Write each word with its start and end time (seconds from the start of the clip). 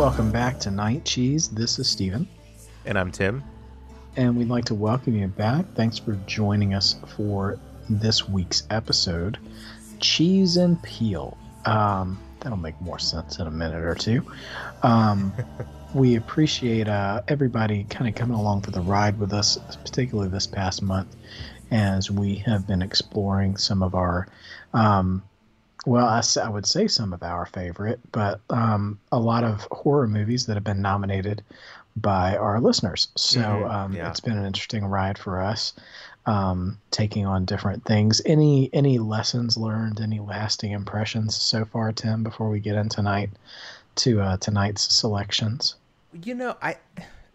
Welcome 0.00 0.32
back 0.32 0.58
to 0.60 0.70
Night 0.70 1.04
Cheese. 1.04 1.50
This 1.50 1.78
is 1.78 1.86
Stephen. 1.86 2.26
And 2.86 2.98
I'm 2.98 3.12
Tim. 3.12 3.44
And 4.16 4.34
we'd 4.34 4.48
like 4.48 4.64
to 4.64 4.74
welcome 4.74 5.14
you 5.14 5.26
back. 5.28 5.66
Thanks 5.74 5.98
for 5.98 6.14
joining 6.26 6.72
us 6.72 6.96
for 7.18 7.60
this 7.90 8.26
week's 8.26 8.62
episode 8.70 9.36
Cheese 10.00 10.56
and 10.56 10.82
Peele. 10.82 11.36
Um, 11.66 12.18
that'll 12.40 12.56
make 12.56 12.80
more 12.80 12.98
sense 12.98 13.40
in 13.40 13.46
a 13.46 13.50
minute 13.50 13.84
or 13.84 13.94
two. 13.94 14.24
Um, 14.82 15.34
we 15.94 16.16
appreciate 16.16 16.88
uh, 16.88 17.20
everybody 17.28 17.84
kind 17.84 18.08
of 18.08 18.14
coming 18.14 18.38
along 18.38 18.62
for 18.62 18.70
the 18.70 18.80
ride 18.80 19.18
with 19.18 19.34
us, 19.34 19.58
particularly 19.84 20.30
this 20.30 20.46
past 20.46 20.80
month, 20.80 21.14
as 21.70 22.10
we 22.10 22.36
have 22.36 22.66
been 22.66 22.80
exploring 22.80 23.58
some 23.58 23.82
of 23.82 23.94
our 23.94 24.28
um, 24.72 25.22
well, 25.86 26.06
I, 26.06 26.22
I, 26.42 26.48
would 26.48 26.66
say 26.66 26.88
some 26.88 27.12
of 27.12 27.22
our 27.22 27.46
favorite, 27.46 28.00
but 28.12 28.40
um, 28.50 28.98
a 29.12 29.18
lot 29.18 29.44
of 29.44 29.66
horror 29.70 30.06
movies 30.06 30.46
that 30.46 30.54
have 30.54 30.64
been 30.64 30.82
nominated 30.82 31.42
by 31.96 32.36
our 32.36 32.60
listeners. 32.60 33.08
So 33.16 33.40
mm-hmm. 33.40 33.70
um, 33.70 33.92
yeah. 33.92 34.10
it's 34.10 34.20
been 34.20 34.36
an 34.36 34.44
interesting 34.44 34.84
ride 34.84 35.18
for 35.18 35.40
us, 35.40 35.72
um, 36.26 36.78
taking 36.90 37.26
on 37.26 37.44
different 37.44 37.84
things. 37.84 38.20
Any 38.26 38.70
any 38.72 38.98
lessons 38.98 39.56
learned? 39.56 40.00
Any 40.00 40.20
lasting 40.20 40.72
impressions 40.72 41.34
so 41.34 41.64
far, 41.64 41.92
Tim? 41.92 42.22
Before 42.22 42.50
we 42.50 42.60
get 42.60 42.76
into 42.76 42.96
tonight 42.96 43.30
to 43.96 44.20
uh, 44.20 44.36
tonight's 44.36 44.92
selections. 44.94 45.76
You 46.22 46.34
know, 46.34 46.56
I 46.62 46.76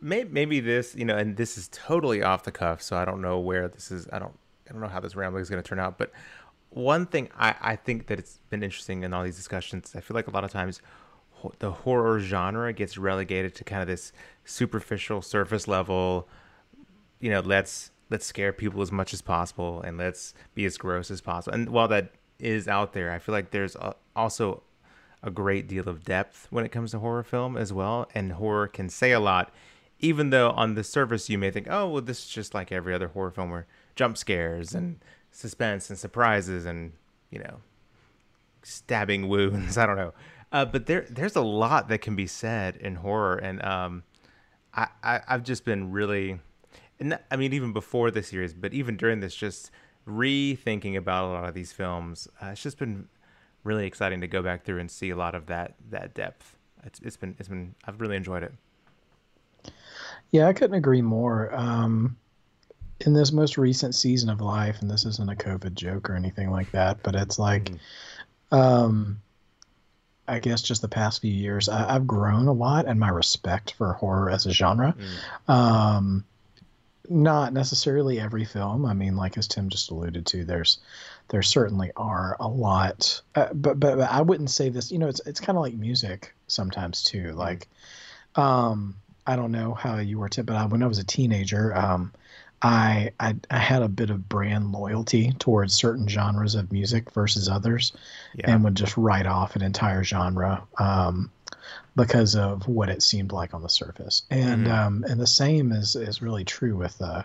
maybe, 0.01 0.29
maybe 0.29 0.59
this, 0.59 0.95
you 0.95 1.05
know, 1.05 1.17
and 1.17 1.37
this 1.37 1.57
is 1.57 1.69
totally 1.71 2.21
off 2.21 2.43
the 2.43 2.51
cuff, 2.51 2.81
so 2.81 2.97
I 2.97 3.05
don't 3.05 3.21
know 3.21 3.39
where 3.39 3.67
this 3.67 3.91
is. 3.91 4.07
I 4.11 4.19
don't 4.19 4.37
I 4.67 4.71
don't 4.71 4.81
know 4.81 4.87
how 4.87 4.99
this 4.99 5.15
rambling 5.15 5.41
is 5.41 5.49
going 5.49 5.61
to 5.61 5.67
turn 5.67 5.79
out, 5.79 5.97
but 5.97 6.11
one 6.75 7.05
thing 7.05 7.29
I, 7.37 7.55
I 7.61 7.75
think 7.77 8.07
that 8.07 8.19
it's 8.19 8.39
been 8.49 8.61
interesting 8.61 9.03
in 9.03 9.13
all 9.13 9.23
these 9.23 9.37
discussions, 9.37 9.93
I 9.95 10.01
feel 10.01 10.13
like 10.13 10.27
a 10.27 10.31
lot 10.31 10.43
of 10.43 10.51
times 10.51 10.81
the 11.59 11.71
horror 11.71 12.19
genre 12.19 12.73
gets 12.73 12.97
relegated 12.97 13.55
to 13.55 13.63
kind 13.63 13.81
of 13.81 13.87
this 13.87 14.11
superficial 14.43 15.21
surface 15.21 15.67
level, 15.67 16.27
you 17.19 17.29
know, 17.29 17.39
let's 17.39 17.91
let's 18.09 18.25
scare 18.25 18.51
people 18.51 18.81
as 18.81 18.91
much 18.91 19.13
as 19.13 19.21
possible 19.21 19.81
and 19.81 19.97
let's 19.97 20.33
be 20.53 20.65
as 20.65 20.77
gross 20.77 21.09
as 21.09 21.21
possible. 21.21 21.55
And 21.55 21.69
while 21.69 21.87
that 21.87 22.11
is 22.39 22.67
out 22.67 22.93
there, 22.93 23.11
I 23.11 23.19
feel 23.19 23.33
like 23.33 23.51
there's 23.51 23.75
a, 23.75 23.95
also 24.15 24.61
a 25.23 25.31
great 25.31 25.67
deal 25.67 25.87
of 25.87 26.03
depth 26.03 26.47
when 26.49 26.65
it 26.65 26.69
comes 26.73 26.91
to 26.91 26.99
horror 26.99 27.23
film 27.23 27.55
as 27.55 27.71
well, 27.71 28.09
and 28.13 28.33
horror 28.33 28.67
can 28.67 28.89
say 28.89 29.11
a 29.11 29.19
lot 29.19 29.51
even 29.99 30.29
though 30.29 30.51
on 30.51 30.75
the 30.75 30.83
surface 30.83 31.29
you 31.29 31.37
may 31.37 31.49
think, 31.49 31.67
"Oh, 31.69 31.87
well 31.87 32.01
this 32.01 32.19
is 32.25 32.27
just 32.27 32.53
like 32.53 32.69
every 32.69 32.93
other 32.93 33.07
horror 33.07 33.31
film 33.31 33.49
where 33.49 33.65
jump 33.95 34.17
scares 34.17 34.75
and 34.75 34.99
suspense 35.35 35.89
and 35.89 35.99
surprises 35.99 36.65
and 36.65 36.93
you 37.29 37.39
know 37.39 37.57
stabbing 38.63 39.27
wounds. 39.27 39.77
I 39.81 39.85
don't 39.85 39.97
know, 39.97 40.13
uh, 40.51 40.65
but 40.65 40.85
there 40.85 41.05
there's 41.09 41.35
a 41.35 41.41
lot 41.41 41.89
that 41.89 41.99
can 41.99 42.15
be 42.15 42.27
said 42.27 42.77
in 42.77 42.95
horror, 42.95 43.35
and 43.35 43.61
um, 43.63 44.03
I, 44.73 44.87
I 45.03 45.21
have 45.27 45.43
just 45.43 45.65
been 45.65 45.91
really, 45.91 46.39
and 46.99 47.19
I 47.29 47.35
mean 47.35 47.53
even 47.53 47.73
before 47.73 48.11
the 48.11 48.23
series, 48.23 48.53
but 48.53 48.73
even 48.73 48.97
during 48.97 49.19
this, 49.19 49.35
just 49.35 49.71
rethinking 50.07 50.95
about 50.95 51.25
a 51.25 51.29
lot 51.29 51.45
of 51.45 51.53
these 51.53 51.71
films. 51.71 52.27
Uh, 52.41 52.47
it's 52.47 52.61
just 52.61 52.77
been 52.77 53.07
really 53.63 53.87
exciting 53.87 54.21
to 54.21 54.27
go 54.27 54.41
back 54.41 54.63
through 54.63 54.79
and 54.79 54.89
see 54.89 55.09
a 55.09 55.15
lot 55.15 55.35
of 55.35 55.47
that 55.47 55.75
that 55.89 56.13
depth. 56.13 56.57
It's 56.83 56.99
it's 57.01 57.17
been 57.17 57.35
it's 57.39 57.49
been 57.49 57.75
I've 57.85 57.99
really 57.99 58.15
enjoyed 58.15 58.43
it. 58.43 58.53
Yeah, 60.31 60.47
I 60.47 60.53
couldn't 60.53 60.75
agree 60.75 61.01
more. 61.01 61.53
Um, 61.55 62.17
in 63.01 63.13
this 63.13 63.31
most 63.31 63.57
recent 63.57 63.95
season 63.95 64.29
of 64.29 64.41
life, 64.41 64.81
and 64.81 64.89
this 64.89 65.05
isn't 65.05 65.31
a 65.31 65.35
COVID 65.35 65.73
joke 65.73 66.09
or 66.09 66.15
anything 66.15 66.51
like 66.51 66.71
that, 66.71 67.03
but 67.03 67.15
it's 67.15 67.37
like, 67.37 67.71
mm-hmm. 67.71 68.55
um, 68.55 69.21
I 70.27 70.39
guess 70.39 70.61
just 70.61 70.81
the 70.81 70.87
past 70.87 71.21
few 71.21 71.31
years, 71.31 71.69
I, 71.69 71.93
have 71.93 72.07
grown 72.07 72.47
a 72.47 72.53
lot 72.53 72.87
in 72.87 72.97
my 72.97 73.09
respect 73.09 73.73
for 73.73 73.93
horror 73.93 74.29
as 74.29 74.45
a 74.45 74.51
genre. 74.51 74.95
Mm. 75.47 75.53
Um, 75.53 76.25
not 77.09 77.53
necessarily 77.53 78.19
every 78.19 78.45
film. 78.45 78.85
I 78.85 78.93
mean, 78.93 79.15
like 79.15 79.37
as 79.37 79.47
Tim 79.47 79.69
just 79.69 79.91
alluded 79.91 80.25
to, 80.27 80.43
there's 80.43 80.79
there 81.29 81.43
certainly 81.43 81.91
are 81.95 82.37
a 82.39 82.47
lot, 82.47 83.21
uh, 83.35 83.49
but, 83.53 83.79
but, 83.79 83.97
but 83.97 84.11
I 84.11 84.21
wouldn't 84.21 84.49
say 84.49 84.69
this. 84.69 84.91
You 84.91 84.99
know, 84.99 85.07
it's 85.07 85.21
it's 85.25 85.39
kind 85.39 85.57
of 85.57 85.61
like 85.61 85.73
music 85.73 86.33
sometimes 86.47 87.03
too. 87.03 87.29
Mm-hmm. 87.29 87.37
Like, 87.37 87.67
um, 88.35 88.95
I 89.27 89.35
don't 89.35 89.51
know 89.51 89.73
how 89.73 89.97
you 89.97 90.19
were, 90.19 90.29
Tim, 90.29 90.45
but 90.45 90.55
I, 90.55 90.65
when 90.65 90.83
I 90.83 90.87
was 90.87 90.99
a 90.99 91.03
teenager, 91.03 91.75
um, 91.75 92.13
I, 92.65 93.11
I, 93.19 93.35
I 93.51 93.59
had 93.59 93.83
a 93.83 93.87
bit 93.87 94.09
of 94.09 94.27
brand 94.27 94.71
loyalty 94.71 95.33
towards 95.37 95.75
certain 95.75 96.07
genres 96.07 96.55
of 96.55 96.71
music 96.71 97.11
versus 97.11 97.47
others, 97.47 97.93
yeah. 98.33 98.49
and 98.49 98.63
would 98.63 98.73
just 98.73 98.97
write 98.97 99.27
off 99.27 99.55
an 99.55 99.61
entire 99.61 100.03
genre 100.03 100.63
um, 100.79 101.29
because 101.95 102.35
of 102.35 102.67
what 102.67 102.89
it 102.89 103.03
seemed 103.03 103.31
like 103.31 103.53
on 103.53 103.61
the 103.61 103.69
surface. 103.69 104.23
And 104.31 104.65
mm-hmm. 104.65 104.73
um, 104.73 105.05
and 105.07 105.21
the 105.21 105.27
same 105.27 105.71
is 105.71 105.95
is 105.95 106.23
really 106.23 106.43
true 106.43 106.75
with 106.75 106.99
uh, 107.03 107.21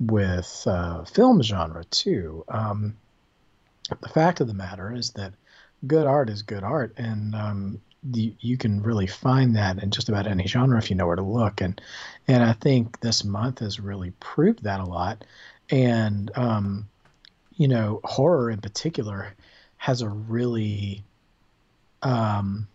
with 0.00 0.64
uh, 0.66 1.04
film 1.04 1.42
genre 1.42 1.84
too. 1.84 2.42
Um, 2.48 2.96
the 4.00 4.08
fact 4.08 4.40
of 4.40 4.48
the 4.48 4.54
matter 4.54 4.94
is 4.94 5.10
that 5.10 5.34
good 5.86 6.06
art 6.06 6.30
is 6.30 6.40
good 6.40 6.64
art, 6.64 6.94
and 6.96 7.34
um, 7.34 7.82
you, 8.12 8.34
you 8.40 8.56
can 8.56 8.82
really 8.82 9.06
find 9.06 9.56
that 9.56 9.82
in 9.82 9.90
just 9.90 10.08
about 10.08 10.26
any 10.26 10.46
genre 10.46 10.78
if 10.78 10.90
you 10.90 10.96
know 10.96 11.06
where 11.06 11.16
to 11.16 11.22
look. 11.22 11.60
And 11.60 11.80
and 12.28 12.42
I 12.42 12.52
think 12.52 13.00
this 13.00 13.24
month 13.24 13.60
has 13.60 13.80
really 13.80 14.12
proved 14.20 14.64
that 14.64 14.80
a 14.80 14.84
lot. 14.84 15.24
And 15.70 16.30
um, 16.36 16.88
you 17.56 17.68
know, 17.68 18.00
horror 18.04 18.50
in 18.50 18.60
particular 18.60 19.34
has 19.78 20.02
a 20.02 20.08
really 20.08 21.04
um, 22.02 22.66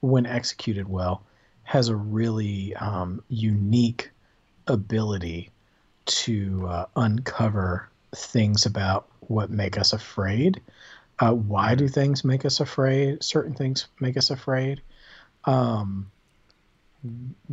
when 0.00 0.26
executed 0.26 0.88
well, 0.88 1.22
has 1.64 1.88
a 1.88 1.96
really 1.96 2.74
um, 2.76 3.22
unique 3.28 4.10
ability 4.66 5.50
to 6.04 6.66
uh, 6.68 6.86
uncover 6.96 7.88
things 8.14 8.66
about 8.66 9.08
what 9.20 9.50
make 9.50 9.78
us 9.78 9.92
afraid 9.92 10.60
uh, 11.22 11.32
why 11.32 11.76
do 11.76 11.86
things 11.86 12.24
make 12.24 12.44
us 12.44 12.58
afraid? 12.58 13.22
Certain 13.22 13.54
things 13.54 13.86
make 14.00 14.16
us 14.16 14.30
afraid. 14.30 14.82
Um, 15.44 16.10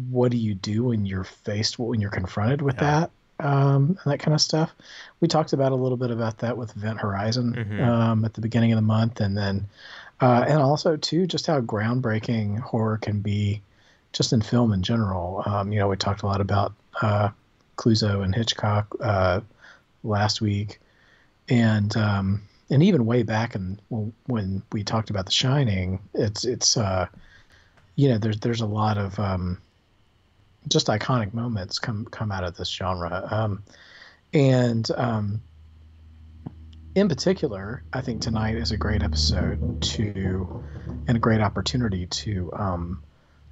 what 0.10 0.32
do 0.32 0.38
you 0.38 0.56
do 0.56 0.86
when 0.86 1.06
you're 1.06 1.24
faced 1.24 1.78
when 1.78 2.02
you're 2.02 2.10
confronted 2.10 2.64
with 2.64 2.78
yeah. 2.78 3.06
that 3.38 3.46
um, 3.46 3.96
and 4.04 4.12
that 4.12 4.20
kind 4.20 4.34
of 4.34 4.42
stuff? 4.42 4.74
We 5.20 5.28
talked 5.28 5.54
about 5.54 5.72
a 5.72 5.76
little 5.76 5.98
bit 5.98 6.10
about 6.10 6.40
that 6.40 6.58
with 6.58 6.76
Event 6.76 7.00
Horizon 7.00 7.54
mm-hmm. 7.54 7.84
um, 7.84 8.26
at 8.26 8.34
the 8.34 8.42
beginning 8.42 8.72
of 8.72 8.78
the 8.78 8.82
month, 8.82 9.22
and 9.22 9.38
then 9.38 9.68
uh, 10.20 10.46
and 10.48 10.58
also 10.58 10.98
too 10.98 11.28
just 11.28 11.46
how 11.46 11.62
groundbreaking 11.62 12.60
horror 12.60 12.98
can 12.98 13.20
be, 13.20 13.62
just 14.14 14.34
in 14.34 14.42
film 14.42 14.74
in 14.74 14.82
general. 14.82 15.44
Um, 15.46 15.72
you 15.72 15.78
know, 15.78 15.88
we 15.88 15.96
talked 15.96 16.24
a 16.24 16.26
lot 16.26 16.42
about 16.42 16.74
uh, 17.04 17.30
Clouzot 17.78 18.24
and 18.24 18.34
Hitchcock 18.34 18.96
uh, 19.00 19.42
last 20.04 20.42
week, 20.42 20.80
and 21.48 21.96
um, 21.96 22.42
and 22.70 22.84
even 22.84 23.06
way 23.06 23.24
back 23.24 23.56
and 23.56 23.82
when 24.28 24.62
we 24.72 24.84
talked 24.84 25.10
about 25.10 25.26
The 25.26 25.32
Shining, 25.32 26.00
it's 26.14 26.46
it's 26.46 26.78
uh, 26.78 27.08
you 27.96 28.10
know 28.10 28.18
there's 28.18 28.40
there's 28.40 28.62
a 28.62 28.68
lot 28.68 28.98
of 28.98 29.20
um, 29.20 29.60
just 30.68 30.88
iconic 30.88 31.34
moments 31.34 31.80
come 31.80 32.06
come 32.06 32.32
out 32.32 32.44
of 32.44 32.56
this 32.58 32.70
genre, 32.70 33.28
um, 33.32 33.64
and 34.34 34.90
um, 34.92 35.42
in 36.96 37.08
particular, 37.08 37.84
I 37.94 38.02
think 38.02 38.22
tonight 38.22 38.56
is 38.56 38.72
a 38.72 38.78
great 38.78 39.04
episode 39.04 39.82
to 39.82 40.64
and 41.08 41.18
a 41.18 41.20
great 41.20 41.42
opportunity 41.42 42.06
to 42.08 42.52
um, 42.54 43.04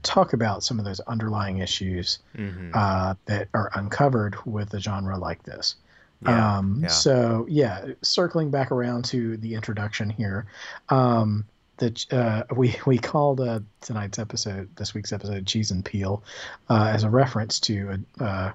talk 0.03 0.33
about 0.33 0.63
some 0.63 0.79
of 0.79 0.85
those 0.85 0.99
underlying 1.01 1.59
issues 1.59 2.19
mm-hmm. 2.35 2.71
uh, 2.73 3.15
that 3.25 3.49
are 3.53 3.71
uncovered 3.73 4.35
with 4.45 4.73
a 4.73 4.79
genre 4.79 5.17
like 5.17 5.43
this. 5.43 5.75
Yeah, 6.23 6.57
um, 6.57 6.79
yeah. 6.81 6.87
So 6.87 7.45
yeah, 7.49 7.85
circling 8.01 8.49
back 8.49 8.71
around 8.71 9.05
to 9.05 9.37
the 9.37 9.53
introduction 9.53 10.09
here, 10.09 10.47
um, 10.89 11.45
that 11.77 12.11
uh, 12.11 12.43
we 12.55 12.75
we 12.85 12.97
called 12.97 13.39
uh, 13.39 13.59
tonight's 13.81 14.19
episode, 14.19 14.75
this 14.75 14.93
week's 14.93 15.13
episode, 15.13 15.45
"Cheese 15.45 15.71
and 15.71 15.85
Peele," 15.85 16.23
uh, 16.69 16.91
as 16.93 17.03
a 17.03 17.09
reference 17.09 17.59
to 17.61 18.01
a, 18.19 18.23
uh, 18.23 18.51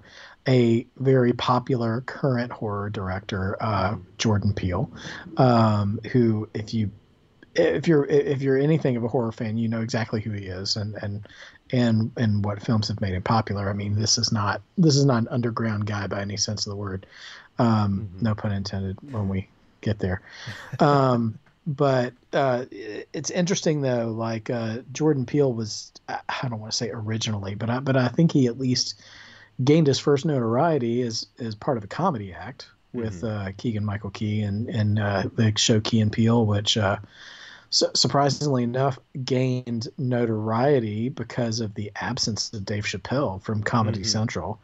a, 0.48 0.86
very 0.98 1.32
popular 1.32 2.00
current 2.02 2.50
horror 2.50 2.90
director, 2.90 3.56
uh, 3.60 3.96
Jordan 4.18 4.52
Peele, 4.52 4.90
um, 5.36 6.00
who, 6.10 6.48
if 6.54 6.74
you 6.74 6.90
if 7.54 7.86
you're 7.86 8.06
if 8.06 8.42
you're 8.42 8.58
anything 8.58 8.96
of 8.96 9.04
a 9.04 9.08
horror 9.08 9.32
fan, 9.32 9.56
you 9.56 9.68
know 9.68 9.82
exactly 9.82 10.20
who 10.20 10.30
he 10.32 10.46
is 10.46 10.76
and 10.76 10.96
and 11.02 11.28
and 11.70 12.10
and 12.16 12.44
what 12.44 12.62
films 12.62 12.88
have 12.88 13.00
made 13.00 13.14
him 13.14 13.22
popular. 13.22 13.68
I 13.68 13.72
mean, 13.72 13.94
this 13.94 14.18
is 14.18 14.32
not 14.32 14.62
this 14.78 14.96
is 14.96 15.04
not 15.04 15.22
an 15.22 15.28
underground 15.28 15.86
guy 15.86 16.06
by 16.06 16.20
any 16.20 16.36
sense 16.36 16.66
of 16.66 16.70
the 16.70 16.76
word. 16.76 17.06
Um, 17.62 18.10
mm-hmm. 18.14 18.24
No 18.24 18.34
pun 18.34 18.52
intended 18.52 18.98
when 19.12 19.28
we 19.28 19.48
get 19.80 19.98
there. 19.98 20.22
Um, 20.80 21.38
but 21.66 22.12
uh, 22.32 22.64
it's 22.70 23.30
interesting 23.30 23.82
though. 23.82 24.08
Like 24.08 24.50
uh, 24.50 24.78
Jordan 24.92 25.26
Peele 25.26 25.52
was, 25.52 25.92
I 26.08 26.48
don't 26.48 26.60
want 26.60 26.72
to 26.72 26.76
say 26.76 26.90
originally, 26.90 27.54
but 27.54 27.70
I, 27.70 27.80
but 27.80 27.96
I 27.96 28.08
think 28.08 28.32
he 28.32 28.46
at 28.46 28.58
least 28.58 29.00
gained 29.62 29.86
his 29.86 29.98
first 29.98 30.24
notoriety 30.24 31.02
as 31.02 31.26
as 31.38 31.54
part 31.54 31.76
of 31.76 31.84
a 31.84 31.88
comedy 31.88 32.32
act 32.32 32.68
with 32.92 33.22
mm-hmm. 33.22 33.48
uh, 33.48 33.52
Keegan 33.56 33.84
Michael 33.84 34.10
Key 34.10 34.42
and 34.42 34.68
and 34.68 34.98
uh, 34.98 35.24
the 35.34 35.52
show 35.56 35.80
Key 35.80 36.00
and 36.00 36.12
Peele, 36.12 36.44
which 36.44 36.76
uh, 36.76 36.98
su- 37.70 37.90
surprisingly 37.94 38.62
enough, 38.62 38.98
gained 39.24 39.88
notoriety 39.98 41.08
because 41.08 41.60
of 41.60 41.74
the 41.74 41.92
absence 41.96 42.52
of 42.52 42.64
Dave 42.64 42.84
Chappelle 42.84 43.42
from 43.42 43.62
Comedy 43.62 44.00
Mhm. 44.00 44.06
Central. 44.06 44.60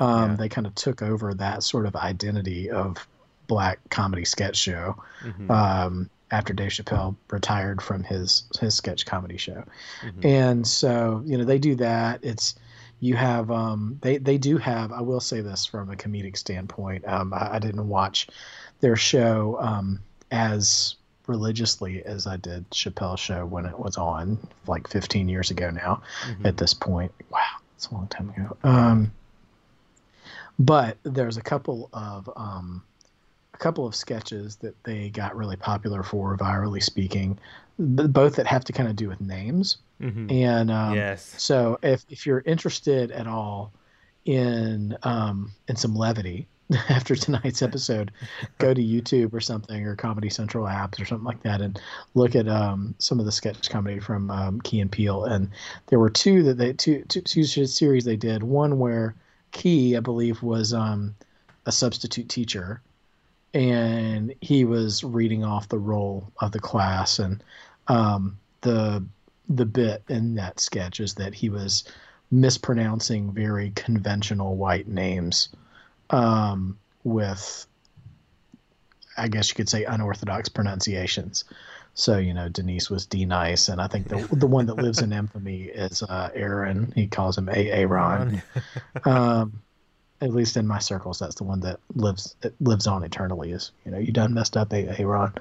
Um, 0.00 0.30
Yeah. 0.30 0.36
They 0.36 0.48
kind 0.48 0.66
of 0.66 0.74
took 0.74 1.02
over 1.02 1.34
that 1.34 1.62
sort 1.62 1.86
of 1.86 1.96
identity 1.96 2.70
of 2.70 3.06
black 3.46 3.78
comedy 3.90 4.24
sketch 4.24 4.56
show 4.56 4.96
Mhm. 5.22 5.50
um, 5.50 6.10
after 6.30 6.52
Dave 6.52 6.70
Chappelle 6.70 7.16
retired 7.30 7.80
from 7.80 8.02
his 8.04 8.44
his 8.60 8.74
sketch 8.74 9.06
comedy 9.06 9.36
show. 9.38 9.64
Mhm. 10.02 10.24
And 10.24 10.66
so, 10.66 11.22
you 11.24 11.38
know, 11.38 11.44
they 11.44 11.58
do 11.58 11.74
that. 11.76 12.20
It's 12.22 12.54
you 13.00 13.14
have 13.16 13.50
um 13.50 13.96
they 14.02 14.18
they 14.18 14.36
do 14.38 14.58
have 14.58 14.92
I 14.92 15.00
will 15.00 15.20
say 15.20 15.40
this 15.40 15.64
from 15.64 15.88
a 15.90 15.96
comedic 15.96 16.36
standpoint. 16.36 17.06
Um 17.06 17.32
I, 17.32 17.54
I 17.54 17.58
didn't 17.58 17.88
watch 17.88 18.28
their 18.80 18.96
show 18.96 19.56
um 19.60 20.00
as 20.30 20.96
religiously 21.26 22.02
as 22.04 22.26
I 22.26 22.36
did 22.36 22.68
Chappelle's 22.70 23.20
show 23.20 23.46
when 23.46 23.64
it 23.66 23.78
was 23.78 23.96
on 23.96 24.38
like 24.66 24.88
15 24.88 25.28
years 25.28 25.50
ago 25.50 25.70
now 25.70 26.02
Mhm. 26.26 26.44
at 26.46 26.56
this 26.56 26.74
point. 26.74 27.12
Wow, 27.30 27.40
it's 27.76 27.86
a 27.88 27.94
long 27.94 28.08
time 28.08 28.30
ago. 28.30 28.56
But 30.58 30.98
there's 31.04 31.36
a 31.36 31.42
couple 31.42 31.88
of 31.92 32.28
um 32.36 32.82
a 33.54 33.58
couple 33.58 33.86
of 33.86 33.94
sketches 33.94 34.56
that 34.56 34.74
they 34.84 35.10
got 35.10 35.36
really 35.36 35.56
popular 35.56 36.02
for 36.02 36.36
virally 36.36 36.82
speaking 36.82 37.38
both 37.78 38.36
that 38.36 38.46
have 38.46 38.64
to 38.64 38.72
kind 38.72 38.88
of 38.88 38.96
do 38.96 39.08
with 39.08 39.20
names 39.20 39.78
Mhm. 40.00 40.30
and 40.32 40.70
um, 40.70 40.94
yes. 40.94 41.34
so 41.42 41.78
if, 41.82 42.04
if 42.08 42.24
you're 42.26 42.42
interested 42.46 43.10
at 43.10 43.26
all 43.26 43.72
in 44.24 44.96
um, 45.02 45.50
in 45.68 45.74
some 45.76 45.94
levity 45.96 46.46
after 46.88 47.16
tonight's 47.16 47.62
episode, 47.62 48.12
go 48.58 48.74
to 48.74 48.80
YouTube 48.82 49.32
or 49.32 49.40
something 49.40 49.84
or 49.86 49.96
Comedy 49.96 50.28
Central 50.28 50.66
apps 50.66 51.00
or 51.00 51.04
something 51.04 51.24
like 51.24 51.42
that 51.42 51.60
and 51.60 51.80
look 52.14 52.36
at 52.36 52.46
um, 52.46 52.94
some 52.98 53.18
of 53.18 53.26
the 53.26 53.32
sketch 53.32 53.70
comedy 53.70 53.98
from 53.98 54.30
um, 54.30 54.60
Key 54.60 54.80
and 54.80 54.92
Peele. 54.92 55.24
And 55.24 55.50
there 55.86 55.98
were 55.98 56.10
two 56.10 56.42
that 56.44 56.58
they 56.58 56.74
two, 56.74 57.04
two, 57.08 57.22
two 57.22 57.44
series 57.44 58.04
they 58.04 58.16
did. 58.16 58.42
One 58.42 58.78
where 58.78 59.14
Key, 59.52 59.96
I 59.96 60.00
believe, 60.00 60.42
was 60.42 60.72
um, 60.72 61.14
a 61.66 61.72
substitute 61.72 62.28
teacher, 62.28 62.80
and 63.54 64.34
he 64.40 64.64
was 64.64 65.02
reading 65.02 65.44
off 65.44 65.68
the 65.68 65.78
role 65.78 66.30
of 66.40 66.52
the 66.52 66.60
class 66.60 67.18
and 67.18 67.42
um, 67.88 68.38
the 68.60 69.04
the 69.48 69.64
bit 69.64 70.02
in 70.08 70.34
that 70.34 70.60
sketch 70.60 71.00
is 71.00 71.14
that 71.14 71.34
he 71.34 71.48
was 71.48 71.84
mispronouncing 72.30 73.32
very 73.32 73.70
conventional 73.70 74.56
white 74.56 74.86
names 74.86 75.48
um, 76.10 76.78
with, 77.04 77.66
I 79.16 79.28
guess 79.28 79.48
you 79.48 79.54
could 79.54 79.68
say, 79.68 79.84
unorthodox 79.84 80.48
pronunciations. 80.48 81.44
So 81.98 82.16
you 82.16 82.32
know, 82.32 82.48
Denise 82.48 82.88
was 82.88 83.06
D 83.06 83.24
nice, 83.24 83.68
and 83.68 83.80
I 83.80 83.88
think 83.88 84.06
the 84.06 84.18
the 84.30 84.46
one 84.46 84.66
that 84.66 84.76
lives 84.76 85.00
in 85.00 85.12
infamy 85.12 85.62
is 85.62 86.00
uh, 86.04 86.30
Aaron. 86.32 86.92
He 86.94 87.08
calls 87.08 87.36
him 87.36 87.48
A 87.48 87.70
Aaron. 87.72 88.40
Um, 89.04 89.60
at 90.20 90.32
least 90.32 90.56
in 90.56 90.64
my 90.64 90.78
circles, 90.78 91.18
that's 91.18 91.34
the 91.34 91.44
one 91.44 91.58
that 91.60 91.80
lives 91.96 92.36
it 92.42 92.54
lives 92.60 92.86
on 92.86 93.02
eternally. 93.02 93.50
Is 93.50 93.72
you 93.84 93.90
know, 93.90 93.98
you 93.98 94.12
done 94.12 94.32
messed 94.32 94.56
up, 94.56 94.72
A 94.72 95.02
A 95.02 95.04
Ron, 95.04 95.34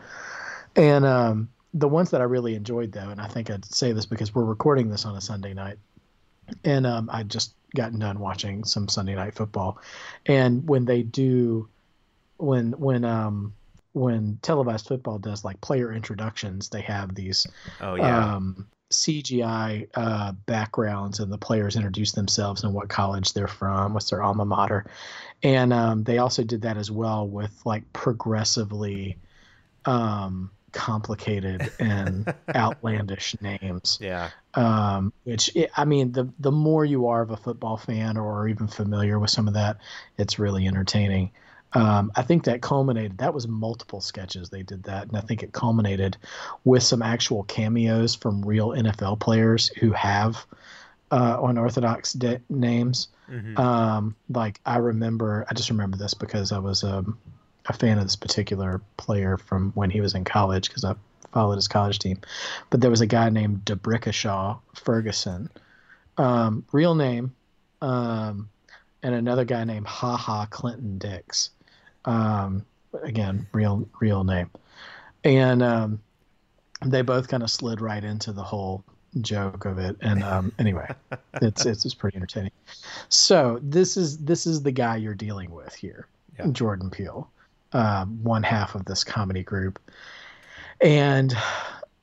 And 0.76 1.06
um, 1.06 1.50
the 1.76 1.88
ones 1.88 2.10
that 2.10 2.22
I 2.22 2.24
really 2.24 2.56
enjoyed, 2.56 2.92
though, 2.92 3.10
and 3.10 3.22
I 3.22 3.28
think 3.28 3.52
I'd 3.52 3.66
say 3.66 3.92
this 3.92 4.08
because 4.08 4.34
we're 4.34 4.44
recording 4.44 4.90
this 4.90 5.06
on 5.06 5.16
a 5.16 5.22
Sunday 5.22 5.54
night, 5.54 5.78
and 6.64 6.88
um, 6.88 7.08
I 7.14 7.22
just 7.22 7.54
gotten 7.76 8.00
done 8.00 8.18
watching 8.18 8.64
some 8.64 8.88
Sunday 8.88 9.14
night 9.14 9.36
football, 9.36 9.80
and 10.26 10.68
when 10.68 10.86
they 10.86 11.04
do, 11.04 11.70
when 12.38 12.72
when 12.74 13.06
um 13.06 13.54
when 13.94 14.40
televised 14.42 14.88
football 14.88 15.20
does 15.20 15.44
like 15.44 15.62
player 15.62 15.94
introductions, 15.94 16.70
they 16.70 16.82
have 16.82 17.16
these 17.16 17.48
Oh 17.80 17.96
yeah. 17.96 18.28
um, 18.36 18.68
CGI 18.92 19.88
uh, 19.96 20.32
backgrounds, 20.46 21.20
and 21.20 21.32
the 21.32 21.38
players 21.38 21.76
introduce 21.76 22.14
themselves 22.14 22.64
and 22.64 22.74
what 22.74 22.90
college 22.90 23.34
they're 23.34 23.48
from, 23.48 23.94
what's 23.94 24.10
their 24.10 24.24
alma 24.24 24.46
mater, 24.46 24.86
and 25.44 25.74
um, 25.74 26.04
they 26.04 26.20
also 26.20 26.44
did 26.44 26.62
that 26.64 26.78
as 26.78 26.92
well 26.92 27.28
with 27.28 27.54
like 27.66 27.92
progressively 27.94 29.18
um, 29.86 30.52
complicated 30.74 31.72
and 31.80 32.28
outlandish 32.56 33.36
names. 33.42 34.00
yeah. 34.00 34.32
Um, 34.54 35.14
which 35.24 35.56
it, 35.56 35.72
I 35.78 35.86
mean, 35.86 36.12
the 36.14 36.34
the 36.40 36.52
more 36.52 36.86
you 36.86 37.08
are 37.08 37.22
of 37.22 37.32
a 37.32 37.38
football 37.38 37.78
fan 37.78 38.18
or 38.18 38.48
even 38.48 38.68
familiar 38.68 39.20
with 39.20 39.30
some 39.30 39.48
of 39.48 39.54
that, 39.56 39.78
it's 40.18 40.40
really 40.40 40.68
entertaining. 40.68 41.32
Um, 41.78 42.12
I 42.16 42.24
think 42.24 42.46
that 42.46 42.62
culminated. 42.62 43.18
That 43.20 43.34
was 43.34 43.48
multiple 43.48 44.02
sketches 44.02 44.50
they 44.50 44.64
did 44.64 44.84
that, 44.84 45.08
and 45.08 45.18
I 45.18 45.22
think 45.22 45.44
it 45.44 45.52
culminated 45.52 46.18
with 46.64 46.84
some 46.84 47.02
actual 47.02 47.44
cameos 47.44 48.16
from 48.16 48.44
real 48.44 48.70
NFL 48.70 49.20
players 49.20 49.70
who 49.80 49.92
have 49.92 50.46
uh, 51.12 51.38
unorthodox 51.44 52.14
de- 52.14 52.42
names. 52.50 53.10
Mhm. 53.30 53.60
Um, 53.60 54.16
like 54.30 54.60
I 54.66 54.78
remember, 54.78 55.46
I 55.50 55.54
just 55.54 55.70
remember 55.70 55.98
this 55.98 56.14
because 56.14 56.52
I 56.52 56.60
was 56.60 56.84
um, 56.84 57.18
a 57.68 57.74
fan 57.74 57.98
of 57.98 58.06
this 58.06 58.16
particular 58.16 58.82
player 58.98 59.38
from 59.38 59.72
when 59.74 59.90
he 59.90 60.02
was 60.02 60.16
in 60.16 60.24
college 60.24 60.70
because 60.70 60.84
I 60.84 60.96
followed 61.32 61.56
his 61.56 61.68
college 61.68 62.00
team. 62.00 62.20
But 62.70 62.82
there 62.82 62.90
was 62.90 63.02
a 63.02 63.08
guy 63.08 63.30
named 63.30 63.66
D'Brickashaw 63.66 64.60
Ferguson, 64.76 65.50
um, 66.18 66.66
real 66.72 66.96
name, 66.96 67.36
um, 67.82 68.50
and 69.04 69.14
another 69.14 69.46
guy 69.46 69.64
named 69.64 69.88
Ha 69.88 70.18
Ha 70.18 70.48
Clinton 70.48 70.98
Dix. 70.98 71.52
Um, 72.08 72.66
again, 73.04 73.46
real 73.52 73.88
real 74.00 74.24
name, 74.24 74.50
and 75.24 75.62
um, 75.62 76.00
they 76.86 77.02
both 77.02 77.28
kind 77.28 77.44
of 77.44 77.52
slid 77.52 77.82
right 77.82 78.04
into 78.04 78.32
the 78.32 78.44
whole 78.44 78.84
joke 79.22 79.66
of 79.66 79.78
it. 79.78 79.98
And 80.02 80.24
um, 80.24 80.52
anyway, 80.60 80.88
it's 81.42 81.66
it's 81.66 81.86
it's 81.86 81.94
pretty 81.94 82.18
entertaining. 82.18 82.52
So 83.10 83.60
this 83.62 83.98
is 83.98 84.18
this 84.20 84.48
is 84.48 84.62
the 84.64 84.72
guy 84.72 84.98
you're 84.98 85.14
dealing 85.14 85.52
with 85.52 85.74
here, 85.76 86.08
Yeah. 86.38 86.48
Jordan 86.52 86.90
Peele, 86.90 87.30
um, 87.74 88.24
one 88.24 88.44
half 88.44 88.76
of 88.76 88.86
this 88.86 89.04
comedy 89.04 89.44
group, 89.44 89.80
and 90.82 91.36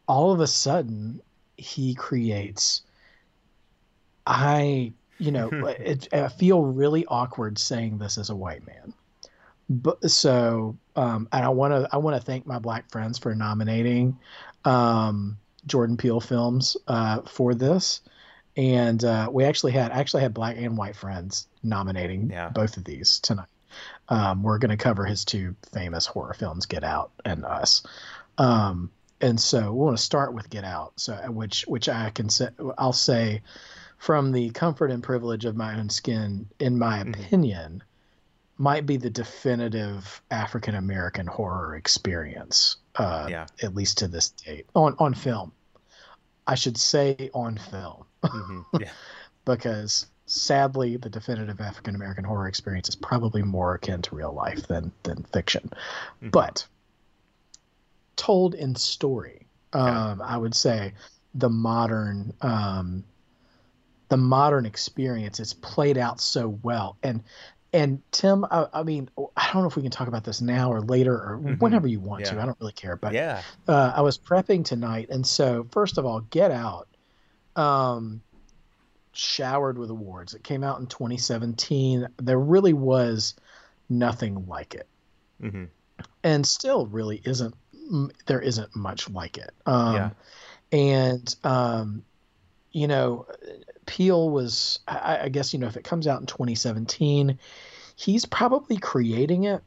all 0.07 0.33
of 0.33 0.41
a 0.41 0.47
sudden 0.47 1.21
he 1.57 1.95
creates. 1.95 2.83
I 4.27 4.93
you 5.19 5.31
know 5.31 5.49
it, 5.79 6.09
I 6.13 6.29
feel 6.29 6.63
really 6.63 7.07
awkward 7.07 7.59
saying 7.59 7.99
this 7.99 8.19
as 8.19 8.31
a 8.31 8.37
white 8.37 8.67
man, 8.67 8.93
but 9.69 10.11
so 10.11 10.77
um, 10.97 11.29
and 11.33 11.45
I 11.45 11.49
want 11.49 11.73
to 11.73 11.89
I 11.93 11.99
want 11.99 12.17
to 12.17 12.23
thank 12.25 12.47
my 12.47 12.59
black 12.59 12.91
friends 12.91 13.19
for 13.19 13.35
nominating 13.35 14.19
um, 14.65 15.37
Jordan 15.67 15.97
Peele 15.97 16.21
films 16.21 16.77
uh, 16.89 17.23
for 17.23 17.55
this 17.55 18.01
and 18.57 19.03
uh, 19.05 19.29
we 19.33 19.45
actually 19.45 19.73
had 19.73 19.91
actually 19.91 20.23
had 20.23 20.33
black 20.35 20.57
and 20.57 20.77
white 20.77 20.97
friends 20.97 21.49
nominating 21.63 22.31
Yeah. 22.31 22.51
both 22.51 22.77
of 22.77 22.85
these 22.85 23.19
tonight. 23.21 23.49
Um, 24.09 24.43
we're 24.43 24.59
going 24.59 24.71
to 24.71 24.77
cover 24.83 25.05
his 25.05 25.25
two 25.25 25.57
famous 25.73 26.07
horror 26.07 26.35
films, 26.35 26.67
Get 26.67 26.85
Out 26.85 27.11
and 27.25 27.45
Us. 27.45 27.83
Um, 28.39 28.91
and 29.21 29.41
so 29.41 29.73
we 29.73 29.79
want 29.85 29.97
to 29.97 30.03
start 30.03 30.35
with 30.35 30.51
Get 30.51 30.63
Out, 30.65 30.93
so 30.97 31.15
which 31.31 31.63
which 31.67 31.89
I 31.89 32.11
can 32.11 32.29
say 32.29 32.49
I'll 32.79 32.93
say 32.93 33.43
from 33.99 34.31
the 34.31 34.51
comfort 34.51 34.91
and 34.91 35.03
privilege 35.03 35.45
of 35.47 35.57
my 35.57 35.79
own 35.79 35.89
skin, 35.89 36.47
in 36.61 36.79
my 36.79 36.99
Mhm. 37.03 37.09
opinion, 37.19 37.83
might 38.59 38.87
be 38.87 38.97
the 38.97 39.11
definitive 39.11 40.23
African 40.31 40.75
American 40.77 41.27
horror 41.27 41.75
experience, 41.77 42.77
uh, 42.97 43.27
Yeah. 43.29 43.47
at 43.63 43.75
least 43.75 43.99
to 43.99 44.09
this 44.09 44.31
date 44.31 44.67
on 44.75 44.95
on 44.99 45.15
film. 45.15 45.53
I 46.47 46.55
should 46.55 46.77
say 46.77 47.31
on 47.35 47.57
film 47.59 48.05
Mhm. 48.23 48.65
Yeah. 48.81 48.91
because 49.45 50.07
sadly 50.27 50.97
the 50.97 51.11
definitive 51.11 51.61
African 51.61 51.95
American 51.95 52.25
horror 52.25 52.47
experience 52.49 52.89
is 52.89 52.97
probably 52.97 53.43
more 53.43 53.75
akin 53.75 54.03
to 54.03 54.15
real 54.15 54.33
life 54.33 54.67
than 54.69 54.93
than 55.03 55.23
fiction. 55.33 55.71
Mhm. 56.23 56.31
But 56.31 56.67
told 58.17 58.55
in 58.55 58.75
story, 58.77 59.47
Yeah. 59.75 60.11
um, 60.13 60.23
I 60.23 60.37
would 60.37 60.55
say 60.55 60.95
the 61.35 61.51
modern 61.51 62.33
um, 62.43 63.05
the 64.11 64.17
modern 64.19 64.65
experience 64.67 65.41
is 65.41 65.55
played 65.55 65.99
out 65.99 66.21
so 66.21 66.49
well 66.63 66.97
and 67.03 67.25
and 67.75 68.01
Tim, 68.13 68.45
I, 68.51 68.69
I 68.73 68.83
mean, 68.85 69.11
I 69.37 69.51
don't 69.53 69.63
know 69.63 69.69
if 69.69 69.75
we 69.77 69.83
can 69.83 69.91
talk 69.91 70.07
about 70.09 70.23
this 70.23 70.41
now 70.41 70.73
or 70.73 70.81
later 70.81 71.15
or 71.15 71.41
Mhm. 71.43 71.61
whenever 71.61 71.89
you 71.89 71.99
want 71.99 72.25
to. 72.25 72.41
I 72.41 72.47
don't 72.47 72.57
really 72.61 72.73
care, 72.73 72.97
but 72.97 73.13
yeah. 73.13 73.43
uh, 73.67 73.93
I 73.95 74.01
was 74.01 74.17
prepping 74.17 74.65
tonight, 74.65 75.09
and 75.11 75.27
so 75.27 75.67
first 75.73 75.99
of 75.99 76.07
all, 76.07 76.21
Get 76.21 76.53
Out, 76.53 76.89
um, 77.57 78.23
showered 79.13 79.77
with 79.77 79.91
awards. 79.91 80.35
It 80.35 80.45
came 80.45 80.63
out 80.63 80.79
in 80.81 80.87
2017. 80.87 82.09
There 82.19 82.39
really 82.39 82.73
was 82.73 83.35
nothing 83.89 84.47
like 84.47 84.75
it, 84.75 84.89
hmm 85.41 85.65
and 86.23 86.47
still 86.47 86.87
really 86.87 87.21
isn't. 87.25 87.55
There 88.27 88.41
isn't 88.41 88.75
much 88.75 89.11
like 89.11 89.37
it. 89.37 89.51
Um, 89.67 89.95
Yeah. 89.95 90.11
And 90.73 91.37
um, 91.45 92.05
you 92.75 92.89
know, 92.89 93.27
Peele 93.87 94.29
was. 94.29 94.81
I, 94.87 95.21
I 95.23 95.29
guess 95.31 95.55
you 95.55 95.61
know 95.61 95.69
if 95.69 95.77
it 95.77 95.85
comes 95.85 96.07
out 96.07 96.21
in 96.21 96.27
2017, 96.27 97.39
he's 97.97 98.27
probably 98.27 98.77
creating 98.77 99.45
it 99.45 99.63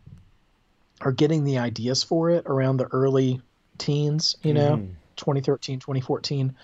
or 1.01 1.11
getting 1.13 1.43
the 1.43 1.57
ideas 1.59 2.03
for 2.03 2.29
it 2.29 2.45
around 2.45 2.77
the 2.77 2.85
early 2.85 3.41
teens. 3.77 4.35
You 4.43 4.53
know 4.53 4.77
Mhm. 4.77 4.89
2013, 5.15 5.79
2014, 5.79 6.55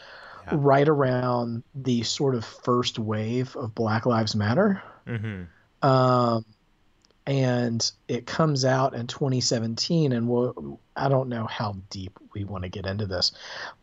yeah. 0.46 0.50
right 0.54 0.88
around 0.88 1.64
the 1.74 2.04
sort 2.04 2.36
of 2.36 2.46
first 2.46 3.00
wave 3.00 3.56
of 3.56 3.74
Black 3.74 4.06
Lives 4.06 4.36
Matter. 4.36 4.84
Mm-hmm. 5.08 5.88
Um, 5.88 6.46
and 7.26 7.92
it 8.08 8.26
comes 8.26 8.66
out 8.66 8.94
in 8.94 9.08
2017 9.08 10.12
and 10.12 10.28
we'll, 10.28 10.80
i 10.96 11.08
don't 11.08 11.30
know 11.30 11.46
how 11.46 11.76
deep 11.90 12.18
we 12.34 12.44
want 12.44 12.64
to 12.64 12.70
get 12.70 12.86
into 12.86 13.06
this 13.06 13.32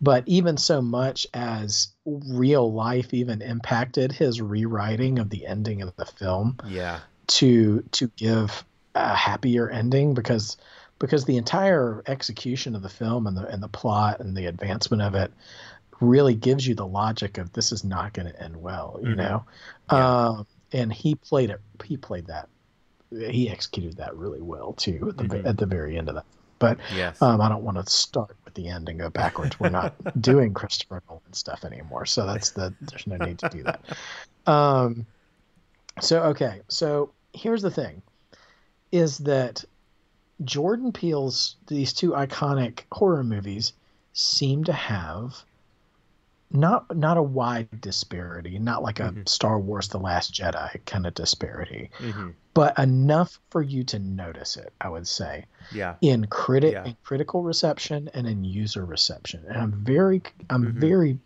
but 0.00 0.22
even 0.26 0.56
so 0.56 0.82
much 0.82 1.26
as 1.32 1.88
real 2.04 2.72
life 2.72 3.14
even 3.14 3.40
impacted 3.40 4.12
his 4.12 4.40
rewriting 4.40 5.18
of 5.18 5.30
the 5.30 5.46
ending 5.46 5.82
of 5.82 5.94
the 5.96 6.04
film 6.04 6.56
yeah 6.66 7.00
to 7.26 7.82
to 7.92 8.08
give 8.16 8.64
a 8.94 9.14
happier 9.14 9.70
ending 9.70 10.14
because 10.14 10.56
because 10.98 11.24
the 11.24 11.36
entire 11.36 12.02
execution 12.06 12.76
of 12.76 12.82
the 12.82 12.88
film 12.88 13.26
and 13.26 13.36
the 13.36 13.46
and 13.46 13.62
the 13.62 13.68
plot 13.68 14.20
and 14.20 14.36
the 14.36 14.46
advancement 14.46 15.02
of 15.02 15.14
it 15.14 15.32
really 16.00 16.34
gives 16.34 16.66
you 16.66 16.74
the 16.74 16.86
logic 16.86 17.38
of 17.38 17.52
this 17.52 17.72
is 17.72 17.84
not 17.84 18.12
going 18.12 18.26
to 18.26 18.42
end 18.42 18.56
well 18.60 18.98
you 19.00 19.08
mm-hmm. 19.08 19.18
know 19.18 19.44
yeah. 19.92 20.26
um, 20.26 20.46
and 20.72 20.92
he 20.92 21.14
played 21.14 21.50
it 21.50 21.60
he 21.84 21.96
played 21.96 22.26
that 22.26 22.48
he 23.10 23.50
executed 23.50 23.96
that 23.96 24.16
really 24.16 24.40
well 24.40 24.72
too 24.74 25.08
at 25.10 25.16
the 25.16 25.24
mm-hmm. 25.24 25.46
at 25.46 25.56
the 25.56 25.66
very 25.66 25.96
end 25.96 26.08
of 26.08 26.16
that. 26.16 26.24
But 26.58 26.78
yes. 26.94 27.20
um, 27.22 27.40
I 27.40 27.48
don't 27.48 27.64
want 27.64 27.78
to 27.78 27.90
start 27.90 28.36
with 28.44 28.52
the 28.52 28.68
end 28.68 28.90
and 28.90 28.98
go 28.98 29.08
backwards. 29.08 29.58
We're 29.58 29.70
not 29.70 29.94
doing 30.20 30.52
Christopher 30.52 31.02
Nolan 31.08 31.32
stuff 31.32 31.64
anymore, 31.64 32.04
so 32.04 32.26
that's 32.26 32.50
the 32.50 32.74
there's 32.82 33.06
no 33.06 33.16
need 33.16 33.38
to 33.38 33.48
do 33.48 33.62
that. 33.62 33.80
Um, 34.46 35.06
so 36.00 36.22
okay, 36.24 36.60
so 36.68 37.12
here's 37.32 37.62
the 37.62 37.70
thing: 37.70 38.02
is 38.92 39.18
that 39.18 39.64
Jordan 40.44 40.92
Peele's 40.92 41.56
these 41.66 41.92
two 41.92 42.10
iconic 42.10 42.80
horror 42.92 43.24
movies 43.24 43.72
seem 44.12 44.64
to 44.64 44.72
have 44.72 45.44
not 46.52 46.96
not 46.96 47.16
a 47.16 47.22
wide 47.22 47.80
disparity, 47.80 48.58
not 48.58 48.82
like 48.82 48.98
a 49.00 49.04
mm-hmm. 49.04 49.22
Star 49.26 49.58
Wars: 49.58 49.88
The 49.88 49.98
Last 49.98 50.34
Jedi 50.34 50.84
kind 50.84 51.06
of 51.06 51.14
disparity, 51.14 51.90
mm-hmm. 51.98 52.30
but 52.54 52.78
enough 52.78 53.38
for 53.50 53.62
you 53.62 53.84
to 53.84 53.98
notice 53.98 54.56
it. 54.56 54.72
I 54.80 54.88
would 54.88 55.06
say, 55.06 55.46
yeah, 55.72 55.94
in 56.00 56.26
critic 56.26 56.72
yeah. 56.72 56.84
in 56.84 56.96
critical 57.04 57.42
reception 57.42 58.10
and 58.14 58.26
in 58.26 58.44
user 58.44 58.84
reception, 58.84 59.44
and 59.48 59.56
I'm 59.56 59.72
very 59.72 60.22
I'm 60.48 60.64
mm-hmm. 60.64 60.80
very 60.80 61.18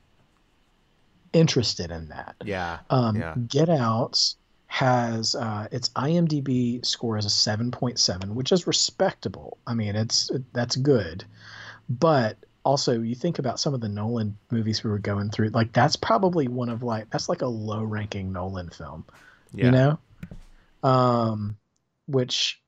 interested 1.32 1.90
in 1.90 2.08
that. 2.08 2.36
Yeah, 2.44 2.80
um, 2.90 3.16
yeah. 3.16 3.34
Get 3.48 3.70
Out 3.70 4.34
has 4.66 5.34
uh, 5.36 5.68
its 5.70 5.88
IMDb 5.90 6.84
score 6.84 7.16
is 7.16 7.24
a 7.24 7.30
seven 7.30 7.70
point 7.70 7.98
seven, 7.98 8.34
which 8.34 8.52
is 8.52 8.66
respectable. 8.66 9.56
I 9.66 9.72
mean, 9.72 9.96
it's 9.96 10.30
that's 10.52 10.76
good, 10.76 11.24
but 11.88 12.36
also 12.64 13.00
you 13.00 13.14
think 13.14 13.38
about 13.38 13.60
some 13.60 13.74
of 13.74 13.80
the 13.80 13.88
Nolan 13.88 14.36
movies 14.50 14.82
we 14.82 14.90
were 14.90 14.98
going 14.98 15.30
through, 15.30 15.48
like 15.48 15.72
that's 15.72 15.96
probably 15.96 16.48
one 16.48 16.68
of 16.68 16.82
like 16.82 17.10
that's 17.10 17.28
like 17.28 17.42
a 17.42 17.46
low 17.46 17.82
ranking 17.82 18.32
Nolan 18.32 18.70
film. 18.70 19.04
Yeah. 19.52 19.64
You 19.66 19.70
know? 19.70 19.98
Um 20.82 21.56
which 22.06 22.60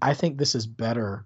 I 0.00 0.14
think 0.14 0.38
this 0.38 0.54
is 0.54 0.66
better 0.66 1.24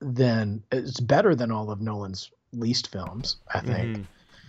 than 0.00 0.62
it's 0.70 1.00
better 1.00 1.34
than 1.34 1.50
all 1.50 1.70
of 1.70 1.80
Nolan's 1.80 2.30
least 2.52 2.90
films, 2.90 3.36
I 3.52 3.60
think. 3.60 3.96
Mm-hmm. 3.96 4.02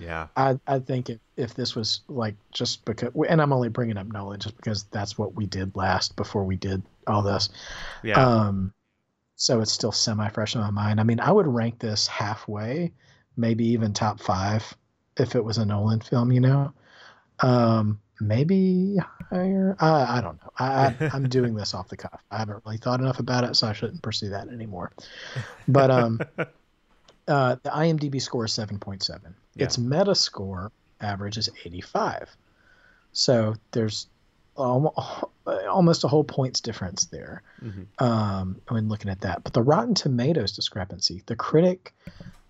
Yeah. 0.04 0.28
I, 0.36 0.60
I 0.66 0.80
think 0.80 1.10
if, 1.10 1.20
if 1.38 1.54
this 1.54 1.76
was 1.76 2.02
like 2.08 2.36
just 2.52 2.86
because, 2.86 3.12
and 3.30 3.42
I'm 3.42 3.54
only 3.54 3.70
bringing 3.70 3.98
up 3.98 4.08
Nolan 4.08 4.40
just 4.40 4.58
because 4.58 4.84
that's 4.86 5.18
what 5.18 5.36
we 5.36 5.46
did 5.46 5.76
last 5.76 6.16
before 6.16 6.44
we 6.44 6.56
did 6.56 6.82
all 7.06 7.22
this. 7.22 7.50
Yeah. 8.04 8.20
Um, 8.20 8.74
so 9.42 9.60
it's 9.60 9.72
still 9.72 9.92
semi 9.92 10.30
fresh 10.30 10.54
in 10.54 10.62
my 10.62 10.70
mind. 10.70 11.00
I 11.00 11.04
mean, 11.04 11.20
I 11.20 11.32
would 11.32 11.48
rank 11.48 11.80
this 11.80 12.06
halfway, 12.06 12.94
maybe 13.36 13.66
even 13.70 13.92
top 13.92 14.20
five 14.20 14.72
if 15.18 15.36
it 15.36 15.44
was 15.44 15.58
a 15.58 15.66
Nolan 15.66 16.00
film, 16.00 16.32
you 16.32 16.42
know. 16.42 16.72
Um, 17.40 18.00
maybe 18.20 19.00
higher. 19.32 19.76
I, 19.80 20.20
I 20.20 20.22
don't 20.22 20.40
know. 20.44 20.52
I, 20.60 20.96
am 21.12 21.28
doing 21.28 21.56
this 21.56 21.74
off 21.74 21.90
the 21.90 21.98
cuff. 21.98 22.22
I 22.30 22.38
haven't 22.38 22.62
really 22.64 22.78
thought 22.78 23.00
enough 23.00 23.18
about 23.18 23.44
it, 23.44 23.56
so 23.56 23.66
I 23.66 23.74
shouldn't 23.74 24.04
pursue 24.04 24.30
that 24.30 24.48
anymore. 24.48 24.92
But 25.68 25.90
um, 25.90 26.20
uh, 27.28 27.56
the 27.64 27.72
IMDb 27.72 28.22
score 28.22 28.46
is 28.46 28.54
seven 28.54 28.78
point 28.78 29.02
seven. 29.02 29.34
Yeah. 29.56 29.66
Its 29.66 29.78
Metascore 29.78 30.70
average 31.02 31.40
is 31.40 31.50
eighty 31.66 31.82
five. 31.82 32.30
So 33.12 33.56
there's 33.72 34.06
almost 35.46 36.04
a 36.04 36.08
whole 36.08 36.24
points 36.24 36.62
difference 36.62 37.06
there 37.06 37.44
mm-hmm. 37.64 38.04
um, 38.04 38.62
when 38.68 38.90
looking 38.90 39.12
at 39.12 39.22
that. 39.22 39.44
But 39.44 39.54
the 39.54 39.62
Rotten 39.62 39.96
Tomatoes 39.96 40.54
discrepancy, 40.54 41.24
the 41.26 41.36
critic, 41.36 41.94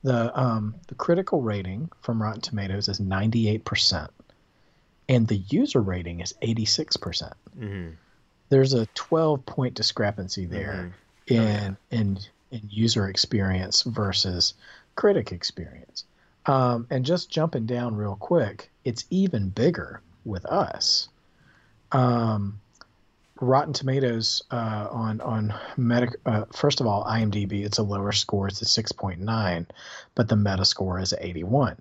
the 0.03 0.37
um, 0.39 0.75
the 0.87 0.95
critical 0.95 1.41
rating 1.41 1.89
from 2.01 2.21
Rotten 2.21 2.41
Tomatoes 2.41 2.89
is 2.89 2.99
ninety 2.99 3.49
eight 3.49 3.65
percent, 3.65 4.11
and 5.07 5.27
the 5.27 5.37
user 5.49 5.81
rating 5.81 6.21
is 6.21 6.33
eighty 6.41 6.65
six 6.65 6.97
percent. 6.97 7.33
Mm-hmm. 7.57 7.91
There's 8.49 8.73
a 8.73 8.87
twelve 8.87 9.45
point 9.45 9.75
discrepancy 9.75 10.45
there 10.45 10.91
mm-hmm. 11.27 11.33
in 11.33 11.39
oh, 11.39 11.43
yeah. 11.43 11.99
in 11.99 12.19
in 12.51 12.61
user 12.69 13.07
experience 13.07 13.83
versus 13.83 14.53
critic 14.95 15.31
experience. 15.31 16.05
Um, 16.47 16.87
and 16.89 17.05
just 17.05 17.29
jumping 17.29 17.67
down 17.67 17.95
real 17.95 18.15
quick, 18.15 18.71
it's 18.83 19.05
even 19.11 19.49
bigger 19.49 20.01
with 20.25 20.43
us 20.45 21.07
um, 21.91 22.59
Rotten 23.39 23.73
Tomatoes 23.73 24.43
uh, 24.51 24.87
on 24.91 25.19
on 25.21 25.53
Meta. 25.75 26.11
Uh, 26.25 26.45
first 26.53 26.79
of 26.79 26.87
all, 26.87 27.03
IMDb 27.05 27.65
it's 27.65 27.79
a 27.79 27.83
lower 27.83 28.11
score. 28.11 28.47
It's 28.47 28.61
a 28.61 28.65
six 28.65 28.91
point 28.91 29.19
nine, 29.19 29.67
but 30.15 30.29
the 30.29 30.35
Meta 30.35 30.63
score 30.63 30.99
is 30.99 31.13
eighty 31.19 31.43
one. 31.43 31.77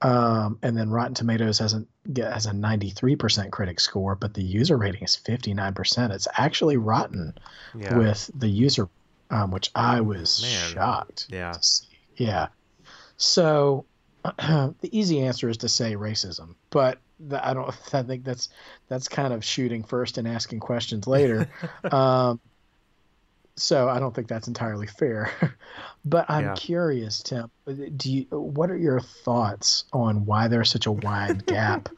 Um, 0.00 0.58
and 0.62 0.76
then 0.76 0.90
Rotten 0.90 1.14
Tomatoes 1.14 1.58
has 1.58 1.74
a 1.74 1.84
has 2.16 2.46
a 2.46 2.52
ninety 2.52 2.90
three 2.90 3.16
percent 3.16 3.52
critic 3.52 3.80
score, 3.80 4.16
but 4.16 4.34
the 4.34 4.42
user 4.42 4.76
rating 4.76 5.02
is 5.02 5.14
fifty 5.14 5.54
nine 5.54 5.74
percent. 5.74 6.12
It's 6.12 6.28
actually 6.36 6.76
rotten 6.76 7.36
yeah. 7.76 7.96
with 7.96 8.30
the 8.34 8.48
user, 8.48 8.88
um, 9.30 9.52
which 9.52 9.70
I 9.74 10.00
was 10.00 10.42
Man. 10.42 10.72
shocked. 10.72 11.26
Yeah, 11.30 11.54
yeah. 12.16 12.48
So 13.16 13.84
the 14.24 14.76
easy 14.90 15.20
answer 15.20 15.48
is 15.48 15.58
to 15.58 15.68
say 15.68 15.94
racism, 15.94 16.54
but 16.70 16.98
I 17.32 17.54
don't. 17.54 17.74
I 17.92 18.02
think 18.02 18.24
that's 18.24 18.48
that's 18.88 19.08
kind 19.08 19.32
of 19.32 19.44
shooting 19.44 19.82
first 19.84 20.18
and 20.18 20.26
asking 20.26 20.60
questions 20.60 21.06
later. 21.06 21.48
um, 21.92 22.40
so 23.56 23.88
I 23.88 23.98
don't 23.98 24.14
think 24.14 24.28
that's 24.28 24.46
entirely 24.48 24.86
fair. 24.86 25.32
but 26.04 26.26
I'm 26.28 26.44
yeah. 26.44 26.54
curious, 26.54 27.22
Tim. 27.22 27.50
Do 27.66 28.12
you? 28.12 28.22
What 28.30 28.70
are 28.70 28.76
your 28.76 29.00
thoughts 29.00 29.84
on 29.92 30.26
why 30.26 30.48
there's 30.48 30.70
such 30.70 30.86
a 30.86 30.92
wide 30.92 31.46
gap 31.46 31.88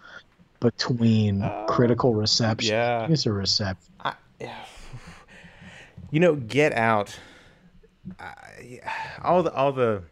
between 0.60 1.42
uh, 1.42 1.66
critical 1.68 2.14
reception, 2.14 2.72
yeah. 2.72 3.08
user 3.08 3.32
reception? 3.32 3.92
I, 4.00 4.14
you 6.10 6.20
know, 6.20 6.34
Get 6.34 6.72
Out. 6.72 7.18
I, 8.18 8.80
all 9.22 9.42
the 9.42 9.52
all 9.52 9.72
the 9.72 10.02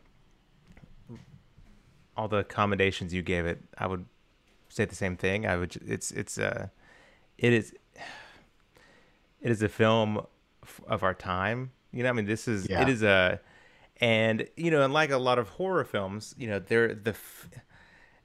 all 2.16 2.28
the 2.28 2.38
accommodations 2.38 3.14
you 3.14 3.22
gave 3.22 3.46
it, 3.46 3.62
I 3.76 3.86
would 3.86 4.04
say 4.68 4.84
the 4.84 4.94
same 4.94 5.16
thing. 5.16 5.46
I 5.46 5.56
would. 5.56 5.76
It's 5.86 6.10
it's 6.10 6.38
uh, 6.38 6.68
it 7.36 7.52
is 7.52 7.74
it 9.40 9.50
is 9.50 9.62
a 9.62 9.68
film 9.68 10.26
of 10.86 11.02
our 11.02 11.14
time. 11.14 11.72
You 11.92 12.02
know, 12.02 12.10
I 12.10 12.12
mean, 12.12 12.26
this 12.26 12.48
is 12.48 12.68
yeah. 12.68 12.82
it 12.82 12.88
is 12.88 13.02
a, 13.02 13.40
and 14.00 14.46
you 14.56 14.70
know, 14.70 14.82
and 14.82 14.92
like 14.92 15.10
a 15.10 15.18
lot 15.18 15.38
of 15.38 15.48
horror 15.48 15.84
films, 15.84 16.34
you 16.38 16.48
know, 16.48 16.58
there 16.58 16.94
the, 16.94 17.14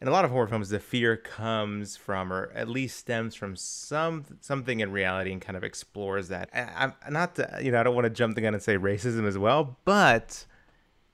in 0.02 0.08
a 0.08 0.12
lot 0.12 0.26
of 0.26 0.32
horror 0.32 0.48
films, 0.48 0.68
the 0.70 0.80
fear 0.80 1.16
comes 1.16 1.96
from, 1.96 2.34
or 2.34 2.52
at 2.54 2.68
least 2.68 2.98
stems 2.98 3.36
from 3.36 3.56
some 3.56 4.26
something 4.42 4.82
in 4.82 4.92
reality, 4.92 5.32
and 5.32 5.42
kind 5.42 5.56
of 5.56 5.64
explores 5.64 6.28
that. 6.28 6.50
I, 6.54 6.92
am 7.06 7.14
not, 7.14 7.36
to, 7.36 7.60
you 7.62 7.72
know, 7.72 7.80
I 7.80 7.84
don't 7.84 7.96
want 7.96 8.06
to 8.06 8.10
jump 8.10 8.36
the 8.36 8.42
gun 8.42 8.54
and 8.54 8.62
say 8.62 8.78
racism 8.78 9.26
as 9.26 9.38
well, 9.38 9.78
but 9.86 10.46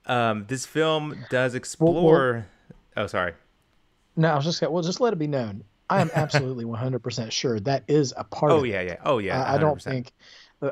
um, 0.07 0.45
this 0.47 0.65
film 0.65 1.23
does 1.29 1.53
explore. 1.53 2.31
Well, 2.33 2.45
well, 2.95 3.05
oh, 3.05 3.07
sorry. 3.07 3.33
No, 4.19 4.31
I 4.31 4.35
was 4.35 4.43
just 4.43 4.61
well, 4.61 4.83
just 4.83 4.99
let 4.99 5.13
it 5.13 5.19
be 5.19 5.27
known. 5.27 5.63
I 5.89 6.01
am 6.01 6.11
absolutely 6.13 6.65
100% 6.65 7.31
sure 7.31 7.59
that 7.61 7.83
is 7.87 8.13
a 8.15 8.25
part. 8.25 8.51
Of 8.51 8.59
Oh 8.59 8.63
yeah, 8.63 8.81
yeah. 8.81 8.97
Oh 9.05 9.17
yeah. 9.17 9.41
I, 9.41 9.55
I, 9.55 9.57
don't 9.57 9.81
think. 9.81 10.11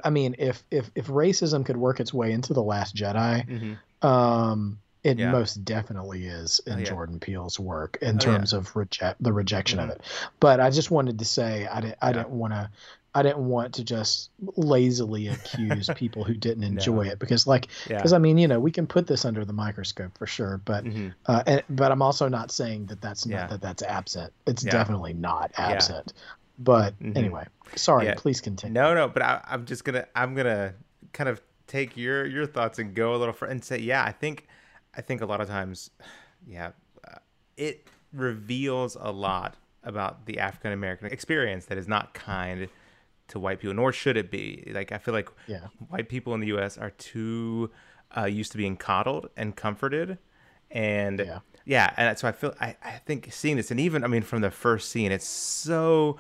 I 0.04 0.10
mean, 0.10 0.36
if 0.38 0.64
if 0.70 0.92
if 0.96 1.08
racism 1.08 1.66
could 1.66 1.78
work 1.78 2.02
its 2.02 2.14
way 2.14 2.34
into 2.34 2.54
the 2.54 2.62
Last 2.62 2.94
Jedi, 2.94 3.48
mm-hmm. 3.48 4.08
um, 4.08 4.80
it 5.02 5.18
yeah. 5.18 5.32
most 5.32 5.64
definitely 5.64 6.28
is 6.28 6.60
in 6.68 6.74
oh, 6.74 6.78
yeah. 6.80 6.84
Jordan 6.84 7.22
Peele's 7.22 7.58
work 7.58 7.98
in 8.02 8.18
oh, 8.18 8.20
terms 8.20 8.52
yeah. 8.52 8.60
of 8.60 8.76
reject 8.76 9.24
the 9.24 9.32
rejection 9.32 9.80
mm-hmm. 9.80 9.92
of 9.92 9.96
it. 9.96 10.04
But 10.42 10.60
I 10.60 10.70
just 10.70 10.92
wanted 10.92 11.20
to 11.20 11.26
say 11.26 11.68
I 11.72 11.80
didn't 11.80 11.98
I 12.02 12.12
didn't 12.12 12.32
want 12.32 12.52
to 12.52 12.70
I 13.18 13.24
didn't 13.24 13.48
want 13.48 13.74
to 13.74 13.84
just 13.84 14.30
lazily 14.58 15.28
accuse 15.28 15.90
people 15.96 16.24
who 16.24 16.36
didn't 16.36 16.64
enjoy 16.64 17.06
no. 17.06 17.12
it 17.12 17.18
because, 17.18 17.48
like, 17.48 17.68
because 17.88 18.12
yeah. 18.12 18.16
I 18.16 18.20
mean, 18.20 18.38
you 18.38 18.48
know, 18.48 18.60
we 18.60 18.70
can 18.70 18.86
put 18.86 19.08
this 19.08 19.26
under 19.26 19.44
the 19.44 19.54
microscope 19.54 20.16
for 20.16 20.28
sure, 20.28 20.62
but, 20.66 20.84
mm-hmm. 20.84 21.08
uh, 21.26 21.42
and, 21.48 21.64
but 21.68 21.92
I'm 21.92 22.04
also 22.04 22.28
not 22.28 22.52
saying 22.52 22.86
that 22.86 23.02
that's 23.02 23.26
not 23.26 23.36
yeah. 23.36 23.48
that 23.48 23.62
that's 23.62 23.82
absent. 23.82 24.34
It's 24.46 24.64
yeah. 24.64 24.70
definitely 24.70 25.14
not 25.14 25.52
absent. 25.58 26.14
But 26.60 26.94
mm-hmm. 27.00 27.18
anyway, 27.18 27.48
sorry. 27.76 28.14
Please 28.18 28.40
continue. 28.40 28.76
No, 28.76 28.94
no, 28.94 29.08
but 29.08 29.24
I, 29.24 29.42
I'm 29.48 29.66
just 29.66 29.84
gonna 29.84 30.06
I'm 30.16 30.36
gonna 30.36 30.76
kind 31.12 31.28
of 31.28 31.42
take 31.66 31.98
your 31.98 32.24
your 32.28 32.46
thoughts 32.46 32.78
and 32.78 32.94
go 32.94 33.16
a 33.16 33.18
little 33.18 33.34
further 33.34 33.52
and 33.52 33.66
say, 33.66 33.80
yeah, 33.80 34.04
I 34.04 34.12
think 34.12 34.48
I 34.96 35.02
think 35.02 35.22
a 35.22 35.26
lot 35.26 35.42
of 35.42 35.48
times, 35.48 35.90
yeah, 36.48 36.72
uh, 37.08 37.18
it 37.58 37.88
reveals 38.14 38.96
a 39.00 39.12
lot 39.12 39.56
about 39.84 40.26
the 40.26 40.40
African 40.40 40.72
American 40.72 41.08
experience 41.08 41.66
that 41.66 41.80
is 41.80 41.88
not 41.88 42.14
kind 42.14 42.70
to 43.30 43.40
white 43.40 43.60
people, 43.60 43.76
nor 43.76 43.92
should 43.92 44.18
it 44.18 44.32
be. 44.32 44.72
Like 44.74 44.92
I 44.92 44.98
feel 44.98 45.14
like 45.14 45.30
Yeah. 45.48 45.68
white 45.90 46.10
people 46.10 46.34
in 46.34 46.40
the 46.40 46.48
U.S. 46.48 46.78
are 46.78 46.92
too 46.92 47.72
uh, 48.18 48.26
used 48.26 48.52
to 48.54 48.58
being 48.58 48.78
coddled 48.78 49.30
and 49.36 49.56
comforted, 49.56 50.18
and 50.72 51.20
Yeah. 51.20 51.40
yeah, 51.66 51.94
and 51.98 52.18
so 52.18 52.28
I 52.28 52.32
feel 52.32 52.54
I, 52.62 52.76
I 52.84 52.92
think 53.06 53.28
seeing 53.32 53.58
this, 53.58 53.70
and 53.72 53.80
even 53.80 54.04
I 54.04 54.08
mean 54.08 54.22
from 54.24 54.42
the 54.42 54.52
first 54.52 54.90
scene, 54.90 55.12
it's 55.12 55.28
so 55.28 56.18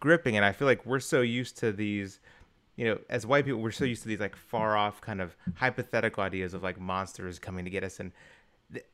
gripping, 0.00 0.36
and 0.36 0.44
I 0.44 0.52
feel 0.52 0.66
like 0.68 0.84
we're 0.86 1.00
so 1.00 1.20
used 1.20 1.56
to 1.58 1.72
these. 1.72 2.20
You 2.76 2.86
know, 2.86 2.98
as 3.08 3.24
white 3.24 3.44
people, 3.44 3.60
we're 3.60 3.70
so 3.70 3.84
used 3.84 4.02
to 4.02 4.08
these 4.08 4.18
like 4.20 4.34
far 4.34 4.76
off 4.76 5.00
kind 5.00 5.20
of 5.20 5.36
hypothetical 5.56 6.24
ideas 6.24 6.54
of 6.54 6.62
like 6.64 6.80
monsters 6.80 7.38
coming 7.38 7.64
to 7.64 7.70
get 7.70 7.84
us, 7.84 8.00
and 8.00 8.10
th- 8.72 8.84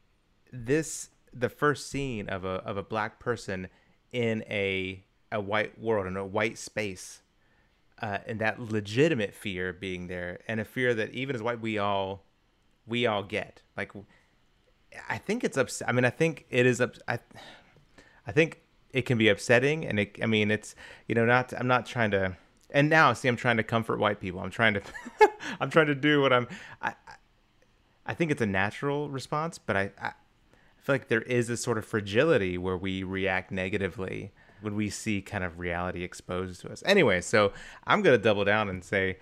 this 0.52 1.10
the 1.32 1.48
first 1.48 1.88
scene 1.90 2.28
of 2.28 2.44
a 2.44 2.56
of 2.64 2.76
a 2.76 2.82
black 2.82 3.18
person 3.20 3.68
in 4.12 4.42
a 4.50 5.02
a 5.32 5.40
white 5.40 5.78
world 5.80 6.06
in 6.06 6.16
a 6.16 6.26
white 6.26 6.58
space 6.58 7.22
uh, 8.00 8.18
and 8.26 8.40
that 8.40 8.60
legitimate 8.60 9.34
fear 9.34 9.72
being 9.72 10.06
there 10.06 10.40
and 10.48 10.60
a 10.60 10.64
fear 10.64 10.94
that 10.94 11.10
even 11.12 11.34
as 11.36 11.42
white 11.42 11.60
we 11.60 11.78
all 11.78 12.24
we 12.86 13.06
all 13.06 13.22
get. 13.22 13.62
Like 13.76 13.92
i 15.08 15.18
think 15.18 15.44
it's 15.44 15.56
ups- 15.56 15.82
i 15.86 15.92
mean 15.92 16.04
i 16.04 16.10
think 16.10 16.44
it 16.50 16.66
is 16.66 16.80
up 16.80 16.96
i 17.06 17.16
i 18.26 18.32
think 18.32 18.60
it 18.92 19.02
can 19.02 19.16
be 19.16 19.28
upsetting 19.28 19.86
and 19.86 20.00
it 20.00 20.18
i 20.20 20.26
mean 20.26 20.50
it's 20.50 20.74
you 21.06 21.14
know 21.14 21.24
not 21.24 21.52
i'm 21.56 21.68
not 21.68 21.86
trying 21.86 22.10
to 22.10 22.36
and 22.70 22.90
now 22.90 23.12
see 23.12 23.28
i'm 23.28 23.36
trying 23.36 23.56
to 23.56 23.62
comfort 23.62 24.00
white 24.00 24.20
people. 24.20 24.40
I'm 24.40 24.50
trying 24.50 24.74
to 24.74 24.82
i'm 25.60 25.70
trying 25.70 25.86
to 25.86 25.94
do 25.94 26.20
what 26.20 26.32
i'm 26.32 26.48
i 26.82 26.94
I- 28.04 28.14
think 28.14 28.32
it's 28.32 28.40
a 28.42 28.46
natural 28.46 29.08
response 29.10 29.58
but 29.58 29.76
i, 29.76 29.92
I 30.00 30.08
I 30.08 30.82
feel 30.82 30.94
like 30.94 31.08
there 31.08 31.22
is 31.22 31.46
this 31.46 31.62
sort 31.62 31.78
of 31.78 31.84
fragility 31.84 32.58
where 32.58 32.76
we 32.76 33.02
react 33.04 33.52
negatively 33.52 34.32
when 34.62 34.74
we 34.74 34.90
see 34.90 35.20
kind 35.22 35.44
of 35.44 35.58
reality 35.58 36.02
exposed 36.04 36.60
to 36.62 36.70
us. 36.70 36.82
Anyway, 36.86 37.20
so 37.20 37.52
I'm 37.86 38.02
gonna 38.02 38.18
double 38.18 38.44
down 38.44 38.68
and 38.68 38.82
say 38.84 39.18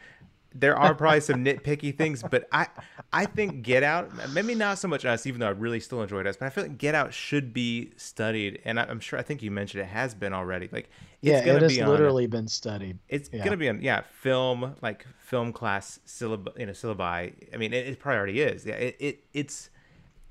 there 0.55 0.77
are 0.79 0.95
probably 0.95 1.21
some 1.21 1.45
nitpicky 1.45 1.97
things, 1.97 2.23
but 2.31 2.49
I 2.53 2.67
I 3.13 3.27
think 3.27 3.63
Get 3.63 3.83
Out, 3.83 4.11
maybe 4.33 4.55
not 4.55 4.79
so 4.79 4.89
much 4.89 5.05
us, 5.05 5.27
even 5.27 5.41
though 5.41 5.47
I 5.47 5.51
really 5.51 5.79
still 5.81 6.03
enjoyed 6.03 6.27
us, 6.27 6.37
but 6.37 6.47
I 6.47 6.51
feel 6.51 6.65
like 6.65 6.79
Get 6.79 6.95
Out 6.95 7.13
should 7.13 7.53
be 7.53 7.93
studied, 7.97 8.61
and 8.65 8.81
I, 8.81 8.85
I'm 8.85 8.99
sure 9.01 9.19
I 9.19 9.23
think 9.23 9.43
you 9.43 9.51
mentioned 9.51 9.83
it 9.83 9.87
has 9.89 10.15
been 10.15 10.33
already. 10.33 10.69
Like 10.73 10.89
Yeah, 11.21 11.39
it 11.45 11.63
has 11.63 11.75
be 11.77 11.83
on- 11.83 11.91
literally 11.91 12.27
been 12.27 12.49
studied. 12.49 12.99
it's 13.09 13.29
Yeah. 13.33 13.45
gonna 13.45 13.57
be 13.59 13.69
on 13.69 13.83
yeah 13.83 14.01
film 14.21 14.75
like 14.81 15.07
film 15.19 15.53
class 15.53 16.01
syllab 16.07 16.59
you 16.59 16.65
know 16.67 16.73
syllabi. 16.73 17.35
I 17.53 17.57
mean 17.59 17.73
it, 17.75 17.87
it 17.87 17.99
probably 18.01 18.17
already 18.19 18.41
is. 18.41 18.65
Yeah, 18.65 18.75
it, 18.77 18.97
it 18.99 19.25
it's 19.35 19.69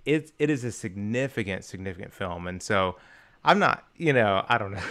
it 0.04 0.32
it 0.40 0.50
is 0.50 0.64
a 0.64 0.72
significant 0.72 1.64
significant 1.64 2.12
film, 2.12 2.48
and 2.48 2.62
so 2.64 2.96
I'm 3.44 3.60
not 3.60 3.84
you 3.96 4.14
know 4.14 4.46
I 4.48 4.58
don't 4.58 4.72
know. 4.72 4.82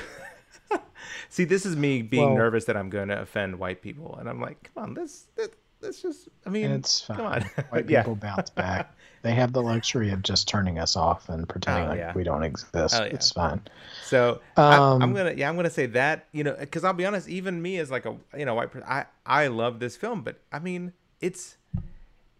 See, 1.29 1.45
this 1.45 1.67
is 1.67 1.77
me 1.77 2.03
being 2.03 2.29
Well- 2.31 2.37
nervous 2.37 2.65
that 2.67 2.77
I'm 2.77 2.89
going 2.91 3.09
to 3.09 3.21
offend 3.21 3.59
white 3.59 3.83
people, 3.83 4.17
and 4.19 4.29
I'm 4.29 4.41
like, 4.41 4.71
come 4.75 4.85
on, 4.85 4.95
this 4.95 5.27
this, 5.37 5.49
this 5.81 6.01
just 6.03 6.29
I 6.47 6.51
mean, 6.51 6.71
It's 6.71 7.03
fine. 7.03 7.17
come 7.17 7.27
on, 7.27 7.43
White 7.71 7.89
yeah. 7.91 8.03
people 8.03 8.17
bounce 8.17 8.49
back. 8.51 8.95
They 9.23 9.33
have 9.35 9.53
the 9.53 9.61
luxury 9.63 10.11
of 10.11 10.23
just 10.23 10.47
turning 10.49 10.79
us 10.79 10.97
off 10.97 11.29
and 11.29 11.49
pretending 11.49 11.85
Oh, 11.85 11.89
like 11.89 11.99
yeah. 11.99 12.13
we 12.15 12.23
don't 12.23 12.43
exist. 12.45 12.95
Oh, 12.95 13.05
yeah. 13.05 13.11
It's 13.13 13.33
fine. 13.33 13.61
So 14.05 14.41
I, 14.57 14.77
I'm 14.79 15.03
Um, 15.03 15.15
gonna 15.15 15.33
yeah 15.37 15.49
I'm 15.49 15.57
gonna 15.57 15.69
say 15.69 15.87
that 15.87 16.27
you 16.33 16.45
know 16.45 16.55
because 16.59 16.85
I'll 16.85 16.93
be 16.93 17.05
honest 17.05 17.29
even 17.29 17.61
me 17.61 17.79
as 17.79 17.91
like 17.91 18.07
a 18.07 18.17
you 18.39 18.45
know 18.45 18.55
white 18.55 18.71
person 18.71 18.87
I 18.89 19.07
I 19.27 19.49
love 19.49 19.81
this 19.81 19.97
film 19.97 20.23
but 20.23 20.39
I 20.53 20.61
mean 20.61 20.93
it's 21.21 21.57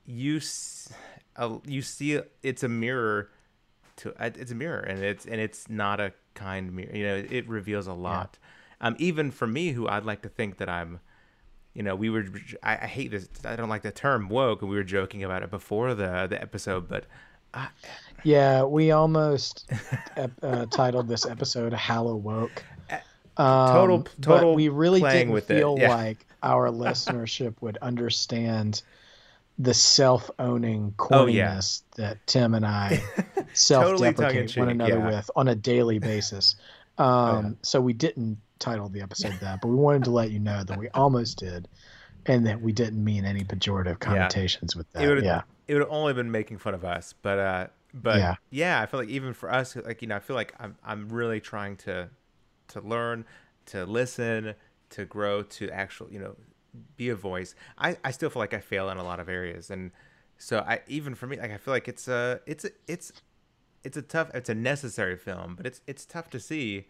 you 0.07 0.41
uh, 1.37 1.59
you 1.67 1.83
see 1.83 2.21
it's 2.43 2.63
a 2.63 2.69
mirror 2.69 3.31
to 3.97 4.11
uh, 4.23 4.31
it's 4.35 4.51
a 4.53 4.55
mirror 4.55 4.81
and 4.81 5.03
it's 5.03 5.27
and 5.27 5.41
it's 5.41 5.69
not 5.69 6.01
a 6.01 6.13
kind 6.35 6.73
mirror 6.73 6.95
you 6.95 7.05
know 7.05 7.17
it 7.31 7.49
reveals 7.49 7.87
a 7.87 7.93
lot 7.93 8.39
um 8.81 8.95
even 8.99 9.31
for 9.31 9.47
me 9.47 9.71
who 9.73 9.89
I'd 9.89 10.05
like 10.05 10.23
to 10.23 10.29
think 10.29 10.59
that 10.59 10.69
I'm 10.69 11.01
you 11.75 11.83
know 11.83 11.95
we 11.95 12.11
were 12.11 12.25
I, 12.63 12.75
I 12.75 12.87
hate 12.87 13.11
this 13.11 13.29
I 13.45 13.57
don't 13.57 13.69
like 13.69 13.83
the 13.83 13.91
term 13.93 14.29
woke 14.29 14.63
and 14.63 14.71
we 14.71 14.77
were 14.77 14.85
joking 14.85 15.25
about 15.25 15.43
it 15.43 15.51
before 15.51 15.95
the 15.95 16.27
the 16.29 16.41
episode 16.41 16.89
but 16.89 17.07
I, 17.55 17.69
Yeah, 18.23 18.65
we 18.65 18.91
almost 18.91 19.71
ep- 20.17 20.33
uh, 20.43 20.67
titled 20.67 21.09
this 21.09 21.25
episode 21.27 21.73
"Hallow 21.73 22.17
Woke." 22.17 22.65
Um, 23.39 23.69
Total- 23.69 23.99
but 23.99 24.23
total 24.23 24.55
we 24.55 24.69
really 24.69 25.01
didn't 25.01 25.41
feel 25.43 25.77
yeah. 25.79 25.89
like 25.89 26.27
our 26.43 26.69
listenership 26.71 27.55
would 27.61 27.77
understand 27.83 28.83
the 29.59 29.75
self-owning 29.75 30.95
Oh, 31.11 31.27
yeah. 31.27 31.55
corniness 31.55 31.83
that 31.97 32.25
Tim 32.27 32.55
and 32.55 32.67
I 32.67 33.03
self-deprecate 33.55 34.17
tongue-in-cheek, 34.17 34.57
one 34.59 34.69
another 34.69 34.99
yeah. 34.99 35.07
with 35.07 35.31
on 35.37 35.49
a 35.49 35.55
daily 35.55 35.99
basis. 35.99 36.57
Um, 36.99 37.07
Oh, 37.07 37.41
yeah. 37.43 37.51
So 37.61 37.81
we 37.83 37.93
didn't 37.93 38.39
title 38.59 38.89
the 38.89 39.03
episode 39.03 39.35
that, 39.43 39.61
but 39.61 39.69
we 39.69 39.75
wanted 39.77 40.05
to 40.05 40.11
let 40.11 40.31
you 40.31 40.39
know 40.39 40.65
that 40.65 40.79
we 40.79 40.89
almost 40.95 41.39
did, 41.39 41.69
and 42.25 42.47
that 42.47 42.63
we 42.63 42.73
didn't 42.73 43.05
mean 43.05 43.27
any 43.27 43.45
pejorative 43.45 43.99
connotations 43.99 44.75
with 44.75 44.91
that. 44.93 45.03
It 45.03 45.25
yeah. 45.25 45.43
it 45.69 45.75
would 45.75 45.83
have 45.83 45.93
only 45.93 46.15
been 46.15 46.31
making 46.31 46.57
fun 46.57 46.73
of 46.73 46.87
us 46.87 47.15
but 47.21 47.39
uh 47.39 47.67
but 47.93 48.19
yeah. 48.19 48.35
Yeah. 48.51 48.81
i 48.81 48.87
feel 48.87 49.01
like 49.01 49.09
even 49.09 49.35
for 49.35 49.53
us 49.53 49.77
like 49.77 50.03
you 50.03 50.09
know 50.09 50.17
i 50.17 50.21
feel 50.21 50.37
like 50.37 50.55
i'm 50.59 50.77
i'm 50.85 51.09
really 51.09 51.41
trying 51.41 51.77
to 51.79 52.09
to 52.69 52.81
learn 52.81 53.25
to 53.67 53.85
listen 53.85 54.55
to 54.91 55.05
grow 55.05 55.43
to 55.43 55.71
actual 55.71 56.09
you 56.11 56.19
know 56.19 56.37
be 56.97 57.09
a 57.09 57.17
voice. 57.17 57.55
I 57.79 57.97
i 58.05 58.11
still 58.11 58.31
feel 58.31 58.41
like 58.41 58.55
i 58.55 58.61
fail 58.61 58.89
in 58.91 58.99
a 58.99 59.05
lot 59.05 59.21
of 59.21 59.29
areas. 59.29 59.71
And 59.71 59.91
so 60.39 60.59
i 60.61 60.81
even 60.87 61.15
for 61.15 61.27
me 61.27 61.39
like 61.39 61.51
i 61.51 61.57
feel 61.57 61.73
like 61.73 61.89
it's 61.89 62.09
a 62.09 62.41
it's 62.47 62.65
a 62.65 62.71
it's 62.87 63.13
it's 63.85 63.97
a 63.97 64.03
tough 64.03 64.31
it's 64.35 64.51
a 64.51 64.55
necessary 64.55 65.17
film 65.17 65.55
but 65.57 65.67
it's 65.67 65.81
it's 65.87 66.05
tough 66.05 66.29
to 66.29 66.39
see 66.39 66.87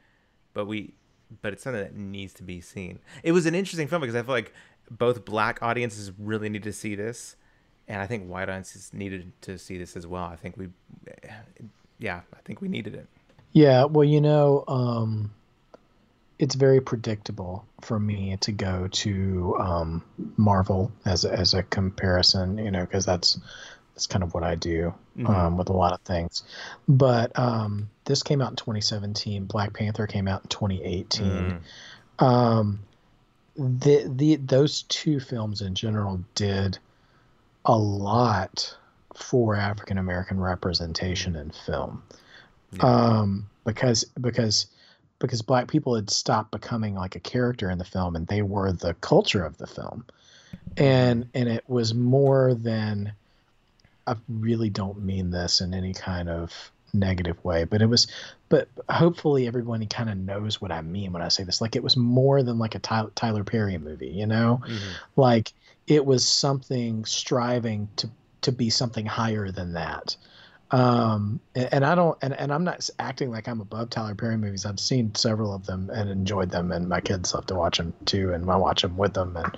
but 0.52 0.66
we 0.66 0.94
but 1.42 1.52
it's 1.52 1.62
something 1.62 1.82
that 1.82 1.96
needs 1.96 2.32
to 2.34 2.42
be 2.42 2.60
seen. 2.60 3.00
It 3.22 3.32
was 3.32 3.46
an 3.46 3.54
interesting 3.54 3.88
film 3.88 4.00
because 4.00 4.16
i 4.16 4.22
feel 4.22 4.34
like 4.34 4.52
both 4.90 5.24
black 5.24 5.60
audiences 5.62 6.12
really 6.18 6.48
need 6.48 6.62
to 6.64 6.72
see 6.72 6.94
this. 6.94 7.36
And 7.88 8.00
i 8.02 8.06
think 8.06 8.28
white 8.28 8.48
audiences 8.48 8.92
needed 8.92 9.32
to 9.42 9.58
see 9.58 9.78
this 9.78 9.96
as 9.96 10.06
well. 10.06 10.24
I 10.24 10.36
think 10.36 10.56
we 10.56 10.68
yeah 11.98 12.20
i 12.34 12.40
think 12.44 12.60
we 12.60 12.68
needed 12.68 12.94
it. 12.94 13.08
Yeah, 13.56 13.84
well, 13.84 14.04
you 14.04 14.20
know, 14.20 14.64
um, 14.68 15.32
it's 16.38 16.54
very 16.54 16.80
predictable 16.80 17.64
for 17.80 17.98
me 17.98 18.36
to 18.40 18.52
go 18.52 18.88
to 18.88 19.56
um, 19.58 20.02
Marvel 20.36 20.92
as 21.04 21.24
a, 21.24 21.32
as 21.32 21.54
a 21.54 21.62
comparison, 21.62 22.58
you 22.58 22.70
know, 22.70 22.80
because 22.80 23.06
that's 23.06 23.38
that's 23.94 24.06
kind 24.06 24.22
of 24.22 24.34
what 24.34 24.42
I 24.44 24.54
do 24.56 24.92
Mhm. 25.16 25.28
um, 25.30 25.56
with 25.56 25.70
a 25.70 25.72
lot 25.72 25.94
of 25.94 26.00
things. 26.02 26.42
But 26.86 27.36
um, 27.38 27.88
this 28.04 28.22
came 28.22 28.42
out 28.42 28.50
in 28.50 28.56
2017. 28.56 29.46
Black 29.46 29.72
Panther 29.72 30.06
came 30.06 30.28
out 30.28 30.42
in 30.42 30.48
2018. 30.48 31.60
Mm. 32.20 32.22
Um, 32.22 32.80
the 33.56 34.04
the 34.14 34.36
those 34.36 34.82
two 34.82 35.18
films 35.18 35.62
in 35.62 35.74
general 35.74 36.20
did 36.34 36.78
a 37.64 37.76
lot 37.76 38.76
for 39.14 39.54
African 39.54 39.96
American 39.96 40.38
representation 40.38 41.34
in 41.36 41.50
film 41.50 42.02
Yeah. 42.72 42.82
um, 42.84 43.48
because 43.64 44.04
because 44.20 44.66
because 45.18 45.42
black 45.42 45.68
people 45.68 45.94
had 45.94 46.10
stopped 46.10 46.50
becoming 46.50 46.94
like 46.94 47.16
a 47.16 47.20
character 47.20 47.70
in 47.70 47.78
the 47.78 47.84
film 47.84 48.16
and 48.16 48.26
they 48.26 48.42
were 48.42 48.72
the 48.72 48.94
culture 48.94 49.44
of 49.44 49.56
the 49.58 49.66
film. 49.66 50.04
And 50.76 51.28
and 51.34 51.48
it 51.48 51.64
was 51.68 51.94
more 51.94 52.54
than 52.54 53.12
i 54.06 54.14
really 54.28 54.70
don't 54.70 55.02
mean 55.02 55.30
this 55.30 55.60
in 55.60 55.74
any 55.74 55.92
kind 55.92 56.28
of 56.28 56.70
negative 56.92 57.42
way 57.44 57.64
but 57.64 57.82
it 57.82 57.86
was 57.86 58.06
but 58.48 58.68
hopefully 58.88 59.46
everyone 59.46 59.84
kind 59.86 60.08
of 60.08 60.16
knows 60.16 60.60
what 60.60 60.70
i 60.70 60.80
mean 60.80 61.12
when 61.12 61.22
i 61.22 61.28
say 61.28 61.42
this. 61.44 61.60
Like 61.60 61.76
it 61.76 61.82
was 61.82 61.96
more 61.96 62.42
than 62.42 62.58
like 62.58 62.74
a 62.74 62.78
tyler, 62.78 63.10
tyler 63.14 63.44
perry 63.44 63.76
movie 63.78 64.08
you 64.08 64.26
know? 64.26 64.60
Mhm. 64.64 64.78
like 65.16 65.52
it 65.86 66.04
was 66.04 66.26
something 66.26 67.04
striving 67.04 67.88
to 67.96 68.08
to 68.42 68.52
be 68.52 68.70
something 68.70 69.06
higher 69.06 69.50
than 69.50 69.72
that 69.72 70.16
um 70.72 71.38
and, 71.54 71.68
and 71.74 71.84
i 71.84 71.94
don't 71.94 72.18
and, 72.22 72.34
and 72.34 72.52
i'm 72.52 72.64
not 72.64 72.88
acting 72.98 73.30
like 73.30 73.46
i'm 73.46 73.60
above 73.60 73.88
tyler 73.88 74.14
perry 74.14 74.36
movies. 74.36 74.66
I've 74.66 74.80
seen 74.80 75.14
several 75.14 75.54
of 75.54 75.64
them 75.64 75.90
and 75.92 76.10
enjoyed 76.10 76.50
them 76.50 76.72
and 76.72 76.88
my 76.88 77.00
kids 77.00 77.32
love 77.34 77.46
to 77.46 77.54
watch 77.54 77.78
them 77.78 77.94
too 78.04 78.32
and 78.32 78.50
i 78.50 78.56
watch 78.56 78.82
them 78.82 78.96
with 78.96 79.14
them 79.14 79.36
and 79.36 79.56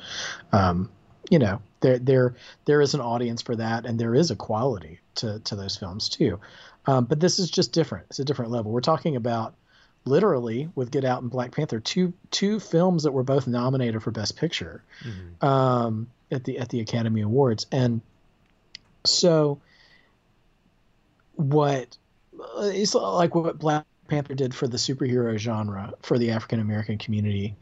um 0.52 0.90
you 1.30 1.38
know 1.38 1.62
there 1.80 1.98
there 1.98 2.34
there 2.66 2.80
is 2.80 2.94
an 2.94 3.00
audience 3.00 3.40
for 3.42 3.56
that 3.56 3.86
and 3.86 3.98
there 3.98 4.14
is 4.14 4.30
a 4.30 4.36
quality 4.36 5.00
to 5.16 5.38
to 5.40 5.56
those 5.56 5.76
films 5.76 6.08
too. 6.08 6.40
Um, 6.86 7.04
but 7.04 7.20
this 7.20 7.38
is 7.38 7.50
just 7.50 7.72
different. 7.72 8.06
It's 8.08 8.18
a 8.18 8.24
different 8.24 8.50
level. 8.50 8.72
We're 8.72 8.80
talking 8.80 9.16
about 9.16 9.54
literally 10.04 10.70
with 10.74 10.90
get 10.90 11.04
out 11.04 11.20
and 11.20 11.30
black 11.30 11.52
panther 11.52 11.80
two 11.80 12.14
two 12.30 12.58
films 12.60 13.02
that 13.02 13.12
were 13.12 13.24
both 13.24 13.46
nominated 13.46 14.02
for 14.02 14.10
best 14.10 14.36
picture 14.36 14.82
Mhm. 15.04 15.46
um, 15.46 16.10
at 16.30 16.44
the 16.44 16.58
at 16.58 16.70
the 16.70 16.80
Academy 16.80 17.20
Awards, 17.20 17.66
and 17.70 18.00
so 19.04 19.60
what 21.38 21.96
it's 22.58 22.94
like 22.94 23.34
what 23.34 23.58
Black 23.58 23.86
Panther 24.08 24.34
did 24.34 24.54
for 24.54 24.66
the 24.66 24.76
superhero 24.76 25.36
genre 25.38 25.94
for 26.02 26.18
the 26.18 26.30
African 26.32 26.60
American 26.60 26.98
community. 26.98 27.56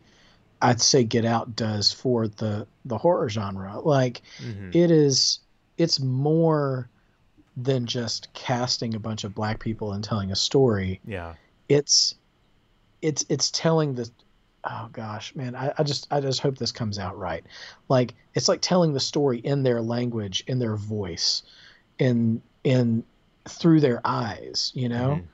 I'd 0.62 0.80
say 0.80 1.04
Get 1.04 1.26
Out 1.26 1.54
does 1.54 1.92
for 1.92 2.26
the 2.26 2.66
the 2.86 2.96
horror 2.96 3.28
genre. 3.28 3.78
Like 3.80 4.22
Mhm. 4.40 4.74
it 4.74 4.90
is, 4.90 5.40
it's 5.76 6.00
more 6.00 6.88
than 7.56 7.84
just 7.86 8.32
casting 8.32 8.94
a 8.94 8.98
bunch 8.98 9.24
of 9.24 9.34
black 9.34 9.60
people 9.60 9.92
and 9.92 10.02
telling 10.02 10.32
a 10.32 10.36
story. 10.36 11.00
Yeah. 11.06 11.34
It's 11.68 12.14
it's 13.02 13.26
it's 13.28 13.50
telling 13.50 13.94
the 13.94 14.10
oh 14.64 14.88
gosh, 14.92 15.34
man, 15.34 15.54
I, 15.54 15.72
I 15.76 15.82
just 15.82 16.06
I 16.10 16.20
just 16.20 16.40
hope 16.40 16.56
this 16.56 16.72
comes 16.72 16.98
out 16.98 17.18
right. 17.18 17.44
Like 17.90 18.14
it's 18.34 18.48
like 18.48 18.62
telling 18.62 18.94
the 18.94 19.00
story 19.00 19.38
in 19.40 19.62
their 19.62 19.82
language, 19.82 20.42
in 20.46 20.58
their 20.58 20.76
voice, 20.76 21.42
in 21.98 22.40
in 22.64 23.04
through 23.48 23.80
their 23.80 24.00
eyes, 24.04 24.72
you 24.74 24.88
know? 24.88 25.10
Mm-hmm. 25.16 25.26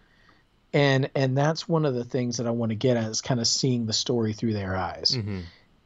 And 0.75 1.11
and 1.15 1.37
that's 1.37 1.69
one 1.69 1.85
of 1.85 1.95
the 1.95 2.05
things 2.05 2.39
that 2.39 2.47
I 2.47 2.51
want 2.51 2.71
to 2.71 2.77
get 2.77 2.97
at 2.97 3.11
is 3.11 3.21
kind 3.21 3.41
of 3.41 3.47
seeing 3.47 3.87
the 3.87 3.93
story 3.93 4.33
through 4.33 4.55
their 4.55 4.75
eyes. 4.75 5.17
Mm-hmm. 5.17 5.41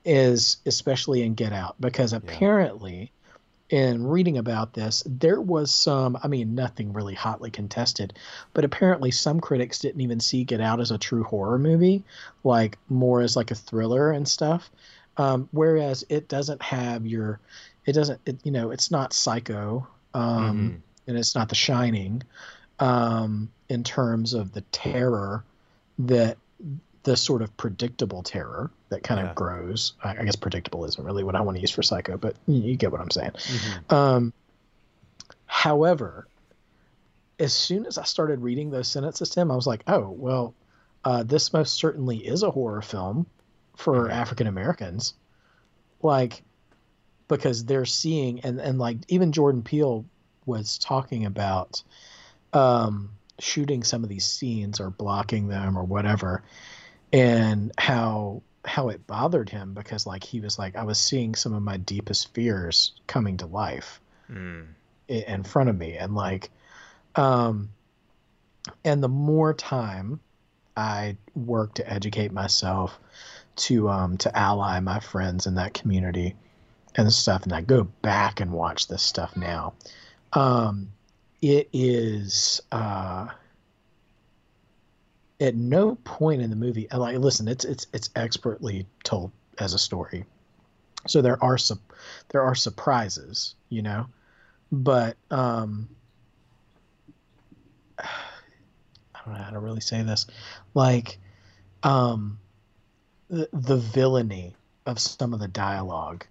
Is 0.04 0.58
especially 0.64 1.22
in 1.22 1.34
Get 1.34 1.52
Out 1.52 1.74
because 1.80 2.12
apparently 2.12 3.10
in 3.68 4.06
reading 4.06 4.38
about 4.38 4.72
this, 4.74 5.02
there 5.06 5.40
was 5.40 5.74
some, 5.74 6.16
I 6.22 6.28
mean, 6.28 6.54
nothing 6.54 6.92
really 6.92 7.14
hotly 7.14 7.50
contested, 7.50 8.16
but 8.54 8.64
apparently 8.64 9.10
some 9.10 9.40
critics 9.40 9.80
didn't 9.80 10.00
even 10.00 10.20
see 10.20 10.44
Get 10.44 10.60
Out 10.60 10.80
as 10.80 10.92
a 10.92 10.98
true 10.98 11.24
horror 11.24 11.58
movie, 11.58 12.04
like 12.44 12.78
more 12.88 13.20
as 13.20 13.34
like 13.34 13.50
a 13.50 13.56
thriller 13.56 14.12
and 14.12 14.28
stuff. 14.28 14.70
Um, 15.16 15.48
whereas 15.50 16.04
it 16.08 16.28
doesn't 16.28 16.62
have 16.62 17.06
your, 17.06 17.40
it 17.86 17.92
doesn't, 17.92 18.20
it, 18.26 18.38
you 18.44 18.52
know, 18.52 18.70
it's 18.70 18.92
not 18.92 19.12
Psycho, 19.12 19.88
um, 20.14 20.22
mm-hmm. 20.22 20.76
And 21.06 21.16
it's 21.16 21.34
not 21.34 21.48
The 21.48 21.54
Shining, 21.54 22.22
um, 22.78 23.50
in 23.68 23.84
terms 23.84 24.34
of 24.34 24.52
the 24.52 24.60
terror 24.60 25.44
that 25.98 26.38
the 27.02 27.16
sort 27.16 27.40
of 27.40 27.56
predictable 27.56 28.22
terror 28.22 28.70
that 28.88 29.02
kind 29.02 29.20
yeah. 29.20 29.30
of 29.30 29.36
grows. 29.36 29.94
I, 30.02 30.18
I, 30.18 30.24
guess 30.24 30.36
predictable 30.36 30.84
isn't 30.84 31.04
really 31.04 31.22
what 31.22 31.36
I 31.36 31.40
want 31.40 31.56
to 31.56 31.60
use 31.60 31.70
for 31.70 31.82
Psycho, 31.82 32.16
but 32.16 32.34
you, 32.46 32.76
get 32.76 32.90
what 32.90 33.00
I'm 33.00 33.10
saying. 33.10 33.30
Mm-hmm. 33.30 33.94
Um, 33.94 34.32
however, 35.46 36.26
as 37.38 37.52
soon 37.52 37.86
as 37.86 37.96
I 37.96 38.02
started 38.04 38.40
reading 38.42 38.70
those 38.70 38.88
sentences 38.88 39.30
to 39.30 39.40
him, 39.40 39.52
I 39.52 39.56
was 39.56 39.66
like, 39.66 39.84
oh, 39.86 40.10
well, 40.10 40.54
uh, 41.04 41.22
this 41.22 41.52
most 41.52 41.74
certainly 41.74 42.16
is 42.18 42.42
a 42.42 42.50
horror 42.50 42.82
film 42.82 43.26
for 43.76 44.04
mm-hmm. 44.04 44.12
African 44.12 44.48
Americans. 44.48 45.14
Like, 46.02 46.42
because 47.28 47.64
they're 47.64 47.84
seeing, 47.84 48.40
and, 48.40 48.60
and 48.60 48.78
like 48.78 48.98
even 49.08 49.32
Jordan 49.32 49.62
Peele 49.62 50.04
was 50.46 50.78
talking 50.78 51.26
about 51.26 51.82
um, 52.52 53.10
shooting 53.38 53.84
some 53.84 54.02
of 54.02 54.08
these 54.08 54.24
scenes 54.24 54.80
or 54.80 54.90
blocking 54.90 55.48
them 55.48 55.76
or 55.76 55.84
whatever 55.84 56.42
and 57.12 57.72
how 57.78 58.42
how 58.64 58.88
it 58.88 59.06
bothered 59.06 59.48
him 59.48 59.74
because 59.74 60.06
like 60.06 60.24
he 60.24 60.40
was 60.40 60.58
like 60.58 60.76
I 60.76 60.82
was 60.82 60.98
seeing 60.98 61.34
some 61.34 61.54
of 61.54 61.62
my 61.62 61.76
deepest 61.76 62.34
fears 62.34 62.92
coming 63.06 63.36
to 63.38 63.46
life 63.46 64.00
mm. 64.30 64.66
in 65.08 65.44
front 65.44 65.70
of 65.70 65.78
me 65.78 65.96
and 65.96 66.14
like 66.14 66.50
um 67.14 67.70
and 68.84 69.02
the 69.02 69.08
more 69.08 69.54
time 69.54 70.20
I 70.76 71.16
work 71.34 71.74
to 71.74 71.90
educate 71.90 72.32
myself 72.32 72.98
to 73.56 73.88
um 73.88 74.18
to 74.18 74.36
ally 74.36 74.80
my 74.80 75.00
friends 75.00 75.46
in 75.46 75.54
that 75.54 75.74
community 75.74 76.34
and 76.96 77.12
stuff 77.12 77.44
and 77.44 77.52
I 77.52 77.60
go 77.60 77.84
back 77.84 78.40
and 78.40 78.50
watch 78.50 78.88
this 78.88 79.02
stuff 79.02 79.36
now 79.36 79.74
um 80.32 80.92
it 81.42 81.68
is 81.72 82.60
uh 82.72 83.28
at 85.40 85.54
no 85.54 85.96
point 85.96 86.40
in 86.40 86.50
the 86.50 86.56
movie 86.56 86.88
like 86.92 87.18
listen 87.18 87.46
it's 87.46 87.64
it's 87.64 87.86
it's 87.92 88.10
expertly 88.16 88.86
told 89.04 89.30
as 89.58 89.74
a 89.74 89.78
story. 89.78 90.24
So 91.06 91.22
there 91.22 91.42
are 91.42 91.58
some 91.58 91.80
there 92.28 92.42
are 92.42 92.54
surprises 92.54 93.54
you 93.68 93.82
know? 93.82 94.06
But 94.72 95.16
um 95.30 95.88
i 97.98 99.20
don't 99.24 99.34
know 99.34 99.42
how 99.42 99.50
to 99.50 99.58
really 99.58 99.80
say 99.80 100.02
this. 100.02 100.26
Like 100.74 101.18
um 101.82 102.38
the, 103.28 103.48
the 103.52 103.76
villainy 103.76 104.54
of 104.86 104.98
some 104.98 105.32
of 105.34 105.40
the 105.40 105.48
dialogue 105.48 106.24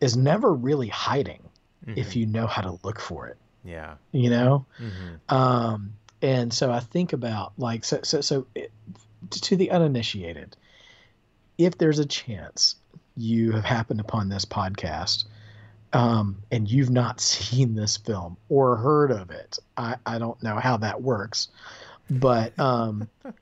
is 0.00 0.16
never 0.16 0.52
really 0.52 0.88
hiding 0.88 1.42
mm-hmm. 1.86 1.98
if 1.98 2.16
you 2.16 2.26
know 2.26 2.46
how 2.46 2.62
to 2.62 2.78
look 2.82 2.98
for 2.98 3.26
it 3.26 3.36
yeah 3.64 3.94
you 4.12 4.30
know 4.30 4.66
mm-hmm. 4.80 5.34
um 5.34 5.92
and 6.22 6.52
so 6.52 6.70
I 6.70 6.80
think 6.80 7.12
about 7.12 7.52
like 7.58 7.84
so 7.84 8.00
so 8.02 8.20
so 8.20 8.46
it, 8.54 8.70
to 9.30 9.56
the 9.56 9.70
uninitiated, 9.70 10.56
if 11.58 11.76
there's 11.76 11.98
a 11.98 12.06
chance 12.06 12.76
you 13.16 13.52
have 13.52 13.64
happened 13.64 14.00
upon 14.00 14.28
this 14.28 14.44
podcast 14.44 15.24
um, 15.92 16.38
and 16.50 16.70
you've 16.70 16.90
not 16.90 17.20
seen 17.20 17.74
this 17.74 17.96
film 17.96 18.36
or 18.48 18.76
heard 18.76 19.10
of 19.10 19.30
it, 19.30 19.58
I, 19.76 19.96
I 20.06 20.18
don't 20.18 20.40
know 20.42 20.56
how 20.56 20.76
that 20.78 21.02
works, 21.02 21.48
but 22.08 22.56
um, 22.58 23.08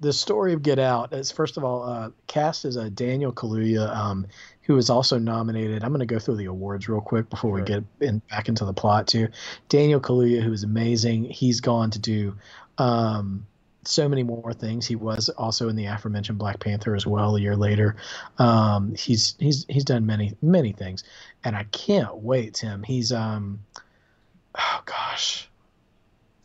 the 0.00 0.12
story 0.12 0.52
of 0.52 0.62
Get 0.62 0.80
Out 0.80 1.12
is 1.12 1.30
first 1.30 1.56
of 1.56 1.64
all 1.64 1.84
uh, 1.84 2.10
cast 2.26 2.64
as 2.64 2.74
a 2.74 2.90
Daniel 2.90 3.32
Kaluuya, 3.32 3.94
um, 3.94 4.26
who 4.70 4.76
is 4.76 4.88
also 4.88 5.18
nominated. 5.18 5.82
I'm 5.82 5.90
going 5.90 5.98
to 5.98 6.06
go 6.06 6.20
through 6.20 6.36
the 6.36 6.44
awards 6.44 6.88
real 6.88 7.00
quick 7.00 7.28
before 7.28 7.58
sure. 7.58 7.64
we 7.64 7.66
get 7.66 7.82
in, 7.98 8.22
back 8.30 8.48
into 8.48 8.64
the 8.64 8.72
plot 8.72 9.08
too. 9.08 9.26
Daniel 9.68 9.98
Kaluuya, 9.98 10.40
who 10.44 10.52
is 10.52 10.62
amazing. 10.62 11.24
He's 11.24 11.60
gone 11.60 11.90
to 11.90 11.98
do 11.98 12.36
um, 12.78 13.44
so 13.82 14.08
many 14.08 14.22
more 14.22 14.52
things. 14.52 14.86
He 14.86 14.94
was 14.94 15.28
also 15.30 15.68
in 15.68 15.74
the 15.74 15.86
aforementioned 15.86 16.38
Black 16.38 16.60
Panther 16.60 16.94
as 16.94 17.04
well 17.04 17.34
a 17.34 17.40
year 17.40 17.56
later. 17.56 17.96
Um, 18.38 18.94
he's 18.94 19.34
he's 19.40 19.66
he's 19.68 19.82
done 19.82 20.06
many 20.06 20.36
many 20.40 20.70
things, 20.70 21.02
and 21.42 21.56
I 21.56 21.64
can't 21.72 22.18
wait, 22.18 22.54
Tim. 22.54 22.84
He's 22.84 23.10
um, 23.10 23.58
oh 24.56 24.82
gosh, 24.84 25.48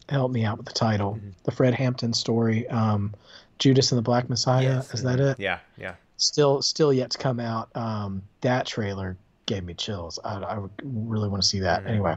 help 0.10 0.32
me 0.32 0.46
out 0.46 0.58
with 0.58 0.66
the 0.66 0.74
title, 0.74 1.14
mm-hmm. 1.14 1.30
the 1.44 1.52
Fred 1.52 1.76
Hampton 1.76 2.12
story. 2.12 2.68
Um, 2.70 3.14
Judas 3.60 3.92
and 3.92 4.00
the 4.00 4.04
Black 4.04 4.30
Messiah. 4.30 4.78
Yes. 4.78 4.96
Is 4.96 5.04
that 5.04 5.20
it? 5.20 5.40
Yeah, 5.40 5.60
yeah. 5.78 5.94
Still, 6.18 6.62
still 6.62 6.94
yet 6.94 7.12
to 7.12 7.18
come 7.18 7.40
out. 7.40 7.70
Um, 7.76 8.24
that 8.42 8.66
trailer 8.66 9.18
gave 9.46 9.64
me 9.64 9.74
chills. 9.74 10.20
I, 10.24 10.38
I 10.38 10.60
really 10.84 11.30
want 11.30 11.44
to 11.44 11.48
see 11.48 11.60
that. 11.60 11.82
Mm-hmm. 11.82 11.90
Anyway, 11.90 12.16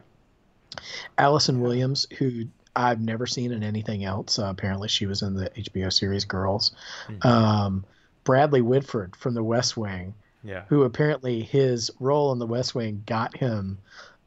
Allison 1.17 1.61
Williams, 1.61 2.07
who 2.19 2.45
I've 2.77 3.01
never 3.01 3.27
seen 3.27 3.53
in 3.53 3.63
anything 3.63 4.05
else. 4.05 4.39
Uh, 4.39 4.47
apparently, 4.47 4.89
she 4.89 5.07
was 5.07 5.23
in 5.23 5.35
the 5.35 5.51
HBO 5.51 5.93
series 5.93 6.25
Girls. 6.25 6.73
Mm-hmm. 7.09 7.27
Um, 7.27 7.85
Bradley 8.25 8.61
Whitford 8.61 9.17
from 9.17 9.35
The 9.35 9.43
West 9.43 9.77
Wing. 9.77 10.15
Yeah. 10.45 10.65
Who 10.69 10.85
apparently 10.85 11.43
his 11.43 11.91
role 11.99 12.33
in 12.33 12.39
The 12.39 12.47
West 12.47 12.75
Wing 12.75 13.03
got 13.07 13.37
him 13.37 13.79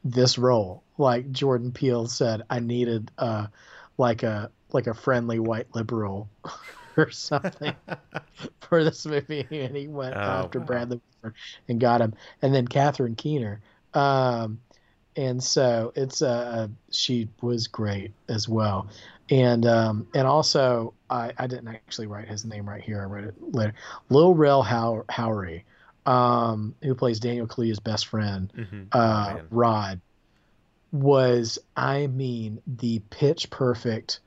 this 0.04 0.38
role. 0.38 0.82
Like 0.98 1.32
Jordan 1.32 1.72
Peele 1.72 2.06
said, 2.06 2.42
I 2.50 2.60
needed 2.60 3.10
uh, 3.18 3.46
like 3.98 4.22
a 4.22 4.50
like 4.72 4.86
a 4.86 4.94
friendly 4.94 5.38
white 5.38 5.68
liberal 5.74 6.28
or 6.96 7.10
something 7.10 7.74
for 8.60 8.84
this 8.84 9.06
movie, 9.06 9.46
and 9.50 9.76
he 9.76 9.88
went 9.88 10.14
oh, 10.14 10.20
after 10.20 10.60
wow. 10.60 10.66
Bradley 10.66 11.00
and 11.68 11.80
got 11.80 12.00
him, 12.00 12.14
and 12.40 12.54
then 12.54 12.66
Catherine 12.66 13.14
Keener. 13.14 13.60
Um, 13.94 14.60
and 15.14 15.42
so 15.42 15.92
it's 15.94 16.22
uh 16.22 16.68
she 16.90 17.28
was 17.42 17.66
great 17.66 18.12
as 18.28 18.48
well, 18.48 18.88
and 19.30 19.66
um, 19.66 20.06
and 20.14 20.26
also 20.26 20.94
I, 21.10 21.32
I 21.36 21.46
didn't 21.46 21.68
actually 21.68 22.06
write 22.06 22.28
his 22.28 22.44
name 22.44 22.68
right 22.68 22.82
here. 22.82 23.00
I 23.00 23.04
wrote 23.04 23.24
it 23.24 23.34
later. 23.40 23.74
Lil 24.08 24.34
Rel 24.34 24.62
How- 24.62 25.04
Howery, 25.10 25.64
um, 26.06 26.74
who 26.82 26.94
plays 26.94 27.20
Daniel 27.20 27.46
Kaluuya's 27.46 27.80
best 27.80 28.06
friend, 28.06 28.50
mm-hmm. 28.56 28.82
uh, 28.92 29.36
oh, 29.36 29.42
Rod, 29.50 30.00
was 30.92 31.58
I 31.76 32.06
mean 32.06 32.62
the 32.66 33.00
pitch 33.10 33.50
perfect 33.50 34.20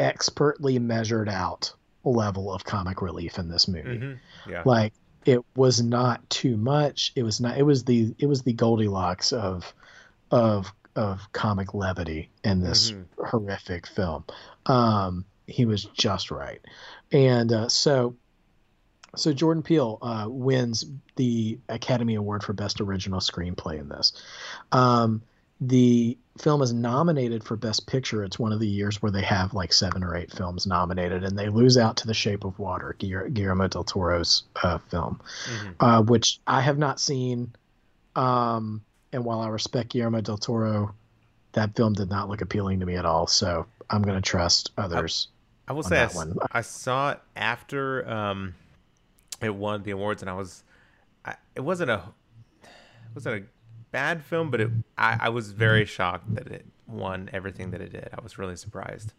expertly 0.00 0.78
measured 0.78 1.28
out 1.28 1.72
level 2.04 2.52
of 2.52 2.64
comic 2.64 3.02
relief 3.02 3.38
in 3.38 3.48
this 3.48 3.68
movie. 3.68 3.98
Mm-hmm. 3.98 4.50
Yeah. 4.50 4.62
Like 4.64 4.94
it 5.26 5.44
was 5.54 5.82
not 5.82 6.28
too 6.30 6.56
much. 6.56 7.12
It 7.14 7.22
was 7.22 7.40
not 7.40 7.58
it 7.58 7.62
was 7.62 7.84
the 7.84 8.14
it 8.18 8.26
was 8.26 8.42
the 8.42 8.54
Goldilocks 8.54 9.32
of 9.32 9.72
of 10.30 10.72
of 10.96 11.20
comic 11.32 11.74
levity 11.74 12.30
in 12.42 12.60
this 12.60 12.92
mm-hmm. 12.92 13.24
horrific 13.24 13.86
film. 13.86 14.24
Um 14.66 15.24
he 15.46 15.66
was 15.66 15.84
just 15.84 16.30
right. 16.30 16.60
And 17.12 17.52
uh, 17.52 17.68
so 17.68 18.16
so 19.16 19.32
Jordan 19.32 19.62
Peele 19.62 19.98
uh, 20.02 20.26
wins 20.28 20.84
the 21.16 21.58
Academy 21.68 22.14
Award 22.14 22.44
for 22.44 22.52
Best 22.52 22.80
Original 22.80 23.20
Screenplay 23.20 23.80
in 23.80 23.88
this. 23.88 24.12
Um, 24.70 25.22
the 25.60 26.16
film 26.38 26.62
is 26.62 26.72
nominated 26.72 27.44
for 27.44 27.56
Best 27.56 27.86
Picture. 27.86 28.24
It's 28.24 28.38
one 28.38 28.52
of 28.52 28.60
the 28.60 28.68
years 28.68 29.02
where 29.02 29.12
they 29.12 29.22
have 29.22 29.52
like 29.52 29.72
seven 29.72 30.02
or 30.02 30.16
eight 30.16 30.32
films 30.32 30.66
nominated, 30.66 31.22
and 31.22 31.38
they 31.38 31.48
lose 31.48 31.76
out 31.76 31.98
to 31.98 32.06
The 32.06 32.14
Shape 32.14 32.44
of 32.44 32.58
Water, 32.58 32.96
Guillermo 32.98 33.68
del 33.68 33.84
Toro's 33.84 34.44
uh, 34.62 34.78
film, 34.78 35.20
mm-hmm. 35.44 35.84
uh, 35.84 36.02
which 36.02 36.40
I 36.46 36.62
have 36.62 36.78
not 36.78 36.98
seen. 36.98 37.54
Um, 38.16 38.82
and 39.12 39.24
while 39.24 39.40
I 39.40 39.48
respect 39.48 39.90
Guillermo 39.90 40.22
del 40.22 40.38
Toro, 40.38 40.94
that 41.52 41.76
film 41.76 41.92
did 41.92 42.08
not 42.08 42.28
look 42.28 42.40
appealing 42.40 42.80
to 42.80 42.86
me 42.86 42.96
at 42.96 43.04
all. 43.04 43.26
So 43.26 43.66
I'm 43.90 44.02
going 44.02 44.16
to 44.16 44.22
trust 44.22 44.72
others. 44.78 45.28
I, 45.68 45.72
I 45.72 45.74
will 45.74 45.82
say 45.82 46.00
I, 46.00 46.08
I, 46.52 46.60
saw 46.62 47.12
it 47.12 47.20
after 47.36 48.08
um, 48.08 48.54
it 49.42 49.54
won 49.54 49.82
the 49.82 49.90
awards, 49.90 50.22
and 50.22 50.30
I 50.30 50.34
was, 50.34 50.64
I, 51.24 51.36
it 51.54 51.60
wasn't 51.60 51.90
a, 51.90 52.02
it 52.62 53.14
wasn't 53.14 53.44
a 53.44 53.46
bad 53.92 54.22
film, 54.24 54.50
but 54.50 54.60
it 54.60 54.70
I, 54.98 55.18
I 55.22 55.28
was 55.30 55.52
very 55.52 55.84
shocked 55.84 56.34
that 56.34 56.46
it 56.48 56.66
won 56.86 57.30
everything 57.32 57.70
that 57.72 57.80
it 57.80 57.92
did. 57.92 58.08
I 58.16 58.20
was 58.22 58.38
really 58.38 58.56
surprised. 58.56 59.12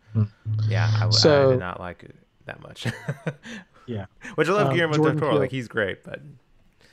Yeah, 0.67 0.89
I, 1.01 1.09
So- 1.09 1.51
did 1.51 1.59
not 1.59 1.79
like 1.79 2.03
it 2.03 2.15
that 2.45 2.61
much. 2.61 2.87
Yeah. 3.87 4.05
Which 4.35 4.47
I 4.47 4.51
love 4.53 4.67
Um, 4.67 4.73
Guillermo 4.75 4.93
Jordan 4.93 5.15
del 5.15 5.19
Toro. 5.19 5.31
Peele- 5.33 5.39
Like 5.41 5.51
he's 5.51 5.67
great, 5.67 6.03
but 6.03 6.21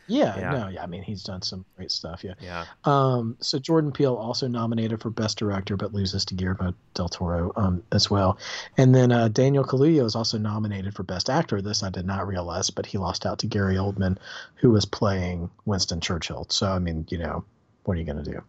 Yeah, 0.06 0.36
Yeah. 0.38 0.50
no, 0.52 0.68
yeah. 0.68 0.82
I 0.82 0.86
mean, 0.86 1.02
he's 1.02 1.22
done 1.22 1.42
some 1.42 1.64
great 1.76 1.90
stuff. 1.92 2.24
Yeah. 2.24 2.32
yeah. 2.40 2.64
Um, 2.84 3.36
so 3.40 3.58
Jordan 3.58 3.92
Peele 3.92 4.14
also 4.14 4.48
nominated 4.48 5.00
for 5.02 5.10
Best 5.10 5.38
Director, 5.38 5.76
but 5.76 5.92
loses 5.92 6.24
to 6.24 6.34
Guillermo 6.34 6.72
del 6.94 7.10
Toro 7.10 7.52
um, 7.56 7.82
as 7.92 8.10
well. 8.10 8.38
And 8.78 8.94
then 8.94 9.12
uh, 9.12 9.28
Daniel 9.28 9.64
Kaluuya 9.64 10.02
is 10.04 10.16
also 10.16 10.38
nominated 10.38 10.94
for 10.94 11.02
Best 11.02 11.28
Actor. 11.28 11.60
This 11.60 11.82
I 11.82 11.90
did 11.90 12.06
not 12.06 12.26
realize, 12.26 12.70
but 12.70 12.86
he 12.86 12.96
lost 12.96 13.26
out 13.26 13.38
to 13.40 13.46
Gary 13.46 13.74
Oldman, 13.76 14.16
who 14.56 14.70
was 14.70 14.86
playing 14.86 15.50
Winston 15.66 16.00
Churchill. 16.00 16.46
So 16.48 16.68
I 16.72 16.78
mean, 16.78 17.06
you 17.10 17.18
know, 17.18 17.44
what 17.88 17.96
are 17.96 18.01
you 18.01 18.05
going 18.05 18.22
to 18.22 18.31
do 18.31 18.42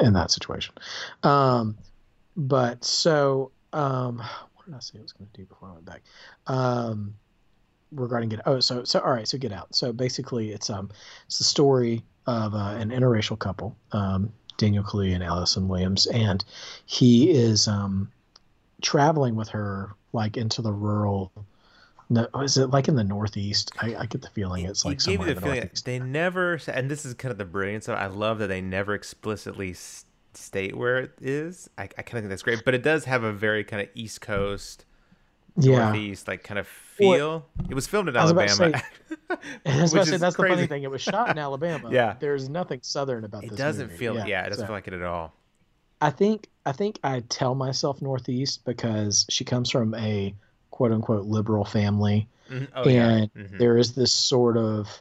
in 0.00 0.14
that 0.14 0.30
situation? 0.30 0.74
Um, 1.22 1.76
but 2.34 2.82
so 2.82 3.52
um, 3.74 4.22
what 4.54 4.64
did 4.64 4.74
I 4.74 4.80
say 4.80 4.98
I 4.98 5.02
was 5.02 5.12
going 5.12 5.28
to 5.30 5.38
do 5.38 5.44
before 5.44 5.68
I 5.68 5.72
went 5.72 5.84
back? 5.84 6.02
Um, 6.46 7.14
regarding 7.92 8.30
Get 8.30 8.40
Oh, 8.46 8.58
so 8.60 8.84
so 8.84 9.00
all 9.00 9.12
right. 9.12 9.28
So 9.28 9.36
Get 9.36 9.52
Out. 9.52 9.74
So 9.74 9.92
basically, 9.92 10.50
it's 10.52 10.70
um 10.70 10.90
it's 11.26 11.36
the 11.36 11.44
story 11.44 12.02
of 12.26 12.54
uh, 12.54 12.74
an 12.78 12.88
interracial 12.88 13.38
couple, 13.38 13.76
um, 13.92 14.32
Daniel 14.56 14.82
Kaluuya 14.82 15.14
and 15.14 15.22
Allison 15.22 15.68
Williams, 15.68 16.06
and 16.06 16.42
he 16.86 17.30
is 17.30 17.68
um 17.68 18.10
traveling 18.80 19.36
with 19.36 19.50
her 19.50 19.94
like 20.14 20.38
into 20.38 20.62
the 20.62 20.72
rural. 20.72 21.30
No, 22.12 22.28
is 22.42 22.56
it 22.58 22.66
like 22.70 22.88
in 22.88 22.94
the 22.96 23.04
Northeast? 23.04 23.72
I, 23.80 23.94
I 23.96 24.06
get 24.06 24.20
the 24.22 24.28
feeling 24.30 24.66
it's 24.66 24.84
like 24.84 24.96
it 24.96 25.00
somewhere 25.02 25.26
me 25.26 25.30
in 25.30 25.34
the 25.34 25.40
the 25.40 25.40
feeling 25.46 25.60
Northeast. 25.60 25.84
they 25.86 25.98
never, 25.98 26.60
and 26.68 26.90
this 26.90 27.04
is 27.06 27.14
kind 27.14 27.32
of 27.32 27.38
the 27.38 27.44
brilliance 27.44 27.88
of. 27.88 27.96
I 27.96 28.06
love 28.06 28.38
that 28.40 28.48
they 28.48 28.60
never 28.60 28.94
explicitly 28.94 29.74
state 30.34 30.76
where 30.76 30.98
it 30.98 31.12
is. 31.20 31.70
I, 31.78 31.84
I 31.84 31.86
kind 32.02 32.18
of 32.18 32.22
think 32.24 32.28
that's 32.30 32.42
great, 32.42 32.64
but 32.64 32.74
it 32.74 32.82
does 32.82 33.04
have 33.06 33.22
a 33.22 33.32
very 33.32 33.64
kind 33.64 33.82
of 33.82 33.88
East 33.94 34.20
Coast, 34.20 34.84
Yeah, 35.56 35.84
Northeast 35.84 36.28
like 36.28 36.42
kind 36.44 36.58
of 36.58 36.66
feel. 36.66 37.46
it 37.70 37.74
was 37.74 37.86
filmed 37.86 38.08
in 38.10 38.16
I 38.16 38.22
was 38.22 38.30
about 38.32 38.48
to 38.48 38.62
Alabama. 38.62 38.82
I 39.66 39.80
was 39.82 39.92
which 39.92 39.92
about 39.92 40.04
to 40.04 40.10
say 40.10 40.16
that's 40.18 40.36
the 40.36 40.46
funny 40.48 40.66
thing. 40.66 40.82
It 40.82 40.90
was 40.90 41.00
shot 41.00 41.30
in 41.30 41.38
Alabama. 41.38 41.88
Yeah. 41.90 42.16
there's 42.20 42.48
nothing 42.48 42.80
southern 42.82 43.24
about 43.24 43.44
It 43.44 43.50
this. 43.50 43.58
It 43.58 43.62
doesn't 43.62 43.86
movie. 43.86 43.96
feel, 43.98 44.26
yeah, 44.26 44.44
it 44.44 44.50
doesn't 44.50 44.62
so- 44.64 44.66
feel 44.66 44.74
like 44.74 44.88
it 44.88 44.94
at 44.94 45.02
all. 45.02 45.32
I 46.02 46.10
think 46.10 46.48
I 46.66 46.72
think 46.72 46.98
I 47.04 47.20
tell 47.28 47.54
myself 47.54 48.02
Northeast 48.02 48.64
because 48.64 49.24
she 49.30 49.44
comes 49.44 49.70
from 49.70 49.94
a 49.94 50.34
quote 50.72 50.90
unquote 50.90 51.26
liberal 51.26 51.64
family, 51.64 52.26
Mhm. 52.50 52.68
Oh 52.74 52.88
yeah, 52.88 53.08
and 53.08 53.34
Mhm. 53.34 53.58
there 53.58 53.78
is 53.78 53.94
this 53.94 54.12
sort 54.12 54.56
of, 54.56 55.00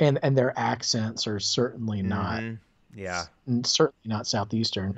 and 0.00 0.18
and 0.24 0.36
their 0.36 0.52
accents 0.58 1.26
are 1.28 1.38
certainly 1.38 2.02
not 2.02 2.42
Mhm. 2.42 2.58
Yeah. 2.94 3.26
certainly 3.62 3.94
not 4.06 4.26
southeastern. 4.26 4.96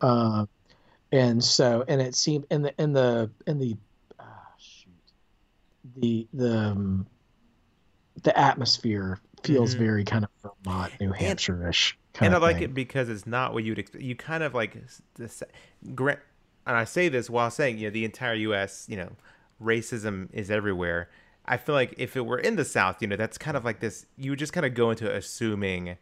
Uh, 0.00 0.46
and 1.10 1.42
so 1.42 1.84
and 1.88 2.00
it 2.00 2.14
seemed 2.14 2.46
in 2.50 2.62
the 2.62 2.72
in 2.80 2.92
the 2.92 3.28
in 3.48 3.58
the 3.58 3.76
uh, 4.20 4.24
shoot 4.58 4.92
the 5.96 6.26
the 6.32 6.56
um, 6.56 7.06
the 8.22 8.38
atmosphere 8.38 9.18
feels 9.42 9.74
Mhm. 9.74 9.78
very 9.78 10.04
kind 10.04 10.24
of 10.24 10.30
Vermont, 10.64 10.92
New 11.00 11.10
Hampshire-ish. 11.12 11.98
Kind 12.14 12.26
and 12.26 12.34
I 12.36 12.38
like 12.46 12.56
thing. 12.56 12.64
it 12.64 12.74
because 12.74 13.08
it's 13.08 13.26
not 13.26 13.52
what 13.54 13.64
you'd 13.64 13.78
expect. 13.78 14.04
You 14.04 14.14
kind 14.14 14.42
of 14.44 14.54
like 14.54 14.76
this, 15.16 15.42
and 15.82 16.16
I 16.66 16.84
say 16.84 17.08
this 17.08 17.28
while 17.28 17.50
saying 17.50 17.78
you 17.78 17.88
know 17.88 17.90
the 17.92 18.04
entire 18.04 18.34
U.S. 18.34 18.86
You 18.88 18.96
know, 18.98 19.10
racism 19.62 20.28
is 20.32 20.50
everywhere. 20.50 21.08
I 21.44 21.56
feel 21.56 21.74
like 21.74 21.94
if 21.98 22.16
it 22.16 22.24
were 22.24 22.38
in 22.38 22.56
the 22.56 22.64
South, 22.64 23.02
you 23.02 23.08
know, 23.08 23.16
that's 23.16 23.36
kind 23.38 23.56
of 23.56 23.64
like 23.64 23.80
this. 23.80 24.06
You 24.16 24.30
would 24.30 24.38
just 24.38 24.52
kind 24.52 24.64
of 24.64 24.74
go 24.74 24.90
into 24.90 25.12
assuming, 25.12 25.96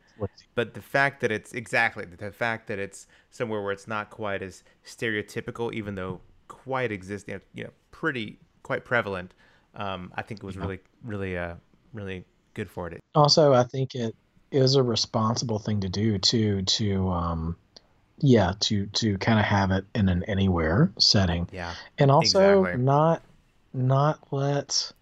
but 0.55 0.75
the 0.75 0.83
fact 0.83 1.21
that 1.23 1.33
it's 1.33 1.53
exactly 1.55 2.05
the 2.05 2.31
fact 2.31 2.67
that 2.69 2.79
it's 2.79 3.07
somewhere 3.31 3.63
where 3.63 3.73
it's 3.73 3.89
not 3.89 4.11
quite 4.11 4.43
as 4.43 4.63
stereotypical, 4.85 5.73
even 5.73 5.95
though 5.95 6.21
quite 6.49 6.93
existing, 6.93 7.41
you 7.55 7.65
know, 7.65 7.71
pretty 7.91 8.39
quite 8.63 8.85
prevalent. 8.85 9.33
Um, 9.75 10.13
I 10.15 10.23
think 10.23 10.41
it 10.43 10.47
was 10.47 10.57
really, 10.59 10.81
really, 11.05 11.39
uh, 11.39 11.55
really 11.95 12.25
good 12.55 12.69
for 12.69 12.89
it. 12.89 13.01
also 13.15 13.53
i 13.55 13.63
think 13.63 13.95
it 13.95 14.15
is 14.51 14.75
a 14.75 14.83
responsible 14.83 15.61
thing 15.61 15.81
to 15.81 15.89
do 15.89 16.19
too 16.19 16.61
to 16.63 17.09
um 17.09 17.57
yeah 18.19 18.53
to 18.59 18.87
to 18.87 19.17
kind 19.19 19.39
of 19.39 19.45
have 19.45 19.71
it 19.71 19.85
in 19.95 20.09
an 20.09 20.25
anywhere 20.25 20.91
setting 20.99 21.49
Yeah. 21.53 21.73
and 21.99 22.11
also 22.11 22.65
Exactly. 22.65 22.85
not 22.85 23.23
not 23.73 24.19
let 24.33 24.93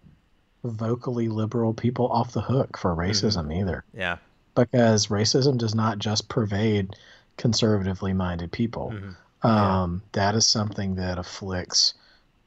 vocally 0.63 1.27
liberal 1.29 1.73
people 1.73 2.07
off 2.07 2.31
the 2.33 2.41
hook 2.41 2.77
for 2.77 2.91
Mm-hmm. 2.95 3.01
racism 3.11 3.55
either 3.55 3.83
Yeah. 3.93 4.17
because 4.55 5.07
racism 5.07 5.57
does 5.57 5.73
not 5.75 5.99
just 5.99 6.27
pervade 6.29 6.95
conservatively 7.37 8.13
minded 8.13 8.51
people 8.51 8.91
Mhm. 8.91 9.15
Yeah. 9.43 9.81
um 9.83 10.01
that 10.11 10.35
is 10.35 10.45
something 10.45 10.95
that 10.95 11.17
afflicts 11.17 11.93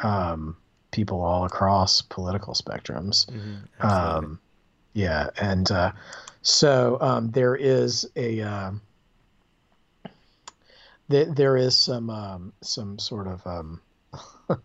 um 0.00 0.56
people 0.90 1.22
all 1.22 1.44
across 1.46 2.02
political 2.02 2.52
spectrums 2.54 3.26
Mhm. 3.30 3.82
Um, 3.84 4.38
yeah, 4.92 5.30
and 5.40 5.70
uh, 5.70 5.92
so 6.42 6.98
um, 7.00 7.30
there 7.30 7.56
is 7.56 8.06
a 8.14 8.42
th- 11.10 11.28
there 11.34 11.56
is 11.56 11.78
some 11.78 12.10
um, 12.10 12.52
some 12.60 12.98
sort 12.98 13.26
of 13.26 13.46
um, 13.46 13.80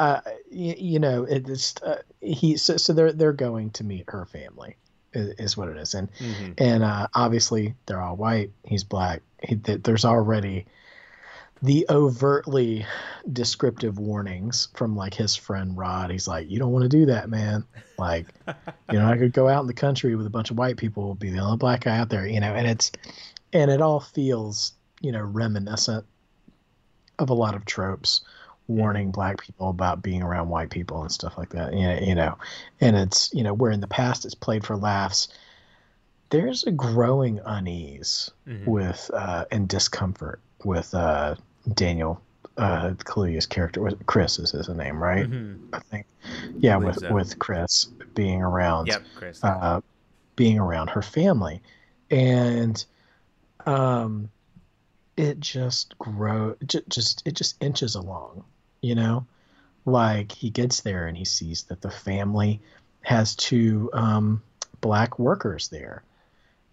uh, 0.00 0.20
you, 0.50 0.74
you 0.78 0.98
know 0.98 1.24
it's 1.24 1.74
uh, 1.82 2.00
he 2.22 2.56
so, 2.56 2.78
so 2.78 2.94
they're 2.94 3.12
they're 3.12 3.34
going 3.34 3.70
to 3.72 3.84
meet 3.84 4.04
her 4.08 4.24
family 4.24 4.76
is, 5.12 5.34
is 5.38 5.56
what 5.58 5.68
it 5.68 5.76
is. 5.76 5.94
And 5.94 6.10
Mhm. 6.18 6.54
and 6.56 6.82
uh, 6.82 7.06
obviously 7.14 7.74
they're 7.84 8.00
all 8.00 8.16
white 8.16 8.50
he's 8.64 8.82
black 8.82 9.20
he, 9.42 9.56
there's 9.56 10.06
already 10.06 10.66
the 11.62 11.84
overtly 11.90 12.86
descriptive 13.30 13.98
warnings 13.98 14.68
from 14.72 14.96
like 14.96 15.12
his 15.12 15.36
friend 15.36 15.76
rod. 15.76 16.10
He's 16.10 16.26
like 16.26 16.50
you 16.50 16.58
don't 16.58 16.72
want 16.72 16.84
to 16.84 16.88
do 16.88 17.04
that 17.06 17.28
man. 17.28 17.64
Like 17.98 18.26
you 18.90 18.98
know 18.98 19.06
i 19.06 19.18
could 19.18 19.34
go 19.34 19.48
out 19.48 19.60
in 19.60 19.66
the 19.66 19.74
country 19.74 20.16
with 20.16 20.26
a 20.26 20.30
bunch 20.30 20.50
of 20.50 20.56
white 20.56 20.78
people 20.78 21.14
be 21.14 21.28
the 21.30 21.38
only 21.38 21.58
black 21.58 21.84
guy 21.84 21.98
out 21.98 22.08
there 22.08 22.26
you 22.26 22.40
know 22.40 22.54
and 22.54 22.66
it's 22.66 22.90
and 23.52 23.70
it 23.70 23.80
all 23.82 24.00
feels 24.00 24.72
you 25.00 25.12
know 25.12 25.22
reminiscent 25.22 26.04
of 27.18 27.28
a 27.30 27.34
lot 27.34 27.54
of 27.54 27.64
tropes 27.66 28.22
warning 28.70 29.10
black 29.10 29.40
people 29.42 29.68
about 29.68 30.00
being 30.02 30.22
around 30.22 30.48
white 30.48 30.70
people 30.70 31.02
and 31.02 31.10
stuff 31.10 31.36
like 31.36 31.48
that 31.50 31.72
you 31.74 31.80
know, 31.82 31.98
you 32.00 32.14
know 32.14 32.38
and 32.80 32.94
it's 32.96 33.28
you 33.34 33.42
know 33.42 33.52
where 33.52 33.72
in 33.72 33.80
the 33.80 33.86
past 33.88 34.24
it's 34.24 34.34
played 34.34 34.64
for 34.64 34.76
laughs 34.76 35.26
there's 36.30 36.62
a 36.64 36.70
growing 36.70 37.40
unease 37.44 38.30
Mhm. 38.46 38.66
with 38.66 39.10
uh, 39.12 39.44
and 39.50 39.68
discomfort 39.68 40.40
with 40.64 40.94
uh, 40.94 41.34
Daniel 41.74 42.22
uh, 42.56 42.90
Kaluuya's 42.98 43.46
character. 43.46 43.80
Was 43.80 43.94
Chris 44.06 44.38
is 44.38 44.50
his 44.52 44.68
name, 44.68 45.02
right? 45.02 45.28
Mhm. 45.28 45.58
I 45.72 45.78
think. 45.80 46.06
Yeah, 46.58 46.78
believe 46.78 46.94
with 46.94 47.00
so. 47.00 47.12
with 47.12 47.38
Chris 47.40 47.86
being 48.14 48.42
around, 48.42 48.86
Yep, 48.88 49.02
Chris. 49.16 49.42
uh, 49.42 49.80
being 50.36 50.58
around 50.60 50.90
her 50.90 51.02
family, 51.02 51.62
and 52.12 52.84
um, 53.66 54.30
it 55.16 55.40
just 55.40 55.98
grow 55.98 56.54
j- 56.66 56.82
just 56.88 57.26
it 57.26 57.34
just 57.34 57.56
inches 57.60 57.94
along, 57.96 58.44
you 58.82 58.94
know, 58.94 59.26
like 59.84 60.32
he 60.32 60.50
gets 60.50 60.80
there 60.80 61.06
and 61.06 61.16
he 61.16 61.24
sees 61.24 61.64
that 61.64 61.80
the 61.80 61.90
family 61.90 62.60
has 63.02 63.34
two 63.34 63.90
um, 63.92 64.42
black 64.80 65.18
workers 65.18 65.68
there, 65.68 66.02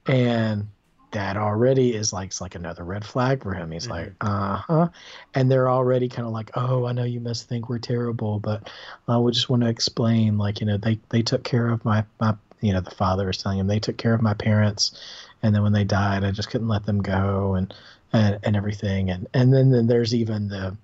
and 0.05 0.67
that 1.11 1.37
already 1.37 1.95
is 1.95 2.11
like 2.11 2.27
it's 2.27 2.41
like 2.41 2.55
another 2.55 2.83
red 2.83 3.05
flag 3.05 3.41
for 3.41 3.53
him. 3.53 3.71
He's 3.71 3.87
like, 3.87 4.13
uh 4.21 4.57
huh, 4.57 4.89
and 5.33 5.49
they're 5.49 5.69
already 5.69 6.09
kind 6.09 6.27
of 6.27 6.33
like, 6.33 6.51
oh, 6.55 6.85
I 6.85 6.91
know 6.91 7.03
you 7.03 7.19
must 7.19 7.47
think 7.47 7.69
we're 7.69 7.79
terrible, 7.79 8.39
but 8.39 8.69
I 9.07 9.17
would 9.17 9.33
just 9.33 9.49
want 9.49 9.63
to 9.63 9.69
explain, 9.69 10.37
like, 10.37 10.59
you 10.59 10.67
know, 10.67 10.77
they 10.77 10.99
they 11.09 11.21
took 11.21 11.43
care 11.43 11.69
of 11.69 11.85
my 11.85 12.03
my, 12.19 12.35
you 12.61 12.73
know, 12.73 12.81
the 12.81 12.91
father 12.91 13.29
is 13.29 13.37
telling 13.37 13.59
him 13.59 13.67
they 13.67 13.79
took 13.79 13.97
care 13.97 14.13
of 14.13 14.21
my 14.21 14.33
parents, 14.33 14.99
and 15.41 15.55
then 15.55 15.63
when 15.63 15.73
they 15.73 15.85
died, 15.85 16.23
I 16.23 16.31
just 16.31 16.49
couldn't 16.49 16.67
let 16.67 16.85
them 16.85 17.01
go, 17.01 17.55
and 17.55 17.73
and 18.11 18.39
and 18.43 18.55
everything, 18.55 19.09
and 19.09 19.27
and 19.33 19.53
then 19.53 19.71
then 19.71 19.87
there's 19.87 20.13
even 20.13 20.49
the 20.49 20.75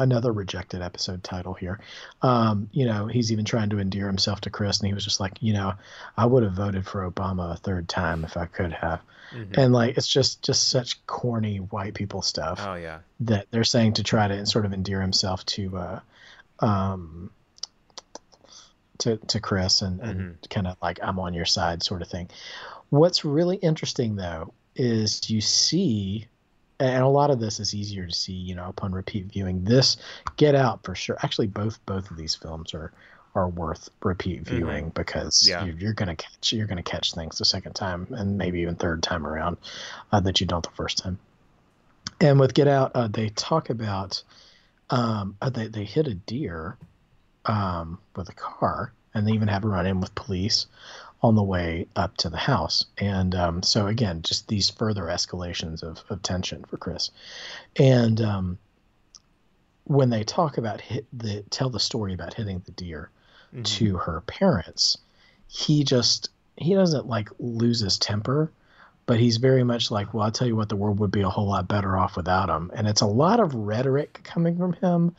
another 0.00 0.32
rejected 0.32 0.82
episode 0.82 1.22
title 1.22 1.54
here. 1.54 1.78
Um, 2.22 2.68
you 2.72 2.86
know, 2.86 3.06
he's 3.06 3.30
even 3.30 3.44
trying 3.44 3.70
to 3.70 3.78
endear 3.78 4.06
himself 4.06 4.40
to 4.42 4.50
Chris, 4.50 4.80
and 4.80 4.88
he 4.88 4.94
was 4.94 5.04
just 5.04 5.20
like, 5.20 5.38
you 5.40 5.52
know, 5.52 5.74
I 6.16 6.26
would 6.26 6.42
have 6.42 6.54
voted 6.54 6.86
for 6.86 7.08
Obama 7.08 7.52
a 7.52 7.56
third 7.56 7.88
time 7.88 8.24
if 8.24 8.36
I 8.36 8.46
could 8.46 8.72
have. 8.72 9.00
Mhm. 9.32 9.56
And 9.58 9.72
like, 9.72 9.96
it's 9.96 10.08
just 10.08 10.42
just 10.42 10.68
such 10.68 11.06
corny 11.06 11.58
white 11.58 11.94
people 11.94 12.22
stuff 12.22 12.60
Oh 12.66 12.74
yeah. 12.74 12.98
that 13.20 13.46
they're 13.52 13.62
saying 13.62 13.92
to 13.94 14.02
try 14.02 14.26
to 14.26 14.44
sort 14.46 14.64
of 14.66 14.72
endear 14.72 15.00
himself 15.00 15.46
to, 15.46 15.76
uh, 15.78 16.00
um, 16.58 17.30
to 18.98 19.16
to 19.18 19.40
Chris 19.40 19.82
and, 19.82 20.00
and 20.00 20.36
kind 20.50 20.66
of 20.66 20.76
like 20.82 20.98
I'm 21.02 21.18
on 21.18 21.32
your 21.34 21.44
side 21.46 21.82
sort 21.82 22.02
of 22.02 22.08
thing. 22.08 22.28
What's 22.90 23.24
really 23.24 23.56
interesting 23.56 24.16
though 24.16 24.52
is 24.74 25.30
you 25.30 25.40
see 25.40 26.26
and 26.80 27.02
a 27.04 27.08
lot 27.08 27.30
of 27.30 27.38
this 27.38 27.60
is 27.60 27.74
easier 27.74 28.06
to 28.06 28.12
see, 28.14 28.32
you 28.32 28.54
know, 28.54 28.68
upon 28.68 28.92
repeat 28.92 29.26
viewing. 29.26 29.62
This 29.64 29.96
Get 30.36 30.54
Out 30.54 30.82
for 30.82 30.94
sure. 30.94 31.16
Actually, 31.22 31.46
both 31.48 31.84
both 31.86 32.10
of 32.10 32.16
these 32.16 32.34
films 32.34 32.74
are 32.74 32.92
are 33.34 33.48
worth 33.48 33.88
repeat 34.02 34.42
Mm-hmm. 34.42 34.56
viewing 34.56 34.88
because 34.90 35.46
Yeah. 35.48 35.64
you, 35.64 35.74
you're 35.78 35.92
gonna 35.92 36.16
catch 36.16 36.52
you're 36.52 36.66
gonna 36.66 36.82
catch 36.82 37.12
things 37.14 37.38
the 37.38 37.44
second 37.44 37.74
time 37.74 38.08
and 38.10 38.36
maybe 38.38 38.60
even 38.60 38.74
third 38.74 39.02
time 39.02 39.26
around 39.26 39.58
uh, 40.10 40.20
that 40.20 40.40
you 40.40 40.46
don't 40.46 40.64
the 40.64 40.70
first 40.74 40.98
time. 40.98 41.18
And 42.20 42.40
with 42.40 42.54
Get 42.54 42.68
Out, 42.68 42.92
uh, 42.94 43.08
they 43.08 43.28
talk 43.30 43.70
about 43.70 44.22
um, 44.90 45.36
uh, 45.40 45.50
they 45.50 45.68
they 45.68 45.84
hit 45.84 46.08
a 46.08 46.14
deer 46.14 46.76
um, 47.46 47.98
with 48.16 48.28
a 48.28 48.34
car, 48.34 48.92
and 49.14 49.26
they 49.26 49.32
even 49.32 49.48
have 49.48 49.64
a 49.64 49.68
run 49.68 49.86
in 49.86 50.00
with 50.00 50.14
police 50.14 50.66
on 51.22 51.34
the 51.34 51.42
way 51.42 51.86
up 51.96 52.16
to 52.16 52.30
the 52.30 52.36
house. 52.38 52.86
And 52.98 53.34
um, 53.34 53.62
so 53.62 53.86
again, 53.86 54.22
just 54.22 54.48
these 54.48 54.70
further 54.70 55.04
escalations 55.04 55.82
of, 55.82 56.02
of 56.08 56.22
tension 56.22 56.64
for 56.64 56.76
Chris. 56.78 57.10
And 57.76 58.20
um, 58.22 58.58
when 59.84 60.10
they 60.10 60.24
talk 60.24 60.56
about 60.58 60.80
hit 60.80 61.06
the 61.12 61.42
tell 61.50 61.68
the 61.70 61.80
story 61.80 62.14
about 62.14 62.34
hitting 62.34 62.62
the 62.64 62.72
deer 62.72 63.10
Mhm. 63.54 63.64
to 63.64 63.96
her 63.96 64.20
parents, 64.22 64.96
he 65.48 65.82
just 65.82 66.30
he 66.56 66.74
doesn't 66.74 67.06
like 67.08 67.28
lose 67.40 67.80
his 67.80 67.98
temper, 67.98 68.52
but 69.06 69.18
he's 69.18 69.38
very 69.38 69.64
much 69.64 69.90
like, 69.90 70.14
well, 70.14 70.22
I'll 70.24 70.30
tell 70.30 70.46
you 70.46 70.54
what, 70.54 70.68
the 70.68 70.76
world 70.76 71.00
would 71.00 71.10
be 71.10 71.22
a 71.22 71.28
whole 71.28 71.48
lot 71.48 71.66
better 71.66 71.96
off 71.96 72.16
without 72.16 72.48
him. 72.48 72.70
And 72.74 72.86
it's 72.86 73.00
a 73.00 73.06
lot 73.06 73.40
of 73.40 73.54
rhetoric 73.54 74.20
coming 74.22 74.56
from 74.56 74.74
him, 74.74 75.16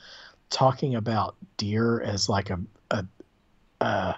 talking 0.50 0.96
about 0.96 1.36
deer 1.58 2.00
as 2.02 2.30
like 2.30 2.50
a 2.50 2.60
a 2.90 3.06
a, 3.82 4.16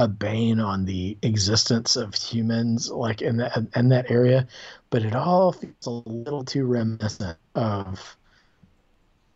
a 0.00 0.08
bane 0.08 0.60
on 0.60 0.86
the 0.86 1.18
existence 1.22 1.96
of 1.96 2.14
humans, 2.14 2.90
like 2.90 3.22
in 3.22 3.38
that 3.38 3.56
in 3.76 3.90
that 3.90 4.10
area. 4.10 4.48
But 4.90 5.04
it 5.04 5.14
all 5.16 5.52
feels 5.52 5.86
a 5.86 5.90
little 5.90 6.44
too 6.44 6.66
reminiscent 6.66 7.38
of 7.56 8.18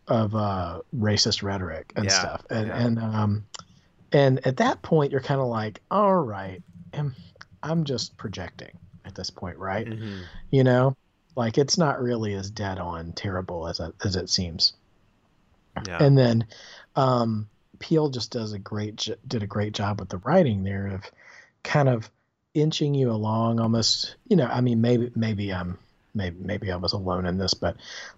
of 0.09 0.35
uh, 0.35 0.81
racist 0.95 1.43
rhetoric 1.43 1.93
and 1.97 2.05
Yeah, 2.05 2.11
stuff. 2.13 2.45
And 2.51 2.69
yeah. 2.69 2.77
and 2.77 2.99
um 2.99 3.47
and 4.13 4.47
at 4.47 4.59
that 4.59 4.83
point 4.83 5.13
you're 5.13 5.21
kind 5.23 5.41
of 5.41 5.49
like, 5.49 5.83
all 5.91 6.17
right, 6.17 6.63
I'm, 6.95 7.15
I'm 7.63 7.85
just 7.85 8.17
projecting 8.19 8.79
at 9.05 9.15
this 9.15 9.31
point, 9.31 9.59
right? 9.59 9.89
Mhm. 9.89 10.29
You 10.53 10.65
know, 10.65 10.97
like 11.37 11.59
it's 11.59 11.79
not 11.79 12.03
really 12.03 12.35
as 12.35 12.51
dead 12.51 12.79
on 12.81 13.13
terrible 13.15 13.69
as 13.69 13.81
it, 13.81 13.95
as 14.05 14.17
it 14.17 14.31
seems. 14.31 14.75
Yeah. 15.87 15.99
And 15.99 16.17
then 16.17 16.47
um, 16.97 17.49
Peele 17.85 18.09
just 18.09 18.31
does 18.31 18.55
a 18.55 18.59
great 18.59 19.11
did 19.29 19.43
a 19.43 19.47
great 19.47 19.75
job 19.75 20.01
with 20.01 20.09
the 20.09 20.17
writing 20.17 20.65
there 20.65 20.87
of 20.87 21.03
kind 21.63 21.87
of 21.87 22.11
inching 22.55 22.95
you 22.95 23.11
along 23.11 23.61
almost. 23.61 24.17
You 24.27 24.37
know, 24.39 24.47
I 24.47 24.63
mean, 24.63 24.81
maybe 24.81 25.13
maybe 25.15 25.53
I'm 25.53 25.77
maybe 26.15 26.39
maybe 26.41 26.73
I 26.73 26.77
was 26.77 26.95
alone 26.95 27.27
in 27.27 27.37
this, 27.37 27.53
but 27.53 27.77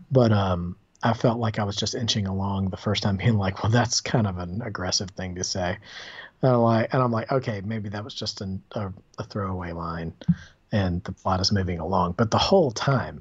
but 0.08 0.30
um, 0.30 0.76
I 1.02 1.14
felt 1.14 1.40
like 1.40 1.58
I 1.58 1.64
was 1.64 1.74
just 1.74 1.96
inching 1.96 2.28
along 2.28 2.70
the 2.70 2.76
first 2.76 3.02
time, 3.02 3.16
being 3.24 3.38
like, 3.38 3.60
well, 3.64 3.72
that's 3.72 4.00
kind 4.00 4.28
of 4.28 4.38
an 4.38 4.62
aggressive 4.62 5.10
thing 5.10 5.34
to 5.34 5.42
say. 5.42 5.78
And 6.42 6.52
I'm 6.52 6.60
like, 6.60 6.94
and 6.94 7.02
I'm 7.02 7.10
like, 7.10 7.32
okay, 7.32 7.60
maybe 7.64 7.88
that 7.88 8.04
was 8.04 8.14
just 8.14 8.42
an, 8.42 8.62
a, 8.70 8.92
a 9.18 9.24
throwaway 9.24 9.72
line, 9.72 10.12
and 10.70 11.02
the 11.02 11.10
plot 11.10 11.40
is 11.40 11.50
moving 11.50 11.80
along. 11.80 12.12
But 12.12 12.30
the 12.30 12.38
whole 12.38 12.70
time, 12.70 13.20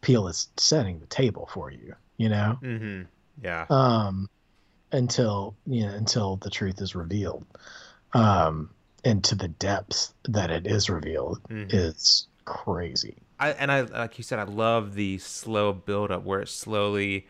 Peele 0.00 0.28
is 0.28 0.48
setting 0.56 0.98
the 0.98 1.06
table 1.06 1.50
for 1.52 1.70
you. 1.70 1.94
You 2.16 2.30
know, 2.30 2.58
Mhm. 2.62 3.06
Yeah. 3.42 3.66
um, 3.68 4.30
until 4.92 5.54
you 5.66 5.86
know 5.86 5.92
until 5.94 6.36
the 6.36 6.50
truth 6.50 6.80
is 6.80 6.94
revealed, 6.94 7.44
um, 8.12 8.70
and 9.04 9.24
to 9.24 9.34
the 9.34 9.48
depths 9.48 10.14
that 10.24 10.50
it 10.50 10.66
is 10.66 10.88
revealed 10.88 11.40
Mhm. 11.48 11.72
is 11.72 12.26
crazy. 12.44 13.16
I 13.40 13.50
and 13.52 13.72
I 13.72 13.80
like 13.82 14.18
you 14.18 14.24
said, 14.24 14.38
I 14.38 14.44
love 14.44 14.94
the 14.94 15.18
slow 15.18 15.72
build 15.72 16.10
up 16.10 16.22
where 16.24 16.40
it 16.40 16.48
slowly, 16.48 17.26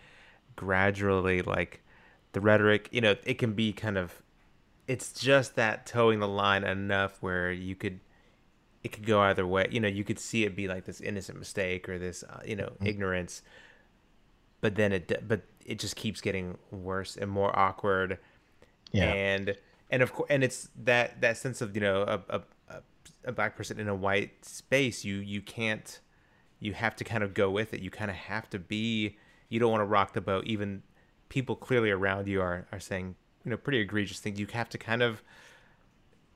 gradually, 0.57 1.43
like 1.43 1.83
the 2.33 2.41
rhetoric. 2.41 2.89
You 2.93 3.01
know, 3.01 3.17
it 3.25 3.35
can 3.35 3.55
be 3.55 3.73
kind 3.73 3.97
of, 3.97 4.23
it's 4.87 5.13
just 5.13 5.55
that 5.57 5.87
towing 5.87 6.21
the 6.21 6.29
line 6.29 6.65
enough 6.65 7.19
where 7.23 7.51
you 7.53 7.75
could, 7.75 8.01
it 8.83 8.93
could 8.93 9.07
go 9.07 9.21
either 9.21 9.47
way. 9.47 9.69
You 9.71 9.81
know, 9.81 9.89
you 9.89 10.05
could 10.05 10.19
see 10.19 10.45
it 10.45 10.55
be 10.57 10.69
like 10.69 10.85
this 10.85 11.01
innocent 11.01 11.39
mistake 11.39 11.89
or 11.89 11.99
this, 11.99 12.25
uh, 12.25 12.41
you 12.45 12.57
know, 12.57 12.73
ignorance. 12.85 13.43
But 14.61 14.75
then 14.77 14.93
it, 14.93 15.27
but 15.27 15.43
it 15.67 15.79
just 15.79 15.97
keeps 15.97 16.21
getting 16.21 16.59
worse 16.71 17.17
and 17.17 17.31
more 17.31 17.57
awkward. 17.59 18.19
Yeah, 18.93 19.13
and 19.13 19.57
and 19.91 20.03
of 20.03 20.13
course 20.13 20.29
and 20.31 20.45
it's 20.45 20.69
that 20.85 21.21
that 21.21 21.37
sense 21.39 21.61
of 21.61 21.75
you 21.75 21.81
know 21.81 22.03
a, 22.03 22.37
a, 22.37 22.43
a- 23.25 23.33
black 23.33 23.57
person 23.57 23.79
in 23.79 23.89
a 23.89 23.95
white 23.95 24.45
space 24.45 25.05
you 25.05 25.17
you 25.17 25.41
can't 25.41 26.01
you 26.59 26.73
have 26.73 26.95
to 26.97 27.05
kind 27.05 27.23
of 27.25 27.35
go 27.35 27.51
with 27.51 27.73
it. 27.75 27.81
You 27.81 27.91
kind 27.91 28.11
of 28.11 28.17
have 28.17 28.49
to 28.51 28.59
be 28.59 29.17
you 29.49 29.59
don't 29.61 29.71
want 29.71 29.81
to 29.81 29.87
rock 29.87 30.13
the 30.13 30.21
boat. 30.21 30.47
Even 30.47 30.83
people 31.29 31.57
clearly 31.57 31.91
around 31.91 32.29
you 32.29 32.41
are 32.41 32.67
are 32.73 32.81
saying 32.81 33.15
you 33.45 33.51
know 33.51 33.57
pretty 33.57 33.79
egregious 33.81 34.21
things. 34.21 34.39
You 34.39 34.47
have 34.53 34.69
to 34.71 34.79
kind 34.79 35.03
of 35.03 35.23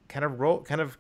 kind 0.09 0.25
of 0.25 0.41
roll 0.41 0.63
kind 0.63 0.81
of 0.81 0.99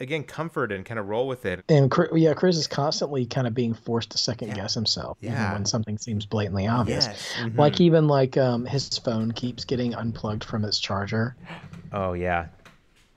again 0.00 0.24
comfort 0.24 0.72
and 0.72 0.84
kind 0.84 0.98
of 0.98 1.06
roll 1.08 1.26
with 1.28 1.46
it 1.46 1.62
and 1.68 1.92
yeah, 2.14 2.34
Chris 2.34 2.56
is 2.56 2.66
constantly 2.66 3.26
kind 3.26 3.46
of 3.46 3.54
being 3.54 3.74
forced 3.74 4.10
to 4.10 4.18
second 4.18 4.48
Yeah. 4.48 4.54
guess 4.54 4.74
himself, 4.74 5.16
even 5.22 5.52
when 5.52 5.64
something 5.64 5.98
seems 5.98 6.26
blatantly 6.26 6.66
obvious. 6.66 7.06
yes 7.06 7.36
mhm. 7.38 7.56
Like 7.58 7.80
even 7.80 8.06
like 8.08 8.36
um, 8.36 8.66
his 8.66 8.98
phone 8.98 9.32
keeps 9.32 9.64
getting 9.64 9.94
unplugged 9.94 10.44
from 10.44 10.64
its 10.64 10.78
charger, 10.78 11.36
oh 11.92 12.12
yeah 12.12 12.46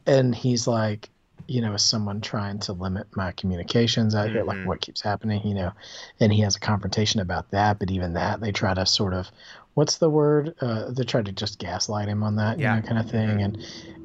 and 0.05 0.33
he's 0.33 0.67
like, 0.67 1.09
you 1.47 1.61
know, 1.61 1.73
is 1.73 1.83
someone 1.83 2.21
trying 2.21 2.59
to 2.59 2.73
limit 2.73 3.07
my 3.15 3.31
communications 3.33 4.15
out 4.15 4.29
here? 4.31 4.43
Like 4.43 4.57
Mhm. 4.57 4.65
what 4.65 4.81
keeps 4.81 5.01
happening, 5.01 5.45
you 5.45 5.53
know? 5.53 5.71
And 6.19 6.31
he 6.31 6.41
has 6.41 6.55
a 6.55 6.59
confrontation 6.59 7.19
about 7.19 7.51
that, 7.51 7.77
but 7.79 7.91
even 7.91 8.13
that 8.13 8.39
they 8.39 8.51
try 8.51 8.73
to 8.73 8.85
sort 8.85 9.13
of, 9.13 9.29
what's 9.73 9.97
the 9.97 10.09
word? 10.09 10.55
Uh, 10.61 10.91
they 10.91 11.03
try 11.03 11.21
to 11.21 11.31
just 11.31 11.59
gaslight 11.59 12.07
him 12.07 12.23
on 12.23 12.37
that, 12.37 12.57
you 12.57 12.63
Yeah. 12.63 12.75
know, 12.75 12.81
kind 12.81 12.99
of 12.99 13.09
thing, 13.09 13.41
and 13.41 13.57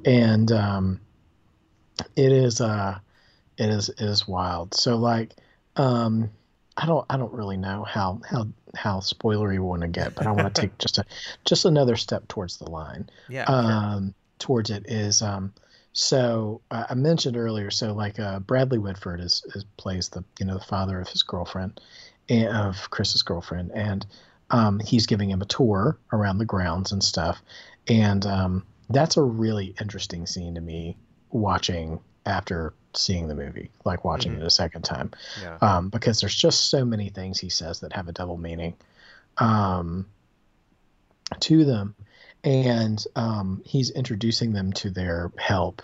and 0.05 0.51
um, 0.53 1.01
it 2.17 2.33
is 2.33 2.61
uh, 2.61 2.99
it 3.57 3.69
is 3.69 3.89
it 3.89 4.01
is 4.01 4.27
wild. 4.27 4.75
So 4.75 4.97
like, 4.97 5.35
um, 5.77 6.31
I 6.77 6.87
don't 6.87 7.05
I 7.09 7.17
don't 7.17 7.33
really 7.33 7.57
know 7.57 7.85
how 7.85 8.21
how 8.29 8.49
how 8.75 9.01
spoilery 9.01 9.53
we 9.53 9.59
want 9.59 9.83
to 9.83 9.89
get, 9.89 10.15
but 10.15 10.27
I 10.27 10.33
want 10.33 10.55
to 10.55 10.61
take 10.61 10.79
just 10.79 10.99
a 10.99 11.05
just 11.45 11.65
another 11.65 11.97
step 11.97 12.29
towards 12.29 12.59
the 12.59 12.71
line 12.71 13.11
yeah 13.29 13.45
sure. 13.47 13.55
um, 13.55 14.15
towards 14.39 14.71
it 14.71 14.91
is 14.91 15.23
um, 15.23 15.53
so 15.93 16.63
uh, 16.71 16.87
I 16.89 16.95
mentioned 16.95 17.37
earlier. 17.37 17.71
So 17.71 17.93
like 17.93 18.19
uh, 18.19 18.41
Bradley 18.41 18.79
Whitford 18.79 19.21
is, 19.21 19.45
is 19.55 19.65
plays 19.77 20.09
the 20.09 20.25
you 20.39 20.47
know 20.47 20.55
the 20.55 20.65
father 20.65 21.01
of 21.01 21.09
his 21.09 21.23
girlfriend, 21.23 21.81
and 22.29 22.49
of 22.49 22.91
Chris's 22.91 23.23
girlfriend, 23.23 23.73
and 23.75 24.07
um, 24.51 24.81
he's 24.81 25.07
giving 25.07 25.31
him 25.31 25.43
a 25.43 25.47
tour 25.47 25.99
around 26.13 26.39
the 26.39 26.45
grounds 26.45 26.93
and 26.93 27.03
stuff, 27.03 27.43
and 27.89 28.25
um, 28.25 28.67
that's 28.89 29.17
a 29.17 29.23
really 29.23 29.75
interesting 29.81 30.27
scene 30.27 30.55
to 30.55 30.61
me 30.61 30.97
watching 31.33 32.01
after 32.25 32.73
seeing 32.95 33.27
the 33.27 33.35
movie, 33.35 33.71
like 33.85 34.05
watching 34.05 34.33
Mhm. 34.33 34.43
it 34.43 34.47
a 34.47 34.51
second 34.51 34.83
time. 34.83 35.11
Yeah. 35.41 35.57
Um, 35.61 35.89
because 35.89 36.21
there's 36.21 36.35
just 36.35 36.69
so 36.69 36.85
many 36.85 37.09
things 37.09 37.41
he 37.41 37.49
says 37.49 37.81
that 37.81 37.93
have 37.95 38.09
a 38.09 38.13
double 38.13 38.37
meaning 38.37 38.75
um, 39.39 40.07
to 41.41 41.65
them, 41.65 41.95
and 42.45 43.05
um, 43.17 43.63
he's 43.65 43.91
introducing 43.91 44.53
them 44.53 44.73
to 44.75 44.91
their 44.91 45.33
help, 45.39 45.83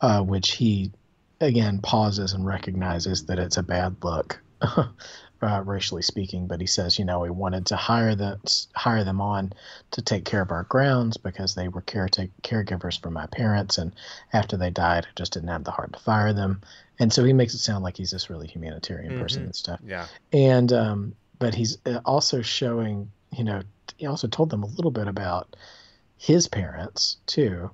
uh, 0.00 0.20
which 0.22 0.52
he 0.52 0.92
again 1.40 1.80
pauses 1.80 2.34
and 2.34 2.46
recognizes 2.46 3.24
that 3.26 3.38
it's 3.38 3.56
a 3.56 3.62
bad 3.62 3.96
look, 4.04 4.40
uh, 5.42 5.62
racially 5.64 6.02
speaking. 6.02 6.46
But 6.46 6.60
he 6.60 6.66
says, 6.66 6.98
you 6.98 7.04
know, 7.04 7.24
he 7.24 7.30
wanted 7.30 7.66
to 7.66 7.76
hire 7.76 8.14
the 8.14 8.38
hire 8.74 9.04
them 9.04 9.20
on 9.20 9.52
to 9.92 10.02
take 10.02 10.24
care 10.24 10.42
of 10.42 10.50
our 10.50 10.64
grounds 10.64 11.16
because 11.16 11.54
they 11.54 11.68
were 11.68 11.82
caretake 11.82 12.30
caregivers 12.42 13.00
for 13.00 13.10
my 13.10 13.26
parents, 13.26 13.78
and 13.78 13.94
after 14.32 14.56
they 14.56 14.70
died, 14.70 15.06
I 15.06 15.12
just 15.16 15.32
didn't 15.32 15.48
have 15.48 15.64
the 15.64 15.70
heart 15.70 15.92
to 15.94 15.98
fire 16.00 16.32
them. 16.32 16.60
And 16.98 17.12
so 17.12 17.24
he 17.24 17.32
makes 17.32 17.54
it 17.54 17.58
sound 17.58 17.82
like 17.82 17.96
he's 17.96 18.12
this 18.12 18.30
really 18.30 18.46
humanitarian 18.46 19.18
person 19.18 19.42
Mhm. 19.42 19.46
and 19.46 19.56
stuff 19.56 19.80
yeah 19.84 20.06
and 20.32 20.72
um, 20.72 21.14
but 21.38 21.54
he's 21.54 21.78
uh, 21.86 22.00
also 22.04 22.42
showing 22.42 23.10
you 23.32 23.42
know 23.44 23.62
he 23.96 24.06
also 24.06 24.28
told 24.28 24.50
them 24.50 24.62
a 24.62 24.66
little 24.66 24.90
bit 24.92 25.08
about 25.08 25.56
his 26.16 26.46
parents 26.46 27.16
too 27.26 27.70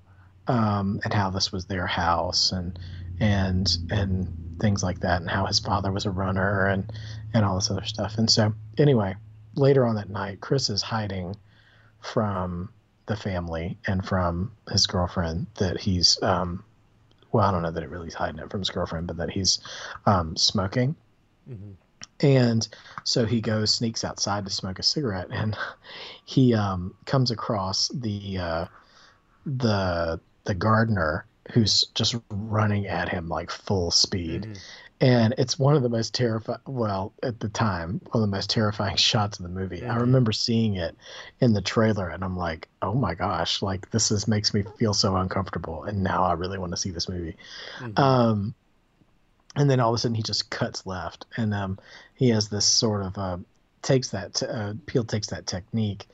um, 0.47 1.01
and 1.05 1.13
how 1.13 1.29
this 1.31 1.53
was 1.53 1.67
their 1.67 1.87
house 1.87 2.53
and 2.53 2.79
and 3.21 3.77
and 3.91 4.29
things 4.61 4.83
like 4.83 5.01
that 5.01 5.21
and 5.21 5.31
how 5.31 5.45
his 5.47 5.59
father 5.59 5.93
was 5.93 6.07
a 6.07 6.11
runner 6.11 6.67
and 6.67 6.91
and 7.35 7.45
all 7.45 7.55
this 7.57 7.71
other 7.71 7.85
stuff 7.85 8.19
and 8.19 8.31
so 8.31 8.53
anyway 8.79 9.15
later 9.55 9.87
on 9.87 9.95
that 9.95 10.11
night 10.11 10.41
chris 10.41 10.71
is 10.71 10.83
hiding 10.83 11.35
from 12.01 12.69
the 13.07 13.17
family 13.17 13.77
and 13.87 14.05
from 14.07 14.51
his 14.71 14.87
girlfriend 14.87 15.47
that 15.57 15.79
he's 15.81 16.21
um, 16.23 16.63
well 17.33 17.45
i 17.47 17.51
don't 17.51 17.63
know 17.63 17.71
that 17.71 17.83
it 17.83 17.91
really 17.91 18.09
is 18.09 18.15
hiding 18.15 18.39
it 18.41 18.51
from 18.51 18.61
his 18.61 18.71
girlfriend 18.71 19.07
but 19.07 19.17
that 19.17 19.31
he's 19.31 19.59
um, 20.07 20.37
smoking 20.37 20.95
Mhm. 21.51 21.75
and 22.21 22.69
so 23.05 23.25
he 23.25 23.41
goes 23.41 23.73
sneaks 23.73 24.05
outside 24.05 24.45
to 24.45 24.51
smoke 24.51 24.79
a 24.79 24.83
cigarette 24.83 25.29
and 25.31 25.57
he 26.27 26.55
um, 26.55 26.95
comes 27.07 27.31
across 27.31 27.89
the 27.89 28.39
uh, 28.39 28.67
the 29.47 30.21
the 30.45 30.55
gardener 30.55 31.25
who's 31.53 31.85
just 31.95 32.17
running 32.31 32.87
at 32.87 33.09
him 33.09 33.29
like 33.29 33.51
full 33.51 33.91
speed 33.91 34.43
Mhm. 34.43 34.59
And 35.01 35.35
it's 35.39 35.59
one 35.59 35.77
of 35.77 35.83
the 35.83 35.89
most 35.89 36.15
terrifying 36.15 36.59
well 36.67 37.13
at 37.23 37.39
the 37.41 37.49
time 37.49 38.01
one 38.11 38.23
of 38.23 38.31
the 38.31 38.37
most 38.37 38.51
terrifying 38.51 38.97
shots 38.97 39.39
of 39.39 39.43
the 39.43 39.49
movie 39.49 39.81
mm-hmm. 39.81 39.91
i 39.91 39.97
remember 39.97 40.33
seeing 40.33 40.77
it 40.77 40.97
in 41.41 41.53
the 41.53 41.63
trailer 41.63 42.09
and 42.09 42.25
i'm 42.25 42.37
like 42.37 42.69
oh 42.83 42.95
my 42.95 43.15
gosh 43.15 43.63
like 43.63 43.91
this 43.91 44.11
is 44.11 44.29
makes 44.29 44.53
me 44.53 44.65
feel 44.79 44.95
so 44.95 45.17
uncomfortable 45.17 45.85
and 45.85 46.03
now 46.03 46.25
i 46.25 46.33
really 46.33 46.59
want 46.59 46.73
to 46.73 46.77
see 46.77 46.91
this 46.91 47.09
movie 47.09 47.37
mm-hmm. 47.79 47.99
um 48.01 48.55
and 49.57 49.71
then 49.71 49.81
all 49.81 49.91
of 49.91 49.95
a 49.95 49.99
sudden 49.99 50.15
he 50.15 50.23
just 50.23 50.51
cuts 50.51 50.87
left 50.87 51.27
and 51.37 51.55
um 51.55 51.79
he 52.15 52.29
has 52.31 52.49
this 52.49 52.67
sort 52.67 53.03
of 53.03 53.17
uh 53.19 53.39
takes 53.83 54.11
that 54.11 54.35
t- 54.35 54.47
uh, 54.47 54.75
Peele 54.87 55.05
takes 55.05 55.29
that 55.29 55.47
technique 55.47 56.07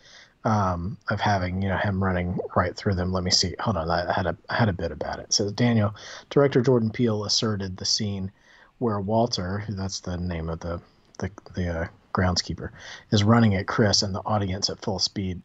um, 0.45 0.99
of 1.09 1.21
having 1.21 1.63
you 1.63 1.69
know 1.69 1.77
him 1.77 2.03
running 2.03 2.39
right 2.55 2.77
through 2.77 2.95
them. 2.95 3.13
Let 3.13 3.25
me 3.25 3.31
see. 3.31 3.55
Hold 3.61 3.77
on, 3.77 3.91
I 3.91 4.13
had 4.13 4.27
a 4.27 4.37
I 4.49 4.57
had 4.57 4.69
a 4.69 4.73
bit 4.73 4.93
about 4.93 5.19
it. 5.19 5.25
it 5.25 5.33
says 5.33 5.53
Daniel, 5.53 5.95
director 6.31 6.61
Jordan 6.61 6.91
Peele 6.91 7.25
asserted 7.25 7.77
the 7.77 7.85
scene 7.85 8.31
where 8.79 9.01
Walter, 9.01 9.65
that's 9.69 10.01
the 10.01 10.17
name 10.17 10.49
of 10.49 10.61
the 10.61 10.81
the, 11.19 11.31
the 11.55 11.83
uh, 11.83 11.87
groundskeeper, 12.13 12.71
is 13.11 13.23
running 13.23 13.55
at 13.55 13.67
Chris 13.67 14.03
and 14.03 14.15
the 14.15 14.23
audience 14.27 14.69
at 14.69 14.81
full 14.81 14.99
speed, 14.99 15.41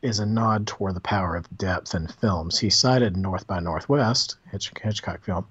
is 0.00 0.20
a 0.20 0.26
nod 0.26 0.66
toward 0.66 0.94
the 0.94 1.00
power 1.00 1.34
of 1.34 1.58
depth 1.58 1.94
in 1.94 2.06
films. 2.06 2.58
He 2.58 2.70
cited 2.70 3.16
North 3.16 3.46
by 3.48 3.58
Northwest, 3.58 4.36
Hitch, 4.50 4.72
Hitchcock 4.80 5.24
film, 5.24 5.46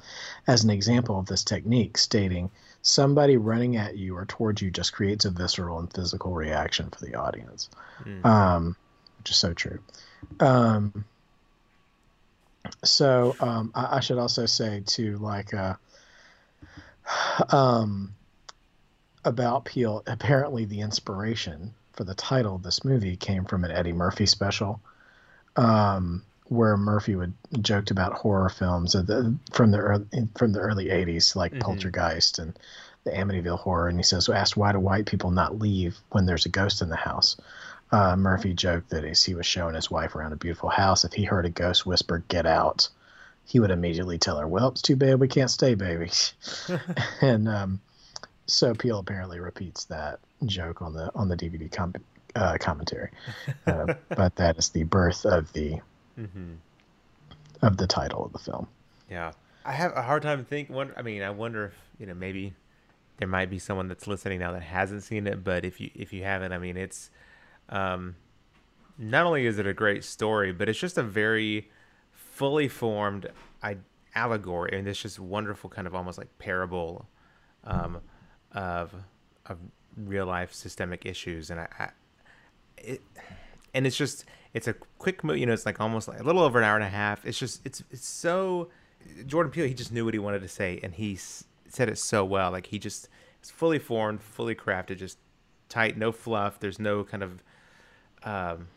as 0.47 0.63
an 0.63 0.69
example 0.69 1.19
of 1.19 1.25
this 1.25 1.43
technique, 1.43 1.97
stating, 1.97 2.49
"Somebody 2.81 3.35
running 3.35 3.75
at 3.75 3.97
you 3.97 4.15
or 4.15 4.25
towards 4.25 4.61
you 4.61 4.71
just 4.71 4.93
creates 4.93 5.25
a 5.25 5.31
visceral 5.31 5.79
and 5.79 5.91
physical 5.91 6.33
reaction 6.33 6.89
for 6.89 7.03
the 7.03 7.15
audience." 7.15 7.69
Mm. 8.03 8.25
Um, 8.25 8.75
which 9.19 9.31
is 9.31 9.37
so 9.37 9.53
true. 9.53 9.79
Um, 10.39 11.03
so 12.83 13.35
um, 13.39 13.71
I, 13.75 13.97
I, 13.97 13.99
should 13.99 14.17
also 14.17 14.45
say 14.45 14.83
too, 14.85 15.17
like, 15.17 15.53
uh, 15.53 15.75
um, 17.49 18.13
about 19.25 19.65
Peele. 19.65 20.03
Apparently, 20.07 20.65
the 20.65 20.81
inspiration 20.81 21.73
for 21.93 22.03
the 22.03 22.15
title 22.15 22.55
of 22.55 22.63
this 22.63 22.85
movie 22.85 23.15
came 23.15 23.45
from 23.45 23.63
an 23.63 23.71
Eddie 23.71 23.93
Murphy 23.93 24.25
special, 24.25 24.79
um, 25.55 26.23
where 26.45 26.77
Murphy 26.77 27.15
would 27.15 27.33
joked 27.61 27.91
about 27.91 28.13
horror 28.13 28.49
films 28.49 28.93
the, 28.93 29.35
from 29.51 29.71
the 29.71 29.79
early, 29.79 30.05
from 30.35 30.53
the 30.53 30.59
early 30.59 30.85
'80s, 30.85 31.35
like 31.35 31.51
mm-hmm. 31.51 31.61
Poltergeist 31.61 32.39
and 32.39 32.57
the 33.03 33.11
Amityville 33.11 33.59
Horror. 33.59 33.89
And 33.89 33.97
he 33.97 34.03
says, 34.03 34.29
"Asked 34.29 34.57
why 34.57 34.71
do 34.71 34.79
white 34.79 35.05
people 35.05 35.31
not 35.31 35.59
leave 35.59 35.97
when 36.11 36.25
there's 36.25 36.45
a 36.45 36.49
ghost 36.49 36.81
in 36.81 36.89
the 36.89 36.95
house?" 36.95 37.37
uh, 37.91 38.15
Murphy 38.15 38.53
joked 38.53 38.89
that 38.89 39.05
as 39.05 39.23
he 39.23 39.35
was 39.35 39.45
showing 39.45 39.75
his 39.75 39.89
wife 39.89 40.15
around 40.15 40.33
a 40.33 40.37
beautiful 40.37 40.69
house, 40.69 41.05
if 41.05 41.13
he 41.13 41.23
heard 41.23 41.45
a 41.45 41.49
ghost 41.49 41.85
whisper, 41.85 42.23
"Get 42.27 42.45
out," 42.45 42.89
he 43.47 43.61
would 43.61 43.71
immediately 43.71 44.17
tell 44.17 44.37
her, 44.37 44.47
"Well, 44.47 44.67
it's 44.67 44.81
too 44.81 44.97
bad 44.97 45.19
we 45.19 45.29
can't 45.29 45.49
stay, 45.49 45.73
baby." 45.73 46.11
and 47.21 47.47
um, 47.47 47.81
so 48.45 48.73
Peele 48.73 48.99
apparently 48.99 49.39
repeats 49.39 49.85
that 49.85 50.19
joke 50.45 50.81
on 50.81 50.93
the 50.93 51.09
on 51.15 51.29
the 51.29 51.37
DVD 51.37 51.71
com- 51.71 51.93
uh, 52.35 52.57
commentary, 52.59 53.09
uh, 53.65 53.93
but 54.09 54.35
that 54.35 54.57
is 54.57 54.69
the 54.69 54.83
birth 54.83 55.25
of 55.25 55.51
the 55.53 55.79
mm-hmm. 56.19 56.53
of 57.61 57.77
the 57.77 57.87
title 57.87 58.25
of 58.25 58.33
the 58.33 58.39
film. 58.39 58.67
Yeah, 59.09 59.31
I 59.65 59.71
have 59.71 59.95
a 59.95 60.01
hard 60.01 60.23
time 60.23 60.43
thinking. 60.43 60.75
I 60.95 61.01
mean, 61.01 61.21
I 61.23 61.29
wonder 61.29 61.65
if 61.65 61.73
you 61.99 62.05
know 62.05 62.13
maybe 62.13 62.53
there 63.17 63.29
might 63.29 63.49
be 63.49 63.59
someone 63.59 63.87
that's 63.87 64.07
listening 64.07 64.39
now 64.39 64.51
that 64.51 64.63
hasn't 64.63 65.03
seen 65.03 65.25
it, 65.25 65.43
but 65.43 65.63
if 65.63 65.79
you 65.79 65.89
if 65.95 66.11
you 66.11 66.23
haven't, 66.23 66.51
I 66.51 66.57
mean, 66.57 66.75
it's 66.75 67.09
um, 67.69 68.15
not 68.97 69.25
only 69.25 69.45
is 69.45 69.57
it 69.57 69.67
a 69.67 69.73
great 69.73 70.03
story, 70.03 70.51
but 70.51 70.67
it's 70.67 70.79
just 70.79 70.97
a 70.97 71.03
very 71.03 71.69
fully 72.37 72.67
formed 72.67 73.27
I- 73.63 73.77
allegory, 74.13 74.77
and 74.77 74.87
it's 74.87 75.01
just 75.01 75.19
wonderful, 75.19 75.69
kind 75.69 75.87
of 75.87 75.95
almost 75.95 76.17
like 76.17 76.29
parable 76.37 77.07
um, 77.63 77.99
of 78.51 78.93
of 79.47 79.57
real 79.95 80.25
life 80.25 80.53
systemic 80.53 81.05
issues, 81.05 81.49
and 81.49 81.59
I, 81.61 81.67
I 81.79 81.89
it 82.77 83.01
and 83.73 83.87
it's 83.87 83.97
just 83.97 84.25
it's 84.53 84.67
a 84.67 84.73
quick 84.99 85.23
movie. 85.23 85.39
You 85.39 85.45
know, 85.47 85.53
it's 85.53 85.65
like 85.65 85.79
almost 85.79 86.07
like 86.07 86.19
a 86.19 86.23
little 86.23 86.43
over 86.43 86.59
an 86.59 86.65
hour 86.65 86.75
and 86.75 86.83
a 86.85 86.89
half. 86.89 87.25
It's 87.25 87.39
just 87.39 87.65
it's 87.65 87.83
it's 87.91 88.07
so 88.07 88.69
Jordan 89.25 89.51
Peele. 89.51 89.67
He 89.67 89.73
just 89.73 89.91
knew 89.91 90.05
what 90.05 90.13
he 90.13 90.19
wanted 90.19 90.41
to 90.41 90.47
say, 90.47 90.79
and 90.83 90.93
he 90.93 91.13
s- 91.13 91.43
said 91.69 91.89
it 91.89 91.97
so 91.97 92.23
well. 92.23 92.51
Like 92.51 92.67
he 92.67 92.79
just 92.79 93.09
it's 93.39 93.49
fully 93.49 93.79
formed, 93.79 94.21
fully 94.21 94.55
crafted, 94.55 94.97
just 94.97 95.17
tight, 95.69 95.97
no 95.97 96.11
fluff. 96.11 96.59
There's 96.59 96.79
no 96.79 97.03
kind 97.03 97.23
of 97.23 97.43
um, 98.23 98.67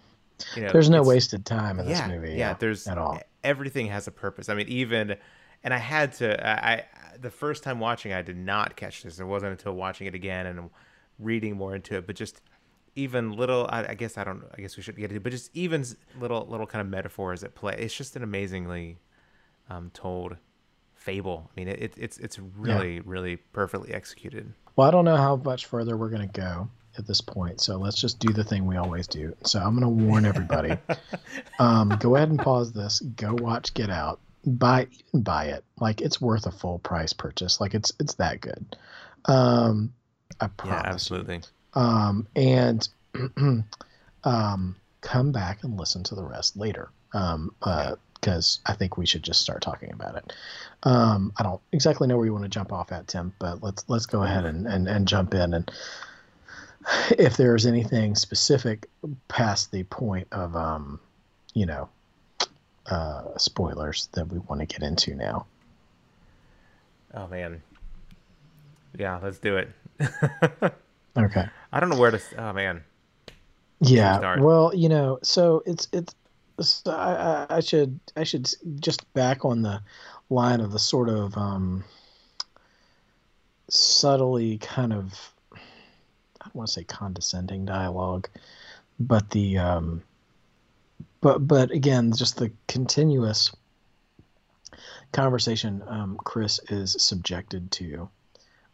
you 0.57 0.63
know, 0.63 0.71
there's 0.73 0.91
no 0.91 1.03
wasted 1.03 1.45
time 1.47 1.79
in 1.79 1.89
yeah, 1.89 2.09
this 2.09 2.09
movie. 2.09 2.31
Yeah, 2.31 2.37
yeah, 2.37 2.55
there's 2.59 2.87
at 2.87 2.99
all. 2.99 3.21
Everything 3.43 3.87
has 3.87 4.07
a 4.07 4.11
purpose. 4.11 4.49
I 4.49 4.55
mean, 4.55 4.69
even 4.69 5.17
and 5.63 5.75
I 5.75 5.79
had 5.79 6.13
to. 6.15 6.47
I, 6.47 6.73
I 6.73 6.85
the 7.21 7.31
first 7.31 7.63
time 7.63 7.81
watching, 7.81 8.13
I 8.13 8.23
did 8.23 8.37
not 8.37 8.77
catch 8.77 9.03
this. 9.03 9.21
It 9.21 9.25
wasn't 9.25 9.53
until 9.53 9.75
watching 9.75 10.07
it 10.07 10.15
again 10.15 10.47
and 10.47 10.71
reading 11.19 11.57
more 11.57 11.75
into 11.75 11.97
it. 11.97 12.07
But 12.07 12.17
just 12.17 12.43
even 12.95 13.33
little, 13.33 13.67
I, 13.71 13.89
I 13.89 13.95
guess 13.95 14.17
I 14.17 14.25
don't. 14.25 14.45
I 14.57 14.61
guess 14.61 14.77
we 14.77 14.83
should 14.83 14.97
get 14.97 15.13
it. 15.13 15.23
But 15.23 15.33
just 15.33 15.51
even 15.55 15.85
little, 16.19 16.47
little 16.49 16.67
kind 16.67 16.81
of 16.81 16.89
metaphors 16.89 17.45
at 17.45 17.55
play. 17.55 17.77
It's 17.79 17.95
just 17.95 18.17
an 18.17 18.23
amazingly 18.23 18.99
um, 19.69 19.91
told 19.93 20.37
fable. 20.95 21.51
I 21.51 21.61
mean, 21.61 21.69
it, 21.69 21.95
it's 21.97 22.19
it's 22.19 22.39
really, 22.39 22.97
yeah. 22.97 23.03
really 23.05 23.37
perfectly 23.37 23.93
executed. 23.93 24.53
Well, 24.77 24.89
I 24.89 24.91
don't 24.91 25.05
know 25.05 25.17
how 25.17 25.37
much 25.37 25.67
further 25.67 25.97
we're 25.97 26.11
gonna 26.11 26.27
go 26.27 26.71
at 26.99 27.07
this 27.07 27.21
point. 27.21 27.61
So 27.61 27.77
let's 27.77 28.01
just 28.01 28.19
do 28.19 28.33
the 28.33 28.45
thing 28.45 28.67
we 28.67 28.77
always 28.77 29.07
do. 29.07 29.35
So 29.45 29.61
I'm 29.61 29.79
going 29.79 29.83
to 29.83 30.05
warn 30.05 30.25
everybody. 30.27 30.77
um, 31.59 31.97
go 32.01 32.17
ahead 32.17 32.31
and 32.31 32.39
pause 32.39 32.73
this. 32.73 33.01
Go 33.01 33.35
watch 33.35 33.75
Get 33.75 33.91
Out. 33.91 34.21
Buy 34.45 34.87
even 34.91 35.23
buy 35.23 35.47
it. 35.47 35.65
Like 35.79 36.01
it's 36.01 36.21
worth 36.21 36.47
a 36.47 36.51
full 36.51 36.79
price 36.79 37.13
purchase. 37.13 37.61
Like 37.61 37.75
it's 37.75 37.93
it's 38.01 38.15
that 38.15 38.41
good. 38.41 38.77
Um, 39.27 39.93
I 40.41 40.47
promise. 40.47 40.83
Yeah, 40.83 40.93
absolutely. 40.93 41.41
Um, 41.75 42.27
and 42.35 42.89
um, 44.25 44.77
come 45.03 45.33
back 45.33 45.63
and 45.63 45.79
listen 45.79 46.05
to 46.05 46.15
the 46.15 46.25
rest 46.25 46.57
later. 46.57 46.89
Um, 47.13 47.55
uh, 47.63 47.97
because 48.21 48.61
I 48.67 48.75
think 48.75 48.97
we 48.97 49.07
should 49.07 49.23
just 49.23 49.41
start 49.41 49.63
talking 49.63 49.93
about 49.93 50.17
it. 50.17 50.33
Um, 50.83 51.33
I 51.39 51.43
don't 51.43 51.61
exactly 51.73 52.07
know 52.07 52.17
where 52.17 52.27
you 52.27 52.33
want 52.33 52.45
to 52.45 52.51
jump 52.51 52.73
off 52.73 52.93
at, 52.93 53.09
Tim, 53.09 53.33
but 53.39 53.63
let's 53.63 53.85
let's 53.89 54.07
go 54.07 54.23
ahead 54.23 54.45
and, 54.45 54.67
and, 54.67 54.87
and 54.89 55.09
jump 55.09 55.35
in 55.35 55.55
and 55.55 55.71
if 57.11 57.37
there's 57.37 57.67
anything 57.67 58.15
specific 58.15 58.89
past 59.29 59.71
the 59.73 59.83
point 59.85 60.29
of 60.33 60.57
um, 60.57 61.01
you 61.55 61.67
know 61.67 61.89
uh, 62.87 63.37
spoilers 63.37 64.09
that 64.13 64.29
we 64.29 64.39
want 64.39 64.61
to 64.61 64.67
get 64.67 64.83
into 64.83 65.15
now. 65.15 65.47
Oh 67.15 67.27
man, 67.27 67.63
yeah, 68.99 69.19
let's 69.23 69.39
do 69.39 69.57
it. 69.57 69.71
okay. 71.17 71.49
I 71.73 71.81
don't 71.81 71.91
know 71.91 71.99
where 71.99 72.11
to. 72.11 72.21
Oh 72.39 72.53
man. 72.53 72.83
Yeah. 73.81 74.39
Well, 74.39 74.73
you 74.75 74.89
know, 74.89 75.19
so 75.23 75.63
it's 75.67 75.89
it's. 75.93 76.15
So 76.61 76.93
I, 76.93 77.47
I 77.49 77.61
should 77.61 77.99
I 78.17 78.25
should 78.25 78.47
just 78.81 79.11
back 79.15 79.47
on 79.47 79.63
the 79.63 79.81
line 80.29 80.61
of 80.61 80.73
the 80.73 80.79
sort 80.79 81.09
of 81.09 81.35
um, 81.37 81.85
subtly 83.69 84.59
kind 84.59 84.93
of 84.93 85.33
I 86.41 86.47
don't 86.47 86.55
want 86.55 86.69
to 86.69 86.73
say 86.75 86.85
condescending 86.85 87.65
dialogue, 87.65 88.29
but 88.99 89.31
the 89.31 89.59
um, 89.59 90.03
but 91.21 91.47
but 91.47 91.71
again, 91.71 92.13
just 92.13 92.37
the 92.37 92.53
continuous 92.67 93.51
conversation 95.13 95.83
um, 95.87 96.19
Chris 96.25 96.61
is 96.69 96.97
subjected 96.99 97.71
to, 97.73 98.09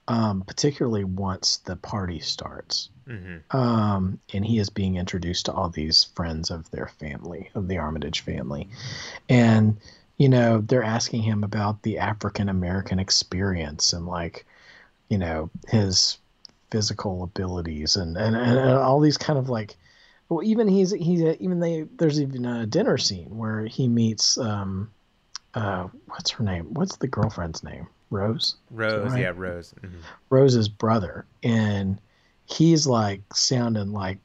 um, 0.07 0.43
particularly 0.43 1.05
once 1.05 1.59
the 1.59 1.77
party 1.77 2.21
starts, 2.21 2.91
mm-hmm. 3.09 3.57
um, 3.57 4.21
and 4.33 4.45
he 4.45 4.59
is 4.59 4.71
being 4.71 4.97
introduced 4.97 5.47
to 5.47 5.53
all 5.53 5.69
these 5.69 6.05
friends 6.05 6.51
of 6.51 6.71
their 6.71 6.89
family, 7.01 7.51
of 7.55 7.67
the 7.69 7.79
Armitage 7.79 8.21
family, 8.21 8.69
and 9.29 9.77
you 10.19 10.29
know 10.29 10.61
they're 10.61 10.85
asking 10.85 11.23
him 11.23 11.43
about 11.43 11.83
the 11.83 11.99
African 11.99 12.49
American 12.49 13.01
experience 13.01 13.93
and 13.93 14.07
like, 14.07 14.47
you 15.09 15.19
know 15.19 15.51
his 15.69 16.19
physical 16.71 17.23
abilities 17.23 17.97
and, 17.97 18.17
and, 18.17 18.37
and 18.37 18.59
all 18.59 19.01
these 19.01 19.17
kind 19.17 19.39
of 19.39 19.49
like 19.49 19.77
well 20.29 20.43
even 20.43 20.69
he's 20.69 20.93
he's 20.93 21.23
even 21.41 21.61
they 21.61 21.83
there's 21.97 22.21
even 22.21 22.45
a 22.45 22.67
dinner 22.67 22.99
scene 22.99 23.37
where 23.37 23.64
he 23.64 23.89
meets 23.89 24.39
um 24.39 24.91
uh 25.55 25.89
what's 26.09 26.31
her 26.31 26.45
name? 26.45 26.67
What's 26.75 26.97
the 26.97 27.07
girlfriend's 27.07 27.62
name? 27.62 27.87
Rose? 28.11 28.57
Rose 28.71 29.12
right? 29.12 29.23
yeah 29.23 29.33
rose. 29.35 29.75
Mm-hmm. 29.81 29.97
rose's 30.31 30.69
brother. 30.69 31.27
And 31.43 31.99
he's 32.47 32.87
like 32.87 33.23
sounding 33.35 33.93
like 33.93 34.19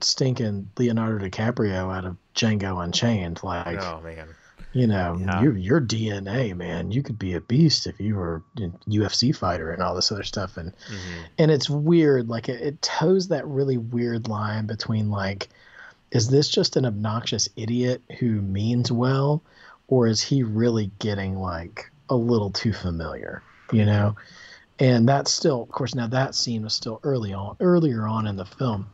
stinking 0.00 0.70
leonardo 0.78 1.26
dicaprio 1.26 1.94
out 1.94 2.06
of 2.06 2.16
django 2.34 2.82
unchained 2.82 3.38
like 3.42 3.78
oh 3.82 4.00
man 4.00 4.28
you 4.72 4.86
know, 4.86 5.18
yeah. 5.20 5.42
your 5.42 5.56
your 5.56 5.80
DNA, 5.80 6.56
man. 6.56 6.92
You 6.92 7.02
could 7.02 7.18
be 7.18 7.34
a 7.34 7.40
beast 7.40 7.86
if 7.86 7.98
you 7.98 8.14
were 8.14 8.42
a 8.58 8.68
UFC 8.88 9.34
fighter 9.34 9.72
and 9.72 9.82
all 9.82 9.94
this 9.94 10.12
other 10.12 10.22
stuff. 10.22 10.56
And 10.56 10.72
mm-hmm. 10.72 11.22
and 11.38 11.50
it's 11.50 11.68
weird, 11.68 12.28
like 12.28 12.48
it, 12.48 12.60
it 12.60 12.82
toes 12.82 13.28
that 13.28 13.46
really 13.46 13.78
weird 13.78 14.28
line 14.28 14.66
between 14.66 15.10
like, 15.10 15.48
is 16.12 16.28
this 16.28 16.48
just 16.48 16.76
an 16.76 16.86
obnoxious 16.86 17.48
idiot 17.56 18.02
who 18.20 18.40
means 18.40 18.92
well, 18.92 19.42
or 19.88 20.06
is 20.06 20.22
he 20.22 20.44
really 20.44 20.90
getting 21.00 21.38
like 21.38 21.90
a 22.08 22.16
little 22.16 22.50
too 22.50 22.72
familiar? 22.72 23.42
You 23.72 23.84
know, 23.84 24.16
and 24.80 25.08
that's 25.08 25.30
still, 25.32 25.62
of 25.62 25.68
course, 25.68 25.94
now 25.94 26.08
that 26.08 26.34
scene 26.34 26.62
was 26.62 26.74
still 26.74 26.98
early 27.04 27.32
on, 27.32 27.56
earlier 27.60 28.06
on 28.06 28.26
in 28.26 28.34
the 28.34 28.44
film. 28.44 28.88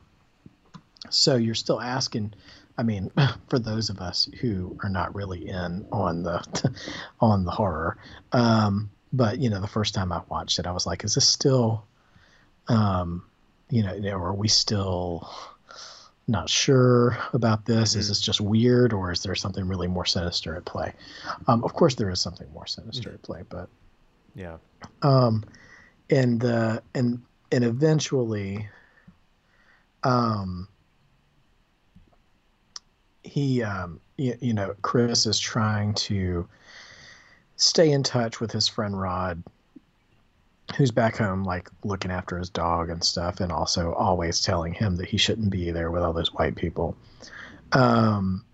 So 1.11 1.37
you're 1.37 1.55
still 1.55 1.81
asking. 1.81 2.33
I 2.79 2.83
mean, 2.83 3.11
for 3.49 3.59
those 3.59 3.91
of 3.91 4.01
us 4.01 4.29
who 4.41 4.79
are 4.83 4.89
not 4.89 5.15
really 5.15 5.49
in 5.49 5.87
on 5.93 6.23
the 6.23 6.75
on 7.21 7.45
the 7.45 7.51
horror, 7.51 7.99
um, 8.33 8.91
but 9.13 9.39
you 9.39 9.51
know, 9.51 9.61
the 9.61 9.67
first 9.67 9.95
time 9.95 10.13
I 10.13 10.23
watched 10.29 10.59
it, 10.59 10.67
I 10.67 10.73
was 10.73 10.87
like, 10.87 11.05
"Is 11.05 11.15
this 11.15 11.29
still, 11.29 11.85
um, 12.69 13.25
you 13.71 13.83
know, 13.83 14.11
are 14.11 14.35
we 14.35 14.49
still 14.49 15.29
not 16.29 16.51
sure 16.51 17.17
about 17.33 17.65
this? 17.65 17.91
Mm-hmm. 17.91 18.01
Is 18.01 18.09
this 18.09 18.21
just 18.21 18.41
weird, 18.41 18.93
or 18.93 19.13
is 19.13 19.23
there 19.23 19.35
something 19.35 19.67
really 19.67 19.89
more 19.89 20.07
sinister 20.07 20.57
at 20.57 20.65
play?" 20.65 20.93
Um, 21.47 21.65
of 21.65 21.73
course, 21.73 21.95
there 21.95 22.11
is 22.11 22.21
something 22.21 22.51
more 22.53 22.67
sinister 22.67 23.11
mm-hmm. 23.11 23.15
at 23.17 23.23
play, 23.23 23.43
but 23.49 23.69
yeah. 24.35 24.57
Um, 25.03 25.45
and 26.11 26.45
uh, 26.45 26.81
and 26.95 27.23
and 27.51 27.65
eventually, 27.65 28.69
um, 30.03 30.69
he 33.27 33.63
um, 33.63 34.01
you, 34.17 34.37
you 34.41 34.55
know 34.55 34.75
Chris 34.83 35.27
is 35.27 35.39
trying 35.39 35.95
to 35.95 36.49
stay 37.57 37.91
in 37.91 38.03
touch 38.03 38.41
with 38.41 38.53
his 38.53 38.69
friend 38.69 38.99
Rod, 38.99 39.43
who's 40.77 40.91
back 40.91 41.17
home, 41.17 41.45
like 41.45 41.71
looking 41.85 42.11
after 42.11 42.39
his 42.39 42.51
dog 42.51 42.91
and 42.91 43.03
stuff, 43.03 43.41
and 43.41 43.51
also 43.51 43.93
always 43.93 44.41
telling 44.41 44.75
him 44.75 44.97
that 44.97 45.09
he 45.09 45.17
shouldn't 45.17 45.51
be 45.51 45.71
there 45.71 45.91
with 45.91 46.03
all 46.03 46.13
those 46.13 46.33
white 46.35 46.55
people. 46.55 46.97
Um, 47.73 48.45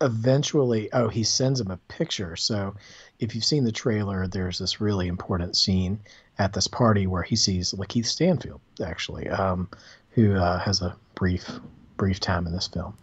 eventually, 0.00 0.92
oh, 0.92 1.08
he 1.08 1.24
sends 1.24 1.60
him 1.60 1.70
a 1.70 1.76
picture. 1.88 2.36
So 2.36 2.74
if 3.18 3.34
you've 3.34 3.44
seen 3.44 3.64
the 3.64 3.72
trailer, 3.72 4.26
there's 4.26 4.58
this 4.58 4.80
really 4.80 5.08
important 5.08 5.56
scene 5.56 6.00
at 6.38 6.52
this 6.52 6.68
party 6.68 7.06
where 7.06 7.22
he 7.22 7.36
sees 7.36 7.72
Lakeith 7.72 8.06
Stanfield, 8.06 8.60
actually, 8.82 9.28
um, 9.28 9.68
who 10.10 10.36
uh, 10.36 10.58
has 10.58 10.82
a 10.82 10.96
brief 11.14 11.50
brief 11.98 12.18
time 12.18 12.46
in 12.46 12.52
this 12.54 12.68
film, 12.68 12.96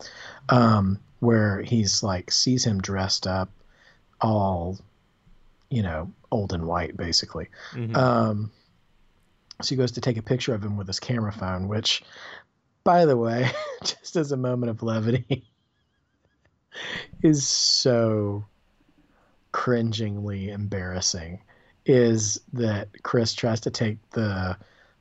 um, 0.49 0.99
where 1.19 1.61
he's 1.61 2.01
like 2.01 2.31
sees 2.31 2.65
him 2.65 2.81
dressed 2.81 3.27
up, 3.27 3.49
all, 4.19 4.79
you 5.69 5.83
know, 5.83 6.11
old 6.31 6.53
and 6.53 6.65
white, 6.65 6.97
basically. 6.97 7.49
Mm-hmm. 7.73 7.95
Um, 7.95 8.51
so 9.61 9.69
he 9.69 9.75
goes 9.75 9.91
to 9.93 10.01
take 10.01 10.17
a 10.17 10.23
picture 10.23 10.55
of 10.55 10.63
him 10.63 10.77
with 10.77 10.87
his 10.87 10.99
camera 10.99 11.31
phone, 11.31 11.67
which, 11.67 12.03
by 12.83 13.05
the 13.05 13.17
way, 13.17 13.51
just 13.83 14.15
as 14.15 14.31
a 14.31 14.37
moment 14.37 14.71
of 14.71 14.81
levity, 14.81 15.45
is 17.21 17.47
so 17.47 18.45
cringingly 19.51 20.49
embarrassing 20.49 21.41
is 21.85 22.41
that 22.51 22.89
Chris 23.03 23.33
tries 23.33 23.61
to 23.61 23.69
take 23.69 23.97
the 24.09 24.57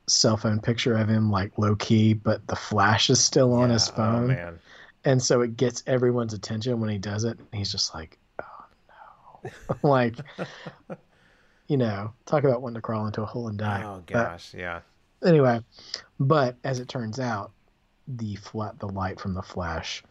cell 0.07 0.37
phone 0.37 0.59
picture 0.59 0.95
of 0.95 1.07
him 1.07 1.31
like 1.31 1.57
low 1.57 1.75
key, 1.75 2.13
but 2.13 2.45
the 2.47 2.55
flash 2.55 3.09
is 3.09 3.23
still 3.23 3.53
on 3.53 3.69
yeah, 3.69 3.73
his 3.73 3.89
oh, 3.89 3.95
phone. 3.95 4.31
Oh, 4.31 4.53
and 5.03 5.21
so 5.21 5.41
it 5.41 5.55
gets 5.57 5.83
everyone's 5.87 6.33
attention 6.33 6.79
when 6.79 6.89
he 6.89 6.97
does 6.97 7.23
it. 7.23 7.37
And 7.37 7.47
he's 7.51 7.71
just 7.71 7.93
like, 7.93 8.17
oh 8.41 8.65
no. 9.43 9.49
like, 9.89 10.15
you 11.67 11.77
know, 11.77 12.13
talk 12.25 12.43
about 12.43 12.61
wanting 12.61 12.75
to 12.75 12.81
crawl 12.81 13.05
into 13.05 13.21
a 13.21 13.25
hole 13.25 13.47
and 13.47 13.57
die. 13.57 13.83
Oh 13.85 14.03
gosh, 14.05 14.51
but, 14.51 14.59
yeah. 14.59 14.79
Anyway, 15.23 15.61
but 16.19 16.55
as 16.63 16.79
it 16.79 16.87
turns 16.87 17.19
out, 17.19 17.51
the 18.07 18.35
flat 18.35 18.77
the 18.79 18.87
light 18.87 19.19
from 19.19 19.33
the 19.33 19.41
flash 19.41 20.03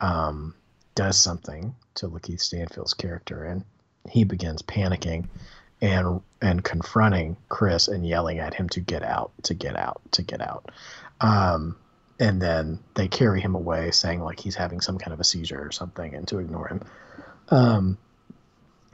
um, 0.00 0.54
does 0.94 1.18
something 1.18 1.74
to 1.96 2.08
Lakeith 2.08 2.40
Stanfield's 2.40 2.94
character, 2.94 3.44
and 3.44 3.64
he 4.08 4.24
begins 4.24 4.62
panicking 4.62 5.26
and 5.84 6.22
and 6.40 6.64
confronting 6.64 7.36
Chris 7.50 7.88
and 7.88 8.06
yelling 8.06 8.38
at 8.38 8.54
him 8.54 8.68
to 8.70 8.80
get 8.80 9.02
out, 9.02 9.32
to 9.42 9.54
get 9.54 9.76
out, 9.76 10.00
to 10.12 10.22
get 10.22 10.40
out. 10.40 10.70
Um, 11.20 11.76
and 12.18 12.40
then 12.40 12.78
they 12.94 13.06
carry 13.06 13.40
him 13.40 13.54
away, 13.54 13.90
saying 13.90 14.20
like 14.22 14.40
he's 14.40 14.54
having 14.54 14.80
some 14.80 14.98
kind 14.98 15.12
of 15.12 15.20
a 15.20 15.24
seizure 15.24 15.60
or 15.60 15.72
something, 15.72 16.14
and 16.14 16.26
to 16.28 16.38
ignore 16.38 16.68
him. 16.68 16.80
Um, 17.50 17.98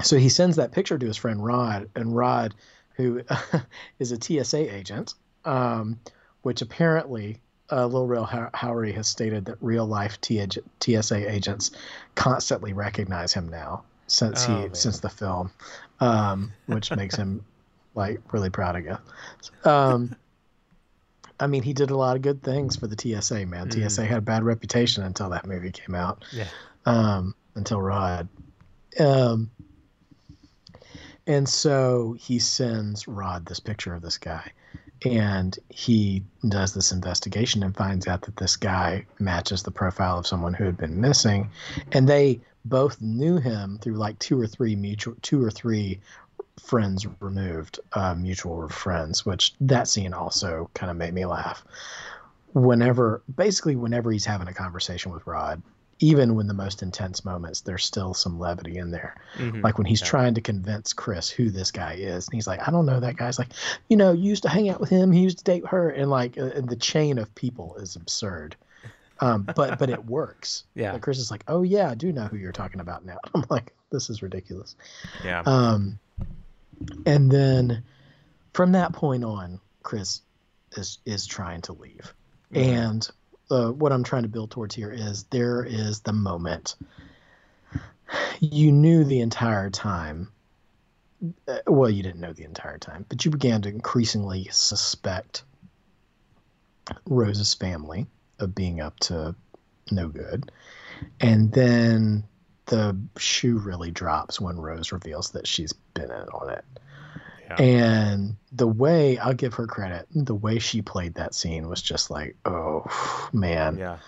so 0.03 0.17
he 0.17 0.29
sends 0.29 0.57
that 0.57 0.73
picture 0.73 0.99
to 0.99 1.07
his 1.07 1.17
friend 1.17 1.45
Rod, 1.45 1.89
and 1.95 2.15
Rod, 2.15 2.55
who 2.97 3.23
is 4.01 4.11
a 4.11 4.21
TSA 4.21 4.75
agent, 4.75 5.15
um, 5.45 6.01
which 6.43 6.61
apparently 6.61 7.41
uh, 7.71 7.87
Lil 7.87 8.09
Rel 8.09 8.27
Howery 8.27 8.95
has 8.95 9.07
stated 9.07 9.45
that 9.45 9.59
real 9.61 9.87
life 9.87 10.19
TSA 10.23 11.31
agents 11.31 11.71
constantly 12.17 12.73
recognize 12.73 13.33
him 13.33 13.49
now 13.49 13.85
since 14.11 14.47
oh, 14.49 14.55
he 14.55 14.63
man. 14.63 14.75
since 14.75 15.01
the 15.01 15.09
film, 15.09 15.51
um, 16.01 16.53
which 16.67 16.91
makes 16.91 17.17
him 17.17 17.45
like 17.95 18.21
really 18.33 18.51
proud 18.51 18.77
of 18.77 18.85
you. 18.85 19.71
Um, 19.71 20.17
I 21.39 21.47
mean, 21.47 21.63
he 21.63 21.73
did 21.73 21.91
a 21.91 21.97
lot 21.97 22.17
of 22.17 22.23
good 22.23 22.43
things 22.43 22.77
for 22.77 22.87
the 22.87 22.97
TSA. 22.97 23.47
Man, 23.47 23.69
mm. 23.69 23.91
TSA 23.91 24.05
had 24.05 24.19
a 24.19 24.23
bad 24.23 24.43
reputation 24.43 25.05
until 25.05 25.31
that 25.31 25.47
movie 25.47 25.71
came 25.71 25.95
out. 25.95 26.25
Yeah. 26.33 26.49
Um, 26.85 27.35
until 27.55 27.81
Rod. 27.81 28.29
Um, 28.99 29.51
and 31.27 31.49
so 31.49 32.17
he 32.19 32.39
sends 32.39 33.07
Rod 33.07 33.47
this 33.47 33.61
picture 33.61 33.95
of 33.95 34.03
this 34.03 34.19
guy, 34.19 34.51
and 35.05 35.57
he 35.69 36.25
does 36.49 36.75
this 36.75 36.91
investigation 36.91 37.63
and 37.63 37.77
finds 37.77 38.09
out 38.09 38.23
that 38.23 38.37
this 38.37 38.57
guy 38.57 39.07
matches 39.21 39.63
the 39.63 39.71
profile 39.71 40.19
of 40.19 40.27
someone 40.27 40.55
who 40.55 40.65
had 40.65 40.77
been 40.77 41.01
missing, 41.01 41.51
and 41.93 42.09
they 42.09 42.41
both 42.65 43.01
knew 43.01 43.39
him 43.39 43.79
through 43.81 43.95
like 43.95 44.19
two 44.19 44.41
or 44.41 44.47
three 44.47 44.77
mutual, 44.77 45.15
two 45.23 45.43
or 45.43 45.51
three 45.51 46.01
friends 46.61 47.07
removed, 47.21 47.81
uh, 47.93 48.15
mutual 48.15 48.69
friends, 48.69 49.25
which 49.25 49.55
that 49.61 49.89
scene 49.89 50.13
also 50.13 50.71
kind 50.75 50.91
of 50.91 50.97
made 50.97 51.15
me 51.15 51.25
laugh. 51.25 51.65
Whenever, 52.53 53.23
basically, 53.35 53.77
whenever 53.77 54.11
he's 54.11 54.25
having 54.25 54.49
a 54.49 54.55
conversation 54.55 55.13
with 55.13 55.27
Rod, 55.27 55.63
even 56.01 56.35
when 56.35 56.47
the 56.47 56.55
most 56.55 56.83
intense 56.83 57.25
moments, 57.25 57.61
there's 57.61 57.85
still 57.85 58.15
some 58.15 58.39
levity 58.39 58.79
in 58.79 58.91
there. 58.91 59.17
Mm-hmm. 59.37 59.61
Like 59.61 59.77
when 59.77 59.87
he's 59.87 60.01
yeah. 60.01 60.09
trying 60.09 60.35
to 60.35 60.41
convince 60.41 60.93
Chris 60.93 61.29
who 61.29 61.51
this 61.51 61.71
guy 61.71 61.95
is, 61.95 62.27
and 62.27 62.35
he's 62.35 62.47
like, 62.47 62.67
"I 62.67 62.71
don't 62.71 62.87
know 62.87 63.01
that 63.01 63.17
guy's 63.17 63.39
like, 63.39 63.51
you 63.89 63.97
know, 63.97 64.13
you 64.13 64.31
used 64.31 64.43
to 64.45 64.49
hang 64.49 64.71
out 64.71 64.81
with 64.81 64.89
him, 64.89 65.13
he 65.13 65.21
used 65.21 65.39
to 65.39 65.45
date 65.45 65.67
her," 65.67 65.91
and 65.91 66.11
like, 66.11 66.39
uh, 66.39 66.47
and 66.55 66.69
the 66.69 66.77
chain 66.77 67.19
of 67.19 67.35
people 67.35 67.77
is 67.77 67.97
absurd. 67.97 68.57
Um, 69.21 69.43
but 69.43 69.79
but 69.79 69.91
it 69.91 70.05
works. 70.07 70.65
Yeah. 70.75 70.93
Like 70.93 71.03
Chris 71.03 71.19
is 71.19 71.31
like, 71.31 71.45
"Oh 71.47 71.63
yeah, 71.63 71.91
I 71.91 71.95
do 71.95 72.13
know 72.13 72.25
who 72.25 72.37
you're 72.37 72.53
talking 72.53 72.81
about 72.81 73.05
now." 73.05 73.19
I'm 73.35 73.45
like, 73.51 73.73
"This 73.91 74.11
is 74.11 74.23
ridiculous." 74.23 74.77
Yeah. 75.25 75.43
Um, 75.47 75.99
and 77.07 77.31
then 77.31 77.83
from 78.53 78.73
that 78.73 78.93
point 78.93 79.25
on, 79.25 79.61
Chris 79.83 80.23
is 80.73 80.99
is 81.05 81.27
trying 81.27 81.61
to 81.63 81.73
leave, 81.73 82.15
mm-hmm. 82.53 82.71
and 82.71 83.11
uh, 83.51 83.71
what 83.71 83.93
I'm 83.93 84.05
trying 84.05 84.23
to 84.23 84.29
build 84.29 84.51
towards 84.51 84.75
here 84.75 84.91
is 84.91 85.25
there 85.25 85.65
is 85.65 86.01
the 86.01 86.13
moment 86.13 86.77
you 88.41 88.73
knew 88.73 89.05
the 89.05 89.21
entire 89.21 89.71
time. 89.71 90.33
Uh, 91.47 91.59
well, 91.67 91.91
you 91.91 92.03
didn't 92.03 92.21
know 92.21 92.33
the 92.33 92.45
entire 92.45 92.79
time, 92.79 93.05
but 93.09 93.25
you 93.25 93.31
began 93.31 93.61
to 93.63 93.69
increasingly 93.69 94.49
suspect 94.51 95.43
Rose's 97.05 97.53
family 97.53 98.07
of 98.41 98.55
being 98.55 98.81
up 98.81 98.99
to 99.01 99.35
no 99.91 100.09
good. 100.09 100.51
And 101.21 101.53
then 101.53 102.25
the 102.67 102.97
shoe 103.17 103.59
really 103.59 103.91
drops 103.91 104.41
when 104.41 104.57
Rose 104.57 104.93
reveals 104.93 105.31
that 105.31 105.47
she's 105.47 105.73
been 105.73 106.11
in 106.11 106.11
on 106.11 106.51
it. 106.51 106.65
And 107.59 108.37
the 108.53 108.69
way 108.69 109.19
I'll 109.19 109.35
give 109.35 109.55
her 109.55 109.67
credit, 109.67 110.07
the 110.15 110.35
way 110.35 110.61
she 110.61 110.83
played 110.83 111.15
that 111.15 111.35
scene 111.35 111.69
was 111.69 111.83
just 111.83 112.11
like, 112.11 112.37
oh 112.45 112.85
man. 113.33 113.77
Yeah. 113.77 113.99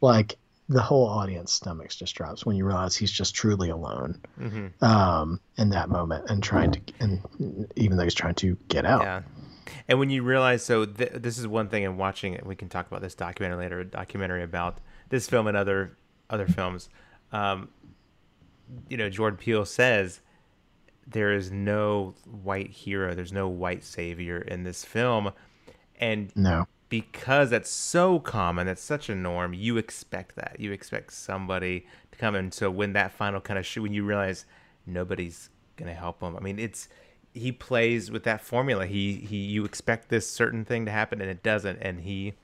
Like 0.00 0.36
the 0.68 0.80
whole 0.80 1.06
audience 1.06 1.52
stomachs 1.52 1.96
just 1.96 2.14
drops 2.14 2.46
when 2.46 2.56
you 2.56 2.64
realize 2.64 2.94
he's 2.94 3.10
just 3.10 3.34
truly 3.34 3.70
alone 3.70 4.20
mm-hmm. 4.40 4.84
um, 4.84 5.40
in 5.58 5.70
that 5.70 5.88
moment 5.88 6.30
and 6.30 6.42
trying 6.42 6.72
to, 6.72 6.80
and 7.00 7.68
even 7.76 7.96
though 7.96 8.04
he's 8.04 8.14
trying 8.14 8.34
to 8.36 8.56
get 8.68 8.86
out. 8.86 9.02
Yeah. 9.02 9.22
And 9.88 9.98
when 9.98 10.10
you 10.10 10.22
realize, 10.22 10.64
so 10.64 10.84
th- 10.84 11.12
this 11.14 11.38
is 11.38 11.46
one 11.46 11.68
thing 11.68 11.82
in 11.82 11.96
watching 11.96 12.34
it, 12.34 12.46
we 12.46 12.56
can 12.56 12.68
talk 12.68 12.86
about 12.86 13.02
this 13.02 13.14
documentary 13.14 13.64
later, 13.64 13.80
a 13.80 13.84
documentary 13.84 14.42
about 14.42 14.78
this 15.08 15.28
film 15.28 15.46
and 15.46 15.56
other 15.56 15.96
other 16.30 16.46
films. 16.46 16.88
Um, 17.32 17.68
you 18.88 18.96
know, 18.96 19.10
Jordan 19.10 19.38
Peele 19.38 19.64
says 19.64 20.20
there 21.06 21.32
is 21.32 21.50
no 21.50 22.14
white 22.24 22.70
hero, 22.70 23.14
there's 23.14 23.32
no 23.32 23.48
white 23.48 23.84
savior 23.84 24.38
in 24.38 24.64
this 24.64 24.84
film. 24.84 25.32
And 26.00 26.34
no. 26.34 26.66
because 26.88 27.50
that's 27.50 27.70
so 27.70 28.18
common, 28.18 28.66
that's 28.66 28.82
such 28.82 29.08
a 29.08 29.14
norm, 29.14 29.54
you 29.54 29.76
expect 29.76 30.36
that. 30.36 30.56
You 30.58 30.72
expect 30.72 31.12
somebody 31.12 31.86
to 32.12 32.18
come 32.18 32.34
and 32.34 32.52
So 32.52 32.70
when 32.70 32.94
that 32.94 33.12
final 33.12 33.40
kind 33.40 33.58
of 33.58 33.66
shoot, 33.66 33.82
when 33.82 33.92
you 33.92 34.04
realize 34.04 34.46
nobody's 34.86 35.50
going 35.76 35.88
to 35.88 35.94
help 35.94 36.20
him, 36.20 36.36
I 36.36 36.40
mean, 36.40 36.58
it's 36.58 36.88
he 37.34 37.52
plays 37.52 38.10
with 38.10 38.22
that 38.24 38.40
formula. 38.40 38.86
He 38.86 39.14
he 39.14 39.36
you 39.36 39.64
expect 39.64 40.08
this 40.08 40.28
certain 40.28 40.64
thing 40.64 40.86
to 40.86 40.90
happen 40.90 41.20
and 41.20 41.30
it 41.30 41.42
doesn't, 41.42 41.78
and 41.80 42.00
he 42.00 42.34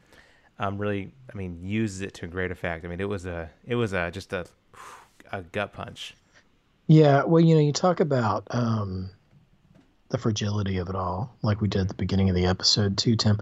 um 0.58 0.76
really 0.76 1.12
I 1.32 1.36
mean 1.36 1.60
uses 1.62 2.02
it 2.02 2.14
to 2.14 2.26
a 2.26 2.28
great 2.28 2.50
effect. 2.50 2.84
I 2.84 2.88
mean 2.88 3.00
it 3.00 3.08
was 3.08 3.24
a 3.24 3.50
it 3.66 3.76
was 3.76 3.92
a 3.92 4.10
just 4.10 4.32
a 4.32 4.46
a 5.32 5.42
gut 5.42 5.72
punch. 5.72 6.14
Yeah, 6.86 7.22
well, 7.22 7.40
you 7.40 7.54
know, 7.54 7.60
you 7.60 7.72
talk 7.72 8.00
about 8.00 8.48
um, 8.50 9.10
the 10.08 10.18
fragility 10.18 10.78
of 10.78 10.88
it 10.88 10.96
all, 10.96 11.32
like 11.42 11.60
we 11.60 11.68
did 11.68 11.82
at 11.82 11.88
the 11.88 11.94
beginning 11.94 12.28
of 12.28 12.34
the 12.34 12.46
episode 12.46 12.98
too, 12.98 13.14
Tim. 13.14 13.38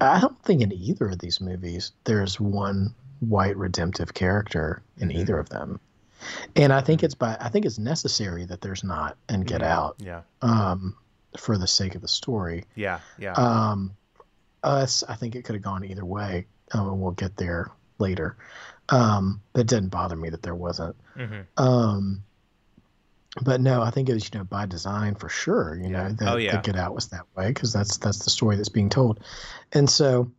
I 0.00 0.20
don't 0.20 0.42
think 0.42 0.62
in 0.62 0.72
either 0.72 1.08
of 1.08 1.18
these 1.18 1.38
movies 1.38 1.92
there's 2.04 2.40
one 2.40 2.94
white 3.20 3.56
redemptive 3.58 4.14
character 4.14 4.82
in 4.96 5.10
mm-hmm. 5.10 5.18
either 5.18 5.38
of 5.38 5.50
them. 5.50 5.80
And 6.56 6.72
I 6.72 6.80
think 6.80 7.02
it's 7.02 7.14
by 7.14 7.36
I 7.40 7.48
think 7.48 7.66
it's 7.66 7.78
necessary 7.78 8.44
that 8.46 8.60
there's 8.60 8.84
not 8.84 9.16
and 9.28 9.46
Get 9.46 9.60
mm-hmm. 9.60 9.70
Out. 9.70 9.96
Yeah. 9.98 10.22
Um, 10.42 10.96
for 11.36 11.58
the 11.58 11.66
sake 11.66 11.94
of 11.94 12.02
the 12.02 12.08
story. 12.08 12.64
Yeah. 12.74 13.00
Yeah. 13.18 13.32
Um, 13.32 13.92
us, 14.62 15.04
I 15.08 15.14
think 15.14 15.34
it 15.34 15.44
could 15.44 15.54
have 15.54 15.62
gone 15.62 15.84
either 15.84 16.04
way. 16.04 16.46
Oh, 16.74 16.92
we'll 16.94 17.12
get 17.12 17.36
there 17.36 17.70
later. 17.98 18.36
Um, 18.88 19.42
but 19.52 19.60
it 19.60 19.66
didn't 19.66 19.90
bother 19.90 20.16
me 20.16 20.30
that 20.30 20.42
there 20.42 20.54
wasn't. 20.54 20.96
Mm-hmm. 21.16 21.62
Um, 21.62 22.24
but 23.42 23.60
no, 23.60 23.82
I 23.82 23.90
think 23.90 24.08
it 24.08 24.14
was 24.14 24.30
you 24.32 24.38
know 24.38 24.44
by 24.44 24.66
design 24.66 25.14
for 25.14 25.28
sure. 25.28 25.76
You 25.76 25.90
yeah. 25.90 25.90
know 25.90 26.12
that, 26.12 26.32
oh, 26.32 26.36
yeah. 26.36 26.52
that 26.52 26.64
Get 26.64 26.76
Out 26.76 26.94
was 26.94 27.08
that 27.08 27.26
way 27.36 27.48
because 27.48 27.72
that's 27.72 27.98
that's 27.98 28.24
the 28.24 28.30
story 28.30 28.56
that's 28.56 28.68
being 28.68 28.88
told, 28.88 29.20
and 29.72 29.88
so 29.88 30.30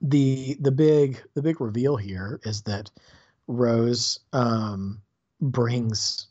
the 0.00 0.56
the 0.60 0.70
big 0.70 1.22
the 1.34 1.42
big 1.42 1.60
reveal 1.60 1.96
here 1.96 2.40
is 2.44 2.62
that 2.62 2.90
Rose 3.46 4.18
um, 4.32 5.00
brings 5.40 6.26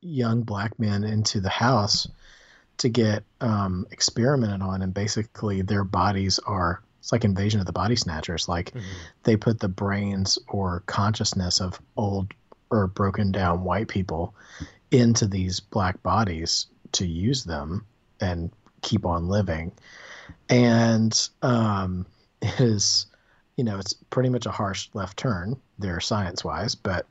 young 0.00 0.42
black 0.42 0.78
men 0.78 1.04
into 1.04 1.40
the 1.40 1.48
house 1.48 2.08
to 2.78 2.88
get 2.88 3.24
um, 3.40 3.86
experimented 3.90 4.62
on, 4.62 4.82
and 4.82 4.92
basically 4.94 5.62
their 5.62 5.84
bodies 5.84 6.38
are 6.46 6.82
it's 7.02 7.10
like 7.10 7.24
invasion 7.24 7.58
of 7.58 7.66
the 7.66 7.72
body 7.72 7.96
snatchers. 7.96 8.48
Like 8.48 8.70
mm-hmm. 8.70 8.86
they 9.24 9.36
put 9.36 9.58
the 9.58 9.68
brains 9.68 10.38
or 10.46 10.84
consciousness 10.86 11.60
of 11.60 11.80
old 11.96 12.32
or 12.70 12.86
broken 12.86 13.32
down 13.32 13.64
white 13.64 13.88
people 13.88 14.34
into 14.92 15.26
these 15.26 15.58
black 15.58 16.00
bodies 16.04 16.66
to 16.92 17.06
use 17.06 17.42
them 17.42 17.84
and 18.20 18.52
keep 18.82 19.04
on 19.04 19.28
living. 19.28 19.72
And 20.48 21.28
um, 21.42 22.06
is, 22.42 23.06
you 23.56 23.64
know, 23.64 23.78
it's 23.80 23.94
pretty 23.94 24.28
much 24.28 24.46
a 24.46 24.52
harsh 24.52 24.88
left 24.94 25.16
turn 25.16 25.56
there 25.82 26.00
science 26.00 26.44
wise, 26.44 26.74
but 26.74 27.06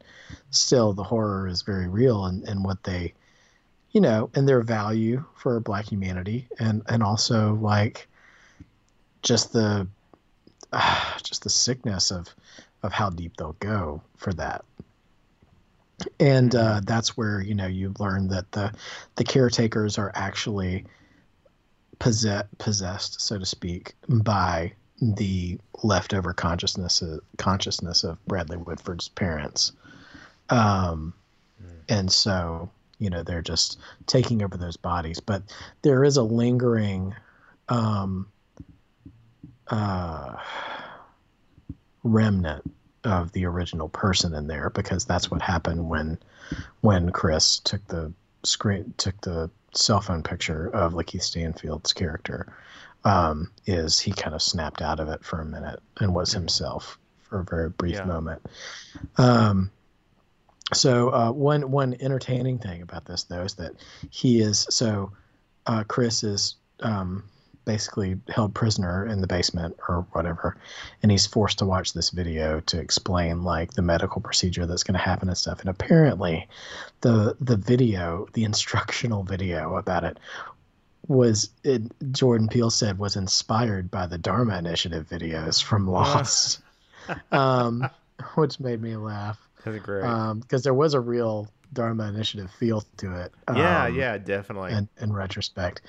still 0.49 0.93
the 0.93 1.03
horror 1.03 1.47
is 1.47 1.61
very 1.61 1.87
real 1.87 2.25
and, 2.25 2.47
and 2.47 2.63
what 2.63 2.83
they, 2.83 3.13
you 3.91 4.01
know, 4.01 4.29
and 4.33 4.47
their 4.47 4.61
value 4.61 5.23
for 5.35 5.59
black 5.59 5.85
humanity 5.91 6.47
and, 6.59 6.81
and 6.87 7.03
also 7.03 7.55
like 7.55 8.07
just 9.21 9.53
the, 9.53 9.87
uh, 10.71 11.17
just 11.23 11.43
the 11.43 11.49
sickness 11.49 12.11
of, 12.11 12.33
of 12.83 12.91
how 12.91 13.09
deep 13.09 13.37
they'll 13.37 13.55
go 13.59 14.01
for 14.17 14.33
that. 14.33 14.65
And 16.19 16.55
uh, 16.55 16.81
that's 16.83 17.15
where 17.15 17.41
you 17.41 17.53
know 17.53 17.67
you 17.67 17.93
learn 17.99 18.27
that 18.29 18.51
the 18.53 18.73
the 19.17 19.23
caretakers 19.23 19.99
are 19.99 20.11
actually 20.15 20.85
possess, 21.99 22.45
possessed, 22.57 23.21
so 23.21 23.37
to 23.37 23.45
speak, 23.45 23.93
by 24.09 24.73
the 25.01 25.59
leftover 25.83 26.33
consciousness 26.33 27.01
of, 27.01 27.21
consciousness 27.37 28.03
of 28.03 28.23
Bradley 28.27 28.57
Whitford's 28.57 29.09
parents, 29.09 29.71
um, 30.49 31.13
mm. 31.61 31.69
and 31.89 32.11
so 32.11 32.69
you 32.99 33.09
know 33.09 33.23
they're 33.23 33.41
just 33.41 33.79
taking 34.05 34.43
over 34.43 34.57
those 34.57 34.77
bodies. 34.77 35.19
But 35.19 35.43
there 35.81 36.03
is 36.03 36.17
a 36.17 36.23
lingering 36.23 37.15
um, 37.67 38.27
uh, 39.67 40.35
remnant 42.03 42.71
of 43.03 43.31
the 43.31 43.45
original 43.45 43.89
person 43.89 44.35
in 44.35 44.45
there 44.45 44.69
because 44.69 45.05
that's 45.05 45.31
what 45.31 45.41
happened 45.41 45.89
when 45.89 46.19
when 46.81 47.09
Chris 47.11 47.59
took 47.59 47.85
the 47.87 48.13
screen 48.43 48.93
took 48.97 49.19
the 49.21 49.49
cell 49.73 50.01
phone 50.01 50.21
picture 50.21 50.69
of 50.69 50.93
Lakeith 50.93 51.23
Stanfield's 51.23 51.93
character 51.93 52.53
um, 53.03 53.51
is 53.65 53.99
he 53.99 54.11
kind 54.11 54.35
of 54.35 54.41
snapped 54.41 54.81
out 54.81 54.99
of 54.99 55.07
it 55.09 55.23
for 55.23 55.41
a 55.41 55.45
minute 55.45 55.79
and 55.99 56.13
was 56.13 56.31
himself 56.31 56.97
for 57.21 57.39
a 57.39 57.45
very 57.45 57.69
brief 57.69 57.95
yeah. 57.95 58.05
moment. 58.05 58.41
Um, 59.17 59.71
so 60.73 61.09
uh, 61.09 61.31
one 61.31 61.71
one 61.71 61.95
entertaining 61.99 62.59
thing 62.59 62.81
about 62.81 63.05
this 63.05 63.23
though 63.23 63.41
is 63.41 63.55
that 63.55 63.73
he 64.09 64.41
is 64.41 64.67
so 64.69 65.11
uh, 65.65 65.83
Chris 65.83 66.23
is 66.23 66.55
um, 66.81 67.23
basically 67.65 68.17
held 68.29 68.53
prisoner 68.53 69.05
in 69.05 69.21
the 69.21 69.27
basement 69.27 69.75
or 69.87 70.05
whatever 70.13 70.57
and 71.03 71.11
he's 71.11 71.27
forced 71.27 71.59
to 71.59 71.65
watch 71.65 71.93
this 71.93 72.09
video 72.09 72.59
to 72.61 72.79
explain 72.79 73.43
like 73.43 73.73
the 73.73 73.81
medical 73.81 74.19
procedure 74.19 74.65
that's 74.65 74.83
going 74.83 74.97
to 74.97 75.03
happen 75.03 75.27
and 75.27 75.37
stuff 75.37 75.59
and 75.59 75.69
apparently 75.69 76.47
the 77.01 77.35
the 77.39 77.55
video 77.55 78.27
the 78.33 78.43
instructional 78.43 79.23
video 79.23 79.75
about 79.75 80.03
it 80.03 80.17
was 81.07 81.49
it, 81.63 81.81
jordan 82.11 82.47
peele 82.47 82.69
said 82.69 82.97
was 82.97 83.15
inspired 83.15 83.89
by 83.89 84.05
the 84.05 84.17
dharma 84.17 84.57
initiative 84.57 85.07
videos 85.07 85.61
from 85.61 85.87
lost 85.87 86.59
um, 87.31 87.87
which 88.35 88.59
made 88.59 88.81
me 88.81 88.95
laugh 88.95 89.39
that's 89.63 89.79
great 89.79 90.01
because 90.01 90.11
um, 90.31 90.61
there 90.63 90.73
was 90.73 90.93
a 90.93 90.99
real 90.99 91.47
Dharma 91.73 92.07
Initiative 92.07 92.51
feel 92.51 92.81
to 92.97 93.15
it. 93.15 93.33
Yeah, 93.55 93.85
um, 93.85 93.95
yeah, 93.95 94.17
definitely. 94.17 94.73
In, 94.73 94.89
in 94.99 95.13
retrospect. 95.13 95.81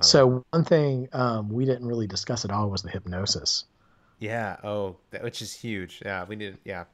So 0.00 0.44
one 0.50 0.64
thing 0.64 1.08
um, 1.12 1.48
we 1.48 1.64
didn't 1.64 1.86
really 1.86 2.06
discuss 2.06 2.44
at 2.44 2.50
all 2.50 2.68
was 2.68 2.82
the 2.82 2.90
hypnosis. 2.90 3.64
Yeah. 4.18 4.56
Oh, 4.62 4.96
that, 5.10 5.22
which 5.22 5.40
is 5.40 5.54
huge. 5.54 6.02
Yeah, 6.04 6.24
we 6.24 6.36
need. 6.36 6.58
Yeah, 6.64 6.84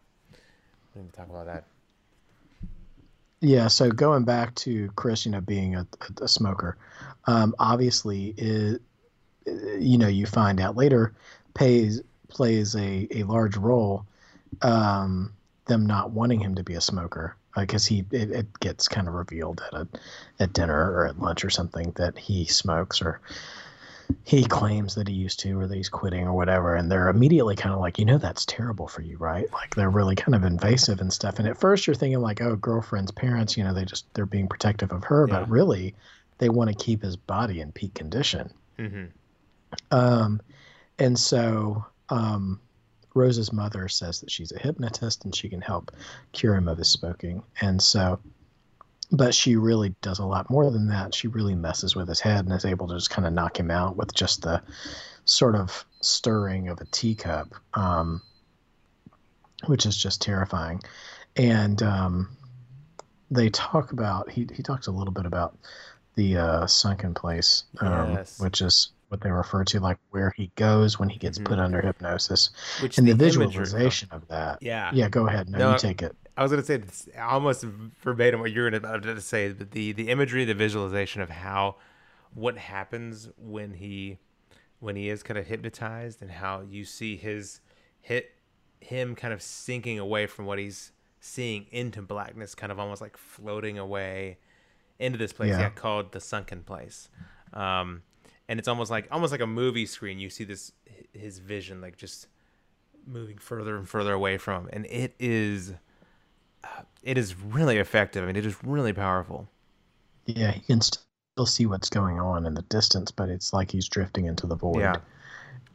we 0.95 1.03
need 1.03 1.11
to 1.13 1.17
talk 1.17 1.29
about 1.29 1.47
that. 1.47 1.65
Yeah. 3.41 3.69
So 3.69 3.91
going 3.91 4.25
back 4.25 4.55
to 4.57 4.91
Chris, 4.97 5.27
you 5.27 5.33
know, 5.33 5.41
being 5.41 5.77
a, 5.77 5.87
a, 6.21 6.29
smoker, 6.29 6.77
um, 7.27 7.55
obviously, 7.59 8.35
it, 8.37 8.83
you 9.47 9.99
know, 9.99 10.09
you 10.09 10.27
find 10.27 10.61
out 10.61 10.77
later, 10.77 11.13
pays 11.55 12.01
plays 12.29 12.75
a 12.75 13.07
a 13.11 13.23
large 13.25 13.57
role. 13.57 14.07
Um, 14.63 15.33
them 15.67 15.87
not 15.87 16.13
wanting 16.13 16.41
him 16.41 16.55
to 16.55 16.63
be 16.63 16.75
a 16.75 16.81
smoker 16.81 17.37
because 17.57 17.87
he 17.87 18.05
it, 18.11 18.31
it, 18.31 18.61
gets 18.61 18.89
kind 18.89 19.09
of 19.09 19.15
revealed 19.15 19.63
at 19.67 19.75
a 19.75 19.89
at 20.41 20.53
dinner 20.53 20.93
or 20.93 21.07
at 21.07 21.21
lunch 21.21 21.45
or 21.45 21.51
something 21.51 21.93
that 21.97 22.17
he 22.19 22.45
smokes 22.45 23.03
or 23.03 23.21
he 24.25 24.45
claims 24.45 24.95
that 24.95 25.09
he 25.09 25.15
used 25.15 25.41
to 25.41 25.59
or 25.59 25.67
that 25.67 25.77
he's 25.77 25.89
quitting 25.89 26.27
or 26.27 26.33
whatever 26.33 26.75
and 26.75 26.91
they're 26.91 27.09
immediately 27.09 27.57
kind 27.57 27.75
of 27.75 27.81
like 27.81 27.99
you 27.99 28.05
know 28.05 28.19
that's 28.19 28.45
terrible 28.47 28.87
for 28.87 29.03
you 29.03 29.17
right 29.19 29.53
like 29.53 29.75
they're 29.75 29.91
really 29.91 30.15
kind 30.15 30.35
of 30.35 30.45
invasive 30.45 31.01
and 31.01 31.13
stuff 31.13 31.39
and 31.39 31.49
at 31.49 31.59
first 31.59 31.87
you're 31.87 31.95
thinking 31.95 32.21
like 32.21 32.41
oh 32.41 32.57
girlfriend's 32.57 33.11
parents 33.11 33.57
you 33.57 33.65
know 33.65 33.75
they 33.75 33.85
just 33.85 34.13
they're 34.15 34.27
being 34.27 34.49
protective 34.49 34.93
of 34.93 35.05
her 35.05 35.27
yeah. 35.29 35.41
but 35.41 35.49
really 35.49 35.95
they 36.39 36.49
want 36.49 36.69
to 36.69 36.85
keep 36.85 37.03
his 37.03 37.17
body 37.17 37.61
in 37.61 37.73
peak 37.73 37.95
condition 37.95 38.51
mm-hmm. 38.79 39.05
um 39.91 40.41
and 40.99 41.19
so 41.19 41.85
um 42.09 42.61
Rose's 43.17 43.53
mother 43.53 43.89
says 43.89 44.21
that 44.21 44.31
she's 44.31 44.53
a 44.53 44.59
hypnotist 44.59 45.25
and 45.25 45.35
she 45.35 45.49
can 45.49 45.63
help 45.63 45.91
cure 46.33 46.55
him 46.55 46.69
of 46.69 46.77
his 46.77 46.89
smoking. 46.89 47.43
And 47.63 47.83
so, 47.83 48.21
but 49.11 49.35
she 49.35 49.57
really 49.57 49.95
does 50.01 50.19
a 50.19 50.25
lot 50.25 50.51
more 50.51 50.71
than 50.71 50.89
that. 50.89 51.15
She 51.15 51.29
really 51.29 51.55
messes 51.55 51.95
with 51.95 52.09
his 52.09 52.21
head 52.21 52.45
and 52.45 52.53
is 52.53 52.65
able 52.65 52.89
to 52.89 52.95
just 52.95 53.11
kind 53.11 53.27
of 53.27 53.33
knock 53.33 53.59
him 53.59 53.71
out 53.71 53.97
with 53.97 54.15
just 54.15 54.43
the 54.43 54.63
sort 55.25 55.55
of 55.55 55.85
stirring 56.01 56.69
of 56.69 56.81
a 56.81 56.85
teacup, 56.87 57.55
um, 57.75 58.23
which 59.67 59.87
is 59.87 59.97
just 59.97 60.23
terrifying. 60.23 60.81
And 61.37 61.83
um, 61.83 62.37
they 63.31 63.51
talk 63.51 63.93
about, 63.93 64.31
he, 64.31 64.49
he 64.53 64.63
talks 64.63 64.87
a 64.87 64.93
little 64.93 65.13
bit 65.13 65.27
about 65.27 65.57
the 66.15 66.39
uh, 66.39 66.67
sunken 66.67 67.15
place, 67.15 67.65
um, 67.81 68.15
yes. 68.15 68.41
which 68.41 68.61
is 68.61 68.93
what 69.09 69.21
they 69.21 69.31
refer 69.31 69.65
to 69.65 69.81
like 69.81 69.99
where 70.11 70.33
he 70.37 70.51
goes 70.57 70.99
when 70.99 71.09
he 71.09 71.19
gets 71.19 71.39
mm-hmm. 71.39 71.47
put 71.47 71.59
under 71.59 71.81
hypnosis 71.81 72.51
Which 72.83 72.99
and 72.99 73.07
the, 73.07 73.13
the 73.13 73.25
visualization 73.25 74.09
of, 74.11 74.23
of, 74.23 74.29
that 74.29 74.59
yeah 74.61 74.91
yeah 74.93 75.09
go 75.09 75.29
ahead 75.29 75.49
no, 75.49 75.59
no 75.59 75.73
you 75.73 75.79
take 75.79 76.03
it 76.03 76.17
i 76.37 76.43
was 76.43 76.51
going 76.51 76.61
to 76.61 76.67
say 76.67 76.75
it's 76.75 77.09
almost 77.21 77.65
verbatim 77.65 78.41
what 78.41 78.53
you're 78.53 78.69
about 78.69 79.03
to 79.03 79.21
say 79.21 79.53
but 79.53 79.71
the 79.71 79.93
the 79.93 80.09
imagery 80.09 80.45
the 80.45 80.55
visualization 80.55 81.23
of 81.23 81.31
how 81.31 81.77
what 82.35 82.59
happens 82.59 83.29
when 83.37 83.75
he 83.75 84.19
when 84.81 84.97
he 84.97 85.09
is 85.09 85.23
kind 85.23 85.39
of 85.39 85.47
hypnotized 85.47 86.21
and 86.21 86.31
how 86.31 86.61
you 86.61 86.85
see 86.85 87.17
his 87.17 87.61
hit 88.01 88.33
him 88.81 89.15
kind 89.15 89.33
of 89.33 89.41
sinking 89.41 89.99
away 89.99 90.27
from 90.27 90.45
what 90.45 90.59
he's 90.59 90.93
seeing 91.21 91.67
into 91.71 92.03
blackness 92.03 92.55
kind 92.55 92.71
of 92.71 92.79
almost 92.79 93.01
like 93.01 93.17
floating 93.17 93.79
away 93.79 94.39
into 94.99 95.19
this 95.19 95.33
place 95.33 95.51
yeah. 95.51 95.61
yeah 95.61 95.71
called 95.71 96.13
the 96.13 96.21
sunken 96.21 96.63
place 96.63 97.09
um 97.53 98.03
and 98.49 98.59
it's 98.59 98.69
almost 98.69 98.91
like 98.91 99.09
almost 99.11 99.33
like 99.33 99.41
a 99.41 99.47
movie 99.47 99.87
screen. 99.87 100.19
You 100.19 100.31
see 100.31 100.45
this 100.45 100.73
his 101.13 101.39
vision 101.39 101.81
like 101.81 101.97
just 101.97 102.29
moving 103.07 103.39
further 103.39 103.77
and 103.77 103.89
further 103.89 104.13
away 104.13 104.39
from 104.39 104.65
him, 104.65 104.71
and 104.73 104.87
it 104.87 105.15
is 105.19 105.75
it 107.03 107.19
is 107.19 107.37
really 107.37 107.79
effective. 107.79 108.23
I 108.23 108.27
mean, 108.27 108.37
it 108.37 108.47
is 108.47 108.63
really 108.65 108.93
powerful. 108.93 109.49
Yeah, 110.27 110.51
he 110.53 110.61
can 110.61 110.81
still 110.81 111.47
see 111.47 111.67
what's 111.67 111.89
going 111.89 112.19
on 112.19 112.47
in 112.47 112.55
the 112.55 112.63
distance, 112.63 113.11
but 113.11 113.29
it's 113.29 113.53
like 113.53 113.71
he's 113.71 113.89
drifting 113.89 114.27
into 114.27 114.47
the 114.47 114.57
void. 114.57 114.81
Yeah. 114.81 114.97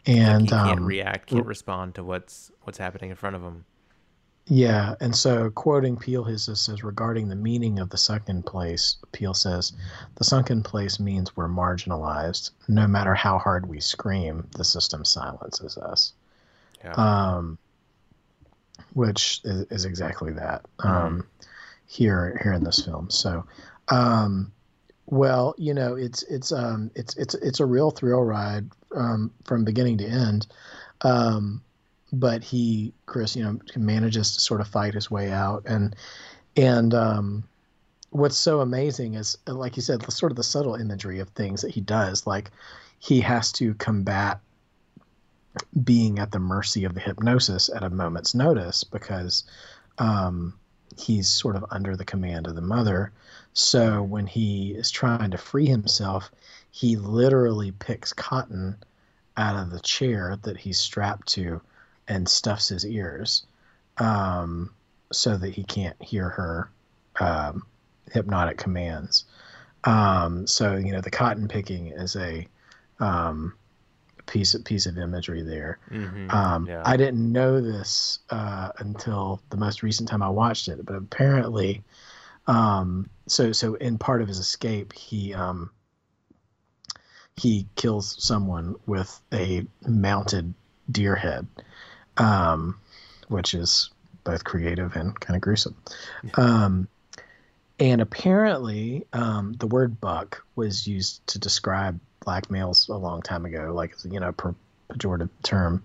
And 0.05 0.51
like 0.51 0.61
he 0.61 0.67
can't 0.67 0.79
um, 0.79 0.85
react, 0.85 1.29
can't 1.29 1.45
respond 1.45 1.95
to 1.95 2.03
what's 2.03 2.51
what's 2.63 2.77
happening 2.77 3.11
in 3.11 3.15
front 3.15 3.35
of 3.35 3.43
him. 3.43 3.65
Yeah, 4.47 4.95
and 4.99 5.15
so 5.15 5.51
quoting 5.51 5.95
Peele, 5.95 6.23
his 6.23 6.49
says 6.59 6.83
regarding 6.83 7.29
the 7.29 7.35
meaning 7.35 7.79
of 7.79 7.91
the 7.91 7.97
sunken 7.97 8.41
place, 8.41 8.97
Peele 9.11 9.35
says, 9.35 9.73
"The 10.15 10.23
sunken 10.23 10.63
place 10.63 10.99
means 10.99 11.37
we're 11.37 11.47
marginalized. 11.47 12.49
No 12.67 12.87
matter 12.87 13.13
how 13.13 13.37
hard 13.37 13.67
we 13.67 13.79
scream, 13.79 14.47
the 14.57 14.63
system 14.63 15.05
silences 15.05 15.77
us." 15.77 16.13
Yeah. 16.83 16.93
Um, 16.93 17.59
which 18.93 19.41
is, 19.43 19.65
is 19.69 19.85
exactly 19.85 20.33
that 20.33 20.65
mm-hmm. 20.79 20.87
um, 20.87 21.27
here 21.87 22.39
here 22.43 22.53
in 22.53 22.63
this 22.63 22.83
film. 22.83 23.09
So, 23.09 23.45
um, 23.89 24.51
well, 25.05 25.55
you 25.57 25.73
know, 25.73 25.95
it's 25.95 26.23
it's 26.23 26.51
um, 26.51 26.91
it's 26.95 27.15
it's 27.17 27.35
it's 27.35 27.59
a 27.59 27.65
real 27.65 27.91
thrill 27.91 28.23
ride 28.23 28.69
um, 28.95 29.31
from 29.45 29.65
beginning 29.65 29.97
to 29.99 30.05
end. 30.05 30.47
Um, 31.01 31.61
but 32.13 32.43
he, 32.43 32.93
Chris, 33.05 33.35
you 33.35 33.43
know, 33.43 33.59
manages 33.75 34.35
to 34.35 34.41
sort 34.41 34.61
of 34.61 34.67
fight 34.67 34.93
his 34.93 35.09
way 35.09 35.31
out, 35.31 35.63
and 35.65 35.95
and 36.55 36.93
um, 36.93 37.43
what's 38.11 38.37
so 38.37 38.59
amazing 38.59 39.15
is, 39.15 39.37
like 39.47 39.75
you 39.75 39.81
said, 39.81 40.01
the, 40.01 40.11
sort 40.11 40.31
of 40.31 40.35
the 40.35 40.43
subtle 40.43 40.75
imagery 40.75 41.19
of 41.19 41.29
things 41.29 41.61
that 41.61 41.71
he 41.71 41.81
does. 41.81 42.27
Like 42.27 42.51
he 42.99 43.21
has 43.21 43.51
to 43.53 43.73
combat 43.75 44.39
being 45.83 46.19
at 46.19 46.31
the 46.31 46.39
mercy 46.39 46.83
of 46.83 46.93
the 46.93 46.99
hypnosis 46.99 47.69
at 47.69 47.83
a 47.83 47.89
moment's 47.89 48.33
notice 48.33 48.83
because 48.83 49.43
um, 49.97 50.53
he's 50.97 51.29
sort 51.29 51.55
of 51.55 51.65
under 51.71 51.95
the 51.95 52.05
command 52.05 52.47
of 52.47 52.55
the 52.55 52.61
mother. 52.61 53.11
So 53.53 54.01
when 54.01 54.27
he 54.27 54.71
is 54.71 54.91
trying 54.91 55.31
to 55.31 55.37
free 55.37 55.65
himself, 55.65 56.31
he 56.71 56.95
literally 56.95 57.71
picks 57.71 58.13
cotton 58.13 58.77
out 59.37 59.61
of 59.61 59.71
the 59.71 59.79
chair 59.79 60.37
that 60.43 60.57
he's 60.57 60.79
strapped 60.79 61.27
to 61.29 61.61
and 62.07 62.27
stuffs 62.27 62.69
his 62.69 62.85
ears 62.85 63.45
um, 63.97 64.69
so 65.11 65.37
that 65.37 65.53
he 65.53 65.63
can't 65.63 66.01
hear 66.01 66.29
her 66.29 66.69
um, 67.19 67.63
hypnotic 68.11 68.57
commands. 68.57 69.25
Um, 69.83 70.45
so 70.47 70.75
you 70.75 70.91
know 70.91 71.01
the 71.01 71.11
cotton 71.11 71.47
picking 71.47 71.87
is 71.87 72.15
a 72.15 72.47
um, 72.99 73.53
piece 74.31 74.53
of 74.53 74.63
piece 74.63 74.85
of 74.85 74.97
imagery 74.97 75.43
there. 75.43 75.77
Mm-hmm. 75.91 76.31
Um, 76.31 76.65
yeah. 76.65 76.81
I 76.85 76.95
didn't 76.95 77.31
know 77.31 77.59
this 77.59 78.19
uh, 78.29 78.69
until 78.77 79.41
the 79.49 79.57
most 79.57 79.83
recent 79.83 80.07
time 80.07 80.23
I 80.23 80.29
watched 80.29 80.69
it, 80.69 80.83
but 80.85 80.95
apparently, 80.95 81.83
um, 82.47 83.09
so 83.27 83.51
so 83.51 83.75
in 83.75 83.97
part 83.97 84.21
of 84.21 84.29
his 84.29 84.39
escape, 84.39 84.93
he 84.93 85.33
um, 85.33 85.69
he 87.35 87.67
kills 87.75 88.15
someone 88.23 88.75
with 88.85 89.19
a 89.33 89.65
mounted 89.85 90.53
deer 90.89 91.15
head, 91.15 91.45
um, 92.15 92.79
which 93.27 93.53
is 93.53 93.89
both 94.23 94.45
creative 94.45 94.95
and 94.95 95.19
kind 95.19 95.35
of 95.35 95.41
gruesome. 95.41 95.75
Um, 96.35 96.87
and 97.79 97.99
apparently, 97.99 99.07
um, 99.11 99.53
the 99.53 99.67
word 99.67 99.99
buck 99.99 100.45
was 100.55 100.87
used 100.87 101.25
to 101.27 101.39
describe 101.39 101.99
black 102.21 102.49
males 102.49 102.87
a 102.89 102.97
long 102.97 103.21
time 103.21 103.45
ago, 103.45 103.71
like 103.73 103.95
you 104.03 104.19
know, 104.19 104.31
per, 104.31 104.55
pejorative 104.89 105.29
term, 105.43 105.83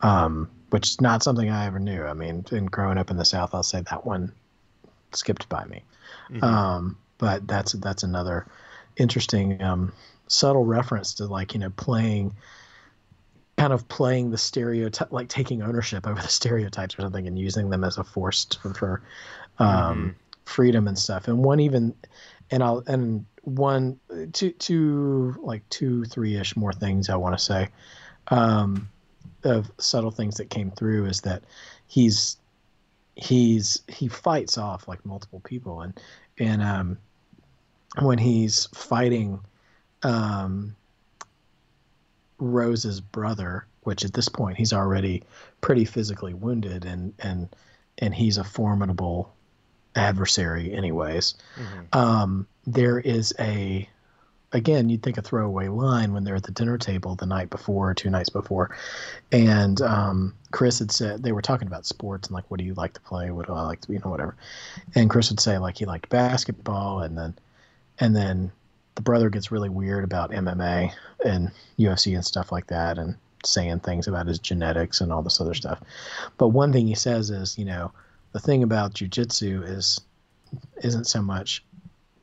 um, 0.00 0.50
which 0.70 0.88
is 0.88 1.00
not 1.00 1.22
something 1.22 1.50
I 1.50 1.66
ever 1.66 1.78
knew. 1.78 2.02
I 2.04 2.14
mean, 2.14 2.44
in 2.50 2.66
growing 2.66 2.98
up 2.98 3.10
in 3.10 3.16
the 3.16 3.24
South, 3.24 3.54
I'll 3.54 3.62
say 3.62 3.82
that 3.90 4.06
one 4.06 4.32
skipped 5.12 5.48
by 5.48 5.64
me. 5.64 5.82
Mm-hmm. 6.30 6.44
Um, 6.44 6.98
but 7.18 7.46
that's 7.46 7.72
that's 7.72 8.02
another 8.02 8.46
interesting 8.96 9.62
um, 9.62 9.92
subtle 10.26 10.64
reference 10.64 11.14
to 11.14 11.26
like 11.26 11.54
you 11.54 11.60
know 11.60 11.70
playing 11.70 12.34
kind 13.56 13.72
of 13.72 13.86
playing 13.88 14.30
the 14.30 14.38
stereotype 14.38 15.12
like 15.12 15.28
taking 15.28 15.62
ownership 15.62 16.06
over 16.06 16.20
the 16.20 16.28
stereotypes 16.40 16.98
or 16.98 17.02
something 17.02 17.26
and 17.26 17.38
using 17.38 17.70
them 17.70 17.84
as 17.84 17.98
a 17.98 18.04
force 18.04 18.46
for, 18.60 18.74
for 18.74 19.02
um, 19.58 19.68
mm-hmm. 19.68 20.08
freedom 20.44 20.88
and 20.88 20.98
stuff 20.98 21.28
and 21.28 21.44
one 21.44 21.60
even 21.60 21.94
and 22.50 22.62
i'll 22.62 22.82
and 22.86 23.24
one 23.44 23.98
two 24.32 24.50
two 24.52 25.36
like 25.42 25.68
two 25.68 26.04
three 26.04 26.36
ish 26.36 26.56
more 26.56 26.72
things 26.72 27.08
I 27.08 27.16
want 27.16 27.36
to 27.36 27.44
say 27.44 27.68
um, 28.28 28.88
of 29.42 29.70
subtle 29.78 30.10
things 30.10 30.36
that 30.36 30.50
came 30.50 30.70
through 30.70 31.06
is 31.06 31.20
that 31.22 31.44
he's 31.86 32.38
he's 33.16 33.82
he 33.88 34.08
fights 34.08 34.58
off 34.58 34.88
like 34.88 35.04
multiple 35.04 35.40
people. 35.40 35.82
And 35.82 36.00
and 36.38 36.62
um, 36.62 36.98
when 38.00 38.18
he's 38.18 38.66
fighting 38.74 39.40
um, 40.02 40.74
Rose's 42.38 43.00
brother, 43.00 43.66
which 43.82 44.04
at 44.04 44.12
this 44.12 44.28
point 44.28 44.56
he's 44.56 44.72
already 44.72 45.22
pretty 45.60 45.84
physically 45.84 46.34
wounded 46.34 46.84
and 46.84 47.14
and 47.20 47.48
and 47.98 48.14
he's 48.14 48.38
a 48.38 48.44
formidable 48.44 49.32
adversary 49.96 50.72
anyways. 50.72 51.34
Mm-hmm. 51.56 51.98
um, 51.98 52.46
there 52.66 52.98
is 52.98 53.34
a 53.38 53.88
again 54.52 54.88
you'd 54.88 55.02
think 55.02 55.18
a 55.18 55.22
throwaway 55.22 55.68
line 55.68 56.12
when 56.12 56.24
they're 56.24 56.36
at 56.36 56.44
the 56.44 56.52
dinner 56.52 56.78
table 56.78 57.16
the 57.16 57.26
night 57.26 57.50
before 57.50 57.90
or 57.90 57.94
two 57.94 58.10
nights 58.10 58.30
before. 58.30 58.74
And 59.32 59.80
um, 59.82 60.34
chris 60.52 60.78
had 60.78 60.90
said 60.90 61.22
they 61.22 61.32
were 61.32 61.42
talking 61.42 61.68
about 61.68 61.86
sports 61.86 62.28
and 62.28 62.34
like 62.34 62.50
what 62.50 62.58
do 62.58 62.64
you 62.64 62.74
like 62.74 62.94
to 62.94 63.00
play? 63.00 63.30
What 63.30 63.46
do 63.46 63.52
i 63.52 63.62
like 63.62 63.80
to 63.82 63.92
you 63.92 64.00
know 64.04 64.10
whatever. 64.10 64.36
And 64.94 65.10
chris 65.10 65.30
would 65.30 65.40
say 65.40 65.58
like 65.58 65.78
he 65.78 65.84
liked 65.84 66.08
basketball 66.08 67.00
and 67.00 67.18
then 67.18 67.34
and 67.98 68.14
then 68.14 68.52
the 68.94 69.02
brother 69.02 69.28
gets 69.28 69.50
really 69.50 69.68
weird 69.68 70.04
about 70.04 70.30
mma 70.30 70.92
and 71.24 71.50
ufc 71.80 72.14
and 72.14 72.24
stuff 72.24 72.52
like 72.52 72.68
that 72.68 72.96
and 72.96 73.16
saying 73.44 73.80
things 73.80 74.06
about 74.06 74.26
his 74.26 74.38
genetics 74.38 75.00
and 75.00 75.12
all 75.12 75.22
this 75.22 75.40
other 75.40 75.54
stuff. 75.54 75.80
But 76.38 76.48
one 76.48 76.72
thing 76.72 76.86
he 76.86 76.94
says 76.94 77.30
is 77.30 77.58
you 77.58 77.64
know 77.64 77.92
the 78.34 78.40
thing 78.40 78.62
about 78.62 78.92
jujitsu 78.92 79.66
is 79.66 80.00
isn't 80.82 81.06
so 81.06 81.22
much 81.22 81.64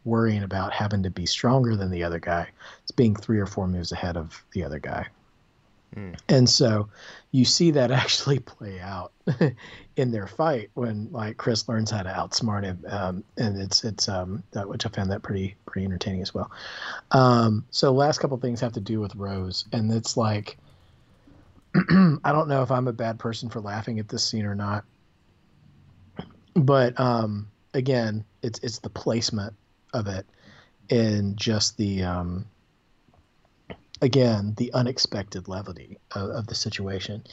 worrying 0.03 0.43
about 0.43 0.73
having 0.73 1.03
to 1.03 1.09
be 1.09 1.25
stronger 1.25 1.75
than 1.75 1.89
the 1.89 2.03
other 2.03 2.19
guy. 2.19 2.47
It's 2.83 2.91
being 2.91 3.15
three 3.15 3.39
or 3.39 3.45
four 3.45 3.67
moves 3.67 3.91
ahead 3.91 4.17
of 4.17 4.43
the 4.51 4.63
other 4.63 4.79
guy. 4.79 5.07
Mm. 5.95 6.19
And 6.27 6.49
so 6.49 6.89
you 7.31 7.45
see 7.45 7.71
that 7.71 7.91
actually 7.91 8.39
play 8.39 8.79
out 8.79 9.11
in 9.95 10.11
their 10.11 10.27
fight 10.27 10.69
when 10.73 11.07
like 11.11 11.37
Chris 11.37 11.69
learns 11.69 11.91
how 11.91 12.03
to 12.03 12.09
outsmart 12.09 12.63
him. 12.63 12.83
Um, 12.87 13.23
and 13.37 13.61
it's, 13.61 13.83
it's, 13.83 14.09
um, 14.09 14.43
that, 14.51 14.67
which 14.67 14.85
I 14.85 14.89
found 14.89 15.11
that 15.11 15.21
pretty, 15.21 15.55
pretty 15.65 15.85
entertaining 15.85 16.21
as 16.21 16.33
well. 16.33 16.51
Um, 17.11 17.65
so 17.69 17.91
last 17.91 18.19
couple 18.19 18.37
things 18.37 18.59
have 18.61 18.73
to 18.73 18.81
do 18.81 18.99
with 18.99 19.15
Rose 19.15 19.65
and 19.71 19.91
it's 19.91 20.17
like, 20.17 20.57
I 21.75 22.31
don't 22.31 22.49
know 22.49 22.63
if 22.63 22.71
I'm 22.71 22.87
a 22.87 22.93
bad 22.93 23.19
person 23.19 23.49
for 23.49 23.61
laughing 23.61 23.99
at 23.99 24.09
this 24.09 24.23
scene 24.23 24.45
or 24.45 24.55
not 24.55 24.83
but 26.55 26.99
um, 26.99 27.47
again, 27.73 28.25
it's 28.41 28.59
it's 28.59 28.79
the 28.79 28.89
placement 28.89 29.53
of 29.93 30.07
it 30.07 30.25
and 30.89 31.37
just 31.37 31.77
the 31.77 32.03
um, 32.03 32.45
again 34.01 34.53
the 34.57 34.71
unexpected 34.73 35.47
levity 35.47 35.97
of, 36.11 36.29
of, 36.29 36.47
the 36.47 36.55
situation 36.55 37.23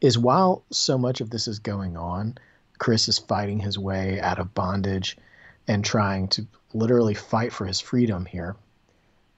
is 0.00 0.18
while 0.18 0.64
so 0.70 0.96
much 0.96 1.20
of 1.20 1.28
this 1.28 1.46
is 1.46 1.58
going 1.58 1.96
on 1.96 2.36
chris 2.78 3.06
is 3.06 3.18
fighting 3.18 3.60
his 3.60 3.78
way 3.78 4.18
out 4.20 4.38
of 4.38 4.54
bondage 4.54 5.16
and 5.68 5.84
trying 5.84 6.26
to 6.26 6.46
literally 6.72 7.14
fight 7.14 7.52
for 7.52 7.66
his 7.66 7.80
freedom 7.80 8.24
here 8.24 8.56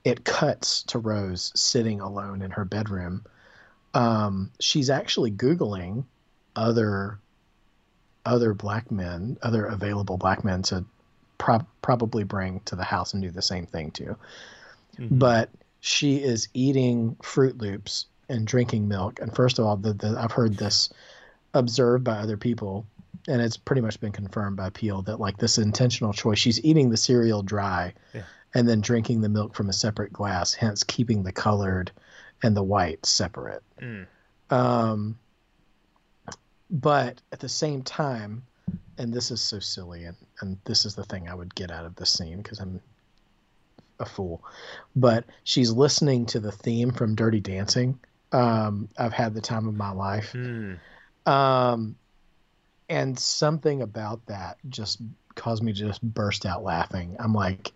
it 0.09 0.25
cuts 0.25 0.83
to 0.85 0.99
rose 0.99 1.53
sitting 1.55 2.01
alone 2.01 2.41
in 2.41 2.51
her 2.53 2.65
bedroom. 2.65 3.25
Um, 3.95 4.51
she's 4.61 4.91
actually 4.91 5.31
googling 5.31 6.05
other 6.57 7.19
other 8.25 8.55
black 8.55 8.91
men, 8.91 9.37
other 9.43 9.65
available 9.67 10.17
black 10.17 10.45
men 10.45 10.63
to 10.63 10.85
pro- 11.39 11.67
probably 11.83 12.25
bring 12.25 12.61
to 12.67 12.77
the 12.77 12.85
house 12.85 13.15
and 13.15 13.23
do 13.23 13.31
the 13.31 13.43
same 13.43 13.67
thing 13.67 13.91
to. 13.93 14.17
Mm-hmm. 14.99 15.19
But 15.19 15.51
she 15.81 16.17
is 16.17 16.49
eating 16.55 17.17
Froot 17.23 17.61
Loops 17.61 18.07
and 18.29 18.47
drinking 18.47 18.89
milk. 18.89 19.21
And 19.21 19.35
first 19.35 19.59
of 19.59 19.65
all, 19.65 19.77
the, 19.77 19.93
the, 19.93 20.17
I've 20.19 20.33
heard 20.33 20.57
this 20.57 20.91
observed 21.55 22.05
by 22.05 22.19
other 22.19 22.37
people, 22.37 22.85
and 23.27 23.41
it's 23.41 23.57
pretty 23.57 23.81
much 23.81 24.01
been 24.01 24.13
confirmed 24.13 24.57
by 24.57 24.71
Peele 24.71 25.03
that 25.03 25.21
like 25.21 25.39
this 25.39 25.59
intentional 25.59 26.13
choice. 26.13 26.39
She's 26.39 26.63
eating 26.65 26.91
the 26.91 26.97
cereal 26.97 27.43
dry, 27.43 27.95
yeah. 28.15 28.23
and 28.55 28.69
then 28.69 28.81
drinking 28.81 29.21
the 29.21 29.29
milk 29.29 29.55
from 29.55 29.69
a 29.69 29.73
separate 29.73 30.13
glass, 30.13 30.53
hence 30.53 30.83
keeping 30.83 31.23
the 31.23 31.33
colored 31.33 31.91
and 32.43 32.57
the 32.57 32.63
white 32.63 33.05
separate. 33.07 33.63
Mm. 33.81 34.07
Um, 34.51 35.19
but 36.71 37.21
at 37.33 37.41
the 37.41 37.49
same 37.49 37.83
time, 37.83 38.43
and 38.99 39.13
this 39.13 39.31
is 39.31 39.41
so 39.41 39.61
silly, 39.61 40.05
and, 40.05 40.17
and 40.41 40.59
this 40.65 40.85
is 40.85 40.95
the 40.95 41.05
thing 41.05 41.29
I 41.29 41.35
would 41.35 41.55
get 41.55 41.71
out 41.71 41.87
of 41.87 41.97
this 41.97 42.11
scene 42.11 42.39
because 42.39 42.59
I'm 42.61 42.81
a 44.01 44.07
fool. 44.07 44.43
But 44.97 45.25
she's 45.45 45.71
listening 45.71 46.27
to 46.27 46.41
the 46.41 46.53
theme 46.53 46.93
from 46.93 47.15
Dirty 47.15 47.41
Dancing. 47.41 47.99
Um, 48.33 48.89
I've 48.99 49.13
had 49.13 49.35
the 49.35 49.41
time 49.41 49.69
of 49.69 49.75
my 49.75 49.91
life. 49.91 50.33
Mm. 50.33 50.79
Um, 51.27 51.97
and 52.89 53.19
something 53.19 53.83
about 53.83 54.25
that 54.27 54.59
just 54.69 55.01
caused 55.35 55.63
me 55.63 55.73
to 55.73 55.79
just 55.79 56.03
burst 56.03 56.47
out 56.47 56.65
laughing. 56.65 57.17
I'm 57.19 57.33
like, 57.33 57.73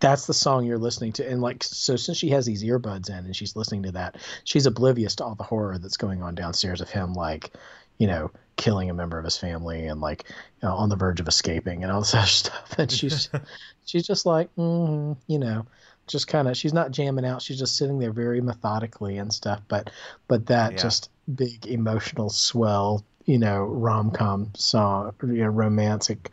that's 0.00 0.26
the 0.26 0.34
song 0.34 0.64
you're 0.64 0.78
listening 0.78 1.12
to. 1.14 1.28
And 1.28 1.40
like, 1.40 1.64
so 1.64 1.96
since 1.96 2.16
she 2.18 2.30
has 2.30 2.46
these 2.46 2.62
earbuds 2.62 3.10
in 3.10 3.16
and 3.16 3.34
she's 3.34 3.56
listening 3.56 3.82
to 3.84 3.92
that, 3.92 4.16
she's 4.44 4.66
oblivious 4.66 5.16
to 5.16 5.24
all 5.24 5.34
the 5.34 5.44
horror 5.44 5.78
that's 5.78 5.96
going 5.96 6.22
on 6.22 6.34
downstairs 6.34 6.80
of 6.80 6.88
him, 6.88 7.14
like, 7.14 7.52
you 7.98 8.06
know, 8.06 8.30
killing 8.56 8.90
a 8.90 8.94
member 8.94 9.18
of 9.18 9.24
his 9.24 9.36
family 9.36 9.86
and 9.86 10.00
like 10.00 10.24
you 10.28 10.68
know, 10.68 10.74
on 10.74 10.88
the 10.88 10.96
verge 10.96 11.20
of 11.20 11.28
escaping 11.28 11.82
and 11.82 11.92
all 11.92 12.00
this 12.00 12.14
other 12.14 12.26
stuff. 12.26 12.78
And 12.78 12.90
she's 12.90 13.28
she's 13.84 14.06
just 14.06 14.26
like, 14.26 14.54
mm, 14.56 15.16
you 15.26 15.38
know, 15.38 15.66
just 16.06 16.26
kind 16.26 16.48
of 16.48 16.56
she's 16.56 16.74
not 16.74 16.90
jamming 16.90 17.24
out. 17.24 17.42
She's 17.42 17.58
just 17.58 17.76
sitting 17.76 17.98
there 17.98 18.12
very 18.12 18.40
methodically 18.40 19.18
and 19.18 19.32
stuff. 19.32 19.60
But 19.68 19.90
but 20.26 20.46
that 20.46 20.72
yeah. 20.72 20.78
just 20.78 21.10
big 21.34 21.66
emotional 21.66 22.30
swell, 22.30 23.04
you 23.26 23.38
know, 23.38 23.62
rom 23.64 24.10
com 24.10 24.50
song, 24.54 25.14
you 25.22 25.44
know, 25.44 25.48
romantic 25.48 26.32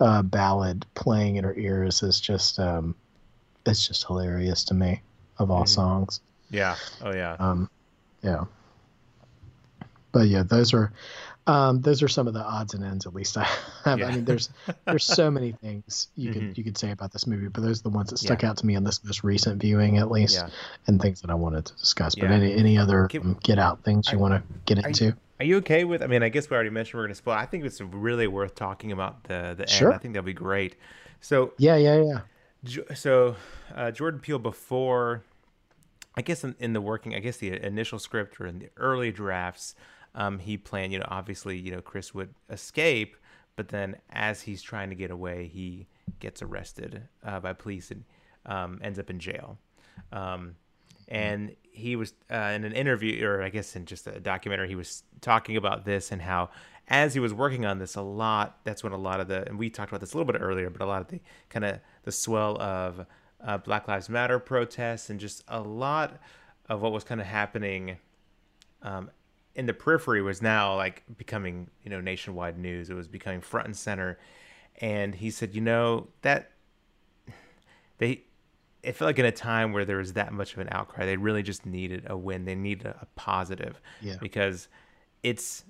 uh, 0.00 0.22
ballad 0.22 0.84
playing 0.94 1.36
in 1.36 1.44
her 1.44 1.54
ears 1.54 2.02
is 2.02 2.20
just 2.20 2.58
um, 2.58 2.94
it's 3.64 3.86
just 3.86 4.06
hilarious 4.06 4.64
to 4.64 4.74
me 4.74 5.02
of 5.38 5.50
all 5.50 5.62
mm-hmm. 5.62 5.68
songs. 5.68 6.20
Yeah. 6.50 6.76
Oh 7.02 7.12
yeah. 7.12 7.36
Um, 7.38 7.68
yeah. 8.22 8.44
But 10.12 10.28
yeah, 10.28 10.42
those 10.42 10.72
are 10.72 10.92
um, 11.46 11.80
those 11.80 12.02
are 12.02 12.08
some 12.08 12.26
of 12.26 12.34
the 12.34 12.42
odds 12.42 12.74
and 12.74 12.84
ends, 12.84 13.06
at 13.06 13.14
least 13.14 13.36
I 13.36 13.48
have. 13.84 14.00
Yeah. 14.00 14.06
I 14.06 14.12
mean, 14.16 14.24
there's 14.24 14.50
there's 14.84 15.04
so 15.04 15.30
many 15.30 15.52
things 15.52 16.08
you 16.16 16.30
mm-hmm. 16.30 16.48
could 16.48 16.58
you 16.58 16.64
could 16.64 16.76
say 16.76 16.90
about 16.90 17.12
this 17.12 17.26
movie, 17.26 17.48
but 17.48 17.62
those 17.62 17.80
are 17.80 17.84
the 17.84 17.90
ones 17.90 18.10
that 18.10 18.18
stuck 18.18 18.42
yeah. 18.42 18.50
out 18.50 18.56
to 18.58 18.66
me 18.66 18.74
in 18.74 18.82
this 18.82 19.04
most 19.04 19.22
recent 19.22 19.60
viewing, 19.60 19.98
at 19.98 20.10
least, 20.10 20.36
yeah. 20.36 20.48
and 20.88 21.00
things 21.00 21.20
that 21.20 21.30
I 21.30 21.34
wanted 21.34 21.66
to 21.66 21.76
discuss. 21.76 22.16
But 22.16 22.30
any 22.30 22.52
any 22.52 22.76
other 22.76 23.06
get, 23.06 23.22
um, 23.22 23.38
get 23.42 23.58
out 23.58 23.84
things 23.84 24.10
you 24.10 24.18
want 24.18 24.34
to 24.34 24.42
get 24.64 24.84
are 24.84 24.88
into? 24.88 25.04
You, 25.04 25.14
are 25.38 25.44
you 25.44 25.56
okay 25.58 25.84
with? 25.84 26.02
I 26.02 26.08
mean, 26.08 26.24
I 26.24 26.30
guess 26.30 26.50
we 26.50 26.54
already 26.54 26.70
mentioned 26.70 26.98
we're 26.98 27.04
going 27.04 27.14
to 27.14 27.18
spoil. 27.18 27.34
I 27.34 27.46
think 27.46 27.64
it's 27.64 27.80
really 27.80 28.26
worth 28.26 28.56
talking 28.56 28.90
about 28.90 29.24
the 29.24 29.54
the 29.56 29.68
sure. 29.68 29.88
end. 29.88 29.94
I 29.94 29.98
think 29.98 30.14
that'll 30.14 30.26
be 30.26 30.32
great. 30.32 30.74
So 31.20 31.52
yeah, 31.58 31.76
yeah, 31.76 32.02
yeah. 32.64 32.94
So 32.94 33.36
uh, 33.72 33.92
Jordan 33.92 34.18
Peele 34.18 34.40
before, 34.40 35.22
I 36.16 36.22
guess 36.22 36.42
in, 36.42 36.56
in 36.58 36.72
the 36.72 36.80
working, 36.80 37.14
I 37.14 37.20
guess 37.20 37.36
the 37.36 37.52
initial 37.64 38.00
script 38.00 38.40
or 38.40 38.46
in 38.46 38.58
the 38.58 38.70
early 38.76 39.12
drafts 39.12 39.76
um, 40.16 40.38
he 40.38 40.56
planned, 40.56 40.92
you 40.92 40.98
know, 40.98 41.06
obviously, 41.08 41.58
you 41.58 41.70
know, 41.70 41.82
Chris 41.82 42.14
would 42.14 42.34
escape, 42.50 43.16
but 43.54 43.68
then 43.68 43.96
as 44.10 44.42
he's 44.42 44.62
trying 44.62 44.88
to 44.88 44.96
get 44.96 45.10
away, 45.10 45.46
he 45.46 45.86
gets 46.18 46.42
arrested 46.42 47.02
uh, 47.24 47.38
by 47.38 47.52
police 47.52 47.90
and 47.90 48.04
um, 48.46 48.80
ends 48.82 48.98
up 48.98 49.10
in 49.10 49.20
jail. 49.20 49.58
Um, 50.12 50.56
and 51.08 51.54
he 51.62 51.94
was 51.94 52.14
uh, 52.32 52.52
in 52.54 52.64
an 52.64 52.72
interview, 52.72 53.24
or 53.26 53.42
I 53.42 53.50
guess 53.50 53.76
in 53.76 53.84
just 53.84 54.06
a 54.06 54.18
documentary, 54.18 54.68
he 54.68 54.74
was 54.74 55.04
talking 55.20 55.56
about 55.56 55.84
this 55.84 56.10
and 56.10 56.22
how, 56.22 56.50
as 56.88 57.12
he 57.12 57.20
was 57.20 57.34
working 57.34 57.66
on 57.66 57.78
this 57.78 57.94
a 57.94 58.02
lot, 58.02 58.58
that's 58.64 58.82
when 58.82 58.92
a 58.92 58.98
lot 58.98 59.20
of 59.20 59.28
the, 59.28 59.46
and 59.46 59.58
we 59.58 59.68
talked 59.68 59.90
about 59.90 60.00
this 60.00 60.14
a 60.14 60.16
little 60.16 60.32
bit 60.32 60.40
earlier, 60.40 60.70
but 60.70 60.80
a 60.80 60.86
lot 60.86 61.02
of 61.02 61.08
the 61.08 61.20
kind 61.50 61.64
of 61.64 61.78
the 62.04 62.12
swell 62.12 62.60
of 62.60 63.06
uh, 63.44 63.58
Black 63.58 63.86
Lives 63.86 64.08
Matter 64.08 64.38
protests 64.38 65.10
and 65.10 65.20
just 65.20 65.44
a 65.48 65.60
lot 65.60 66.18
of 66.68 66.80
what 66.80 66.92
was 66.92 67.04
kind 67.04 67.20
of 67.20 67.26
happening 67.26 67.98
um, 68.82 69.10
in 69.56 69.64
the 69.64 69.72
periphery 69.72 70.22
was 70.22 70.42
now 70.42 70.76
like 70.76 71.02
becoming 71.16 71.68
you 71.82 71.90
know 71.90 72.00
nationwide 72.00 72.58
news. 72.58 72.90
It 72.90 72.94
was 72.94 73.08
becoming 73.08 73.40
front 73.40 73.66
and 73.66 73.76
center, 73.76 74.18
and 74.76 75.14
he 75.14 75.30
said, 75.30 75.54
you 75.54 75.62
know 75.62 76.08
that 76.22 76.52
they 77.98 78.22
it 78.82 78.92
felt 78.92 79.08
like 79.08 79.18
in 79.18 79.24
a 79.24 79.32
time 79.32 79.72
where 79.72 79.84
there 79.84 79.96
was 79.96 80.12
that 80.12 80.32
much 80.32 80.52
of 80.52 80.60
an 80.60 80.68
outcry, 80.70 81.06
they 81.06 81.16
really 81.16 81.42
just 81.42 81.66
needed 81.66 82.04
a 82.06 82.16
win. 82.16 82.44
They 82.44 82.54
needed 82.54 82.86
a, 82.86 82.96
a 83.02 83.06
positive, 83.16 83.80
yeah. 84.00 84.16
because 84.20 84.68
it's 85.24 85.64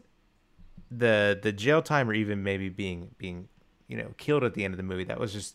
the 0.91 1.39
the 1.43 1.53
jail 1.53 1.80
time 1.80 2.11
or 2.11 2.12
even 2.12 2.43
maybe 2.43 2.68
being 2.68 3.14
being 3.18 3.49
you 3.89 3.97
know 3.97 4.12
killed 4.18 4.45
at 4.45 4.55
the 4.55 4.64
end 4.64 4.74
of 4.74 4.78
the 4.78 4.84
movie. 4.84 5.05
That 5.05 5.20
was 5.20 5.32
just 5.32 5.55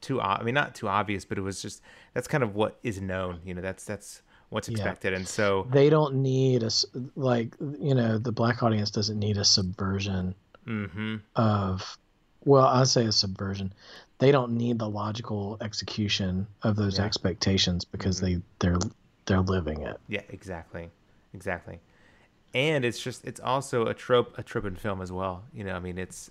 too. 0.00 0.20
I 0.20 0.44
mean, 0.44 0.54
not 0.54 0.76
too 0.76 0.88
obvious, 0.88 1.24
but 1.24 1.38
it 1.38 1.42
was 1.42 1.60
just 1.60 1.82
that's 2.14 2.28
kind 2.28 2.44
of 2.44 2.54
what 2.54 2.78
is 2.84 3.00
known. 3.00 3.40
You 3.44 3.54
know, 3.54 3.62
that's 3.62 3.84
that's 3.84 4.22
what's 4.50 4.68
expected 4.68 5.10
yeah. 5.10 5.16
and 5.16 5.26
so 5.26 5.66
they 5.70 5.90
don't 5.90 6.14
need 6.14 6.62
a 6.62 6.70
like 7.16 7.54
you 7.80 7.94
know 7.94 8.18
the 8.18 8.32
black 8.32 8.62
audience 8.62 8.90
doesn't 8.90 9.18
need 9.18 9.36
a 9.36 9.44
subversion 9.44 10.34
mm-hmm. 10.66 11.16
of 11.34 11.98
well 12.44 12.66
i 12.66 12.84
say 12.84 13.04
a 13.04 13.12
subversion 13.12 13.72
they 14.18 14.30
don't 14.30 14.52
need 14.52 14.78
the 14.78 14.88
logical 14.88 15.58
execution 15.60 16.46
of 16.62 16.76
those 16.76 16.98
yeah. 16.98 17.04
expectations 17.04 17.84
because 17.84 18.20
mm-hmm. 18.20 18.36
they 18.36 18.42
they're 18.60 18.78
they're 19.26 19.40
living 19.40 19.82
it 19.82 19.98
yeah 20.08 20.22
exactly 20.28 20.88
exactly 21.34 21.80
and 22.54 22.84
it's 22.84 23.00
just 23.00 23.24
it's 23.24 23.40
also 23.40 23.86
a 23.86 23.94
trope 23.94 24.36
a 24.38 24.42
trope 24.42 24.64
in 24.64 24.76
film 24.76 25.02
as 25.02 25.10
well 25.10 25.42
you 25.52 25.64
know 25.64 25.74
i 25.74 25.80
mean 25.80 25.98
it's 25.98 26.30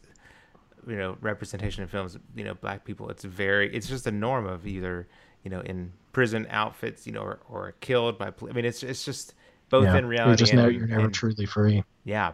you 0.88 0.96
know 0.96 1.18
representation 1.22 1.84
in 1.84 1.90
films 1.90 2.18
you 2.36 2.44
know 2.44 2.54
black 2.54 2.86
people 2.86 3.10
it's 3.10 3.24
very 3.24 3.74
it's 3.76 3.88
just 3.88 4.08
a 4.08 4.12
norm 4.12 4.46
of 4.46 4.66
either 4.66 5.08
you 5.46 5.52
know 5.52 5.62
in 5.62 5.94
prison 6.12 6.48
outfits, 6.50 7.06
you 7.06 7.14
know, 7.14 7.22
or, 7.22 7.40
or 7.50 7.76
killed 7.80 8.18
by. 8.18 8.28
I 8.28 8.52
mean, 8.52 8.66
it's 8.66 8.84
it's 8.84 9.06
just 9.06 9.34
both 9.70 9.86
yeah, 9.86 9.98
in 9.98 10.06
reality. 10.06 10.32
You 10.32 10.38
just 10.38 10.54
know 10.54 10.68
you're 10.68 10.88
never 10.88 11.06
and, 11.06 11.14
truly 11.14 11.46
free. 11.46 11.84
Yeah. 12.04 12.34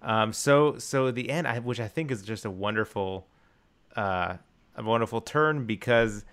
Um, 0.00 0.32
so 0.32 0.78
so 0.78 1.10
the 1.10 1.28
end, 1.30 1.46
I, 1.46 1.58
which 1.58 1.80
I 1.80 1.88
think 1.88 2.10
is 2.10 2.22
just 2.22 2.44
a 2.44 2.50
wonderful, 2.50 3.26
uh, 3.96 4.36
a 4.76 4.82
wonderful 4.82 5.20
turn 5.20 5.66
because 5.66 6.24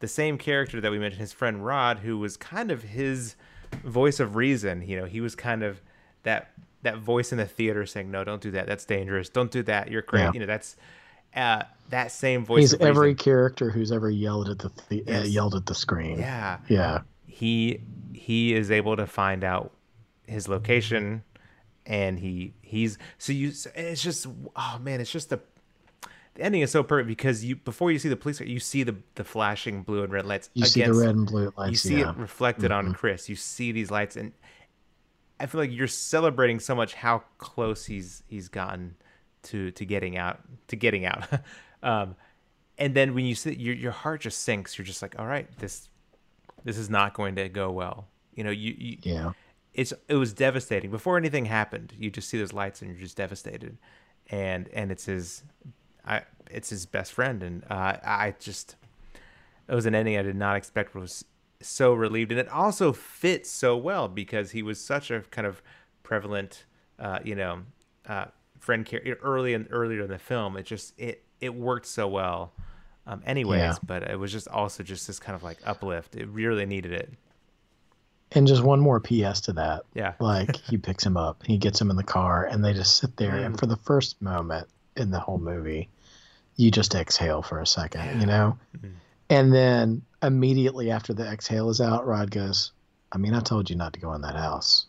the 0.00 0.08
same 0.08 0.38
character 0.38 0.80
that 0.80 0.90
we 0.90 0.98
mentioned, 0.98 1.20
his 1.20 1.32
friend 1.32 1.64
Rod, 1.64 2.00
who 2.00 2.18
was 2.18 2.36
kind 2.36 2.70
of 2.70 2.82
his 2.82 3.36
voice 3.84 4.20
of 4.20 4.36
reason. 4.36 4.82
You 4.82 4.96
know, 5.00 5.04
he 5.04 5.20
was 5.20 5.34
kind 5.34 5.62
of 5.62 5.80
that 6.24 6.50
that 6.82 6.98
voice 6.98 7.30
in 7.30 7.38
the 7.38 7.46
theater 7.46 7.86
saying, 7.86 8.10
"No, 8.10 8.24
don't 8.24 8.42
do 8.42 8.50
that. 8.50 8.66
That's 8.66 8.84
dangerous. 8.84 9.28
Don't 9.28 9.50
do 9.50 9.62
that. 9.62 9.90
You're 9.90 10.02
crazy." 10.02 10.24
Yeah. 10.24 10.32
You 10.34 10.40
know, 10.40 10.46
that's 10.46 10.76
uh, 11.34 11.62
that 11.90 12.12
same 12.12 12.44
voice. 12.44 12.72
He's 12.72 12.74
every 12.74 13.14
character 13.14 13.70
who's 13.70 13.92
ever 13.92 14.10
yelled 14.10 14.48
at 14.48 14.58
the, 14.58 14.70
the 14.88 15.00
uh, 15.02 15.04
yes. 15.06 15.24
uh, 15.24 15.28
yelled 15.28 15.54
at 15.54 15.66
the 15.66 15.74
screen. 15.74 16.18
Yeah, 16.18 16.58
yeah. 16.68 17.00
He 17.26 17.80
he 18.12 18.54
is 18.54 18.70
able 18.70 18.96
to 18.96 19.06
find 19.06 19.44
out 19.44 19.72
his 20.26 20.48
location, 20.48 21.22
and 21.86 22.18
he 22.18 22.54
he's 22.62 22.98
so 23.18 23.32
you. 23.32 23.52
It's 23.74 24.02
just 24.02 24.26
oh 24.56 24.78
man, 24.80 25.00
it's 25.00 25.10
just 25.10 25.30
the 25.30 25.40
the 26.34 26.42
ending 26.42 26.62
is 26.62 26.70
so 26.70 26.82
perfect 26.82 27.08
because 27.08 27.44
you 27.44 27.56
before 27.56 27.90
you 27.90 27.98
see 27.98 28.08
the 28.08 28.16
police, 28.16 28.40
you 28.40 28.60
see 28.60 28.82
the 28.82 28.96
the 29.16 29.24
flashing 29.24 29.82
blue 29.82 30.02
and 30.02 30.12
red 30.12 30.26
lights. 30.26 30.50
You 30.54 30.62
against, 30.62 30.74
see 30.74 30.82
the 30.84 30.94
red 30.94 31.14
and 31.14 31.26
blue 31.26 31.52
lights. 31.56 31.70
You 31.70 31.76
see 31.76 32.00
yeah. 32.00 32.10
it 32.10 32.16
reflected 32.16 32.70
mm-hmm. 32.70 32.88
on 32.88 32.94
Chris. 32.94 33.28
You 33.28 33.36
see 33.36 33.72
these 33.72 33.90
lights, 33.90 34.16
and 34.16 34.32
I 35.38 35.46
feel 35.46 35.60
like 35.60 35.72
you're 35.72 35.88
celebrating 35.88 36.60
so 36.60 36.74
much 36.74 36.94
how 36.94 37.24
close 37.38 37.86
he's 37.86 38.22
he's 38.28 38.48
gotten 38.48 38.96
to 39.44 39.70
to 39.72 39.84
getting 39.84 40.16
out 40.16 40.40
to 40.68 40.76
getting 40.76 41.04
out. 41.04 41.26
um, 41.82 42.16
and 42.78 42.94
then 42.94 43.14
when 43.14 43.26
you 43.26 43.34
sit, 43.34 43.58
your 43.58 43.74
your 43.74 43.92
heart 43.92 44.22
just 44.22 44.40
sinks. 44.42 44.78
You're 44.78 44.86
just 44.86 45.02
like, 45.02 45.18
all 45.18 45.26
right, 45.26 45.46
this 45.58 45.88
this 46.64 46.78
is 46.78 46.90
not 46.90 47.14
going 47.14 47.36
to 47.36 47.48
go 47.48 47.70
well. 47.70 48.08
You 48.34 48.44
know, 48.44 48.50
you, 48.50 48.74
you 48.76 48.96
yeah. 49.02 49.32
It's 49.74 49.92
it 50.08 50.14
was 50.14 50.32
devastating 50.32 50.90
before 50.90 51.16
anything 51.16 51.44
happened. 51.44 51.92
You 51.96 52.10
just 52.10 52.28
see 52.28 52.38
those 52.38 52.52
lights 52.52 52.82
and 52.82 52.90
you're 52.90 53.00
just 53.00 53.16
devastated, 53.16 53.78
and 54.30 54.68
and 54.72 54.90
it's 54.90 55.04
his, 55.04 55.44
I 56.04 56.22
it's 56.50 56.70
his 56.70 56.86
best 56.86 57.12
friend, 57.12 57.42
and 57.42 57.64
uh, 57.70 57.96
I 58.02 58.34
just 58.40 58.76
it 59.68 59.74
was 59.74 59.86
an 59.86 59.94
ending 59.94 60.16
I 60.16 60.22
did 60.22 60.36
not 60.36 60.56
expect. 60.56 60.94
Was 60.94 61.24
so 61.60 61.92
relieved, 61.92 62.32
and 62.32 62.40
it 62.40 62.48
also 62.48 62.92
fits 62.92 63.50
so 63.50 63.76
well 63.76 64.08
because 64.08 64.50
he 64.50 64.62
was 64.62 64.82
such 64.82 65.10
a 65.10 65.20
kind 65.20 65.46
of 65.46 65.62
prevalent, 66.02 66.64
uh, 66.98 67.20
you 67.24 67.36
know, 67.36 67.62
uh, 68.08 68.26
friend 68.60 68.86
character 68.86 69.18
early 69.22 69.54
and 69.54 69.66
earlier 69.70 70.02
in 70.02 70.10
the 70.10 70.18
film. 70.18 70.56
It 70.56 70.64
just 70.64 70.94
it 70.98 71.24
it 71.40 71.54
worked 71.54 71.86
so 71.86 72.06
well. 72.06 72.52
Um, 73.06 73.22
anyways, 73.26 73.60
yeah. 73.60 73.74
but 73.82 74.04
it 74.04 74.18
was 74.18 74.30
just 74.30 74.46
also 74.48 74.82
just 74.82 75.06
this 75.06 75.18
kind 75.18 75.34
of 75.34 75.42
like 75.42 75.58
uplift. 75.64 76.14
It 76.14 76.28
really 76.28 76.66
needed 76.66 76.92
it. 76.92 77.10
And 78.32 78.46
just 78.46 78.62
one 78.62 78.78
more 78.78 79.00
PS 79.00 79.40
to 79.42 79.52
that. 79.54 79.82
Yeah. 79.94 80.12
like 80.20 80.54
he 80.56 80.76
picks 80.76 81.04
him 81.04 81.16
up, 81.16 81.42
he 81.44 81.58
gets 81.58 81.80
him 81.80 81.90
in 81.90 81.96
the 81.96 82.04
car, 82.04 82.44
and 82.44 82.64
they 82.64 82.72
just 82.72 82.98
sit 82.98 83.16
there. 83.16 83.32
Mm. 83.32 83.46
And 83.46 83.58
for 83.58 83.66
the 83.66 83.76
first 83.76 84.20
moment 84.22 84.68
in 84.96 85.10
the 85.10 85.18
whole 85.18 85.38
movie, 85.38 85.88
you 86.56 86.70
just 86.70 86.94
exhale 86.94 87.42
for 87.42 87.60
a 87.60 87.66
second, 87.66 88.04
yeah. 88.04 88.20
you 88.20 88.26
know? 88.26 88.58
Mm. 88.78 88.92
And 89.30 89.52
then 89.52 90.02
immediately 90.22 90.90
after 90.90 91.14
the 91.14 91.24
exhale 91.24 91.70
is 91.70 91.80
out, 91.80 92.06
Rod 92.06 92.30
goes, 92.30 92.72
I 93.12 93.18
mean, 93.18 93.34
I 93.34 93.40
told 93.40 93.70
you 93.70 93.76
not 93.76 93.94
to 93.94 94.00
go 94.00 94.12
in 94.12 94.20
that 94.22 94.36
house. 94.36 94.86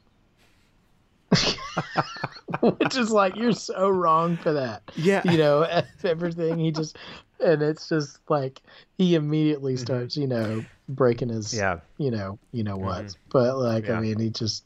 which 2.61 2.97
is 2.97 3.11
like 3.11 3.35
you're 3.35 3.53
so 3.53 3.89
wrong 3.89 4.37
for 4.37 4.53
that. 4.53 4.83
Yeah, 4.95 5.21
you 5.25 5.37
know 5.37 5.63
everything. 6.03 6.59
He 6.59 6.71
just 6.71 6.97
and 7.41 7.61
it's 7.61 7.89
just 7.89 8.19
like 8.29 8.61
he 8.97 9.15
immediately 9.15 9.73
mm-hmm. 9.73 9.83
starts, 9.83 10.17
you 10.17 10.27
know, 10.27 10.63
breaking 10.87 11.29
his, 11.29 11.53
yeah, 11.53 11.79
you 11.97 12.11
know, 12.11 12.39
you 12.51 12.63
know 12.63 12.77
what. 12.77 13.05
Mm-hmm. 13.05 13.29
But 13.31 13.57
like, 13.57 13.87
yeah. 13.87 13.97
I 13.97 13.99
mean, 13.99 14.19
he 14.19 14.29
just, 14.29 14.63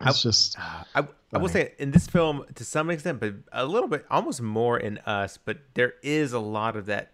it's 0.00 0.24
I, 0.24 0.28
just. 0.28 0.58
I, 0.58 1.06
I 1.32 1.38
will 1.38 1.48
say 1.48 1.72
in 1.78 1.90
this 1.90 2.06
film 2.06 2.44
to 2.54 2.64
some 2.64 2.88
extent, 2.90 3.20
but 3.20 3.34
a 3.52 3.66
little 3.66 3.88
bit, 3.88 4.06
almost 4.10 4.40
more 4.40 4.78
in 4.78 4.98
us. 4.98 5.38
But 5.38 5.58
there 5.74 5.94
is 6.02 6.32
a 6.32 6.38
lot 6.38 6.76
of 6.76 6.86
that, 6.86 7.12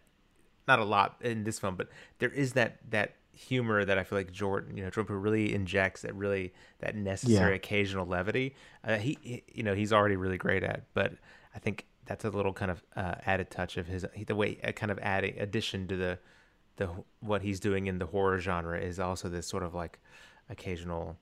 not 0.69 0.79
a 0.79 0.85
lot 0.85 1.17
in 1.23 1.45
this 1.45 1.59
film, 1.59 1.77
but 1.77 1.89
there 2.19 2.31
is 2.31 2.53
that 2.53 2.79
that 2.91 3.15
humor 3.35 3.85
that 3.85 3.99
I 3.99 4.05
feel 4.05 4.19
like 4.19 4.33
Jordan, 4.33 4.77
you 4.77 4.85
know, 4.85 4.91
Jordan 4.91 5.21
really 5.21 5.55
injects 5.55 6.03
that 6.03 6.15
really 6.15 6.53
that 6.81 6.95
necessary 6.95 7.53
yeah. 7.53 7.57
occasional 7.57 8.07
levity. 8.07 8.55
Uh, 8.85 8.97
he, 8.97 9.19
he, 9.23 9.43
you 9.53 9.63
know, 9.63 9.75
he's 9.75 9.93
already 9.93 10.17
really 10.17 10.39
great 10.39 10.63
at, 10.63 10.85
but 10.95 11.13
I 11.55 11.59
think 11.59 11.87
that's 12.07 12.25
a 12.25 12.31
little 12.31 12.53
kind 12.53 12.71
of 12.71 12.83
uh, 12.97 13.15
added 13.25 13.51
touch 13.51 13.77
of 13.77 13.87
his 13.87 14.05
the 14.27 14.35
way 14.35 14.59
a 14.63 14.73
kind 14.73 14.91
of 14.91 14.99
adding 15.01 15.39
addition 15.39 15.87
to 15.89 15.97
the 15.97 16.19
the 16.77 16.89
what 17.21 17.43
he's 17.43 17.61
doing 17.61 17.87
in 17.87 17.99
the 17.99 18.07
horror 18.07 18.39
genre 18.39 18.79
is 18.79 18.99
also 18.99 19.29
this 19.29 19.47
sort 19.47 19.63
of 19.63 19.75
like 19.75 19.99
occasional 20.49 21.17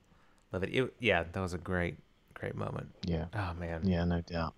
levity. 0.51 0.79
It, 0.79 0.93
yeah, 0.99 1.23
that 1.31 1.39
was 1.39 1.53
a 1.53 1.57
great 1.57 1.97
great 2.33 2.55
moment. 2.55 2.89
Yeah. 3.05 3.25
Oh 3.33 3.53
man. 3.59 3.81
Yeah, 3.85 4.03
no 4.05 4.21
doubt. 4.21 4.53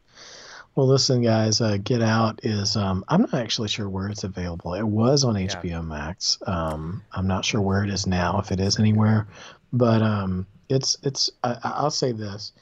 Well, 0.75 0.87
listen, 0.87 1.21
guys, 1.21 1.61
uh, 1.61 1.77
Get 1.77 2.01
Out 2.01 2.39
is, 2.43 2.75
um, 2.75 3.05
I'm 3.07 3.21
not 3.21 3.35
actually 3.35 3.67
sure 3.67 3.87
where 3.87 4.07
it's 4.09 4.23
available. 4.23 4.73
It 4.73 4.83
was 4.83 5.23
on 5.23 5.35
Yeah. 5.35 5.47
HBO 5.47 5.85
Max. 5.85 6.39
Um, 6.47 7.03
I'm 7.11 7.27
not 7.27 7.45
sure 7.45 7.61
where 7.61 7.83
it 7.83 7.91
is 7.91 8.07
now, 8.07 8.39
if 8.39 8.51
it 8.51 8.59
is 8.59 8.79
anywhere, 8.79 9.27
but 9.71 10.01
um, 10.01 10.47
it's, 10.69 10.97
it's, 11.03 11.29
I, 11.43 11.57
I'll 11.63 11.91
say 11.91 12.11
this. 12.11 12.53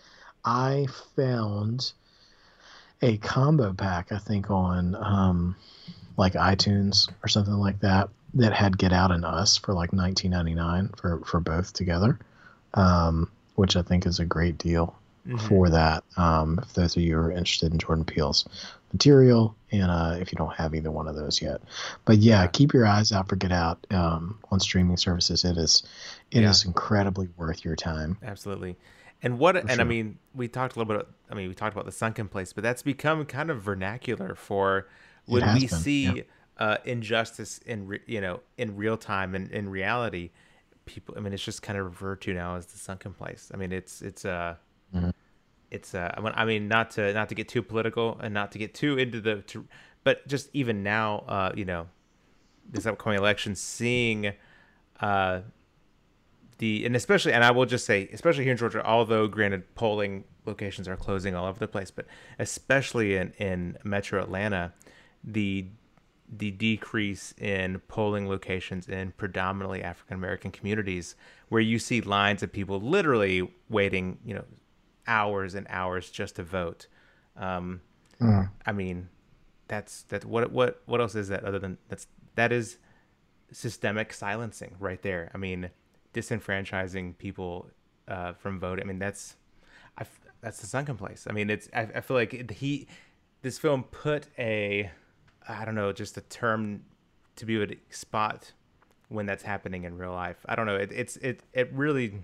I 0.43 0.87
found 1.15 1.93
a 3.01 3.15
combo 3.17 3.71
pack, 3.73 4.11
I 4.11 4.17
think, 4.17 4.51
on 4.51 4.95
um, 4.95 5.55
like 6.17 6.33
iTunes 6.33 7.09
or 7.23 7.29
something 7.29 7.53
like 7.53 7.79
that, 7.79 8.09
that 8.33 8.51
had 8.51 8.77
Get 8.77 8.91
Out 8.91 9.11
and 9.11 9.23
Us 9.23 9.55
for 9.55 9.73
like 9.73 9.91
19.99 9.91 10.99
for, 10.99 11.19
for 11.25 11.39
both 11.39 11.71
together, 11.71 12.19
um, 12.73 13.31
which 13.55 13.77
I 13.77 13.83
think 13.83 14.05
is 14.05 14.19
a 14.19 14.25
great 14.25 14.57
deal 14.57 14.97
Mhm. 15.27 15.39
for 15.47 15.69
that. 15.69 16.03
Um, 16.17 16.59
if 16.61 16.73
those 16.73 16.95
of 16.97 17.03
you 17.03 17.17
are 17.17 17.31
interested 17.31 17.71
in 17.71 17.79
Jordan 17.79 18.05
Peele's 18.05 18.45
material, 18.91 19.55
and 19.71 19.89
uh, 19.91 20.17
if 20.19 20.31
you 20.31 20.37
don't 20.37 20.53
have 20.55 20.73
either 20.75 20.91
one 20.91 21.07
of 21.07 21.15
those 21.15 21.41
yet, 21.41 21.61
but 22.05 22.17
yeah, 22.17 22.41
Yeah. 22.41 22.47
keep 22.47 22.73
your 22.73 22.85
eyes 22.85 23.11
out 23.11 23.29
for 23.29 23.35
Get 23.35 23.51
Out 23.51 23.85
um, 23.91 24.37
on 24.51 24.59
streaming 24.59 24.97
services. 24.97 25.45
It 25.45 25.57
is, 25.57 25.83
it 26.31 26.43
is 26.43 26.63
Yeah. 26.63 26.69
incredibly 26.69 27.29
worth 27.37 27.63
your 27.63 27.75
time. 27.75 28.17
Absolutely. 28.23 28.77
And 29.23 29.37
what 29.37 29.55
and 29.55 29.79
I 29.79 29.83
mean, 29.83 30.17
we 30.33 30.47
talked 30.47 30.75
a 30.75 30.79
little 30.79 30.97
bit 30.97 31.07
I 31.29 31.35
mean, 31.35 31.47
we 31.47 31.53
talked 31.53 31.73
about 31.73 31.85
the 31.85 31.91
sunken 31.91 32.27
place, 32.27 32.51
but 32.53 32.63
that's 32.63 32.81
become 32.81 33.23
kind 33.25 33.51
of 33.51 33.61
vernacular 33.61 34.33
for 34.35 34.87
when 35.27 35.53
we 35.53 35.67
been, 35.67 35.69
see 35.69 36.03
yeah. 36.17 36.23
uh, 36.57 36.77
injustice 36.85 37.59
in 37.59 37.87
re, 37.87 37.99
you 38.07 38.19
know, 38.19 38.41
in 38.57 38.75
real 38.75 38.97
time 38.97 39.35
and 39.35 39.51
in 39.51 39.69
reality, 39.69 40.31
people 40.85 41.13
I 41.15 41.21
mean, 41.21 41.33
it's 41.33 41.43
just 41.45 41.61
kind 41.61 41.77
of 41.77 41.85
referred 41.85 42.21
to 42.21 42.33
now 42.33 42.55
as 42.55 42.65
the 42.65 42.79
sunken 42.79 43.13
place. 43.13 43.51
I 43.53 43.57
mean, 43.57 43.71
it's 43.71 44.01
it's 44.01 44.25
uh 44.25 44.55
Mhm. 44.93 45.13
it's 45.69 45.95
uh 45.95 46.13
I 46.17 46.19
mean- 46.21 46.33
I 46.35 46.45
mean 46.45 46.67
not 46.67 46.91
to 46.91 47.13
not 47.13 47.29
to 47.29 47.35
get 47.35 47.47
too 47.47 47.61
political 47.61 48.19
and 48.21 48.33
not 48.33 48.51
to 48.53 48.57
get 48.57 48.73
too 48.73 48.97
into 48.97 49.21
the 49.21 49.41
to, 49.43 49.65
but 50.03 50.27
just 50.27 50.49
even 50.53 50.83
now 50.83 51.19
uh 51.27 51.51
you 51.55 51.65
know 51.65 51.87
this 52.69 52.85
upcoming 52.85 53.17
election 53.19 53.55
seeing 53.55 54.33
uh 54.99 55.41
the 56.57 56.85
and 56.85 56.95
especially 56.95 57.33
and 57.33 57.43
I 57.43 57.51
will 57.51 57.65
just 57.65 57.85
say 57.85 58.09
especially 58.13 58.43
here 58.43 58.51
in 58.51 58.57
Georgia 58.57 58.85
although 58.85 59.27
granted 59.27 59.73
polling 59.75 60.25
locations 60.45 60.87
are 60.87 60.97
closing 60.97 61.35
all 61.35 61.45
over 61.47 61.59
the 61.59 61.67
place 61.67 61.89
but 61.91 62.05
especially 62.39 63.15
in 63.15 63.31
in 63.37 63.77
metro 63.83 64.21
Atlanta 64.21 64.73
the 65.23 65.65
the 66.33 66.51
decrease 66.51 67.33
in 67.39 67.79
polling 67.87 68.27
locations 68.29 68.87
in 68.87 69.11
predominantly 69.13 69.83
African 69.83 70.15
American 70.15 70.51
communities 70.51 71.15
where 71.49 71.61
you 71.61 71.77
see 71.79 71.99
lines 72.01 72.41
of 72.43 72.51
people 72.51 72.79
literally 72.79 73.51
waiting 73.69 74.17
you 74.25 74.33
know 74.35 74.43
hours 75.07 75.55
and 75.55 75.67
hours 75.69 76.09
just 76.09 76.35
to 76.35 76.43
vote 76.43 76.87
um 77.37 77.81
Mm. 78.21 78.49
I 78.65 78.71
mean 78.71 79.09
that's 79.67 80.03
that 80.03 80.25
what 80.25 80.51
what 80.51 80.81
what 80.85 81.01
else 81.01 81.15
is 81.15 81.29
that 81.29 81.43
other 81.43 81.59
than 81.59 81.77
that's 81.89 82.07
that 82.35 82.51
is 82.51 82.77
systemic 83.51 84.13
silencing 84.13 84.75
right 84.79 85.01
there. 85.01 85.31
I 85.33 85.37
mean, 85.37 85.69
disenfranchising 86.13 87.17
people 87.17 87.69
uh, 88.07 88.33
from 88.33 88.59
voting. 88.59 88.85
I 88.85 88.87
mean, 88.87 88.99
that's 88.99 89.35
I, 89.97 90.05
that's 90.41 90.59
the 90.59 90.67
sunken 90.67 90.97
place. 90.97 91.27
I 91.29 91.33
mean, 91.33 91.49
it's 91.49 91.67
I, 91.73 91.81
I 91.95 92.01
feel 92.01 92.15
like 92.15 92.33
it, 92.33 92.51
he 92.51 92.87
this 93.41 93.57
film 93.57 93.83
put 93.83 94.27
a 94.37 94.91
I 95.47 95.65
don't 95.65 95.75
know 95.75 95.91
just 95.91 96.17
a 96.17 96.21
term 96.21 96.83
to 97.37 97.45
be 97.45 97.55
able 97.55 97.73
to 97.73 97.79
spot 97.89 98.51
when 99.09 99.25
that's 99.25 99.43
happening 99.43 99.83
in 99.83 99.97
real 99.97 100.13
life. 100.13 100.45
I 100.47 100.55
don't 100.55 100.65
know. 100.65 100.75
It, 100.75 100.91
it's 100.91 101.17
it 101.17 101.41
it 101.53 101.71
really 101.73 102.23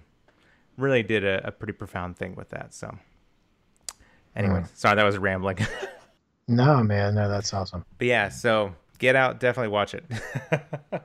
really 0.78 1.04
did 1.04 1.26
a, 1.26 1.48
a 1.48 1.52
pretty 1.52 1.74
profound 1.74 2.18
thing 2.18 2.36
with 2.36 2.50
that. 2.50 2.74
So. 2.74 2.96
Anyway, 4.36 4.64
sorry 4.76 4.96
that 4.96 5.04
was 5.04 5.18
rambling. 5.18 5.58
No, 6.50 6.82
man, 6.82 7.16
no, 7.16 7.28
that's 7.28 7.54
awesome. 7.54 7.84
But 7.98 8.08
yeah, 8.08 8.30
so 8.30 8.74
Get 9.00 9.18
Out, 9.18 9.42
definitely 9.42 9.68
watch 9.68 9.94
it. 9.94 10.06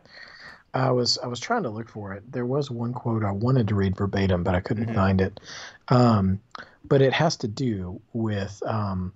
I 0.74 0.90
was 0.92 1.18
I 1.18 1.26
was 1.26 1.40
trying 1.40 1.64
to 1.64 1.68
look 1.68 1.88
for 1.88 2.12
it. 2.14 2.22
There 2.30 2.46
was 2.46 2.70
one 2.70 2.92
quote 2.94 3.24
I 3.24 3.32
wanted 3.32 3.66
to 3.66 3.74
read 3.74 3.96
verbatim, 3.96 4.44
but 4.44 4.54
I 4.54 4.60
couldn't 4.60 4.86
Mhm. 4.86 4.94
find 4.94 5.20
it. 5.20 5.40
Um, 5.88 6.40
but 6.84 7.02
it 7.02 7.12
has 7.12 7.36
to 7.38 7.48
do 7.48 8.00
with 8.12 8.62
um, 8.66 9.12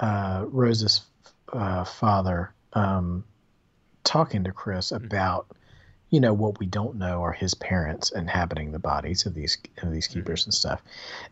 uh, 0.00 0.46
Rose's 0.48 1.02
uh, 1.52 1.84
father 1.84 2.52
um, 2.72 3.24
talking 4.02 4.42
to 4.42 4.50
Chris 4.52 4.90
about, 4.90 5.46
you 6.12 6.20
know, 6.20 6.34
what 6.34 6.60
we 6.60 6.66
don't 6.66 6.96
know 6.96 7.22
are 7.22 7.32
his 7.32 7.54
parents 7.54 8.12
inhabiting 8.12 8.70
the 8.70 8.78
bodies 8.78 9.24
of 9.24 9.34
these 9.34 9.56
of 9.78 9.90
these 9.90 10.06
keepers 10.06 10.44
and 10.44 10.52
stuff, 10.54 10.82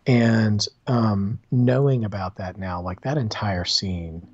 and 0.07 0.67
um, 0.87 1.39
knowing 1.51 2.05
about 2.05 2.37
that 2.37 2.57
now, 2.59 2.81
like 2.81 3.03
that 3.03 3.19
entire 3.19 3.67
scene 3.67 4.27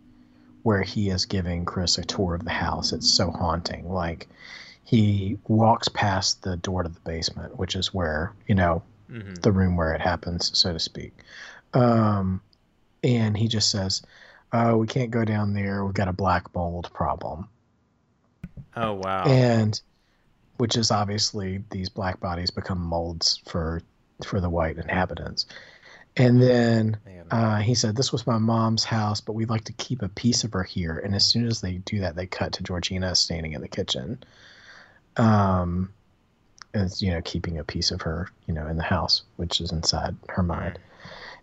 where 0.63 0.83
he 0.83 1.11
is 1.11 1.27
giving 1.27 1.65
Chris 1.65 1.99
a 1.99 2.05
tour 2.05 2.35
of 2.35 2.45
the 2.45 2.51
house, 2.51 2.93
it's 2.93 3.11
so 3.11 3.31
haunting. 3.33 3.93
Like 3.93 4.29
he 4.85 5.37
walks 5.49 5.89
past 5.89 6.43
the 6.43 6.57
door 6.57 6.85
to 6.85 6.89
the 6.89 7.01
basement, 7.01 7.59
which 7.59 7.75
is 7.75 7.93
where 7.93 8.33
you 8.47 8.55
know 8.55 8.83
hmm 9.09 9.35
the 9.43 9.53
room 9.53 9.77
where 9.77 9.95
it 9.95 10.01
happens, 10.01 10.57
so 10.57 10.73
to 10.73 10.79
speak. 10.79 11.13
Um, 11.75 12.41
and 13.03 13.37
he 13.37 13.49
just 13.49 13.71
says, 13.71 14.03
"Oh, 14.53 14.77
we 14.77 14.87
can't 14.87 15.11
go 15.11 15.25
down 15.25 15.55
there. 15.55 15.85
We've 15.85 15.95
got 15.95 16.09
a 16.09 16.13
black 16.13 16.55
mold 16.55 16.91
problem." 16.95 17.49
Oh 18.77 18.93
wow. 18.95 19.25
And 19.25 19.81
which 20.59 20.77
is 20.77 20.91
obviously 20.91 21.63
these 21.71 21.89
black 21.89 22.21
bodies 22.21 22.51
become 22.51 22.81
molds 22.81 23.43
for 23.47 23.83
for 24.25 24.41
the 24.41 24.51
white 24.51 24.79
inhabitants. 24.79 25.47
And 26.17 26.41
then 26.41 26.97
uh, 27.31 27.57
he 27.57 27.75
said, 27.75 27.97
"This 27.97 28.13
was 28.13 28.27
my 28.27 28.39
mom's 28.39 28.85
house, 28.85 29.21
but 29.21 29.35
we'd 29.35 29.51
like 29.51 29.65
to 29.65 29.73
keep 29.75 30.03
a 30.03 30.09
piece 30.09 30.45
of 30.45 30.53
her 30.55 30.63
here." 30.63 30.99
And 30.99 31.15
as 31.15 31.27
soon 31.27 31.47
as 31.47 31.61
they 31.61 31.75
do 31.75 32.01
that, 32.01 32.17
they 32.17 32.27
cut 32.27 32.53
to 32.55 32.63
Georgina 32.63 33.15
standing 33.15 33.53
in 33.53 33.61
the 33.61 33.69
kitchen, 33.69 34.19
um, 35.17 35.93
as 36.73 37.03
you 37.03 37.13
know, 37.13 37.21
keeping 37.23 37.59
a 37.59 37.65
piece 37.65 37.91
of 37.91 38.01
her, 38.03 38.29
you 38.47 38.55
know, 38.55 38.67
in 38.67 38.77
the 38.77 38.83
house, 38.83 39.23
which 39.37 39.61
is 39.61 39.73
inside 39.73 40.17
her 40.31 40.43
mind. 40.43 40.79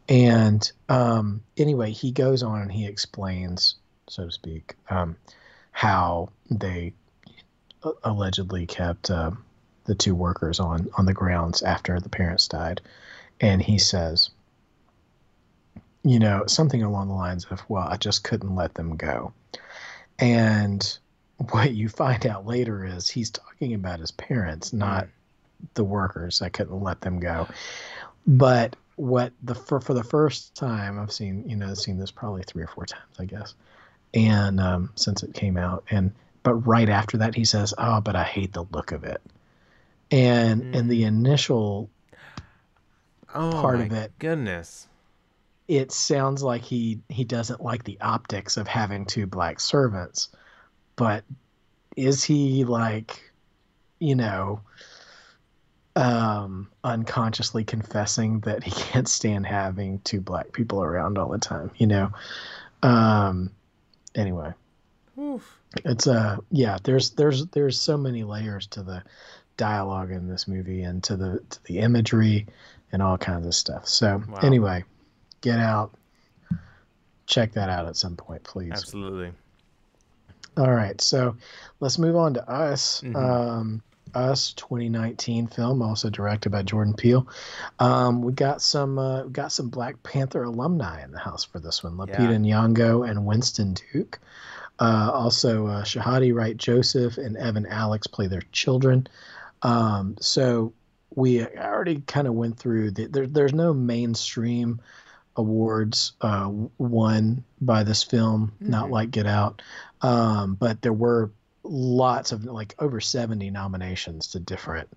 And 0.09 0.69
um, 0.89 1.41
anyway, 1.55 1.91
he 1.91 2.11
goes 2.11 2.43
on 2.43 2.61
and 2.61 2.71
he 2.71 2.87
explains, 2.87 3.75
so 4.07 4.25
to 4.25 4.31
speak, 4.31 4.75
um, 4.89 5.15
how 5.71 6.29
they 6.49 6.93
allegedly 8.03 8.65
kept 8.65 9.09
uh, 9.09 9.31
the 9.85 9.95
two 9.95 10.15
workers 10.15 10.59
on 10.59 10.89
on 10.97 11.05
the 11.05 11.13
grounds 11.13 11.61
after 11.61 11.99
the 11.99 12.09
parents 12.09 12.47
died, 12.47 12.81
and 13.41 13.61
he 13.61 13.77
says, 13.77 14.29
you 16.03 16.19
know, 16.19 16.43
something 16.47 16.83
along 16.83 17.07
the 17.07 17.13
lines 17.13 17.45
of, 17.49 17.61
"Well, 17.69 17.87
I 17.87 17.97
just 17.97 18.23
couldn't 18.23 18.55
let 18.55 18.73
them 18.75 18.95
go," 18.95 19.33
and 20.19 20.97
what 21.51 21.73
you 21.73 21.89
find 21.89 22.25
out 22.25 22.45
later 22.45 22.85
is 22.85 23.09
he's 23.09 23.31
talking 23.31 23.73
about 23.73 23.99
his 23.99 24.11
parents, 24.11 24.71
not 24.71 25.07
the 25.73 25.83
workers. 25.83 26.41
I 26.41 26.49
couldn't 26.49 26.81
let 26.81 27.01
them 27.01 27.19
go, 27.19 27.47
but 28.27 28.75
what 28.95 29.33
the 29.41 29.55
for, 29.55 29.81
for 29.81 29.93
the 29.93 30.03
first 30.03 30.55
time 30.55 30.99
I've 30.99 31.11
seen, 31.11 31.49
you 31.49 31.55
know, 31.55 31.73
seen 31.73 31.97
this 31.97 32.11
probably 32.11 32.43
three 32.43 32.63
or 32.63 32.67
four 32.67 32.85
times, 32.85 33.15
I 33.19 33.25
guess, 33.25 33.55
and 34.13 34.59
um, 34.59 34.91
since 34.95 35.23
it 35.23 35.33
came 35.33 35.57
out, 35.57 35.83
and 35.89 36.11
but 36.43 36.55
right 36.55 36.89
after 36.89 37.17
that 37.17 37.35
he 37.35 37.45
says, 37.45 37.73
"Oh, 37.77 38.01
but 38.01 38.15
I 38.15 38.23
hate 38.23 38.53
the 38.53 38.65
look 38.71 38.91
of 38.91 39.03
it," 39.03 39.21
and 40.11 40.75
in 40.75 40.87
the 40.87 41.03
initial 41.05 41.89
oh 43.33 43.51
part 43.51 43.79
my 43.79 43.85
of 43.85 43.93
it. 43.93 44.11
Goodness. 44.19 44.87
it 45.67 45.91
sounds 45.91 46.43
like 46.43 46.61
he 46.61 46.99
he 47.09 47.23
doesn't 47.23 47.61
like 47.63 47.83
the 47.83 47.99
optics 48.01 48.57
of 48.57 48.67
having 48.67 49.05
two 49.05 49.25
black 49.25 49.59
servants 49.59 50.29
but 50.95 51.23
is 51.95 52.23
he 52.23 52.63
like 52.65 53.31
you 53.99 54.13
know 54.15 54.59
um 55.95 56.69
unconsciously 56.83 57.63
confessing 57.63 58.39
that 58.41 58.63
he 58.63 58.71
can't 58.91 59.07
stand 59.07 59.45
having 59.47 59.99
two 59.99 60.19
black 60.21 60.51
people 60.51 60.83
around 60.83 61.17
all 61.17 61.29
the 61.29 61.37
time 61.37 61.71
you 61.77 61.87
know 61.87 62.11
um 62.83 63.49
anyway 64.15 64.51
Oof. 65.17 65.59
It's 65.85 66.07
uh 66.07 66.37
yeah 66.51 66.77
there's 66.83 67.11
there's 67.11 67.45
there's 67.47 67.79
so 67.79 67.97
many 67.97 68.23
layers 68.23 68.67
to 68.67 68.83
the 68.83 69.03
dialogue 69.57 70.11
in 70.11 70.27
this 70.27 70.47
movie 70.47 70.83
and 70.83 71.03
to 71.03 71.15
the 71.15 71.39
to 71.49 71.63
the 71.65 71.79
imagery 71.79 72.45
and 72.91 73.01
all 73.01 73.17
kinds 73.17 73.45
of 73.47 73.53
stuff 73.55 73.87
so 73.87 74.21
Wow. 74.29 74.39
anyway 74.41 74.83
get 75.41 75.59
out 75.59 75.91
check 77.25 77.53
that 77.53 77.69
out 77.69 77.85
at 77.85 77.95
some 77.95 78.15
point 78.15 78.43
please 78.43 78.71
Absolutely. 78.71 79.31
all 80.57 80.71
right 80.71 80.99
so 81.01 81.35
let's 81.79 81.97
move 81.97 82.15
on 82.15 82.33
to 82.35 82.49
us 82.49 83.01
Mhm. 83.01 83.15
um 83.15 83.81
us 84.15 84.53
2019 84.53 85.47
film 85.47 85.81
also 85.81 86.09
directed 86.09 86.51
by 86.51 86.61
jordan 86.61 86.93
peele 86.93 87.27
um 87.79 88.21
we 88.21 88.31
got 88.31 88.61
some 88.61 88.99
uh 88.99 89.23
we 89.23 89.29
got 89.31 89.51
some 89.51 89.69
black 89.69 90.01
panther 90.03 90.43
alumni 90.43 91.03
in 91.03 91.11
the 91.11 91.17
house 91.19 91.43
for 91.43 91.59
this 91.59 91.83
one 91.83 91.97
Yeah. 91.97 92.05
lupita 92.17 92.37
nyong'o 92.39 93.09
and 93.09 93.25
winston 93.25 93.75
duke 93.91 94.19
uh, 94.79 95.11
also, 95.13 95.67
uh, 95.67 95.83
Shahadi 95.83 96.33
Wright 96.33 96.57
Joseph 96.57 97.17
and 97.17 97.37
Evan 97.37 97.65
Alex 97.65 98.07
play 98.07 98.27
their 98.27 98.43
children. 98.51 99.07
Um, 99.61 100.17
so, 100.19 100.73
we 101.15 101.45
already 101.45 102.01
kind 102.01 102.27
of 102.27 102.33
went 102.33 102.57
through 102.57 102.91
the, 102.91 103.05
there, 103.05 103.27
there's 103.27 103.53
no 103.53 103.73
mainstream 103.73 104.81
awards 105.35 106.13
uh, 106.21 106.49
won 106.77 107.43
by 107.61 107.83
this 107.83 108.03
film, 108.03 108.51
mm-hmm. 108.55 108.69
not 108.69 108.89
like 108.89 109.11
Get 109.11 109.27
Out, 109.27 109.61
um, 110.01 110.55
but 110.55 110.81
there 110.81 110.93
were 110.93 111.31
lots 111.63 112.31
of 112.31 112.45
like 112.45 112.75
over 112.79 112.99
70 112.99 113.49
nominations 113.49 114.27
to 114.27 114.39
different 114.39 114.89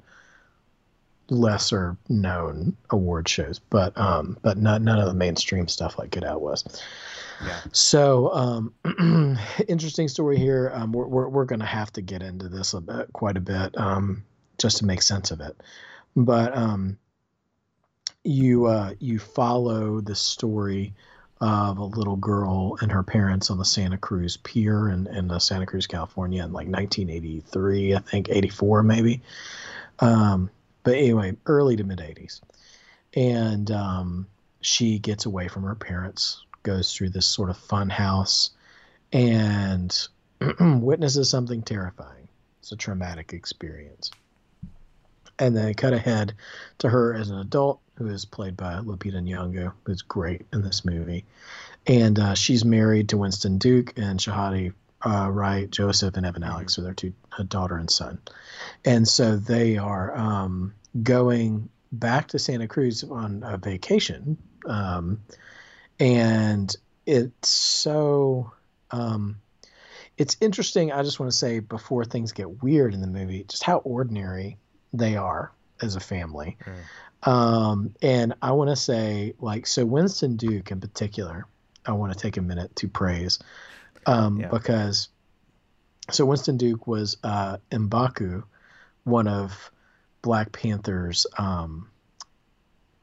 lesser 1.29 1.97
known 2.09 2.77
award 2.91 3.29
shows, 3.29 3.59
but 3.59 3.97
um, 3.99 4.39
but 4.43 4.59
not 4.59 4.83
none 4.83 4.99
of 4.99 5.07
the 5.07 5.14
mainstream 5.14 5.68
stuff 5.68 5.99
like 5.99 6.11
Get 6.11 6.24
Out 6.24 6.41
was. 6.41 6.64
So 7.72 8.32
um, 8.32 9.39
interesting 9.68 10.09
story 10.09 10.39
here. 10.39 10.70
Um, 10.74 10.93
we're 10.93 11.07
we're, 11.07 11.28
we're 11.28 11.45
going 11.45 11.61
to 11.61 11.66
have 11.66 11.93
to 11.95 12.03
get 12.03 12.22
into 12.22 12.49
this 12.49 12.74
a 12.74 12.80
bit, 12.80 13.12
quite 13.12 13.37
a 13.37 13.41
bit, 13.41 13.76
um, 13.78 14.24
just 14.59 14.78
to 14.78 14.87
make 14.87 15.03
sense 15.03 15.30
of 15.30 15.41
it. 15.41 15.57
But 16.14 16.57
um, 16.57 16.99
you 18.24 18.66
uh, 18.66 18.95
you 18.99 19.18
follow 19.18 20.01
the 20.01 20.14
story 20.14 20.95
of 21.41 21.78
a 21.78 21.84
little 21.84 22.16
girl 22.16 22.78
and 22.80 22.91
her 22.91 23.03
parents 23.03 23.51
on 23.51 23.59
the 23.59 23.64
Santa 23.64 23.99
Cruz 23.99 24.39
Pier 24.39 24.89
in, 24.89 25.07
in 25.09 25.30
uh, 25.30 25.39
Santa 25.39 25.66
Cruz, 25.66 25.87
California, 25.87 26.43
in 26.43 26.53
like 26.53 26.66
1983, 26.66 27.95
I 27.95 27.99
think 27.99 28.30
84 28.30 28.82
maybe. 28.82 29.20
Um, 29.99 30.51
but 30.82 30.95
anyway, 30.95 31.37
early 31.47 31.76
to 31.76 31.84
mid 31.84 31.99
80s, 31.99 32.41
and 33.14 33.70
um, 33.70 34.26
she 34.61 34.99
gets 34.99 35.26
away 35.26 35.49
from 35.49 35.64
her 35.64 35.74
parents, 35.74 36.43
goes 36.66 36.92
through 36.92 37.10
this 37.10 37.26
sort 37.26 37.48
of 37.48 37.56
fun 37.56 37.88
house, 37.88 38.50
and 39.12 40.08
witnesses 40.60 41.30
something 41.30 41.62
terrifying. 41.62 42.28
It's 42.60 42.72
a 42.72 42.76
traumatic 42.76 43.32
experience. 43.32 44.10
And 45.38 45.56
then 45.56 45.72
cut 45.74 45.92
ahead 45.92 46.32
to 46.78 46.88
her 46.88 47.14
as 47.14 47.30
an 47.30 47.38
adult 47.38 47.80
who 47.96 48.08
is 48.08 48.24
played 48.24 48.56
by 48.56 48.74
Lupita 48.74 49.22
Nyong'o, 49.22 49.72
who's 49.84 50.02
great 50.02 50.44
in 50.52 50.62
this 50.62 50.84
movie, 50.84 51.24
and 51.86 52.18
uh, 52.18 52.34
she's 52.34 52.64
married 52.64 53.10
to 53.10 53.16
Winston 53.16 53.58
Duke 53.58 53.92
and 53.96 54.18
Shahadi 54.18 54.72
uh, 55.04 55.30
Wright, 55.30 55.70
Joseph, 55.70 56.16
and 56.16 56.26
Evan. 56.26 56.42
Alex 56.42 56.78
are 56.78 56.82
their 56.82 56.94
two 56.94 57.12
a 57.38 57.44
daughter 57.44 57.76
and 57.76 57.90
son, 57.90 58.18
and 58.84 59.06
so 59.06 59.36
they 59.36 59.76
are 59.76 60.16
um, 60.16 60.74
going 61.02 61.68
back 61.92 62.28
to 62.28 62.38
Santa 62.38 62.66
Cruz 62.66 63.04
on 63.04 63.44
a 63.46 63.56
vacation, 63.56 64.36
um, 64.66 65.20
and 65.99 66.74
it's 67.05 67.49
so. 67.49 68.53
Um, 68.90 69.36
it's 70.16 70.36
interesting. 70.40 70.92
I 70.92 71.03
just 71.03 71.20
want 71.20 71.30
to 71.30 71.36
say 71.36 71.59
before 71.59 72.05
things 72.05 72.32
get 72.32 72.62
weird 72.62 72.94
in 72.94 73.01
the 73.01 73.07
movie, 73.07 73.44
just 73.44 73.62
how 73.62 73.78
ordinary 73.78 74.57
they 74.92 75.16
are 75.16 75.53
as 75.82 75.97
a 75.97 76.01
family. 76.01 76.57
Mm. 76.64 77.30
Um, 77.30 77.94
and 78.01 78.34
I 78.40 78.53
want 78.53 78.70
to 78.70 78.76
say, 78.76 79.34
like, 79.40 79.66
so 79.66 79.84
Winston 79.84 80.36
Duke 80.36 80.70
in 80.70 80.80
particular, 80.80 81.47
I 81.84 81.92
want 81.92 82.12
to 82.12 82.18
take 82.18 82.36
a 82.36 82.42
minute 82.42 82.74
to 82.76 82.88
praise 82.88 83.38
um, 84.07 84.40
yeah. 84.40 84.49
because 84.49 85.09
so 86.11 86.24
Winston 86.24 86.57
Duke 86.57 86.86
was 86.86 87.16
uh, 87.22 87.59
Mbaku, 87.70 88.44
one 89.05 89.28
of 89.28 89.70
Black 90.22 90.53
Panther's 90.53 91.26
um, 91.36 91.88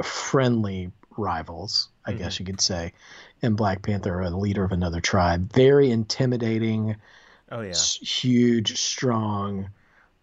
friendly 0.01 0.91
rivals, 1.17 1.89
I 2.05 2.11
mm-hmm. 2.11 2.19
guess 2.19 2.39
you 2.39 2.45
could 2.45 2.61
say, 2.61 2.93
in 3.41 3.55
Black 3.55 3.81
Panther, 3.81 4.21
a 4.21 4.29
leader 4.29 4.63
of 4.63 4.71
another 4.71 5.01
tribe. 5.01 5.51
Very 5.53 5.91
intimidating. 5.91 6.95
Oh 7.51 7.61
yeah. 7.61 7.73
Huge, 7.73 8.77
strong, 8.79 9.69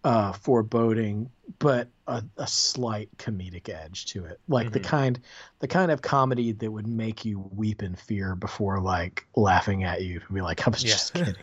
uh, 0.03 0.33
foreboding, 0.33 1.31
but 1.59 1.89
a, 2.07 2.25
a, 2.39 2.47
slight 2.47 3.11
comedic 3.19 3.69
edge 3.69 4.07
to 4.07 4.25
it, 4.25 4.41
like 4.49 4.69
mm-hmm. 4.69 4.73
the 4.73 4.81
kind, 4.81 5.21
the 5.59 5.69
kind 5.69 5.91
of 5.91 6.01
comedy 6.01 6.53
that 6.53 6.71
would 6.71 6.87
make 6.87 7.25
you 7.25 7.51
weep 7.55 7.83
in 7.83 7.95
fear 7.95 8.35
before 8.35 8.81
like 8.81 9.27
laughing 9.37 9.85
at 9.85 10.03
you 10.03 10.21
and 10.27 10.35
be 10.35 10.41
like, 10.41 10.67
"I 10.67 10.71
was 10.71 10.83
yeah. 10.83 10.91
just 10.91 11.13
kidding," 11.13 11.35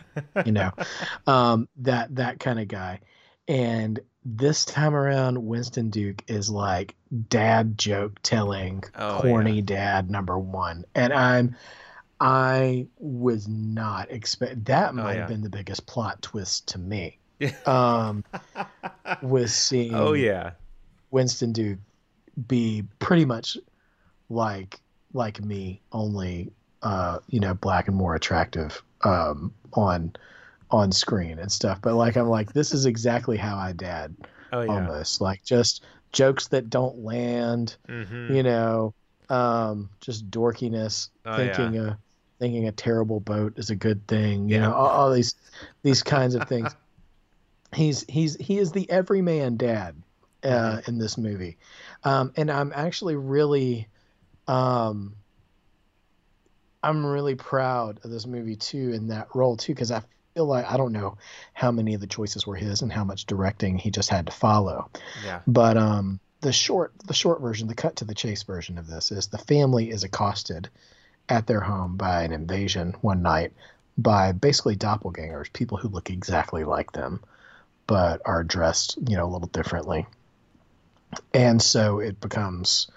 you 0.44 0.52
know, 0.52 0.72
um, 1.26 1.68
that 1.78 2.14
that 2.16 2.40
kind 2.40 2.58
of 2.58 2.68
guy. 2.68 3.00
And 3.48 4.00
this 4.24 4.64
time 4.64 4.94
around, 4.94 5.44
Winston 5.46 5.90
Duke 5.90 6.22
is 6.28 6.50
like 6.50 6.94
dad 7.28 7.78
joke 7.78 8.18
telling, 8.22 8.84
oh, 8.94 9.20
corny 9.22 9.56
yeah. 9.56 9.62
dad 9.64 10.10
number 10.10 10.38
one, 10.38 10.84
and 10.94 11.12
I'm. 11.12 11.56
I 12.20 12.88
was 12.98 13.46
not 13.46 14.10
expect 14.10 14.64
that 14.64 14.90
oh, 14.90 14.94
might 14.94 15.04
oh, 15.04 15.12
yeah. 15.12 15.18
have 15.20 15.28
been 15.28 15.42
the 15.42 15.48
biggest 15.48 15.86
plot 15.86 16.20
twist 16.20 16.66
to 16.70 16.78
me 16.78 17.16
um, 17.66 18.24
was 19.22 19.54
seeing. 19.54 19.94
Oh 19.94 20.14
yeah, 20.14 20.52
Winston 21.12 21.52
Duke 21.52 21.78
be 22.48 22.84
pretty 22.98 23.24
much 23.24 23.56
like 24.28 24.80
like 25.12 25.40
me, 25.40 25.80
only 25.92 26.50
uh, 26.82 27.18
you 27.28 27.40
know, 27.40 27.54
black 27.54 27.88
and 27.88 27.96
more 27.96 28.14
attractive 28.14 28.82
um, 29.02 29.52
on 29.72 30.14
on 30.70 30.92
screen 30.92 31.38
and 31.38 31.50
stuff. 31.50 31.80
But 31.80 31.94
like 31.94 32.16
I'm 32.16 32.28
like, 32.28 32.52
this 32.52 32.72
is 32.72 32.86
exactly 32.86 33.36
how 33.36 33.56
I 33.56 33.72
dad 33.72 34.14
oh, 34.52 34.62
yeah. 34.62 34.72
almost 34.72 35.20
like 35.20 35.42
just 35.44 35.84
jokes 36.12 36.48
that 36.48 36.70
don't 36.70 37.04
land. 37.04 37.76
Mm-hmm. 37.88 38.34
You 38.34 38.42
know, 38.42 38.94
um, 39.28 39.90
just 40.00 40.30
dorkiness, 40.30 41.10
oh, 41.26 41.36
thinking 41.36 41.74
yeah. 41.74 41.90
a 41.90 41.96
thinking 42.38 42.68
a 42.68 42.72
terrible 42.72 43.20
boat 43.20 43.54
is 43.56 43.70
a 43.70 43.76
good 43.76 44.06
thing. 44.06 44.48
You 44.48 44.56
yeah. 44.56 44.62
know, 44.62 44.74
all, 44.74 44.88
all 44.88 45.12
these 45.12 45.34
these 45.82 46.02
kinds 46.02 46.34
of 46.34 46.48
things. 46.48 46.74
he's 47.74 48.04
he's 48.08 48.36
he 48.36 48.58
is 48.58 48.72
the 48.72 48.90
everyman 48.90 49.56
dad 49.56 49.94
uh, 50.42 50.48
mm-hmm. 50.48 50.90
in 50.90 50.98
this 50.98 51.18
movie, 51.18 51.58
um, 52.04 52.32
and 52.36 52.50
I'm 52.50 52.72
actually 52.74 53.16
really, 53.16 53.88
um, 54.46 55.14
I'm 56.82 57.04
really 57.04 57.34
proud 57.34 58.00
of 58.04 58.10
this 58.10 58.26
movie 58.26 58.56
too 58.56 58.92
in 58.92 59.08
that 59.08 59.28
role 59.34 59.56
too 59.56 59.74
because 59.74 59.90
I 59.90 60.02
feel 60.38 60.46
like 60.46 60.70
I 60.70 60.76
don't 60.76 60.92
know 60.92 61.18
how 61.52 61.72
many 61.72 61.94
of 61.94 62.00
the 62.00 62.06
choices 62.06 62.46
were 62.46 62.54
his 62.54 62.82
and 62.82 62.92
how 62.92 63.02
much 63.02 63.26
directing 63.26 63.76
he 63.76 63.90
just 63.90 64.08
had 64.08 64.26
to 64.26 64.32
follow. 64.32 64.88
Yeah. 65.24 65.40
But 65.48 65.76
um, 65.76 66.20
the 66.42 66.52
short 66.52 66.92
the 67.04 67.14
short 67.14 67.40
version, 67.40 67.66
the 67.66 67.74
cut 67.74 67.96
to 67.96 68.04
the 68.04 68.14
chase 68.14 68.44
version 68.44 68.78
of 68.78 68.86
this 68.86 69.10
is 69.10 69.26
the 69.26 69.38
family 69.38 69.90
is 69.90 70.04
accosted 70.04 70.68
at 71.28 71.48
their 71.48 71.60
home 71.60 71.96
by 71.96 72.22
an 72.22 72.32
invasion 72.32 72.94
one 73.00 73.20
night 73.20 73.52
by 73.96 74.30
basically 74.30 74.76
doppelgangers, 74.76 75.52
people 75.52 75.76
who 75.76 75.88
look 75.88 76.08
exactly 76.08 76.62
like 76.62 76.92
them 76.92 77.20
but 77.88 78.22
are 78.24 78.44
dressed, 78.44 78.96
you 79.08 79.16
know, 79.16 79.24
a 79.24 79.32
little 79.32 79.48
differently. 79.48 80.06
And 81.34 81.60
so 81.60 81.98
it 81.98 82.20
becomes 82.20 82.88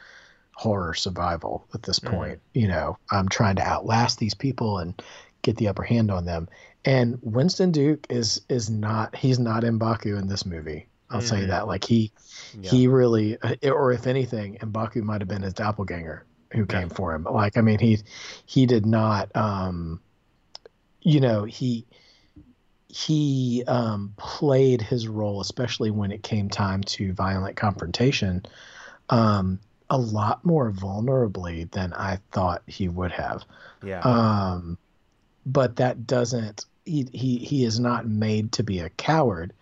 horror 0.54 0.94
survival 0.94 1.66
at 1.74 1.82
this 1.82 2.00
mm-hmm. 2.00 2.16
point. 2.16 2.38
Mm. 2.38 2.62
You 2.62 2.68
know, 2.68 2.98
I'm 3.10 3.30
trying 3.30 3.56
to 3.56 3.64
outlast 3.64 4.20
these 4.20 4.36
people 4.36 4.78
and 4.78 5.02
get 5.42 5.58
the 5.58 5.70
upper 5.70 5.84
hand 5.84 6.12
on 6.12 6.26
them. 6.26 6.50
And 6.84 7.20
Winston 7.22 7.72
Duke 7.72 8.08
is 8.10 8.42
is 8.50 8.70
not 8.70 9.16
he's 9.16 9.40
not 9.40 9.64
Mbaku 9.64 10.20
in 10.20 10.28
this 10.28 10.46
movie. 10.46 10.88
I'll 11.10 11.20
mm-hmm. 11.20 11.28
tell 11.28 11.38
you 11.38 11.44
mm-hmm. 11.44 11.52
that. 11.52 11.68
Like 11.68 11.84
he 11.84 12.12
yeah. 12.60 12.70
he 12.70 12.88
really 12.88 13.38
uh, 13.42 13.56
or 13.70 13.92
if 13.92 14.08
anything, 14.08 14.58
Mbaku 14.62 15.04
might 15.04 15.22
have 15.22 15.28
been 15.28 15.44
his 15.44 15.54
doppelganger 15.54 16.26
who 16.54 16.66
came 16.66 16.90
yeah. 16.90 16.96
for 16.96 17.14
him. 17.14 17.24
Like 17.24 17.58
I 17.58 17.62
mean 17.62 17.80
he 17.80 18.00
he 18.46 18.66
did 18.66 18.86
not 18.86 19.36
um 19.36 20.02
you 21.02 21.20
know, 21.20 21.44
he 21.44 21.86
he 22.88 23.64
um, 23.68 24.14
played 24.18 24.82
his 24.82 25.08
role, 25.08 25.42
especially 25.42 25.92
when 25.92 26.12
it 26.12 26.24
came 26.24 26.50
time 26.50 26.84
to 26.84 27.14
violent 27.14 27.56
confrontation, 27.56 28.46
um, 29.10 29.60
a 29.90 29.98
lot 29.98 30.44
more 30.44 30.72
vulnerably 30.72 31.70
than 31.72 31.94
I 31.94 32.20
thought 32.32 32.64
he 32.68 32.90
would 32.90 33.12
have. 33.12 33.44
Yeah. 33.84 34.02
Um, 34.02 34.78
but 35.46 35.78
that 35.78 36.06
doesn't. 36.06 36.66
He 36.86 37.08
he 37.12 37.38
he 37.38 37.64
is 37.64 37.80
not 37.80 38.08
made 38.08 38.54
to 38.54 38.64
be 38.64 38.80
a 38.80 38.90
coward. 38.90 39.54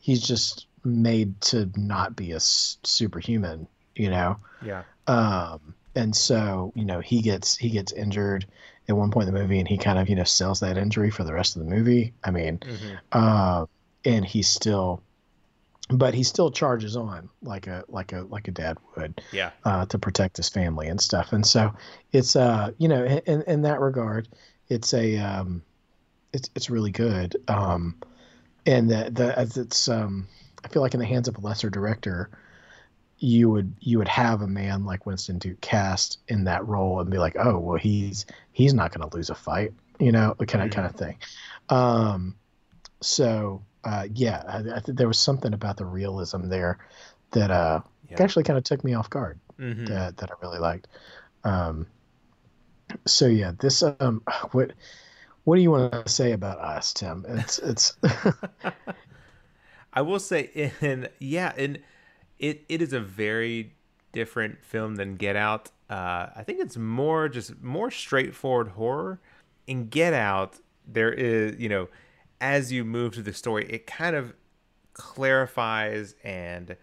He's 0.00 0.26
just 0.26 0.66
made 0.84 1.40
to 1.42 1.70
not 1.76 2.16
be 2.16 2.32
a 2.32 2.40
superhuman. 2.40 3.66
You 3.94 4.10
know. 4.10 4.36
Yeah. 4.64 4.82
Um. 5.06 5.74
And 5.94 6.14
so 6.14 6.72
you 6.74 6.84
know 6.84 7.00
he 7.00 7.22
gets 7.22 7.56
he 7.56 7.70
gets 7.70 7.92
injured 7.92 8.46
at 8.88 8.96
one 8.96 9.10
point 9.10 9.28
in 9.28 9.34
the 9.34 9.40
movie, 9.40 9.58
and 9.58 9.68
he 9.68 9.78
kind 9.78 9.98
of 9.98 10.08
you 10.08 10.16
know 10.16 10.24
sells 10.24 10.60
that 10.60 10.76
injury 10.76 11.10
for 11.10 11.24
the 11.24 11.32
rest 11.32 11.56
of 11.56 11.64
the 11.64 11.70
movie. 11.70 12.12
I 12.22 12.30
mean, 12.30 12.58
mm-hmm. 12.58 12.94
uh, 13.12 13.66
and 14.04 14.24
he's 14.24 14.48
still, 14.48 15.02
but 15.88 16.14
he 16.14 16.22
still 16.22 16.50
charges 16.50 16.96
on 16.96 17.30
like 17.42 17.66
a 17.66 17.84
like 17.88 18.12
a 18.12 18.22
like 18.22 18.48
a 18.48 18.50
dad 18.50 18.78
would, 18.96 19.20
yeah, 19.32 19.50
uh, 19.64 19.86
to 19.86 19.98
protect 19.98 20.36
his 20.36 20.48
family 20.48 20.88
and 20.88 21.00
stuff. 21.00 21.32
And 21.32 21.46
so 21.46 21.74
it's 22.12 22.36
uh 22.36 22.72
you 22.78 22.88
know 22.88 23.04
in 23.04 23.42
in 23.42 23.62
that 23.62 23.80
regard, 23.80 24.28
it's 24.68 24.92
a 24.92 25.16
um, 25.18 25.62
it's 26.34 26.50
it's 26.54 26.70
really 26.70 26.90
good. 26.90 27.36
Um, 27.48 27.96
and 28.66 28.90
the 28.90 29.10
the 29.10 29.38
as 29.38 29.56
it's 29.56 29.88
um 29.88 30.26
I 30.64 30.68
feel 30.68 30.82
like 30.82 30.94
in 30.94 31.00
the 31.00 31.06
hands 31.06 31.28
of 31.28 31.36
a 31.36 31.40
lesser 31.40 31.70
director 31.70 32.30
you 33.18 33.48
would 33.50 33.74
you 33.80 33.98
would 33.98 34.08
have 34.08 34.42
a 34.42 34.46
man 34.46 34.84
like 34.84 35.06
Winston 35.06 35.38
Duke 35.38 35.60
cast 35.60 36.18
in 36.28 36.44
that 36.44 36.66
role 36.66 37.00
and 37.00 37.10
be 37.10 37.18
like, 37.18 37.36
oh 37.38 37.58
well, 37.58 37.78
he's 37.78 38.26
he's 38.52 38.74
not 38.74 38.92
going 38.92 39.08
to 39.08 39.16
lose 39.16 39.30
a 39.30 39.34
fight, 39.34 39.72
you 39.98 40.12
know, 40.12 40.34
kind 40.46 40.64
of 40.64 40.70
kind 40.70 40.86
of 40.86 40.96
thing. 40.96 41.16
Um, 41.68 42.34
so 43.00 43.62
uh, 43.84 44.08
yeah, 44.12 44.42
I, 44.46 44.76
I 44.76 44.80
think 44.80 44.98
there 44.98 45.08
was 45.08 45.18
something 45.18 45.54
about 45.54 45.76
the 45.76 45.84
realism 45.84 46.48
there 46.48 46.78
that 47.30 47.50
uh 47.50 47.80
yeah. 48.10 48.22
actually 48.22 48.44
kind 48.44 48.58
of 48.58 48.64
took 48.64 48.84
me 48.84 48.94
off 48.94 49.08
guard 49.10 49.38
Mhm. 49.58 49.88
that 49.88 50.16
that 50.16 50.30
I 50.30 50.34
really 50.42 50.58
liked. 50.58 50.88
Um, 51.44 51.86
so 53.06 53.26
yeah, 53.26 53.52
this 53.58 53.82
um, 53.82 54.22
what 54.52 54.72
what 55.44 55.56
do 55.56 55.62
you 55.62 55.70
want 55.70 55.92
to 55.92 56.08
say 56.08 56.32
about 56.32 56.58
us, 56.58 56.92
Tim? 56.92 57.24
It's 57.28 57.58
it's 57.58 57.96
I 59.94 60.02
will 60.02 60.18
say, 60.18 60.72
in 60.80 61.08
yeah, 61.18 61.52
and 61.56 61.78
it 62.38 62.64
it 62.68 62.82
is 62.82 62.92
a 62.92 63.00
very 63.00 63.74
different 64.12 64.64
film 64.64 64.96
than 64.96 65.16
Get 65.16 65.36
Out. 65.36 65.70
Uh, 65.88 66.28
I 66.34 66.42
think 66.44 66.60
it's 66.60 66.76
more 66.76 67.28
just 67.28 67.62
more 67.62 67.90
straightforward 67.90 68.68
horror. 68.68 69.20
In 69.66 69.88
Get 69.88 70.14
Out, 70.14 70.58
there 70.86 71.12
is 71.12 71.58
you 71.58 71.68
know, 71.68 71.88
as 72.40 72.72
you 72.72 72.84
move 72.84 73.14
through 73.14 73.24
the 73.24 73.34
story, 73.34 73.66
it 73.68 73.86
kind 73.86 74.16
of 74.16 74.34
clarifies 74.94 76.14
and 76.24 76.76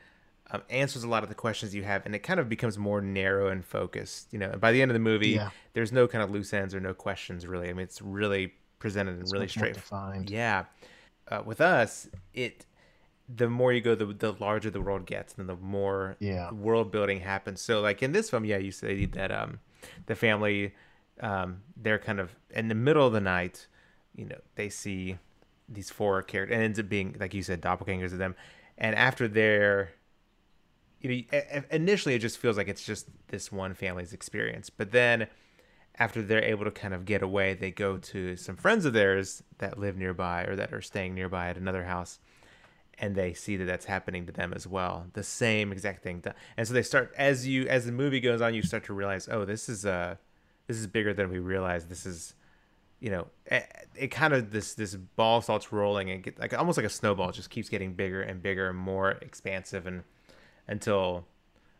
um, 0.51 0.61
answers 0.69 1.03
a 1.03 1.07
lot 1.09 1.23
of 1.23 1.29
the 1.29 1.35
questions 1.35 1.73
you 1.73 1.83
have, 1.83 2.05
and 2.05 2.13
it 2.15 2.19
kind 2.19 2.39
of 2.39 2.49
becomes 2.49 2.77
more 2.77 3.01
narrow 3.01 3.47
and 3.49 3.63
focused. 3.65 4.27
You 4.31 4.39
know, 4.39 4.49
by 4.59 4.71
the 4.71 4.81
end 4.81 4.91
of 4.91 4.93
the 4.93 4.99
movie, 4.99 5.29
Yeah. 5.29 5.49
there's 5.73 5.91
no 5.91 6.07
kind 6.07 6.23
of 6.23 6.29
loose 6.31 6.53
ends 6.53 6.75
or 6.75 6.79
no 6.79 6.93
questions 6.93 7.47
really. 7.47 7.69
I 7.69 7.73
mean, 7.73 7.83
it's 7.83 8.01
really 8.01 8.53
presented 8.79 9.17
and 9.19 9.31
really 9.31 9.45
much 9.45 9.57
more 9.57 9.65
straight. 9.65 9.73
defined. 9.75 10.29
Yeah, 10.29 10.65
uh, 11.29 11.41
with 11.45 11.61
us, 11.61 12.09
it 12.33 12.65
the 13.33 13.47
more 13.49 13.71
you 13.71 13.79
go, 13.79 13.95
the 13.95 14.07
the 14.07 14.33
larger 14.33 14.69
the 14.69 14.81
world 14.81 15.05
gets, 15.05 15.35
and 15.37 15.47
the 15.47 15.55
more 15.55 16.17
Yeah. 16.19 16.51
world 16.51 16.91
building 16.91 17.21
happens. 17.21 17.61
So, 17.61 17.79
like 17.79 18.03
in 18.03 18.11
this 18.11 18.29
film, 18.29 18.43
yeah, 18.43 18.57
you 18.57 18.71
say 18.71 19.05
that 19.05 19.31
um, 19.31 19.59
the 20.07 20.15
family, 20.15 20.73
um, 21.21 21.61
they're 21.77 21.99
kind 21.99 22.19
of 22.19 22.35
in 22.49 22.67
the 22.67 22.75
middle 22.75 23.07
of 23.07 23.13
the 23.13 23.21
night. 23.21 23.67
You 24.15 24.25
know, 24.25 24.39
they 24.55 24.67
see 24.67 25.17
these 25.69 25.89
four 25.89 26.21
characters, 26.23 26.53
and 26.55 26.61
it 26.61 26.65
ends 26.65 26.79
up 26.79 26.89
being 26.89 27.15
like 27.19 27.33
you 27.33 27.41
said, 27.43 27.61
doppelgangers 27.61 28.11
of 28.11 28.17
them. 28.17 28.35
And 28.77 28.95
after 28.95 29.27
they're 29.29 29.91
you 31.01 31.25
know, 31.31 31.61
initially 31.71 32.15
it 32.15 32.19
just 32.19 32.37
feels 32.37 32.57
like 32.57 32.67
it's 32.67 32.85
just 32.85 33.07
this 33.27 33.51
one 33.51 33.73
family's 33.73 34.13
experience, 34.13 34.69
but 34.69 34.91
then 34.91 35.27
after 35.99 36.21
they're 36.21 36.43
able 36.43 36.65
to 36.65 36.71
kind 36.71 36.93
of 36.93 37.05
get 37.05 37.21
away, 37.21 37.53
they 37.53 37.71
go 37.71 37.97
to 37.97 38.35
some 38.35 38.55
friends 38.55 38.85
of 38.85 38.93
theirs 38.93 39.43
that 39.57 39.77
live 39.77 39.97
nearby 39.97 40.43
or 40.43 40.55
that 40.55 40.73
are 40.73 40.81
staying 40.81 41.13
nearby 41.13 41.49
at 41.49 41.57
another 41.57 41.83
house, 41.83 42.19
and 42.97 43.15
they 43.15 43.33
see 43.33 43.57
that 43.57 43.65
that's 43.65 43.85
happening 43.85 44.25
to 44.25 44.31
them 44.31 44.53
as 44.53 44.67
well, 44.67 45.07
the 45.13 45.23
same 45.23 45.71
exact 45.71 46.03
thing. 46.03 46.23
And 46.55 46.67
so 46.67 46.73
they 46.73 46.83
start 46.83 47.13
as 47.17 47.47
you 47.47 47.67
as 47.67 47.85
the 47.85 47.91
movie 47.91 48.19
goes 48.19 48.41
on, 48.41 48.53
you 48.53 48.61
start 48.61 48.85
to 48.85 48.93
realize, 48.93 49.27
oh, 49.29 49.45
this 49.45 49.67
is 49.67 49.85
uh 49.85 50.15
this 50.67 50.77
is 50.77 50.87
bigger 50.87 51.13
than 51.13 51.29
we 51.29 51.39
realized. 51.39 51.89
This 51.89 52.05
is 52.05 52.35
you 52.99 53.09
know, 53.09 53.27
it, 53.47 53.67
it 53.95 54.07
kind 54.09 54.31
of 54.33 54.51
this 54.51 54.75
this 54.75 54.95
ball 54.95 55.41
starts 55.41 55.73
rolling 55.73 56.11
and 56.11 56.23
get 56.23 56.39
like 56.39 56.57
almost 56.57 56.77
like 56.77 56.85
a 56.85 56.89
snowball, 56.89 57.31
just 57.31 57.49
keeps 57.49 57.67
getting 57.67 57.93
bigger 57.93 58.21
and 58.21 58.41
bigger 58.41 58.69
and 58.69 58.77
more 58.77 59.11
expansive 59.11 59.87
and 59.87 60.03
until 60.71 61.25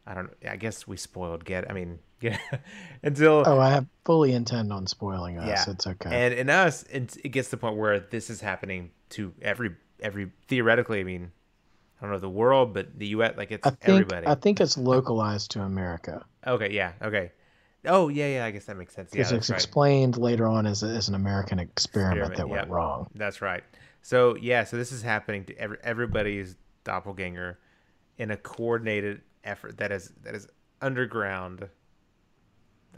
I 0.06 0.14
don't 0.14 0.30
I 0.48 0.58
guess 0.58 0.88
we 0.88 0.98
spoiled 0.98 1.46
get 1.46 1.70
I 1.70 1.74
mean 1.74 2.00
yeah 2.22 2.38
until 3.02 3.44
Oh, 3.46 3.60
I 3.60 3.72
have 3.72 3.88
fully 4.06 4.34
intend 4.34 4.72
on 4.72 4.86
spoiling 4.86 5.38
us. 5.40 5.48
yeah 5.48 5.74
It's 5.74 5.88
okay. 5.88 6.10
and 6.26 6.34
in 6.34 6.50
us 6.50 6.84
it, 6.84 7.18
it 7.24 7.30
gets 7.30 7.50
to 7.50 7.56
the 7.56 7.58
point 7.62 7.78
where 7.78 8.00
this 8.00 8.30
is 8.30 8.42
happening 8.42 8.92
to 9.12 9.34
every 9.42 9.72
every 10.02 10.32
theoretically 10.48 11.00
I 11.00 11.04
mean 11.04 11.32
I 12.00 12.06
don't 12.06 12.12
know 12.12 12.20
the 12.20 12.30
world 12.30 12.74
but 12.74 12.98
the 13.00 13.08
US 13.08 13.36
like 13.38 13.52
it's 13.52 13.66
I 13.66 13.72
think 13.72 13.90
everybody 13.90 14.28
I 14.28 14.36
think 14.36 14.60
it's 14.62 14.78
localized 14.78 15.52
to 15.52 15.62
America 15.62 16.26
okay 16.46 16.72
yeah 16.72 16.94
okay 17.02 17.32
oh 17.86 18.10
yeah 18.10 18.28
yeah 18.28 18.46
I 18.46 18.52
guess 18.52 18.66
that 18.66 18.78
makes 18.78 18.94
sense 18.94 19.12
yeah 19.14 19.22
it's 19.22 19.32
right. 19.32 19.50
explained 19.58 20.18
later 20.18 20.48
on 20.48 20.66
as, 20.68 20.84
a, 20.84 20.88
as 20.88 21.10
an 21.10 21.16
American 21.16 21.58
experiment, 21.60 22.20
Experiment, 22.20 22.38
that 22.38 22.48
went 22.50 22.64
yep. 22.68 22.70
wrong. 22.76 23.08
That's 23.16 23.42
right. 23.42 23.64
So 24.04 24.36
yeah, 24.36 24.64
so 24.66 24.78
this 24.78 24.92
is 24.92 25.02
happening 25.04 25.46
to 25.46 25.58
every, 25.58 25.78
everybody's 25.84 26.56
doppelganger 26.84 27.58
in 28.18 28.32
a 28.32 28.38
coordinated 28.38 29.22
effort 29.44 29.78
that 29.78 29.92
is 29.92 30.12
that 30.24 30.36
is 30.36 30.48
underground. 30.82 31.68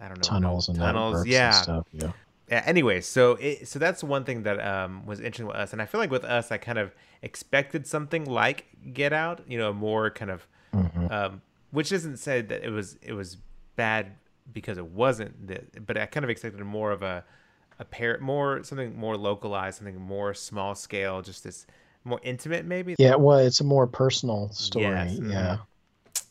I 0.01 0.07
don't 0.07 0.17
know 0.17 0.21
Tunnels 0.23 0.69
and 0.69 0.77
tunnels. 0.77 1.25
Yeah. 1.25 1.47
and 1.47 1.55
stuff. 1.55 1.87
Yeah. 1.91 2.11
yeah. 2.49 2.63
Anyway, 2.65 3.01
so 3.01 3.33
it, 3.33 3.67
so 3.67 3.79
that's 3.79 4.03
one 4.03 4.23
thing 4.23 4.43
that 4.43 4.59
um, 4.65 5.05
was 5.05 5.19
interesting 5.19 5.47
with 5.47 5.55
us, 5.55 5.71
and 5.73 5.81
I 5.81 5.85
feel 5.85 5.99
like 6.01 6.11
with 6.11 6.23
us, 6.25 6.51
I 6.51 6.57
kind 6.57 6.77
of 6.79 6.93
expected 7.21 7.85
something 7.87 8.25
like 8.25 8.65
Get 8.93 9.13
Out. 9.13 9.41
You 9.47 9.57
know, 9.59 9.71
more 9.73 10.09
kind 10.09 10.31
of, 10.31 10.47
Mhm. 10.73 11.11
um, 11.11 11.41
which 11.71 11.91
isn't 11.91 12.17
said 12.17 12.49
that 12.49 12.63
it 12.63 12.69
was 12.71 12.97
it 13.01 13.13
was 13.13 13.37
bad 13.75 14.13
because 14.51 14.77
it 14.77 14.85
wasn't, 14.87 15.47
that, 15.47 15.85
but 15.85 15.97
I 15.97 16.05
kind 16.05 16.23
of 16.25 16.29
expected 16.29 16.59
more 16.65 16.91
of 16.91 17.01
a 17.03 17.23
a 17.79 17.85
pair 17.85 18.19
more 18.19 18.63
something 18.63 18.97
more 18.97 19.15
localized, 19.15 19.77
something 19.77 19.99
more 19.99 20.33
small 20.33 20.75
scale, 20.75 21.21
just 21.21 21.43
this 21.43 21.65
more 22.03 22.19
intimate 22.23 22.65
maybe. 22.65 22.95
Yeah, 22.99 23.15
well, 23.15 23.37
it's 23.39 23.59
a 23.61 23.63
more 23.63 23.87
personal 23.87 24.49
story. 24.51 24.85
Yes, 24.85 25.15
mhm. 25.19 25.31
Yeah. 25.31 25.57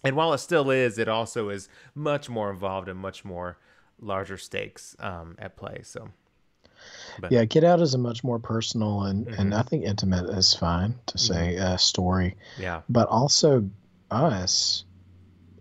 And 0.05 0.16
while 0.16 0.32
it 0.32 0.39
still 0.39 0.70
is, 0.70 0.99
it 0.99 1.09
also 1.09 1.49
is 1.49 1.69
much 1.94 2.28
more 2.28 2.51
involved 2.51 2.89
and 2.89 2.99
much 2.99 3.24
more 3.24 3.57
larger 4.01 4.36
stakes 4.36 4.97
um, 4.99 5.36
at 5.39 5.57
play. 5.57 5.81
So 5.85 6.09
But- 7.20 7.31
Yeah, 7.31 7.44
Get 7.44 7.62
Out 7.65 7.81
is 7.81 7.94
a 7.94 7.99
much 7.99 8.24
more 8.24 8.39
personal 8.40 9.05
and, 9.05 9.27
and 9.28 9.53
Mhm. 9.53 9.59
I 9.59 9.62
think 9.62 9.85
intimate 9.85 10.28
is 10.31 10.53
fine 10.55 10.97
to 11.07 11.19
say 11.19 11.57
uh, 11.57 11.77
story, 11.77 12.36
yeah, 12.59 12.82
but 12.89 13.07
also 13.09 13.69
us, 14.11 14.85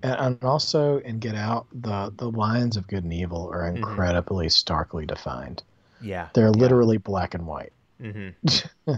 and, 0.03 0.15
and 0.19 0.43
also 0.43 0.97
in 0.99 1.19
Get 1.19 1.35
Out, 1.35 1.67
the 1.73 2.11
the 2.17 2.31
lines 2.31 2.75
of 2.77 2.87
good 2.87 3.03
and 3.03 3.13
evil 3.13 3.49
are 3.53 3.69
Mhm. 3.71 3.77
incredibly 3.77 4.49
starkly 4.49 5.05
defined. 5.05 5.61
yeah, 6.01 6.29
They're 6.33 6.45
yeah. 6.45 6.49
literally 6.63 6.97
black 6.97 7.35
and 7.35 7.45
white, 7.45 7.73
hmm 8.11 8.29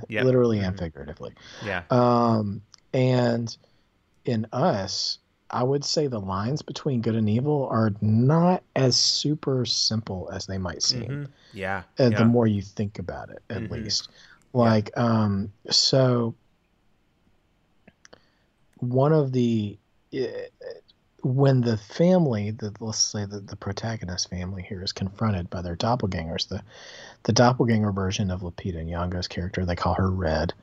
Yep. 0.09 0.23
literally 0.25 0.59
and 0.59 0.75
Mhm. 0.75 0.79
figuratively. 0.79 1.33
yeah, 1.65 1.83
Um, 1.89 2.61
and 2.93 3.55
in 4.25 4.47
us, 4.53 5.19
I 5.49 5.63
would 5.63 5.83
say 5.83 6.07
the 6.07 6.19
lines 6.19 6.61
between 6.61 7.01
good 7.01 7.15
and 7.15 7.29
evil 7.29 7.67
are 7.69 7.91
not 8.01 8.63
as 8.75 8.95
super 8.95 9.65
simple 9.65 10.29
as 10.31 10.45
they 10.45 10.57
might 10.57 10.81
seem. 10.81 11.05
hmm 11.05 11.23
yeah, 11.53 11.83
uh, 11.99 12.09
yeah. 12.09 12.17
the 12.17 12.25
more 12.25 12.47
you 12.47 12.61
think 12.61 12.97
about 12.99 13.29
it 13.29 13.43
at 13.49 13.61
Mhm. 13.63 13.71
least 13.71 14.09
like 14.53 14.95
um 14.97 15.51
so 15.69 16.35
one 18.77 19.13
of 19.13 19.31
the 19.31 19.77
uh, 20.15 20.27
when 21.23 21.61
the 21.61 21.77
family 21.77 22.51
the 22.51 22.73
let's 22.79 22.99
say 22.99 23.25
that 23.25 23.47
the 23.47 23.55
protagonist 23.55 24.29
family 24.29 24.61
here 24.61 24.83
is 24.83 24.91
confronted 24.91 25.49
by 25.49 25.61
their 25.61 25.75
doppelgangers 25.75 26.49
the 26.49 26.61
the 27.23 27.33
doppelganger 27.33 27.91
version 27.91 28.29
of 28.29 28.41
Lupita 28.41 28.83
Nyong'o's 28.83 29.27
character 29.27 29.65
they 29.65 29.75
call 29.75 29.93
her 29.93 30.09
Red 30.09 30.53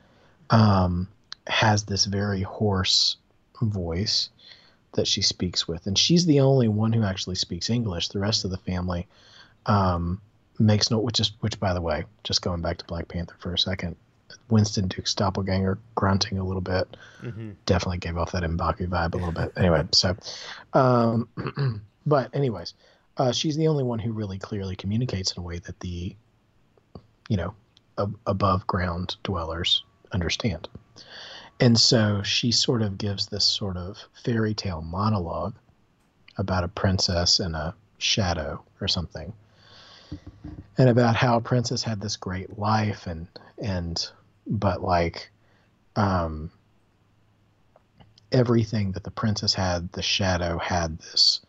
um 0.51 1.07
has 1.47 1.83
this 1.83 2.05
very 2.05 2.43
hoarse 2.43 3.17
voice 3.61 4.29
that 4.93 5.07
she 5.07 5.21
speaks 5.21 5.67
with. 5.67 5.87
And 5.87 5.97
she's 5.97 6.25
the 6.25 6.41
only 6.41 6.67
one 6.67 6.93
who 6.93 7.03
actually 7.03 7.35
speaks 7.35 7.69
English. 7.69 8.09
The 8.09 8.19
rest 8.19 8.45
of 8.45 8.51
the 8.51 8.57
family 8.57 9.07
um 9.65 10.21
makes 10.59 10.91
no 10.91 10.99
which 10.99 11.19
is 11.19 11.31
which 11.39 11.59
by 11.59 11.73
the 11.73 11.81
way 11.81 12.03
just 12.23 12.41
going 12.41 12.61
back 12.61 12.77
to 12.77 12.85
black 12.85 13.07
panther 13.07 13.35
for 13.39 13.53
a 13.53 13.57
second 13.57 13.95
winston 14.49 14.87
duke's 14.87 15.13
doppelganger 15.13 15.77
grunting 15.95 16.37
a 16.37 16.43
little 16.43 16.61
bit. 16.61 16.87
Hmm 17.21 17.51
definitely 17.65 17.99
gave 17.99 18.17
off 18.17 18.31
that 18.31 18.43
M'Baku 18.43 18.87
vibe 18.87 19.13
a 19.13 19.17
little 19.17 19.31
bit. 19.31 19.51
Anyway 19.55 19.85
so 19.91 20.15
um 20.73 21.27
but 22.05 22.33
anyways 22.33 22.73
uh, 23.17 23.31
she's 23.31 23.57
the 23.57 23.67
only 23.67 23.83
one 23.83 23.99
who 23.99 24.13
really 24.13 24.39
clearly 24.39 24.75
communicates 24.75 25.33
in 25.33 25.41
a 25.41 25.45
way 25.45 25.59
that 25.59 25.79
the 25.81 26.15
you 27.29 27.37
know 27.37 27.53
ab- 27.97 28.17
above 28.25 28.65
ground 28.67 29.15
dwellers 29.23 29.83
understand. 30.11 30.67
And 31.59 31.79
so 31.79 32.23
she 32.23 32.51
sort 32.51 32.81
of 32.81 32.97
gives 32.97 33.27
this 33.27 33.45
sort 33.45 33.77
of 33.77 33.97
fairy 34.23 34.53
tale 34.53 34.81
monologue 34.81 35.53
about 36.37 36.63
a 36.63 36.67
princess 36.67 37.39
and 37.39 37.55
a 37.55 37.75
shadow 37.99 38.63
or 38.79 38.87
something 38.87 39.31
and 40.77 40.89
about 40.89 41.15
how 41.15 41.37
a 41.37 41.41
princess 41.41 41.83
had 41.83 42.01
this 42.01 42.17
great 42.17 42.57
life 42.57 43.05
and 43.05 43.27
and 43.61 44.09
but 44.47 44.81
like 44.81 45.31
um 45.95 46.51
everything 48.31 48.93
that 48.93 49.03
the 49.03 49.11
princess 49.11 49.53
had 49.53 49.91
the 49.91 50.01
shadow 50.01 50.57
had 50.57 50.97
this 50.99 51.41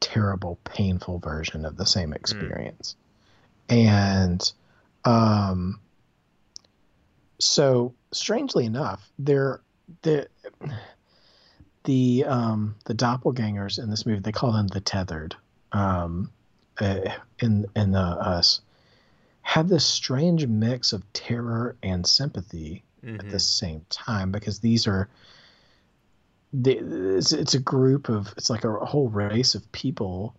terrible 0.00 0.58
painful 0.64 1.18
version 1.20 1.64
of 1.64 1.76
the 1.76 1.86
same 1.86 2.12
experience. 2.12 2.96
And 3.68 4.52
um 5.04 5.80
so 7.38 7.94
strangely 8.12 8.66
enough 8.66 9.10
there 9.18 9.60
the 10.02 10.28
the 11.84 12.24
um 12.26 12.76
the 12.84 12.94
doppelgangers 12.94 13.82
in 13.82 13.90
this 13.90 14.06
movie 14.06 14.20
they 14.20 14.32
call 14.32 14.52
them 14.52 14.68
the 14.68 14.80
tethered 14.80 15.34
um 15.72 16.30
uh, 16.80 17.00
in 17.40 17.66
in 17.74 17.90
the 17.92 17.98
us 17.98 18.60
have 19.42 19.68
this 19.68 19.84
strange 19.84 20.46
mix 20.46 20.92
of 20.92 21.10
terror 21.12 21.76
and 21.82 22.06
sympathy 22.06 22.82
hmm 23.02 23.16
at 23.16 23.28
the 23.30 23.38
same 23.38 23.84
time 23.90 24.30
because 24.30 24.60
these 24.60 24.86
are 24.86 25.08
it's, 26.64 27.32
it's 27.32 27.54
a 27.54 27.58
group 27.58 28.08
of 28.08 28.32
it's 28.36 28.48
like 28.48 28.64
a, 28.64 28.72
whole 28.72 29.08
race 29.08 29.54
of 29.54 29.72
people 29.72 30.34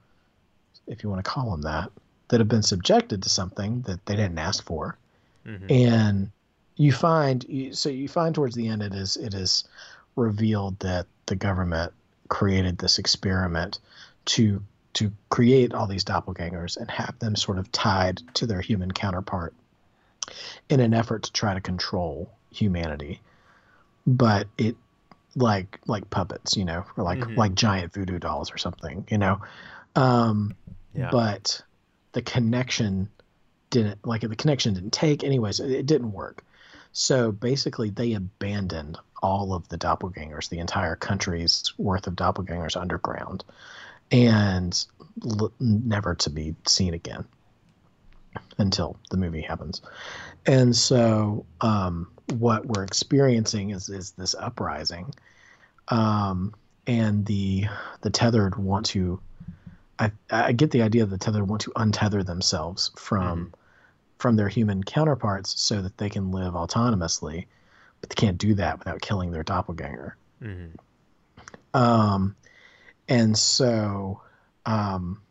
if 0.88 1.04
you 1.04 1.10
want 1.10 1.24
to 1.24 1.30
call 1.30 1.52
them 1.52 1.62
that 1.64 1.92
that 2.30 2.40
have 2.40 2.48
been 2.48 2.64
subjected 2.64 3.22
to 3.22 3.30
something 3.30 3.82
that 3.82 4.06
they 4.06 4.16
didn't 4.16 4.40
ask 4.40 4.64
for. 4.64 4.98
Hmm 5.46 5.58
and 5.70 6.32
you 6.76 6.92
find 6.92 7.46
so 7.72 7.90
you 7.90 8.08
find 8.08 8.34
towards 8.34 8.56
the 8.56 8.68
end 8.68 8.82
it 8.82 8.94
is 8.94 9.18
it 9.18 9.34
is 9.34 9.66
revealed 10.16 10.80
that 10.80 11.06
the 11.26 11.36
government 11.36 11.94
created 12.30 12.78
this 12.78 12.98
experiment 12.98 13.80
to 14.26 14.64
to 14.94 15.12
create 15.30 15.74
all 15.74 15.88
these 15.88 16.04
doppelgangers 16.04 16.78
and 16.78 16.90
have 16.92 17.18
them 17.20 17.36
sort 17.36 17.58
of 17.58 17.72
tied 17.72 18.22
to 18.36 18.46
their 18.46 18.62
human 18.62 18.92
counterpart 18.92 19.54
in 20.70 20.80
an 20.80 20.94
effort 20.94 21.24
to 21.24 21.32
try 21.32 21.54
to 21.54 21.62
control 21.62 22.32
humanity. 22.52 23.22
But 24.06 24.48
it 24.58 24.76
like 25.36 25.80
like 25.88 26.10
puppets, 26.10 26.56
you 26.56 26.66
know, 26.66 26.86
or 26.98 27.04
like 27.04 27.20
mm-hmm. 27.20 27.36
like 27.36 27.56
giant 27.56 27.94
voodoo 27.94 28.20
dolls 28.20 28.52
or 28.52 28.58
something, 28.58 29.08
you 29.10 29.18
know. 29.18 29.42
Um, 29.96 30.56
yeah. 30.94 31.10
But 31.12 31.62
the 32.12 32.22
connection 32.22 33.10
didn't 33.70 34.06
like 34.06 34.22
the 34.22 34.36
connection 34.36 34.74
didn't 34.74 34.94
take. 34.94 35.24
Anyways, 35.24 35.60
it, 35.60 35.72
it 35.72 35.86
didn't 35.86 36.12
work. 36.12 36.44
So 36.92 37.32
basically, 37.32 37.90
they 37.90 38.14
abandoned 38.14 39.00
all 39.22 39.54
of 39.54 39.68
the 39.70 39.78
doppelgangers, 39.78 40.50
the 40.50 40.60
entire 40.60 40.96
country's 40.96 41.74
worth 41.78 42.06
of 42.06 42.14
doppelgangers 42.14 42.80
underground, 42.80 43.44
and 44.14 44.86
l- 45.26 45.52
never 45.60 46.16
to 46.16 46.30
be 46.30 46.56
seen 46.66 46.94
again 46.94 47.26
until 48.60 48.96
the 49.10 49.18
movie 49.18 49.42
happens. 49.42 49.82
And 50.46 50.76
so, 50.76 51.46
um, 51.60 52.08
what 52.36 52.66
we're 52.66 52.84
experiencing 52.84 53.72
is 53.72 53.90
is 53.90 54.12
this 54.12 54.36
uprising, 54.36 55.14
um, 55.90 56.54
and 56.88 57.26
the 57.26 57.66
the 58.02 58.10
tethered 58.10 58.56
want 58.56 58.86
to. 58.88 59.20
I, 60.00 60.12
I 60.32 60.54
get 60.54 60.72
the 60.72 60.82
idea 60.82 61.06
that 61.06 61.12
the 61.12 61.24
tethered 61.24 61.48
want 61.48 61.62
to 61.64 61.72
untether 61.72 62.26
themselves 62.26 62.92
from 62.96 63.38
mm-hmm. 63.38 63.54
from 64.18 64.36
their 64.36 64.50
human 64.50 64.84
counterparts 64.84 65.60
so 65.60 65.82
that 65.82 65.98
they 65.98 66.10
can 66.10 66.32
live 66.32 66.54
autonomously, 66.54 67.46
but 68.02 68.10
they 68.10 68.16
can't 68.16 68.38
do 68.38 68.54
that 68.56 68.80
without 68.80 69.02
killing 69.02 69.32
their 69.32 69.44
doppelganger. 69.44 70.18
Mm-hmm. 70.42 70.76
Um, 71.80 72.36
and 73.08 73.38
so, 73.38 74.22
um, 74.66 75.22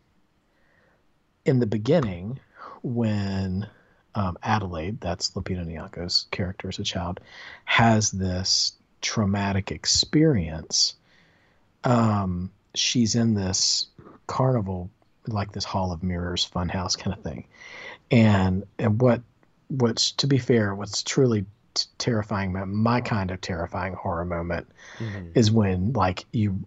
in 1.45 1.59
the 1.59 1.67
beginning, 1.67 2.39
when 2.83 3.67
um, 4.15 4.37
Adelaide, 4.43 5.01
that's 5.01 5.31
Lupita 5.31 5.65
Nyong'o's 5.65 6.27
character 6.31 6.69
as 6.69 6.79
a 6.79 6.85
child, 6.85 7.21
has 7.65 8.11
this 8.11 8.73
traumatic 9.01 9.71
experience. 9.71 10.95
Um, 11.85 12.51
she's 12.75 13.15
in 13.15 13.35
this 13.35 13.87
carnival, 14.27 14.91
like 15.27 15.53
this 15.53 15.65
Hall 15.65 15.93
of 15.93 16.03
Mirrors 16.03 16.49
funhouse 16.49 16.97
kind 16.99 17.17
of 17.17 17.23
thing, 17.23 17.47
and 18.11 18.65
and 18.79 19.01
what 19.01 19.23
what's 19.69 20.13
to 20.13 20.27
be 20.27 20.39
fair, 20.39 20.75
what's 20.75 21.03
truly 21.03 21.47
t- 21.75 21.87
terrifying, 21.99 22.53
my 22.53 23.01
kind 23.01 23.31
of 23.31 23.41
terrifying 23.41 23.95
horror 23.95 24.25
moment, 24.25 24.69
mm-hmm. 24.99 25.29
is 25.35 25.51
when 25.51 25.93
like 25.95 26.25
you 26.33 26.65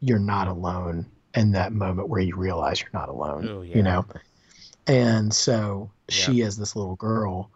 you're 0.00 0.18
not 0.18 0.48
alone 0.48 1.06
in 1.34 1.52
that 1.52 1.72
moment 1.72 2.08
where 2.08 2.20
you 2.20 2.36
realize 2.36 2.80
you're 2.80 2.90
not 2.92 3.08
alone. 3.08 3.48
Oh, 3.48 3.62
yeah. 3.62 3.76
You 3.76 3.82
know, 3.82 4.06
and 4.86 5.32
so 5.32 5.90
yeah. 6.08 6.14
she, 6.14 6.42
as 6.42 6.56
this 6.56 6.76
little 6.76 6.96
girl, 6.96 7.50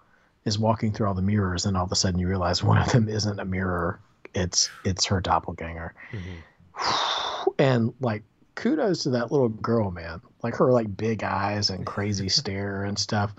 is 0.45 0.59
walking 0.59 0.93
through 0.93 1.07
all 1.07 1.15
the 1.15 1.23
mirrors, 1.23 1.67
and 1.67 1.77
all 1.77 1.85
of 1.85 1.93
a 1.93 1.97
sudden 1.97 2.19
you 2.19 2.29
realize 2.29 2.63
one 2.63 2.79
of 2.79 2.91
them 2.93 3.09
isn't 3.09 3.41
a 3.41 3.45
mirror; 3.45 4.01
it's 4.35 4.71
it's 4.85 5.05
her 5.07 5.21
doppelganger. 5.21 5.95
Mm-hmm. 6.13 6.37
And 7.59 7.95
like, 8.01 8.23
kudos 8.55 9.05
to 9.05 9.11
that 9.11 9.33
little 9.33 9.49
girl, 9.49 9.91
man. 9.91 10.21
Like 10.43 10.55
her 10.57 10.71
like 10.71 10.95
big 10.95 11.25
eyes 11.25 11.71
and 11.71 11.87
crazy 11.87 12.29
stare 12.39 12.85
and 12.85 12.99
stuff 12.99 13.35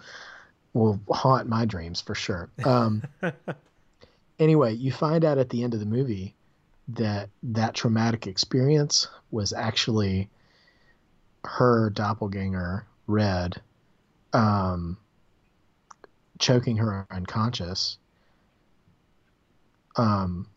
will 0.74 1.00
haunt 1.10 1.48
my 1.48 1.66
dreams 1.66 2.02
for 2.02 2.16
sure. 2.16 2.50
Um, 2.66 3.04
anyway, 4.40 4.74
you 4.74 4.92
find 4.92 5.24
out 5.24 5.38
at 5.38 5.50
the 5.50 5.64
end 5.64 5.76
of 5.76 5.80
the 5.80 5.86
movie 5.86 6.36
that 6.90 7.30
that 7.44 7.74
traumatic 7.74 8.28
experience 8.28 9.08
was 9.30 9.54
actually 9.54 10.30
her 11.44 11.90
doppelganger, 11.90 12.86
Red, 13.08 13.62
um, 14.34 14.98
choking 16.40 16.78
her 16.78 17.06
unconscious, 17.10 17.98
um, 19.96 20.48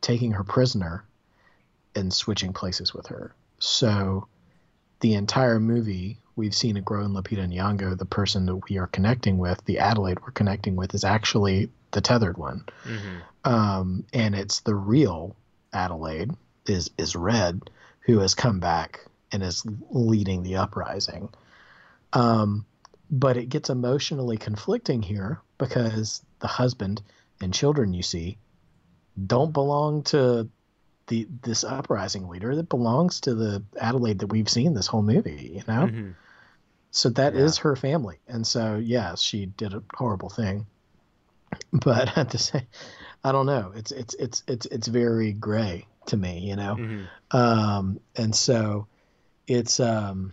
taking 0.00 0.32
her 0.32 0.44
prisoner, 0.44 1.04
and 1.94 2.12
switching 2.12 2.52
places 2.52 2.94
with 2.94 3.06
her. 3.06 3.34
So 3.58 4.28
the 5.00 5.14
entire 5.14 5.60
movie, 5.60 6.18
we've 6.36 6.54
seen 6.54 6.76
a 6.76 6.80
grown 6.80 7.12
Lupita 7.12 7.42
and 7.42 7.52
Nyong'o, 7.52 7.96
the 7.96 8.04
person 8.04 8.46
that 8.46 8.56
we 8.68 8.78
are 8.78 8.86
connecting 8.86 9.38
with, 9.38 9.64
the 9.64 9.78
Adelaide 9.78 10.20
we're 10.20 10.30
connecting 10.30 10.76
with, 10.76 10.94
is 10.94 11.04
actually 11.04 11.70
the 11.92 12.00
tethered 12.00 12.36
one. 12.36 12.64
Mm-hmm. 12.84 13.50
Um, 13.50 14.04
and 14.12 14.34
it's 14.34 14.60
the 14.60 14.74
real 14.74 15.36
Adelaide 15.76 16.32
is 16.66 16.90
is 16.98 17.14
Red, 17.14 17.70
who 18.00 18.18
has 18.20 18.34
come 18.34 18.58
back 18.60 19.04
and 19.30 19.42
is 19.42 19.64
leading 19.90 20.42
the 20.42 20.56
uprising. 20.56 21.28
Um, 22.12 22.64
but 23.10 23.36
it 23.36 23.48
gets 23.48 23.70
emotionally 23.70 24.38
conflicting 24.38 25.02
here 25.02 25.40
because 25.58 26.22
the 26.40 26.46
husband 26.46 27.02
and 27.40 27.52
children 27.52 27.92
you 27.92 28.02
see 28.02 28.38
don't 29.26 29.52
belong 29.52 30.02
to 30.04 30.48
the 31.08 31.28
this 31.42 31.62
uprising 31.62 32.28
leader 32.28 32.56
that 32.56 32.68
belongs 32.68 33.20
to 33.20 33.34
the 33.34 33.62
Adelaide 33.80 34.20
that 34.20 34.28
we've 34.28 34.48
seen 34.48 34.74
this 34.74 34.86
whole 34.86 35.02
movie, 35.02 35.52
you 35.54 35.62
know? 35.68 35.86
Mm-hmm. 35.86 36.10
So 36.90 37.10
that 37.10 37.34
yeah. 37.34 37.42
is 37.42 37.58
her 37.58 37.76
family. 37.76 38.18
And 38.26 38.46
so 38.46 38.76
yeah, 38.76 39.14
she 39.14 39.46
did 39.46 39.74
a 39.74 39.82
horrible 39.94 40.30
thing. 40.30 40.66
But 41.72 42.16
at 42.18 42.30
the 42.30 42.38
same 42.38 42.66
I 43.26 43.32
don't 43.32 43.46
know. 43.46 43.72
It's 43.74 43.90
it's 43.90 44.14
it's 44.14 44.42
it's 44.46 44.66
it's 44.66 44.86
very 44.86 45.32
gray 45.32 45.86
to 46.06 46.16
me, 46.16 46.38
you 46.38 46.56
know. 46.56 46.76
Mm-hmm. 46.76 47.36
Um 47.36 48.00
and 48.14 48.34
so 48.34 48.86
it's 49.48 49.80
um 49.80 50.32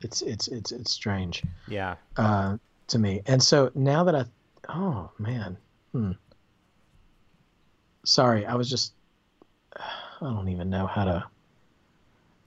it's 0.00 0.22
it's 0.22 0.48
it's 0.48 0.72
it's 0.72 0.90
strange. 0.90 1.42
Yeah. 1.66 1.96
Uh, 2.16 2.58
to 2.88 2.98
me, 2.98 3.22
and 3.26 3.42
so 3.42 3.70
now 3.74 4.04
that 4.04 4.14
I, 4.14 4.24
oh 4.68 5.10
man, 5.18 5.56
hmm. 5.92 6.12
Sorry, 8.04 8.46
I 8.46 8.54
was 8.54 8.70
just. 8.70 8.92
I 9.76 10.24
don't 10.24 10.48
even 10.48 10.70
know 10.70 10.86
how 10.86 11.04
to. 11.04 11.24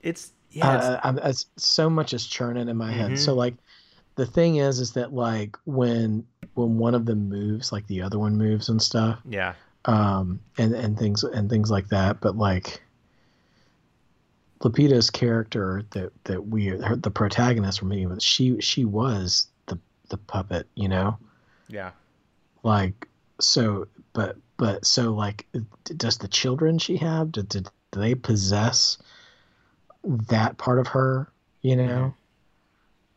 It's 0.02 0.32
yeah. 0.50 0.68
Uh, 0.68 1.00
I, 1.02 1.28
I, 1.28 1.32
so 1.56 1.88
much 1.88 2.12
is 2.12 2.26
churning 2.26 2.68
in 2.68 2.76
my 2.76 2.90
mm-hmm. 2.90 3.00
head. 3.00 3.18
So 3.18 3.34
like, 3.34 3.54
the 4.14 4.26
thing 4.26 4.56
is, 4.56 4.78
is 4.78 4.92
that 4.92 5.12
like 5.12 5.56
when 5.64 6.24
when 6.54 6.78
one 6.78 6.94
of 6.94 7.06
them 7.06 7.28
moves, 7.28 7.72
like 7.72 7.86
the 7.86 8.02
other 8.02 8.18
one 8.18 8.36
moves 8.36 8.68
and 8.68 8.80
stuff. 8.80 9.18
Yeah. 9.28 9.54
Um, 9.84 10.40
and 10.58 10.74
and 10.74 10.98
things 10.98 11.24
and 11.24 11.50
things 11.50 11.70
like 11.70 11.88
that, 11.88 12.20
but 12.20 12.36
like 12.36 12.82
Lupita's 14.60 15.10
character 15.10 15.84
that 15.90 16.12
that 16.24 16.46
we 16.46 16.66
her, 16.66 16.96
the 16.96 17.10
protagonist 17.10 17.80
for 17.80 17.86
meeting 17.86 18.08
was 18.08 18.22
she 18.22 18.60
she 18.60 18.84
was 18.84 19.48
the 19.66 19.78
the 20.08 20.18
puppet, 20.18 20.68
you 20.74 20.88
know. 20.88 21.18
Yeah. 21.68 21.90
Like 22.62 23.08
so, 23.40 23.88
but 24.12 24.36
but 24.56 24.86
so 24.86 25.12
like, 25.12 25.46
does 25.96 26.18
the 26.18 26.28
children 26.28 26.78
she 26.78 26.96
have 26.98 27.32
did, 27.32 27.48
did 27.48 27.68
do 27.90 28.00
they 28.00 28.14
possess 28.14 28.98
that 30.04 30.58
part 30.58 30.78
of 30.78 30.86
her, 30.88 31.30
you 31.62 31.76
know, 31.76 31.82
mm-hmm. 31.82 32.08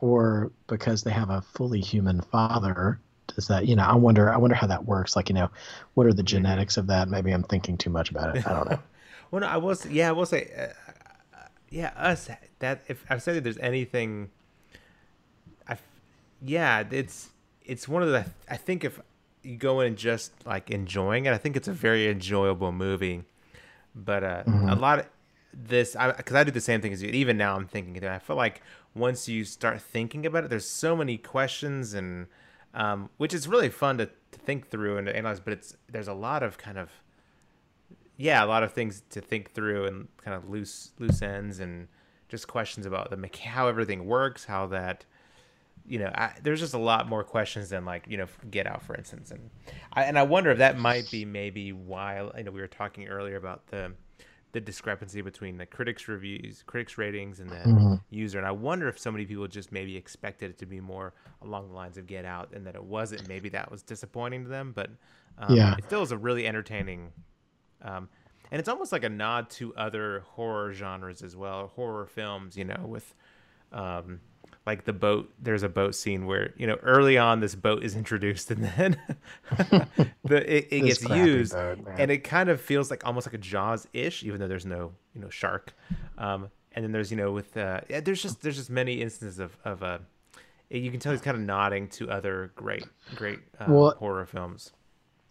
Or 0.06 0.52
because 0.68 1.03
they 1.03 1.11
have 1.11 1.30
a 1.30 1.41
fully 1.41 1.82
human 1.82 2.22
father? 2.22 2.99
Does 3.36 3.48
that 3.48 3.68
you 3.68 3.76
know? 3.76 3.84
I 3.84 3.95
wonder. 3.95 4.32
I 4.32 4.38
wonder 4.38 4.56
how 4.56 4.68
that 4.68 4.86
works. 4.86 5.15
Like 5.15 5.30
you 5.30 5.36
know, 5.36 5.49
what 5.95 6.06
are 6.06 6.14
the 6.14 6.22
mm-hmm. 6.22 6.27
genetics 6.27 6.77
of 6.77 6.88
that? 6.88 7.10
Maybe 7.10 7.32
I'm 7.32 7.44
thinking 7.44 7.77
too 7.77 7.90
much 7.90 8.11
about 8.11 8.36
it. 8.36 8.48
I 8.48 8.53
don't 8.53 8.69
know. 8.69 8.80
well, 9.32 9.41
no, 9.41 9.48
I 9.48 9.57
was. 9.57 9.86
Yeah, 9.88 10.10
I 10.10 10.11
will 10.11 10.26
say. 10.26 10.52
Uh, 10.57 10.73
yeah, 11.69 11.91
us 11.98 12.30
that 12.60 12.84
if 12.88 13.03
I've 13.10 13.22
said 13.22 13.36
that 13.36 13.44
there's 13.44 13.57
anything, 13.57 14.30
I, 15.68 15.77
yeah, 16.41 16.84
it's 16.90 17.30
it's 17.64 17.88
one 17.88 18.03
of 18.03 18.10
the. 18.10 18.26
I 18.48 18.57
think 18.57 18.84
if 18.84 19.02
you 19.41 19.57
go 19.57 19.82
in 19.82 19.88
and 19.88 19.98
just 19.98 20.32
like 20.45 20.69
enjoying 20.69 21.26
it, 21.26 21.34
I 21.34 21.38
think 21.38 21.57
it's 21.57 21.68
a 21.68 21.73
very 21.73 22.07
enjoyable 22.07 22.72
movie. 22.72 23.23
But 23.95 24.23
uh, 24.23 24.44
mm-hmm. 24.44 24.69
a 24.69 24.76
lot 24.76 24.99
of 24.99 25.07
this, 25.53 25.94
because 25.94 26.36
I, 26.36 26.41
I, 26.41 26.44
do 26.44 26.52
the 26.52 26.61
same 26.61 26.82
thing 26.82 26.94
as 26.94 27.02
you. 27.02 27.10
Even 27.10 27.38
now, 27.38 27.56
I'm 27.56 27.68
thinking 27.68 28.06
I 28.06 28.19
feel 28.19 28.36
like 28.36 28.61
once 28.95 29.27
you 29.27 29.43
start 29.43 29.81
thinking 29.81 30.26
about 30.26 30.45
it, 30.45 30.49
there's 30.49 30.67
so 30.67 30.95
many 30.95 31.17
questions 31.17 31.93
and. 31.93 32.27
Um, 32.73 33.09
which 33.15 33.34
is 33.34 33.47
really 33.47 33.69
fun 33.69 33.99
to, 33.99 34.07
to 34.07 34.39
think 34.39 34.67
through 34.67 34.97
and 34.97 35.07
analyze, 35.07 35.39
but 35.39 35.53
it's 35.53 35.77
there's 35.89 36.09
a 36.09 36.13
lot 36.13 36.43
of 36.43 36.57
kind 36.57 36.77
of 36.77 36.91
yeah, 38.17 38.43
a 38.43 38.47
lot 38.47 38.63
of 38.63 38.73
things 38.73 39.01
to 39.11 39.22
think 39.22 39.51
through 39.51 39.85
and 39.85 40.07
kind 40.17 40.35
of 40.35 40.49
loose 40.49 40.91
loose 40.99 41.22
ends 41.22 41.59
and 41.59 41.88
just 42.27 42.47
questions 42.47 42.85
about 42.85 43.09
the 43.09 43.30
how 43.45 43.67
everything 43.67 44.05
works, 44.05 44.45
how 44.45 44.67
that 44.67 45.05
you 45.88 45.99
know, 45.99 46.11
I, 46.15 46.31
there's 46.41 46.59
just 46.59 46.73
a 46.73 46.80
lot 46.80 47.07
more 47.07 47.23
questions 47.23 47.69
than 47.69 47.85
like 47.85 48.05
you 48.07 48.17
know 48.17 48.26
Get 48.49 48.67
Out, 48.67 48.81
for 48.81 48.95
instance, 48.95 49.31
and 49.31 49.49
I 49.93 50.03
and 50.03 50.17
I 50.17 50.23
wonder 50.23 50.51
if 50.51 50.57
that 50.57 50.80
might 50.80 51.09
be 51.11 51.26
maybe 51.26 51.73
why 51.73 52.27
you 52.38 52.43
know 52.43 52.51
we 52.51 52.61
were 52.61 52.67
talking 52.67 53.07
earlier 53.07 53.35
about 53.35 53.67
the 53.67 53.93
the 54.56 54.61
discrepancy 54.61 55.22
between 55.22 55.57
the 55.57 55.65
critics 55.65 56.07
reviews, 56.07 56.64
critics 56.65 56.98
ratings, 56.98 57.41
and 57.41 57.49
the 57.49 57.57
mm-hmm. 57.57 57.95
user, 58.10 58.38
and 58.38 58.48
I 58.48 58.52
wonder 58.52 58.88
if 58.88 58.98
so 58.98 59.11
many 59.11 59.26
people 59.26 59.48
just 59.48 59.72
maybe 59.72 59.98
expected 59.98 60.52
it 60.52 60.57
to 60.60 60.65
be 60.65 60.80
more 60.80 61.14
along 61.41 61.68
the 61.68 61.76
lines 61.76 61.98
of 61.98 62.07
Get 62.07 62.23
Out, 62.23 62.53
and 62.53 62.65
that 62.65 62.76
it 62.76 62.84
wasn't. 62.84 63.27
Maybe 63.27 63.49
that 63.49 63.69
was 63.69 63.84
disappointing 63.84 64.44
to 64.44 64.49
them, 64.49 64.72
but 64.73 64.90
um, 65.38 65.53
yeah, 65.53 65.76
it 65.77 65.84
still 65.84 66.02
is 66.03 66.11
a 66.14 66.18
really 66.18 66.48
entertaining 66.48 67.11
um, 67.82 68.10
and 68.52 68.60
it's 68.60 68.69
almost 68.69 68.91
like 68.91 69.03
a 69.03 69.10
nod 69.10 69.49
to 69.52 69.76
other 69.76 70.23
horror 70.32 70.73
genres 70.73 71.22
as 71.22 71.36
well, 71.36 71.72
horror 71.76 72.06
films. 72.06 72.56
You 72.56 72.65
know, 72.65 72.86
with 72.86 73.14
um, 73.72 74.22
like 74.66 74.86
the 74.86 74.94
boat. 74.94 75.32
There's 75.40 75.64
a 75.64 75.70
boat 75.70 75.96
scene 75.96 76.26
where 76.26 76.54
you 76.58 76.68
know 76.68 76.78
early 76.82 77.18
on 77.18 77.40
this 77.40 77.56
boat 77.56 77.84
is 77.84 77.96
introduced, 78.04 78.52
and 78.52 78.64
then 78.64 78.98
the 80.24 80.58
it, 80.58 80.68
it 80.72 80.86
gets 80.86 81.08
used, 81.10 81.54
boat, 81.54 81.80
and 81.98 82.12
it 82.12 82.24
kind 82.24 82.50
of 82.50 82.62
feels 82.62 82.90
like 82.90 83.06
almost 83.06 83.28
like 83.28 83.34
a 83.34 83.40
Jaws 83.40 83.88
ish, 83.94 84.24
even 84.24 84.40
though 84.40 84.48
there's 84.48 84.66
no 84.66 84.92
you 85.14 85.22
know 85.22 85.30
shark. 85.30 85.74
Um, 86.18 86.50
and 86.74 86.84
then 86.84 86.92
there's 86.92 87.12
you 87.12 87.18
know 87.18 87.32
with 87.32 87.56
uh, 87.58 87.82
there's 88.04 88.22
just 88.22 88.42
there's 88.42 88.58
just 88.58 88.70
many 88.70 89.02
instances 89.02 89.40
of 89.40 89.58
of 89.64 89.84
uh, 89.84 90.00
you 90.70 90.92
can 90.92 91.00
tell 91.00 91.12
he's 91.12 91.22
kind 91.22 91.38
of 91.38 91.44
nodding 91.44 91.88
to 91.90 92.10
other 92.10 92.52
great 92.56 92.86
great 93.16 93.40
uh, 93.60 93.66
Well, 93.68 93.96
horror 93.98 94.26
films. 94.26 94.72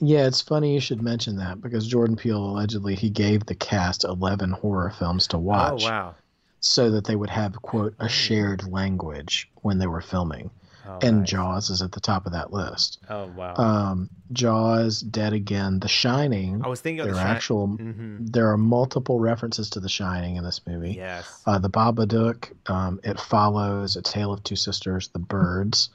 Yeah, 0.01 0.27
it's 0.27 0.41
funny 0.41 0.75
you 0.75 0.81
should 0.81 1.03
mention 1.03 1.37
that 1.37 1.61
because 1.61 1.87
Jordan 1.87 2.17
Peele 2.17 2.37
allegedly 2.37 2.97
he 2.97 3.09
gave 3.11 3.47
the 3.47 3.55
cast 3.55 4.05
11 4.05 4.51
horror 4.51 4.91
films 4.91 5.29
to 5.29 5.39
watch 5.39 5.85
Oh 5.85 5.87
wow! 5.87 6.15
So 6.65 6.91
that 6.91 7.05
they 7.05 7.15
would 7.15 7.29
have 7.31 7.61
quote 7.61 7.95
a 7.99 8.09
shared 8.09 8.67
language 8.71 9.51
when 9.63 9.79
they 9.79 9.87
were 9.87 10.01
filming. 10.01 10.51
Oh, 10.87 10.99
and 11.03 11.21
nice. 11.21 11.31
Jaws 11.31 11.71
is 11.71 11.81
at 11.83 11.93
the 11.93 12.01
top 12.01 12.27
of 12.27 12.33
that 12.33 12.53
list. 12.53 12.99
Oh 13.09 13.27
wow! 13.37 13.55
Um, 13.57 14.11
Jaws, 14.33 15.01
Dead 15.01 15.33
Again, 15.33 15.79
The 15.81 15.89
Shining. 15.89 16.63
I 16.65 16.69
was 16.69 16.81
thinking 16.81 17.01
of 17.01 17.07
there 17.07 17.15
the 17.15 17.21
are 17.21 17.25
Shi- 17.27 17.31
actual 17.37 17.69
Mhm. 17.69 18.31
there 18.33 18.51
are 18.51 18.59
multiple 18.59 19.19
references 19.21 19.71
to 19.71 19.81
The 19.81 19.89
Shining 19.89 20.37
in 20.37 20.45
this 20.45 20.61
movie. 20.67 20.93
Yes. 20.93 21.43
Uh, 21.47 21.59
the 21.59 21.71
Babadook, 21.71 22.51
um, 22.71 23.01
It 23.03 23.19
Follows, 23.19 23.97
A 23.97 24.03
Tale 24.03 24.33
of 24.33 24.43
Two 24.45 24.57
Sisters, 24.57 25.09
The 25.09 25.19
Birds, 25.21 25.89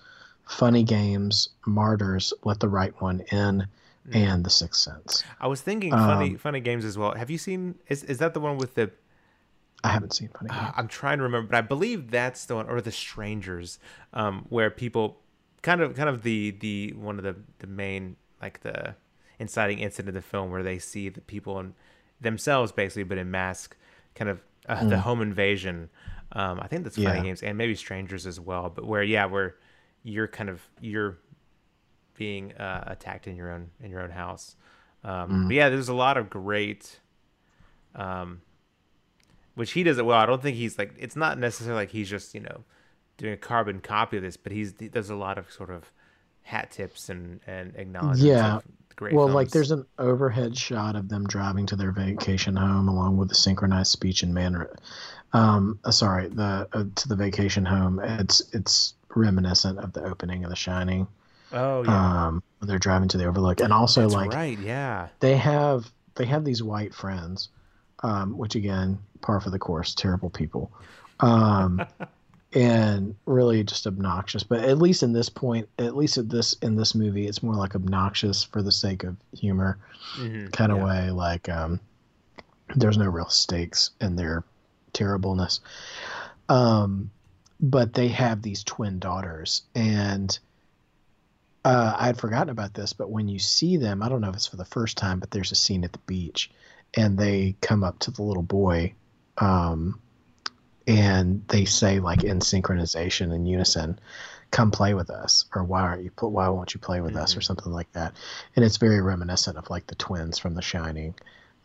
Funny 0.47 0.81
Games, 0.83 1.49
Martyrs, 1.67 2.33
Let 2.43 2.59
the 2.59 2.69
Right 2.69 2.93
One 3.01 3.19
In, 3.31 3.67
Mm-hmm. 4.07 4.17
and 4.17 4.43
The 4.43 4.49
Sixth 4.49 4.81
Sense. 4.81 5.23
I 5.39 5.45
was 5.47 5.61
thinking 5.61 5.91
funny 5.91 6.31
um, 6.31 6.37
funny 6.37 6.61
games 6.61 6.83
as 6.85 6.97
well. 6.97 7.13
Have 7.13 7.29
you 7.29 7.37
seen? 7.37 7.75
Is 7.89 8.03
is 8.05 8.17
that 8.19 8.33
the 8.33 8.39
one 8.39 8.57
with 8.57 8.73
the? 8.75 8.89
I 9.83 9.89
haven't 9.89 10.13
seen 10.13 10.29
Funny 10.29 10.51
Games. 10.51 10.71
Uh, 10.71 10.71
I'm 10.75 10.87
trying 10.87 11.17
to 11.19 11.23
remember, 11.23 11.49
but 11.49 11.57
I 11.57 11.61
believe 11.61 12.11
that's 12.11 12.45
the 12.45 12.55
one, 12.55 12.67
or 12.67 12.81
the 12.81 12.91
Strangers, 12.91 13.79
um, 14.13 14.45
where 14.49 14.69
people 14.69 15.21
kind 15.61 15.81
of 15.81 15.95
kind 15.95 16.09
of 16.09 16.23
the 16.23 16.51
the 16.51 16.93
one 16.93 17.17
of 17.17 17.23
the 17.23 17.35
the 17.59 17.67
main 17.67 18.15
like 18.41 18.61
the 18.61 18.95
inciting 19.39 19.79
incident 19.79 20.09
of 20.09 20.23
the 20.23 20.27
film 20.27 20.51
where 20.51 20.63
they 20.63 20.79
see 20.79 21.09
the 21.09 21.21
people 21.21 21.59
in 21.59 21.73
themselves 22.21 22.71
basically, 22.71 23.03
but 23.03 23.17
in 23.17 23.31
mask, 23.31 23.75
kind 24.15 24.29
of 24.29 24.41
uh, 24.67 24.83
the 24.85 24.97
home 24.97 25.21
invasion. 25.21 25.89
Um, 26.33 26.59
I 26.61 26.67
think 26.67 26.83
that's 26.83 26.97
funny 26.97 27.19
Mm. 27.19 27.23
Yeah. 27.23 27.23
games 27.23 27.43
and 27.43 27.57
maybe 27.57 27.75
Strangers 27.75 28.27
as 28.27 28.39
well, 28.39 28.69
but 28.69 28.85
where 28.85 29.03
yeah, 29.03 29.25
where 29.25 29.55
you're 30.03 30.27
kind 30.27 30.49
of 30.49 30.61
you're 30.79 31.17
being 32.15 32.53
uh, 32.53 32.83
attacked 32.87 33.27
in 33.27 33.35
your 33.35 33.51
own 33.51 33.69
in 33.81 33.91
your 33.91 34.01
own 34.01 34.11
house. 34.11 34.55
Um, 35.03 35.41
But 35.47 35.55
yeah, 35.55 35.69
there's 35.69 35.89
a 35.89 35.93
lot 35.93 36.17
of 36.17 36.29
great, 36.29 36.99
um, 37.95 38.41
which 39.59 39.71
he 39.73 39.83
does 39.83 39.97
it 39.97 40.05
well. 40.05 40.17
I 40.17 40.25
don't 40.25 40.41
think 40.41 40.55
he's 40.55 40.77
like 40.77 40.93
it's 40.97 41.17
not 41.17 41.37
necessarily 41.37 41.81
like 41.81 41.89
he's 41.91 42.09
just 42.09 42.33
you 42.33 42.39
know 42.39 42.63
doing 43.17 43.33
a 43.33 43.37
carbon 43.37 43.81
copy 43.81 44.15
of 44.15 44.23
this, 44.23 44.37
but 44.37 44.53
he's 44.53 44.73
he 44.79 44.87
does 44.87 45.09
a 45.09 45.15
lot 45.15 45.37
of 45.37 45.51
sort 45.51 45.69
of 45.69 45.91
hat 46.43 46.71
tips 46.71 47.09
and 47.09 47.41
and 47.45 47.75
acknowledgments. 47.75 48.21
Yeah. 48.23 48.59
great. 48.95 49.13
well, 49.13 49.27
like 49.27 49.49
there's 49.49 49.71
an 49.71 49.85
overhead 49.97 50.57
shot 50.57 50.95
of 50.95 51.09
them 51.09 51.27
driving 51.27 51.65
to 51.65 51.75
their 51.75 51.91
vacation 51.91 52.55
home, 52.55 52.87
along 52.87 53.17
with 53.17 53.27
the 53.27 53.35
synchronized 53.35 53.91
speech 53.91 54.23
and 54.23 54.33
manner. 54.33 54.73
Um, 55.33 55.77
uh, 55.83 55.91
sorry, 55.91 56.29
the 56.29 56.67
uh, 56.71 56.85
to 56.95 57.07
the 57.09 57.17
vacation 57.17 57.65
home. 57.65 57.99
It's 58.01 58.41
it's 58.53 58.93
reminiscent 59.13 59.77
of 59.79 59.91
the 59.91 60.05
opening 60.05 60.45
of 60.45 60.49
The 60.51 60.55
Shining. 60.55 61.05
oh 61.51 61.83
yeah, 61.83 62.27
Um, 62.27 62.43
when 62.59 62.69
they're 62.69 62.79
driving 62.79 63.09
to 63.09 63.17
the 63.17 63.25
Overlook, 63.25 63.59
and 63.59 63.73
also 63.73 64.03
that's 64.03 64.13
like 64.13 64.31
right, 64.31 64.57
yeah, 64.57 65.09
they 65.19 65.35
have 65.35 65.91
they 66.15 66.25
have 66.25 66.45
these 66.45 66.63
white 66.63 66.93
friends, 66.93 67.49
um, 68.03 68.37
which 68.37 68.55
again, 68.55 68.99
par 69.21 69.39
for 69.41 69.49
the 69.49 69.59
course, 69.59 69.93
terrible 69.93 70.29
people, 70.29 70.71
um, 71.19 71.81
and 72.53 73.15
really 73.25 73.63
just 73.63 73.85
obnoxious. 73.87 74.43
But 74.43 74.61
at 74.63 74.79
least 74.79 75.03
in 75.03 75.13
this 75.13 75.29
point, 75.29 75.67
at 75.77 75.95
least 75.95 76.17
at 76.17 76.29
this 76.29 76.53
in 76.61 76.75
this 76.75 76.95
movie, 76.95 77.27
it's 77.27 77.43
more 77.43 77.55
like 77.55 77.75
obnoxious 77.75 78.43
for 78.43 78.61
the 78.61 78.71
sake 78.71 79.03
of 79.03 79.15
humor 79.33 79.77
Mhm, 80.15 80.51
kind 80.51 80.71
of 80.71 80.79
yeah. 80.79 80.85
way. 80.85 81.11
Like 81.11 81.47
um, 81.49 81.79
there's 82.75 82.97
no 82.97 83.07
real 83.07 83.29
stakes 83.29 83.91
in 84.01 84.15
their 84.15 84.43
terribleness. 84.93 85.59
Um, 86.49 87.11
but 87.61 87.93
they 87.93 88.07
have 88.07 88.41
these 88.41 88.63
twin 88.63 88.99
daughters, 88.99 89.63
and 89.75 90.37
uh, 91.65 91.95
I 91.97 92.05
had 92.07 92.17
forgotten 92.17 92.49
about 92.49 92.73
this. 92.73 92.93
But 92.93 93.11
when 93.11 93.27
you 93.27 93.39
see 93.39 93.77
them, 93.77 94.01
I 94.01 94.09
don't 94.09 94.21
know 94.21 94.29
if 94.29 94.35
it's 94.35 94.47
for 94.47 94.57
the 94.57 94.65
first 94.65 94.97
time, 94.97 95.19
but 95.19 95.31
there's 95.31 95.51
a 95.51 95.55
scene 95.55 95.83
at 95.83 95.91
the 95.91 95.99
beach, 95.99 96.49
and 96.95 97.17
they 97.17 97.55
come 97.61 97.83
up 97.83 97.99
to 97.99 98.11
the 98.11 98.23
little 98.23 98.43
boy, 98.43 98.93
um, 99.39 99.99
and 100.87 101.43
they 101.49 101.65
say 101.65 101.99
like 101.99 102.23
in 102.23 102.39
synchronization 102.39 103.33
in 103.33 103.45
unison, 103.45 103.99
"Come 104.51 104.71
play 104.71 104.93
with 104.93 105.09
us," 105.09 105.45
or 105.55 105.63
"Why 105.63 105.81
aren't 105.81 106.03
you? 106.03 106.11
Why 106.19 106.47
won't 106.49 106.73
you 106.73 106.79
play 106.79 107.01
with 107.01 107.15
us?" 107.15 107.37
or 107.37 107.41
something 107.41 107.71
like 107.71 107.91
that 107.93 108.13
and 108.55 108.65
it's 108.65 108.77
very 108.77 109.01
reminiscent 109.01 109.57
of 109.57 109.69
like 109.69 109.85
the 109.87 109.95
twins 109.95 110.37
from 110.39 110.55
The 110.55 110.61
Shining, 110.61 111.13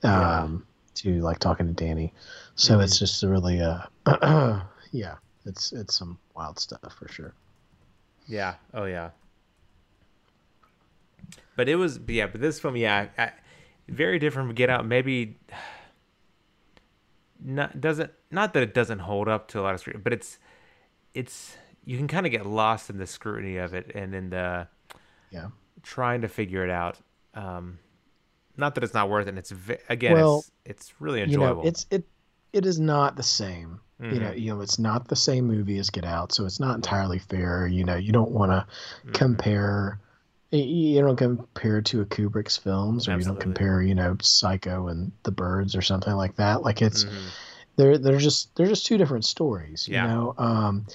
Yeah. 0.02 0.42
um, 0.42 0.66
to 0.96 1.20
like 1.20 1.38
talking 1.38 1.66
to 1.66 1.72
Danny. 1.72 2.12
So 2.54 2.80
it's 2.80 2.98
just 2.98 3.22
really 3.22 3.60
uh, 3.60 3.80
yeah, 4.92 5.14
it's 5.46 5.72
it's 5.72 5.94
some 5.96 6.18
wild 6.36 6.58
stuff 6.58 6.94
for 6.98 7.08
sure. 7.08 7.34
Yeah. 8.26 8.54
Oh 8.72 8.84
yeah. 8.84 9.10
But 11.56 11.68
it 11.68 11.76
was 11.76 11.98
yeah, 12.08 12.26
but 12.26 12.40
this 12.40 12.60
film, 12.60 12.76
yeah, 12.76 13.08
I, 13.16 13.32
very 13.88 14.18
different 14.18 14.48
from 14.48 14.54
Get 14.54 14.70
Out. 14.70 14.86
Maybe 14.86 15.36
not 17.44 17.80
doesn't 17.80 18.10
not 18.30 18.54
that 18.54 18.62
it 18.62 18.74
doesn't 18.74 19.00
hold 19.00 19.28
up 19.28 19.48
to 19.48 19.60
a 19.60 19.62
lot 19.62 19.74
of 19.74 19.80
scrutiny, 19.80 20.02
but 20.02 20.12
it's 20.12 20.38
it's 21.14 21.56
you 21.84 21.96
can 21.98 22.08
kind 22.08 22.26
of 22.26 22.32
get 22.32 22.46
lost 22.46 22.90
in 22.90 22.98
the 22.98 23.06
scrutiny 23.06 23.58
of 23.58 23.74
it 23.74 23.92
and 23.94 24.14
in 24.14 24.30
the 24.30 24.66
Yeah. 25.30 25.48
trying 25.82 26.22
to 26.22 26.28
figure 26.28 26.64
it 26.64 26.70
out. 26.70 26.98
Um, 27.34 27.78
not 28.56 28.74
that 28.74 28.84
it's 28.84 28.94
not 28.94 29.10
worth 29.10 29.26
it. 29.26 29.30
and 29.30 29.38
It's 29.38 29.52
again, 29.88 30.12
Well, 30.14 30.38
it's 30.38 30.52
it's 30.64 31.00
really 31.00 31.20
enjoyable. 31.22 31.62
You 31.62 31.66
know, 31.66 31.68
it's 31.68 31.86
it 31.90 32.04
it 32.52 32.66
is 32.66 32.78
not 32.80 33.16
the 33.16 33.22
same. 33.22 33.80
You 34.00 34.06
Mm-hmm. 34.10 34.24
know, 34.24 34.32
you 34.32 34.54
know, 34.54 34.60
it's 34.60 34.78
not 34.78 35.08
the 35.08 35.16
same 35.16 35.46
movie 35.46 35.78
as 35.78 35.90
Get 35.90 36.04
Out, 36.04 36.32
so 36.32 36.44
it's 36.44 36.60
not 36.60 36.76
entirely 36.76 37.18
fair. 37.18 37.66
You 37.66 37.84
know, 37.84 37.96
you 37.96 38.12
don't 38.12 38.30
want 38.32 38.50
to 38.52 38.66
Mm-hmm. 39.06 39.12
compare. 39.12 39.98
You 40.56 41.00
don't 41.00 41.16
compare 41.16 41.82
to 41.82 42.00
a 42.02 42.04
Kubrick's 42.06 42.56
films, 42.56 43.08
or 43.08 43.18
you 43.18 43.24
don't 43.24 43.40
compare, 43.40 43.82
you 43.82 43.94
know, 43.94 44.16
Psycho 44.20 44.88
and 44.88 45.10
The 45.24 45.32
Birds 45.32 45.74
or 45.74 45.82
something 45.82 46.12
like 46.14 46.36
that. 46.36 46.62
Like 46.62 46.80
it's 46.82 47.04
Mhm. 47.04 47.28
they're 47.76 47.98
they're 47.98 48.18
just 48.18 48.54
they're 48.54 48.66
just 48.68 48.86
two 48.86 48.96
different 48.98 49.24
stories. 49.24 49.88
You 49.88 49.94
Yeah. 49.94 50.06
know, 50.06 50.34
um, 50.38 50.86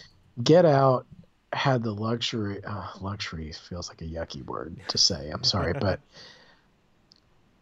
Get 0.42 0.66
Out 0.66 1.06
had 1.52 1.84
the 1.84 1.94
luxury. 1.94 2.64
Uh, 2.64 2.88
luxury 3.02 3.52
feels 3.52 3.90
like 3.90 4.02
a 4.02 4.06
yucky 4.06 4.46
word 4.46 4.78
to 4.88 4.98
say. 4.98 5.30
I'm 5.30 5.44
sorry, 5.44 5.74
but 5.82 6.00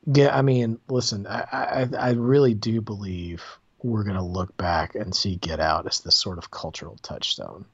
yeah, 0.06 0.38
I 0.38 0.42
mean, 0.42 0.80
listen, 0.88 1.26
I, 1.28 1.42
I 1.52 1.90
I 1.98 2.10
really 2.12 2.54
do 2.54 2.82
believe 2.82 3.44
we're 3.84 4.04
gonna 4.04 4.26
look 4.26 4.56
back 4.58 4.96
and 4.96 5.16
see 5.16 5.36
Get 5.38 5.60
Out 5.60 5.88
as 5.88 6.02
this 6.02 6.16
sort 6.16 6.38
of 6.38 6.52
cultural 6.52 6.98
touchstone. 7.02 7.66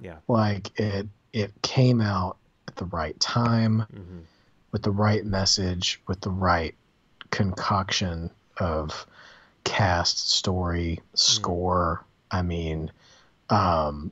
Yeah. 0.00 0.16
Like 0.28 0.78
it 0.80 1.06
it 1.32 1.52
came 1.62 2.00
out 2.00 2.36
at 2.72 2.76
the 2.76 2.84
right 2.86 3.18
time 3.20 3.86
hmm 3.92 4.20
with 4.72 4.82
the 4.82 4.90
right 4.90 5.26
message, 5.26 6.00
with 6.08 6.18
the 6.22 6.30
right 6.30 6.74
concoction 7.30 8.30
of 8.56 9.04
cast, 9.64 10.30
story, 10.30 10.98
score. 11.12 12.06
I 12.30 12.40
mean, 12.40 12.90
um, 13.50 14.10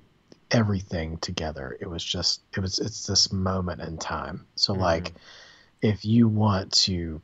everything 0.50 1.16
together. 1.18 1.78
It 1.80 1.88
was 1.88 2.04
just, 2.04 2.42
it 2.54 2.60
was, 2.60 2.78
it's 2.78 3.06
this 3.06 3.32
moment 3.32 3.80
in 3.80 3.96
time. 3.96 4.44
So, 4.56 4.74
Mhm. 4.74 4.80
like, 4.80 5.14
if 5.80 6.04
you 6.04 6.28
want 6.28 6.70
to, 6.84 7.22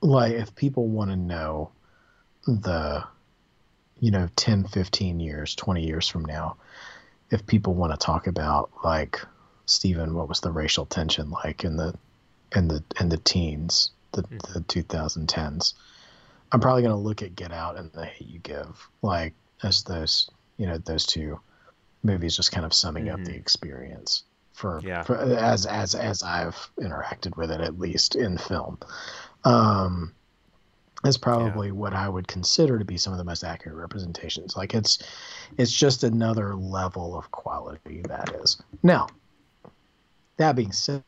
like, 0.00 0.32
if 0.32 0.54
people 0.54 0.86
want 0.88 1.10
to 1.10 1.16
know 1.16 1.70
the, 2.46 3.04
you 3.98 4.10
know, 4.10 4.26
10, 4.36 4.64
15 4.64 5.20
years, 5.20 5.54
20 5.54 5.84
years 5.84 6.08
from 6.08 6.24
now, 6.24 6.56
if 7.30 7.46
people 7.46 7.74
want 7.74 7.92
to 7.92 7.98
talk 7.98 8.26
about, 8.26 8.70
like, 8.82 9.20
Stephen, 9.74 10.14
what 10.14 10.28
was 10.28 10.40
the 10.40 10.50
racial 10.50 10.84
tension 10.84 11.30
like 11.30 11.64
in 11.64 11.76
the 11.76 11.94
in 12.56 12.66
the 12.68 12.82
in 12.98 13.08
the 13.08 13.18
teens, 13.18 13.92
the 14.12 14.22
the 14.52 14.60
2010s? 14.66 15.74
I'm 16.52 16.60
probably 16.60 16.82
going 16.82 16.92
to 16.94 16.98
look 16.98 17.22
at 17.22 17.36
Get 17.36 17.52
Out 17.52 17.78
and 17.78 17.92
The 17.92 18.04
Hate 18.04 18.28
You 18.28 18.40
Give, 18.40 18.88
like 19.02 19.34
as 19.62 19.84
those 19.84 20.28
you 20.56 20.66
know 20.66 20.78
those 20.78 21.06
two 21.06 21.38
movies, 22.02 22.36
just 22.36 22.50
kind 22.50 22.66
of 22.66 22.74
summing 22.74 23.08
up 23.10 23.22
the 23.24 23.30
Mhm. 23.30 23.36
experience 23.36 24.24
for, 24.54 24.80
Yeah. 24.82 25.02
for 25.04 25.16
as 25.16 25.66
as 25.66 25.94
as 25.94 26.22
I've 26.24 26.56
interacted 26.80 27.36
with 27.36 27.50
it 27.52 27.60
at 27.60 27.78
least 27.78 28.16
in 28.16 28.38
film. 28.38 28.78
Um, 29.44 30.14
is 31.04 31.16
probably 31.16 31.72
what 31.72 31.94
I 31.94 32.08
would 32.10 32.28
consider 32.28 32.78
to 32.78 32.84
be 32.84 32.98
some 32.98 33.12
of 33.14 33.18
the 33.18 33.24
most 33.24 33.42
accurate 33.42 33.76
representations. 33.78 34.56
Like 34.56 34.74
it's 34.74 34.98
it's 35.56 35.72
just 35.72 36.02
another 36.04 36.54
level 36.56 37.16
of 37.16 37.30
quality 37.30 38.02
that 38.08 38.34
is. 38.42 38.60
Now, 38.82 39.06
that 40.40 40.56
being 40.56 40.72
said, 40.72 41.04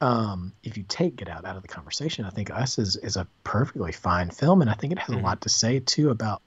um, 0.00 0.52
if 0.62 0.76
you 0.76 0.84
take 0.88 1.16
Get 1.16 1.28
Out 1.28 1.44
out 1.44 1.56
of 1.56 1.62
the 1.62 1.68
conversation, 1.68 2.24
I 2.24 2.30
think 2.30 2.50
Us 2.50 2.78
is 2.78 2.96
is 2.96 3.16
a 3.16 3.26
perfectly 3.44 3.92
fine 3.92 4.30
film, 4.30 4.62
and 4.62 4.70
I 4.70 4.74
think 4.74 4.92
it 4.92 4.98
has 4.98 5.14
mm-hmm. 5.14 5.24
a 5.24 5.28
lot 5.28 5.42
to 5.42 5.48
say 5.48 5.80
too 5.80 6.10
about 6.10 6.42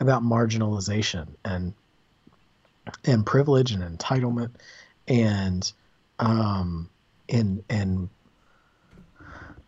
about 0.00 0.22
marginalization 0.22 1.28
and 1.44 1.74
and 3.04 3.26
privilege 3.26 3.72
and 3.72 3.82
entitlement 3.82 4.50
and 5.08 5.70
um 6.18 6.88
and 7.28 7.62
and 7.68 8.08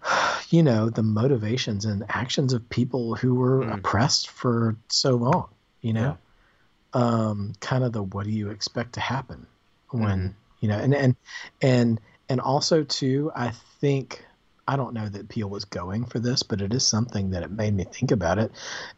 you 0.51 0.62
know 0.62 0.88
the 0.88 1.02
motivations 1.02 1.84
and 1.84 2.05
actions 2.09 2.52
of 2.52 2.68
people 2.68 3.14
who 3.14 3.34
were 3.34 3.64
mm. 3.64 3.74
oppressed 3.74 4.28
for 4.28 4.76
so 4.88 5.16
long 5.16 5.48
you 5.80 5.93
know 5.93 6.16
yeah. 6.94 7.01
um 7.01 7.52
kind 7.60 7.84
of 7.84 7.93
the 7.93 8.02
what 8.02 8.24
do 8.24 8.30
you 8.30 8.51
expect 8.51 8.93
to 8.93 9.01
happen 9.01 9.47
when 9.90 10.18
mm. 10.30 10.34
You 10.61 10.69
know 10.69 10.78
and 10.78 10.95
and 10.95 11.16
and 11.62 12.01
and 12.28 12.41
also 12.41 12.83
too 12.83 13.31
i 13.37 13.53
think 13.81 14.24
i 14.66 14.77
don't 14.77 14.95
know 14.95 15.09
that 15.09 15.28
Peele 15.28 15.49
was 15.49 15.65
going 15.65 16.05
for 16.05 16.19
this 16.19 16.43
but 16.43 16.61
it 16.61 16.73
is 16.73 16.87
something 16.87 17.31
that 17.31 17.43
it 17.43 17.51
made 17.51 17.74
me 17.74 17.85
think 17.85 18.11
about 18.11 18.39
it. 18.39 18.51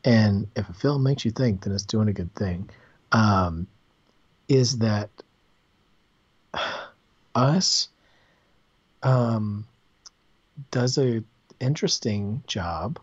And 0.04 0.46
if 0.56 0.68
a 0.68 0.72
film 0.74 1.02
makes 1.02 1.24
you 1.24 1.30
think 1.30 1.62
then 1.64 1.74
it's 1.74 1.84
doing 1.84 2.08
a 2.08 2.12
good 2.12 2.34
thing. 2.34 2.70
Um 3.12 3.66
is 4.48 4.78
that 4.78 5.10
us 7.34 7.88
um 9.02 9.66
does 10.70 10.98
a 10.98 11.22
interesting 11.60 12.42
job 12.46 12.98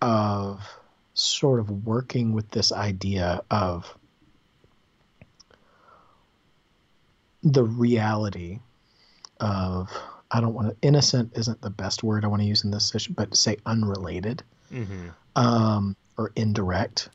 of 0.00 0.60
sort 1.14 1.58
of 1.58 1.84
working 1.84 2.32
with 2.32 2.48
this 2.50 2.70
idea 2.70 3.42
of 3.50 3.97
the 7.42 7.64
reality 7.64 8.60
of 9.40 9.90
I 10.30 10.40
don't 10.40 10.54
want 10.54 10.68
to 10.68 10.76
innocent 10.86 11.32
isn't 11.36 11.60
the 11.62 11.70
best 11.70 12.02
word 12.02 12.24
I 12.24 12.28
want 12.28 12.42
to 12.42 12.48
use 12.48 12.64
in 12.64 12.70
this 12.70 12.86
situation, 12.86 13.14
but 13.16 13.34
say 13.36 13.56
unrelated 13.64 14.42
mm-hmm. 14.72 15.08
um, 15.36 15.96
or 16.16 16.32
indirect 16.36 17.08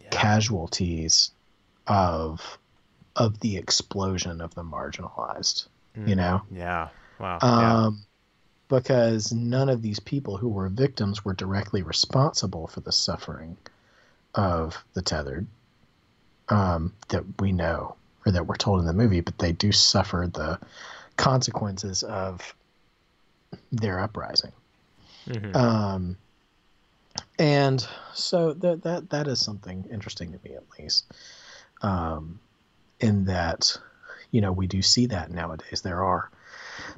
yeah. 0.00 0.08
casualties 0.10 1.32
of 1.86 2.58
of 3.16 3.38
the 3.40 3.56
explosion 3.56 4.40
of 4.40 4.54
the 4.54 4.62
marginalized. 4.62 5.66
Mm. 5.96 6.08
You 6.08 6.16
know? 6.16 6.42
Yeah. 6.50 6.88
Wow. 7.18 7.38
Um, 7.42 7.50
yeah 7.52 7.90
because 8.68 9.32
none 9.32 9.68
of 9.68 9.82
these 9.82 10.00
people 10.00 10.36
who 10.36 10.48
were 10.48 10.68
victims 10.68 11.24
were 11.24 11.34
directly 11.34 11.82
responsible 11.82 12.66
for 12.66 12.80
the 12.80 12.92
suffering 12.92 13.56
of 14.34 14.82
the 14.94 15.02
tethered 15.02 15.46
um, 16.48 16.92
that 17.08 17.24
we 17.40 17.52
know 17.52 17.96
or 18.26 18.32
that 18.32 18.46
we're 18.46 18.56
told 18.56 18.80
in 18.80 18.86
the 18.86 18.92
movie, 18.92 19.20
but 19.20 19.38
they 19.38 19.52
do 19.52 19.72
suffer 19.72 20.28
the 20.32 20.58
consequences 21.16 22.02
of 22.02 22.54
their 23.70 24.00
uprising. 24.00 24.52
Mm-hmm. 25.28 25.56
Um, 25.56 26.16
and 27.38 27.86
so 28.12 28.52
that 28.54 28.82
that 28.82 29.10
that 29.10 29.28
is 29.28 29.40
something 29.40 29.84
interesting 29.90 30.32
to 30.32 30.38
me, 30.48 30.56
at 30.56 30.64
least, 30.78 31.04
um, 31.82 32.38
in 33.00 33.24
that 33.26 33.76
you 34.30 34.40
know 34.40 34.52
we 34.52 34.66
do 34.66 34.82
see 34.82 35.06
that 35.06 35.30
nowadays. 35.30 35.80
There 35.82 36.02
are 36.02 36.30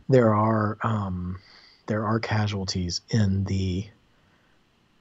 there 0.09 0.35
are 0.35 0.79
um, 0.83 1.39
there 1.87 2.05
are 2.05 2.19
casualties 2.19 3.01
in 3.11 3.45
the 3.45 3.87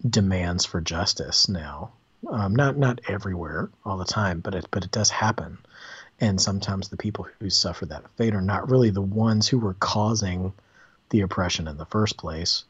demands 0.07 0.65
for 0.65 0.81
justice 0.81 1.49
now. 1.49 1.91
Um, 2.29 2.55
not 2.55 2.77
not 2.77 3.01
everywhere 3.07 3.69
all 3.85 3.97
the 3.97 4.05
time, 4.05 4.39
but 4.39 4.55
it 4.55 4.67
but 4.71 4.83
it 4.83 4.91
does 4.91 5.09
happen, 5.09 5.57
and 6.19 6.39
sometimes 6.39 6.89
the 6.89 6.97
people 6.97 7.27
who 7.39 7.49
suffer 7.49 7.85
that 7.87 8.03
fate 8.17 8.33
are 8.33 8.41
not 8.41 8.69
really 8.69 8.89
the 8.89 9.01
ones 9.01 9.47
who 9.47 9.59
were 9.59 9.75
causing 9.75 10.53
the 11.09 11.21
oppression 11.21 11.67
in 11.67 11.77
the 11.77 11.85
first 11.85 12.17
place, 12.17 12.63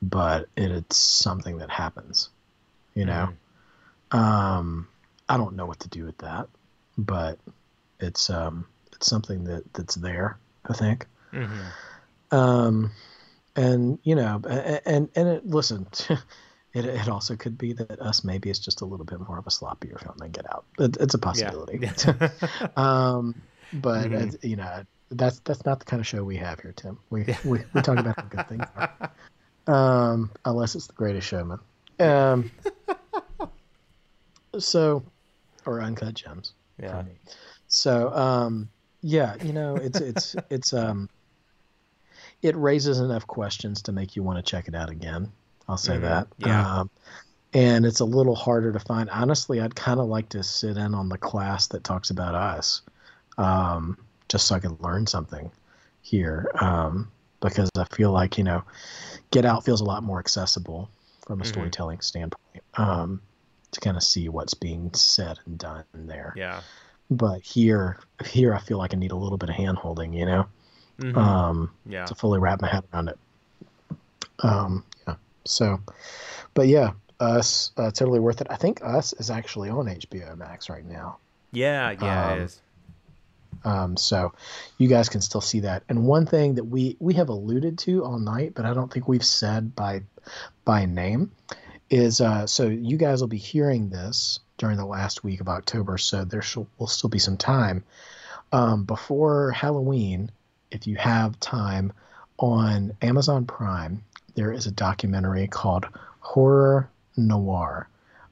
but 0.00 0.48
it, 0.56 0.70
it's 0.70 0.96
something 0.96 1.58
that 1.58 1.70
happens. 1.70 2.30
You 2.94 3.04
know, 3.04 3.28
mm. 4.12 4.18
um, 4.18 4.88
I 5.28 5.36
don't 5.36 5.56
know 5.56 5.66
what 5.66 5.80
to 5.80 5.88
do 5.88 6.04
with 6.04 6.18
that, 6.18 6.48
but 6.96 7.38
it's 8.00 8.30
um, 8.30 8.66
it's 8.92 9.06
something 9.06 9.44
that 9.44 9.64
that's 9.74 9.96
there. 9.96 10.38
I 10.68 10.72
think. 10.72 11.06
Mm-hmm. 11.32 12.34
Um, 12.34 12.90
and 13.54 13.98
you 14.02 14.14
know, 14.14 14.40
and 14.86 15.08
and 15.14 15.28
it, 15.28 15.46
listen, 15.46 15.86
it 16.76 16.84
it 16.84 17.08
also 17.08 17.36
could 17.36 17.56
be 17.56 17.72
that 17.72 18.00
us 18.00 18.22
maybe 18.22 18.50
it's 18.50 18.58
just 18.58 18.82
a 18.82 18.84
little 18.84 19.06
bit 19.06 19.20
more 19.20 19.38
of 19.38 19.46
a 19.46 19.50
sloppier 19.50 19.98
film 19.98 20.14
than 20.18 20.30
Get 20.30 20.52
Out. 20.52 20.64
It, 20.78 20.96
it's 21.00 21.14
a 21.14 21.18
possibility. 21.18 21.78
Yeah. 21.80 22.28
um, 22.76 23.34
but 23.72 24.10
mm-hmm. 24.10 24.46
you 24.46 24.56
know, 24.56 24.84
that's 25.10 25.40
that's 25.40 25.64
not 25.64 25.78
the 25.78 25.84
kind 25.84 26.00
of 26.00 26.06
show 26.06 26.22
we 26.22 26.36
have 26.36 26.60
here, 26.60 26.72
Tim. 26.72 26.98
We 27.10 27.24
we, 27.44 27.60
we 27.72 27.82
talk 27.82 27.98
about 27.98 28.16
how 28.16 28.26
good 28.26 28.48
things 28.48 28.64
are. 28.76 29.10
Um, 29.68 30.30
unless 30.44 30.76
it's 30.76 30.86
the 30.86 30.92
Greatest 30.92 31.26
Showman. 31.26 31.58
Um, 31.98 32.52
so, 34.60 35.02
or 35.66 35.82
Uncut 35.82 36.14
Gems. 36.14 36.52
Yeah. 36.80 37.02
So, 37.66 38.14
um, 38.14 38.68
yeah, 39.02 39.34
you 39.42 39.52
know, 39.52 39.74
it's 39.74 40.00
it's 40.00 40.36
it's 40.50 40.72
um 40.72 41.08
it 42.42 42.54
raises 42.56 43.00
enough 43.00 43.26
questions 43.26 43.82
to 43.82 43.92
make 43.92 44.14
you 44.14 44.22
want 44.22 44.38
to 44.38 44.48
check 44.48 44.68
it 44.68 44.76
out 44.76 44.88
again. 44.88 45.32
I'll 45.68 45.76
say 45.76 45.94
mm-hmm. 45.94 46.02
that. 46.02 46.28
Yeah. 46.38 46.80
Um, 46.80 46.90
and 47.52 47.86
it's 47.86 48.00
a 48.00 48.04
little 48.04 48.34
harder 48.34 48.72
to 48.72 48.80
find. 48.80 49.08
Honestly, 49.10 49.60
I'd 49.60 49.74
kind 49.74 50.00
of 50.00 50.06
like 50.06 50.28
to 50.30 50.42
sit 50.42 50.76
in 50.76 50.94
on 50.94 51.08
the 51.08 51.18
class 51.18 51.68
that 51.68 51.84
talks 51.84 52.10
about 52.10 52.34
us, 52.34 52.82
um, 53.38 53.96
just 54.28 54.46
so 54.46 54.56
I 54.56 54.58
can 54.58 54.76
learn 54.80 55.06
something 55.06 55.50
here. 56.02 56.50
Um, 56.60 57.10
because 57.40 57.70
I 57.78 57.84
feel 57.84 58.12
like 58.12 58.38
you 58.38 58.44
know, 58.44 58.62
Get 59.30 59.44
Out 59.44 59.64
feels 59.64 59.80
a 59.80 59.84
lot 59.84 60.02
more 60.02 60.18
accessible 60.18 60.90
from 61.26 61.40
a 61.40 61.44
mm-hmm. 61.44 61.52
storytelling 61.52 62.00
standpoint. 62.00 62.62
Um, 62.74 63.22
to 63.72 63.80
kind 63.80 63.96
of 63.96 64.02
see 64.02 64.28
what's 64.28 64.54
being 64.54 64.92
said 64.94 65.38
and 65.44 65.58
done 65.58 65.84
there. 65.94 66.32
Yeah. 66.36 66.60
But 67.10 67.42
here, 67.42 67.98
here 68.24 68.54
I 68.54 68.60
feel 68.60 68.78
like 68.78 68.94
I 68.94 68.96
need 68.96 69.12
a 69.12 69.16
little 69.16 69.38
bit 69.38 69.48
of 69.48 69.54
hand 69.54 69.78
holding. 69.78 70.12
You 70.12 70.26
know 70.26 70.46
mm-hmm. 70.98 71.18
um, 71.18 71.70
yeah. 71.86 72.04
to 72.04 72.14
fully 72.14 72.38
wrap 72.38 72.60
my 72.60 72.68
head 72.68 72.84
around 72.92 73.08
it. 73.08 73.18
Um. 74.40 74.84
So, 75.48 75.80
but 76.54 76.68
yeah, 76.68 76.92
us 77.20 77.72
uh, 77.76 77.90
totally 77.90 78.20
worth 78.20 78.40
it. 78.40 78.46
I 78.50 78.56
think 78.56 78.82
Us 78.82 79.12
is 79.14 79.30
actually 79.30 79.70
on 79.70 79.86
HBO 79.86 80.36
Max 80.36 80.68
right 80.68 80.84
now. 80.84 81.18
Yeah, 81.52 81.94
yeah, 82.00 82.26
um, 82.26 82.38
it 82.38 82.42
is. 82.42 82.60
Um, 83.64 83.96
so 83.96 84.32
you 84.78 84.88
guys 84.88 85.08
can 85.08 85.20
still 85.20 85.40
see 85.40 85.60
that. 85.60 85.82
And 85.88 86.06
one 86.06 86.26
thing 86.26 86.54
that 86.54 86.64
we 86.64 86.96
we 87.00 87.14
have 87.14 87.28
alluded 87.28 87.78
to 87.80 88.04
all 88.04 88.18
night, 88.18 88.52
but 88.54 88.64
I 88.64 88.74
don't 88.74 88.92
think 88.92 89.08
we've 89.08 89.24
said 89.24 89.74
by 89.74 90.02
by 90.64 90.84
name, 90.84 91.32
is 91.90 92.20
uh, 92.20 92.46
so 92.46 92.66
you 92.68 92.96
guys 92.96 93.20
will 93.20 93.28
be 93.28 93.38
hearing 93.38 93.88
this 93.88 94.40
during 94.58 94.76
the 94.76 94.86
last 94.86 95.24
week 95.24 95.40
of 95.40 95.48
October. 95.48 95.98
So 95.98 96.24
there 96.24 96.42
shall, 96.42 96.66
will 96.78 96.86
still 96.86 97.10
be 97.10 97.18
some 97.18 97.36
time 97.36 97.84
um, 98.52 98.84
before 98.84 99.50
Halloween 99.52 100.30
if 100.70 100.86
you 100.86 100.96
have 100.96 101.38
time, 101.40 101.92
on 102.38 102.96
Amazon 103.00 103.46
Prime, 103.46 104.02
there 104.36 104.52
is 104.52 104.66
a 104.66 104.70
documentary 104.70 105.48
called 105.48 105.86
Horror 106.20 106.88
Noir. 107.16 107.88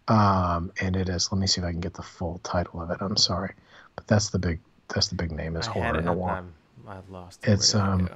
Um, 0.06 0.70
and 0.80 0.94
it 0.94 1.08
is, 1.08 1.32
let 1.32 1.40
me 1.40 1.46
see 1.46 1.60
if 1.60 1.66
I 1.66 1.70
can 1.70 1.80
get 1.80 1.94
the 1.94 2.02
full 2.02 2.38
title 2.44 2.80
of 2.80 2.90
it. 2.90 2.98
I'm 3.00 3.16
sorry. 3.16 3.54
But 3.96 4.06
that's 4.06 4.30
the 4.30 4.38
big, 4.38 4.60
that's 4.88 5.08
the 5.08 5.14
big 5.16 5.32
name 5.32 5.56
is 5.56 5.66
I 5.66 5.72
Horror 5.72 6.02
Noir. 6.02 6.44
i 6.86 6.94
have 6.94 7.08
lost 7.08 7.40
it. 7.42 7.52
It's, 7.52 7.74
um, 7.74 8.08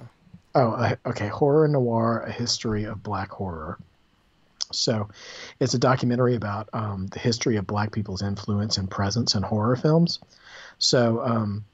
oh, 0.55 0.95
okay. 1.07 1.29
Horror 1.29 1.67
Noir, 1.67 2.21
a 2.27 2.31
history 2.31 2.85
of 2.85 3.03
black 3.03 3.31
horror. 3.31 3.79
So 4.71 5.09
it's 5.61 5.73
a 5.73 5.79
documentary 5.79 6.35
about 6.35 6.69
um, 6.75 7.07
the 7.07 7.19
history 7.19 7.57
of 7.57 7.67
black 7.67 7.91
people's 7.91 8.21
influence 8.21 8.77
and 8.77 8.91
presence 8.91 9.35
in 9.35 9.43
horror 9.43 9.77
films. 9.77 10.19
So, 10.79 11.23
um, 11.25 11.65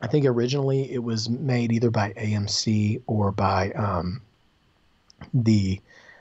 I 0.00 0.06
think 0.06 0.26
originally 0.26 0.92
it 0.92 1.02
was 1.02 1.28
made 1.28 1.72
either 1.72 1.90
by 1.90 2.12
AMC 2.12 3.02
or 3.08 3.32
by 3.32 3.72
um, 3.72 4.20
the 5.34 5.80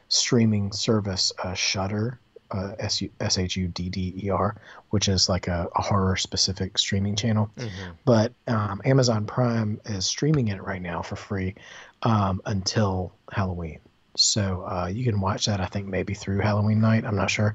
streaming 0.09 0.71
service 0.71 1.33
uh, 1.43 1.53
Shudder, 1.53 2.19
uh, 2.51 2.73
S 2.79 3.37
H 3.37 3.57
U 3.57 3.67
D 3.67 3.89
D 3.89 4.13
E 4.23 4.29
R, 4.29 4.55
which 4.89 5.09
is 5.09 5.27
like 5.27 5.47
a, 5.47 5.67
a 5.75 5.81
horror 5.81 6.15
specific 6.15 6.77
streaming 6.77 7.15
channel. 7.15 7.49
Mm-hmm. 7.57 7.91
But 8.05 8.33
um, 8.47 8.81
Amazon 8.85 9.25
Prime 9.25 9.81
is 9.85 10.05
streaming 10.05 10.47
it 10.47 10.63
right 10.63 10.81
now 10.81 11.01
for 11.01 11.15
free 11.15 11.55
um, 12.03 12.41
until 12.45 13.13
Halloween. 13.31 13.79
So 14.15 14.65
uh, 14.65 14.87
you 14.87 15.03
can 15.03 15.21
watch 15.21 15.45
that, 15.45 15.61
I 15.61 15.67
think, 15.67 15.87
maybe 15.87 16.13
through 16.13 16.39
Halloween 16.39 16.81
night. 16.81 17.05
I'm 17.05 17.15
not 17.15 17.29
sure. 17.29 17.53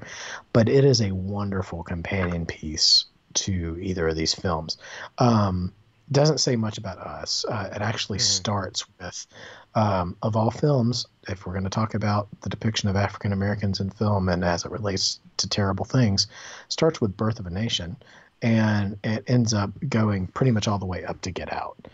But 0.53 0.69
it 0.69 0.85
is 0.85 1.01
a 1.01 1.11
wonderful 1.11 1.83
companion 1.83 2.45
piece 2.45 3.05
to 3.33 3.77
either 3.81 4.07
of 4.07 4.15
these 4.15 4.33
films. 4.33 4.77
Um, 5.17 5.73
doesn't 6.11 6.39
say 6.39 6.55
much 6.55 6.77
about 6.77 6.97
us. 6.97 7.45
Uh, 7.47 7.69
it 7.75 7.81
actually 7.81 8.17
mm-hmm. 8.17 8.33
starts 8.35 8.85
with, 8.99 9.27
um, 9.75 10.15
of 10.21 10.35
all 10.35 10.51
films, 10.51 11.05
if 11.27 11.45
we're 11.45 11.53
going 11.53 11.63
to 11.63 11.69
talk 11.69 11.93
about 11.93 12.27
the 12.41 12.49
depiction 12.49 12.89
of 12.89 12.95
African 12.95 13.33
Americans 13.33 13.79
in 13.79 13.89
film 13.89 14.29
and 14.29 14.43
as 14.43 14.65
it 14.65 14.71
relates 14.71 15.19
to 15.37 15.47
terrible 15.47 15.85
things, 15.85 16.27
starts 16.67 16.99
with 16.99 17.15
Birth 17.17 17.39
of 17.39 17.45
a 17.45 17.49
Nation, 17.49 17.95
and 18.41 18.97
it 19.03 19.23
ends 19.27 19.53
up 19.53 19.71
going 19.89 20.27
pretty 20.27 20.51
much 20.51 20.67
all 20.67 20.77
the 20.77 20.85
way 20.85 21.05
up 21.05 21.21
to 21.21 21.31
Get 21.31 21.51
Out. 21.51 21.87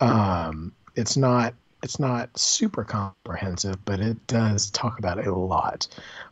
Um, 0.00 0.72
it's 0.94 1.16
not 1.16 1.54
it's 1.84 2.00
not 2.00 2.36
super 2.36 2.82
comprehensive, 2.82 3.84
but 3.84 4.00
it 4.00 4.26
does 4.26 4.70
talk 4.70 4.98
about 4.98 5.24
a 5.24 5.34
lot 5.34 5.86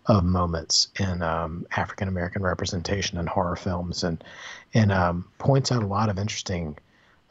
of 0.06 0.24
moments 0.24 0.88
in 0.98 1.20
um, 1.20 1.66
African 1.76 2.08
American 2.08 2.42
representation 2.42 3.18
in 3.18 3.26
horror 3.26 3.56
films, 3.56 4.02
and 4.02 4.24
and 4.72 4.90
um, 4.90 5.28
points 5.38 5.70
out 5.70 5.82
a 5.82 5.86
lot 5.86 6.08
of 6.08 6.18
interesting. 6.18 6.78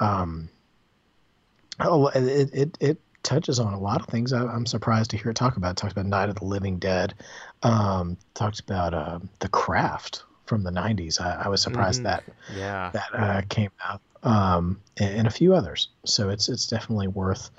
Um, 0.01 0.49
oh, 1.79 2.07
it, 2.07 2.49
it 2.53 2.77
it 2.79 2.97
touches 3.23 3.59
on 3.59 3.73
a 3.73 3.79
lot 3.79 4.01
of 4.01 4.07
things. 4.07 4.33
I, 4.33 4.41
am 4.53 4.65
surprised 4.65 5.11
to 5.11 5.17
hear 5.17 5.31
it 5.31 5.35
talk 5.35 5.55
about. 5.57 5.71
It 5.71 5.77
talks 5.77 5.93
about 5.93 6.07
Night 6.07 6.29
of 6.29 6.35
the 6.35 6.45
Living 6.45 6.77
Dead. 6.77 7.13
Um, 7.63 8.17
talks 8.33 8.59
about 8.59 8.93
uh, 8.93 9.19
the 9.39 9.47
Craft 9.47 10.23
from 10.45 10.63
the 10.63 10.71
'90s. 10.71 11.21
I, 11.21 11.43
I 11.45 11.47
was 11.47 11.61
surprised 11.61 12.03
mm-hmm. 12.03 12.07
that 12.07 12.23
yeah 12.53 12.91
that 12.93 13.09
uh, 13.13 13.41
came 13.49 13.71
out, 13.85 14.01
um, 14.23 14.81
and, 14.97 15.19
and, 15.19 15.27
a 15.27 15.31
few 15.31 15.53
others. 15.53 15.89
So 16.05 16.29
it's 16.29 16.49
it's 16.49 16.67
definitely 16.67 17.07
worth 17.07 17.51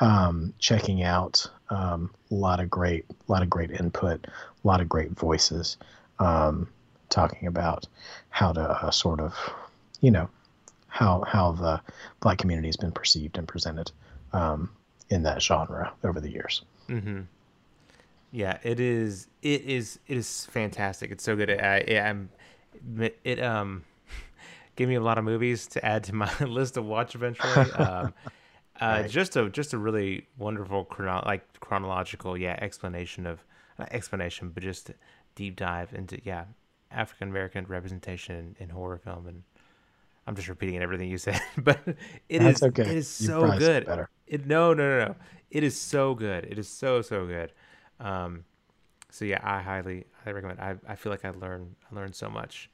um, 0.00 0.54
checking 0.58 1.02
out. 1.02 1.46
Um, 1.70 2.10
a 2.30 2.34
lot 2.34 2.60
of 2.60 2.70
great, 2.70 3.04
a 3.10 3.32
lot 3.32 3.42
of 3.42 3.50
great 3.50 3.70
input, 3.70 4.26
a 4.26 4.66
lot 4.66 4.80
of 4.80 4.88
great 4.88 5.10
voices 5.10 5.76
um, 6.18 6.68
talking 7.08 7.48
about 7.48 7.86
how 8.30 8.52
to 8.52 8.60
uh, 8.60 8.90
sort 8.90 9.20
of, 9.20 9.34
you 10.00 10.10
know, 10.10 10.28
how 10.88 11.22
how 11.26 11.52
the 11.52 11.80
black 12.20 12.38
community 12.38 12.68
has 12.68 12.76
been 12.76 12.92
perceived 12.92 13.38
and 13.38 13.46
presented 13.46 13.92
um, 14.32 14.70
in 15.10 15.22
that 15.22 15.42
genre 15.42 15.92
over 16.04 16.20
the 16.20 16.30
years. 16.30 16.62
Mm-hmm. 16.88 17.20
Yeah, 18.30 18.58
it 18.62 18.80
is. 18.80 19.28
It 19.42 19.62
is. 19.62 19.98
It 20.06 20.16
is 20.16 20.46
fantastic. 20.46 21.10
It's 21.10 21.24
so 21.24 21.36
good. 21.36 21.50
I, 21.50 21.78
I'm. 22.02 22.30
It 23.24 23.40
um 23.42 23.84
gave 24.76 24.88
me 24.88 24.96
a 24.96 25.00
lot 25.00 25.18
of 25.18 25.24
movies 25.24 25.66
to 25.68 25.84
add 25.84 26.04
to 26.04 26.14
my 26.14 26.30
list 26.40 26.74
to 26.74 26.82
watch 26.82 27.14
eventually. 27.14 27.70
Um, 27.78 28.14
uh, 28.80 29.00
right. 29.00 29.10
Just 29.10 29.36
a 29.36 29.50
just 29.50 29.72
a 29.72 29.78
really 29.78 30.26
wonderful 30.36 30.84
chrono- 30.84 31.24
like 31.26 31.42
chronological 31.58 32.38
yeah 32.38 32.56
explanation 32.60 33.26
of 33.26 33.44
not 33.76 33.92
explanation 33.92 34.50
but 34.50 34.62
just 34.62 34.92
deep 35.34 35.56
dive 35.56 35.92
into 35.94 36.20
yeah 36.22 36.44
African 36.92 37.28
American 37.28 37.66
representation 37.66 38.54
in, 38.60 38.64
in, 38.64 38.70
horror 38.70 38.98
film 38.98 39.26
and 39.26 39.42
I'm 40.28 40.36
just 40.36 40.48
repeating 40.48 40.80
everything 40.82 41.10
you 41.10 41.18
said 41.18 41.40
but 41.58 41.80
it 42.28 42.40
That's 42.40 42.58
is 42.58 42.68
okay. 42.68 42.82
it 42.82 42.96
is 42.96 43.08
so 43.08 43.56
good. 43.58 43.86
Better. 43.86 44.10
It 44.26 44.46
no 44.46 44.74
no 44.74 44.98
no 44.98 45.04
no 45.06 45.16
it 45.50 45.64
is 45.64 45.80
so 45.80 46.14
good 46.14 46.44
it 46.44 46.58
is 46.58 46.68
so 46.68 47.02
so 47.02 47.26
good. 47.26 47.52
Um, 48.00 48.44
so 49.10 49.24
yeah, 49.24 49.40
I 49.42 49.60
highly 49.62 50.04
highly 50.24 50.34
recommend. 50.34 50.60
I 50.60 50.76
I 50.86 50.94
feel 50.96 51.10
like 51.10 51.24
I 51.24 51.30
learned 51.30 51.74
I 51.90 51.94
learned 51.94 52.14
so 52.14 52.28
much. 52.28 52.70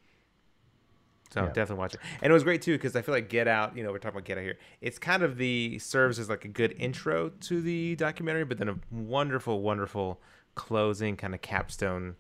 So 1.35 1.43
yeah. 1.43 1.47
definitely 1.49 1.81
watch 1.81 1.95
it. 1.95 2.01
And 2.23 2.31
it 2.31 2.35
was 2.35 2.45
great 2.45 2.63
too 2.63 2.73
because 2.73 2.95
I 2.95 3.03
feel 3.03 3.15
like 3.15 3.29
Get 3.29 3.49
Out. 3.49 3.77
You 3.77 3.83
know, 3.83 3.91
we're 3.91 3.99
talking 3.99 4.17
about 4.17 4.25
Get 4.25 4.39
Out 4.39 4.45
here. 4.45 4.59
It's 4.81 4.99
kind 4.99 5.23
of 5.23 5.37
the 5.37 5.79
serves 5.81 6.19
as 6.19 6.29
like 6.29 6.45
a 6.45 6.49
good 6.49 6.75
intro 6.79 7.31
to 7.31 7.61
the 7.61 7.97
documentary, 7.97 8.45
but 8.45 8.59
then 8.59 8.69
a 8.69 8.77
wonderful, 8.91 9.61
wonderful 9.61 10.21
closing 10.55 11.17
kind 11.17 11.35
of 11.35 11.41
capstone 11.41 12.15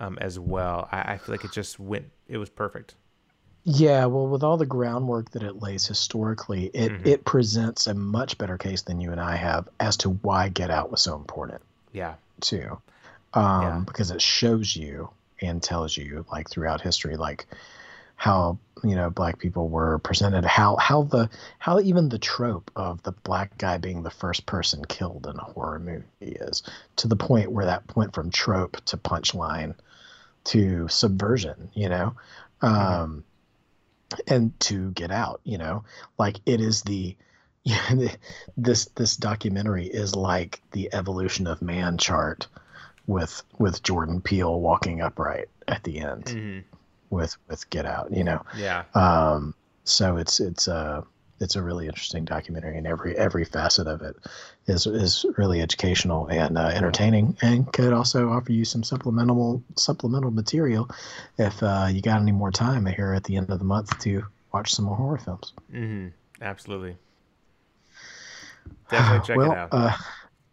um, 0.00 0.18
as 0.20 0.38
well. 0.38 0.88
I, 0.90 1.12
I 1.12 1.18
feel 1.18 1.34
like 1.34 1.44
it 1.44 1.52
just 1.52 1.78
went. 1.78 2.06
It 2.26 2.38
was 2.38 2.50
perfect. 2.50 2.96
Yeah, 3.70 4.06
well, 4.06 4.26
with 4.26 4.42
all 4.42 4.56
the 4.56 4.64
groundwork 4.64 5.32
that 5.32 5.42
it 5.42 5.60
lays 5.60 5.86
historically, 5.86 6.70
it 6.72 6.90
mm-hmm. 6.90 7.06
it 7.06 7.26
presents 7.26 7.86
a 7.86 7.92
much 7.92 8.38
better 8.38 8.56
case 8.56 8.80
than 8.80 8.98
you 8.98 9.12
and 9.12 9.20
I 9.20 9.36
have 9.36 9.68
as 9.78 9.98
to 9.98 10.10
why 10.10 10.48
Get 10.48 10.70
Out 10.70 10.90
was 10.90 11.02
so 11.02 11.14
important. 11.14 11.60
Yeah. 11.92 12.14
Too, 12.40 12.80
um, 13.34 13.62
yeah. 13.62 13.82
because 13.84 14.10
it 14.10 14.22
shows 14.22 14.74
you 14.74 15.10
and 15.42 15.62
tells 15.62 15.98
you 15.98 16.24
like 16.32 16.48
throughout 16.48 16.80
history, 16.80 17.18
like 17.18 17.46
how 18.16 18.56
you 18.82 18.96
know 18.96 19.10
black 19.10 19.38
people 19.38 19.68
were 19.68 19.98
presented 19.98 20.46
how 20.46 20.76
how 20.76 21.02
the 21.02 21.28
how 21.58 21.78
even 21.78 22.08
the 22.08 22.18
trope 22.18 22.70
of 22.74 23.02
the 23.02 23.12
black 23.12 23.56
guy 23.58 23.76
being 23.76 24.02
the 24.02 24.10
first 24.10 24.46
person 24.46 24.82
killed 24.86 25.26
in 25.26 25.36
a 25.36 25.44
horror 25.44 25.78
movie 25.78 26.04
is 26.20 26.62
to 26.96 27.06
the 27.06 27.16
point 27.16 27.52
where 27.52 27.66
that 27.66 27.84
went 27.96 28.14
from 28.14 28.30
trope 28.30 28.82
to 28.86 28.96
punchline 28.96 29.74
to 30.44 30.88
subversion 30.88 31.70
you 31.74 31.88
know 31.88 32.14
mm-hmm. 32.62 32.74
um 32.74 33.24
and 34.26 34.58
to 34.60 34.90
get 34.92 35.10
out 35.10 35.40
you 35.44 35.58
know 35.58 35.84
like 36.18 36.40
it 36.46 36.60
is 36.60 36.82
the 36.82 37.16
yeah, 37.64 38.08
this 38.56 38.86
this 38.94 39.16
documentary 39.16 39.86
is 39.86 40.16
like 40.16 40.62
the 40.70 40.88
evolution 40.94 41.46
of 41.46 41.60
man 41.60 41.98
chart 41.98 42.46
with 43.06 43.42
with 43.58 43.82
Jordan 43.82 44.22
Peele 44.22 44.58
walking 44.58 45.02
upright 45.02 45.48
at 45.66 45.84
the 45.84 45.98
end. 45.98 46.24
Mm-hmm 46.26 46.76
with 47.10 47.36
with 47.48 47.68
Get 47.70 47.86
Out. 47.86 48.12
You 48.12 48.24
know. 48.24 48.44
Yeah. 48.56 48.84
Um, 48.94 49.54
so 49.84 50.16
it's 50.16 50.40
it's 50.40 50.68
a 50.68 51.04
it's 51.40 51.56
a 51.56 51.62
really 51.62 51.86
interesting 51.86 52.24
documentary, 52.24 52.76
and 52.76 52.86
every 52.86 53.16
every 53.16 53.44
facet 53.44 53.86
of 53.86 54.02
it 54.02 54.16
is 54.66 54.86
is 54.86 55.24
really 55.36 55.60
educational 55.60 56.26
and 56.28 56.58
uh, 56.58 56.68
entertaining, 56.68 57.36
and 57.42 57.72
could 57.72 57.92
also 57.92 58.30
offer 58.30 58.52
you 58.52 58.64
some 58.64 58.82
supplemental 58.82 59.62
supplemental 59.76 60.30
material 60.30 60.88
if 61.38 61.62
uh, 61.62 61.88
you 61.90 62.02
got 62.02 62.20
any 62.20 62.32
more 62.32 62.50
time 62.50 62.86
here 62.86 63.12
at 63.12 63.24
the 63.24 63.36
end 63.36 63.50
of 63.50 63.58
the 63.58 63.64
month 63.64 63.98
to 64.00 64.24
watch 64.52 64.74
some 64.74 64.84
more 64.84 64.96
horror 64.96 65.18
films. 65.18 65.52
Mm-hmm. 65.72 66.08
Absolutely. 66.42 66.96
Definitely 68.90 69.26
check 69.26 69.36
well, 69.36 69.52
it 69.52 69.58
out. 69.58 69.68
Uh, 69.72 69.96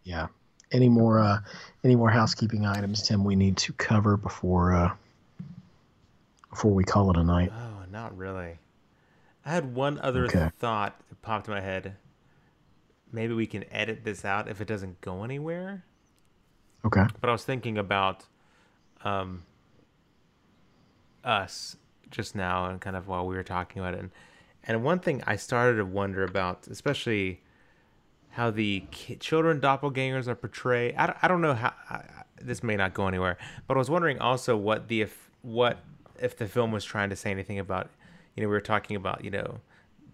yeah. 0.04 0.28
Any 0.72 0.90
more 0.90 1.20
uh, 1.20 1.40
any 1.84 1.96
more 1.96 2.10
housekeeping 2.10 2.66
items, 2.66 3.04
Tim? 3.04 3.24
We 3.24 3.36
need 3.36 3.58
to 3.58 3.74
cover 3.74 4.18
before 4.18 4.74
uh, 4.74 4.92
before 6.56 6.72
we 6.72 6.84
call 6.84 7.12
it 7.12 7.18
a 7.18 7.24
night? 7.24 7.52
Oh, 7.54 7.84
not 7.92 8.18
really. 8.18 8.58
I 9.46 9.52
had 9.52 9.76
one 9.76 10.00
other 10.00 10.26
okay. 10.26 10.50
thought 10.58 11.00
that 11.10 11.22
popped 11.22 11.48
in 11.48 11.54
my 11.54 11.62
head. 11.62 11.96
Maybe 13.12 13.34
we 13.34 13.46
can 13.46 13.64
edit 13.72 14.04
this 14.04 14.26
out 14.26 14.50
if 14.50 14.60
it 14.60 14.68
doesn't 14.68 15.02
go 15.02 15.24
anywhere. 15.24 15.86
Okay. 16.84 17.06
But 17.22 17.30
I 17.30 17.32
was 17.32 17.44
thinking 17.44 17.78
about 17.78 18.26
um, 19.04 19.44
us 21.24 21.78
just 22.12 22.36
now 22.36 22.66
and 22.66 22.82
kind 22.82 22.96
of 22.96 23.08
while 23.08 23.26
we 23.26 23.36
were 23.36 23.44
talking 23.44 23.82
about 23.82 23.94
it. 23.94 24.00
And, 24.00 24.12
and 24.64 24.84
one 24.84 25.00
thing 25.00 25.24
I 25.28 25.36
started 25.36 25.78
to 25.78 25.86
wonder 25.86 26.24
about, 26.24 26.68
especially 26.68 27.42
how 28.32 28.52
the 28.52 28.84
ki- 28.92 29.16
children 29.16 29.62
doppelgangers 29.62 30.28
are 30.28 30.36
portrayed. 30.36 30.96
I 30.96 31.08
don't, 31.08 31.18
I 31.22 31.28
don't 31.28 31.42
know 31.42 31.54
how 31.54 31.74
I, 31.90 32.04
this 32.42 32.64
may 32.64 32.76
not 32.76 32.94
go 32.94 33.08
anywhere, 33.08 33.38
but 33.68 33.76
I 33.76 33.78
was 33.78 33.90
wondering 33.90 34.20
also 34.20 34.58
what 34.58 34.88
the 34.88 35.02
if 35.02 35.30
what 35.42 35.80
if 36.20 36.38
the 36.38 36.48
film 36.48 36.72
was 36.72 36.84
trying 36.84 37.10
to 37.10 37.16
say 37.16 37.32
anything 37.32 37.60
about, 37.60 37.90
you 38.36 38.44
know, 38.44 38.50
we 38.50 38.54
were 38.54 38.62
talking 38.62 38.96
about, 38.96 39.24
you 39.24 39.32
know, 39.32 39.60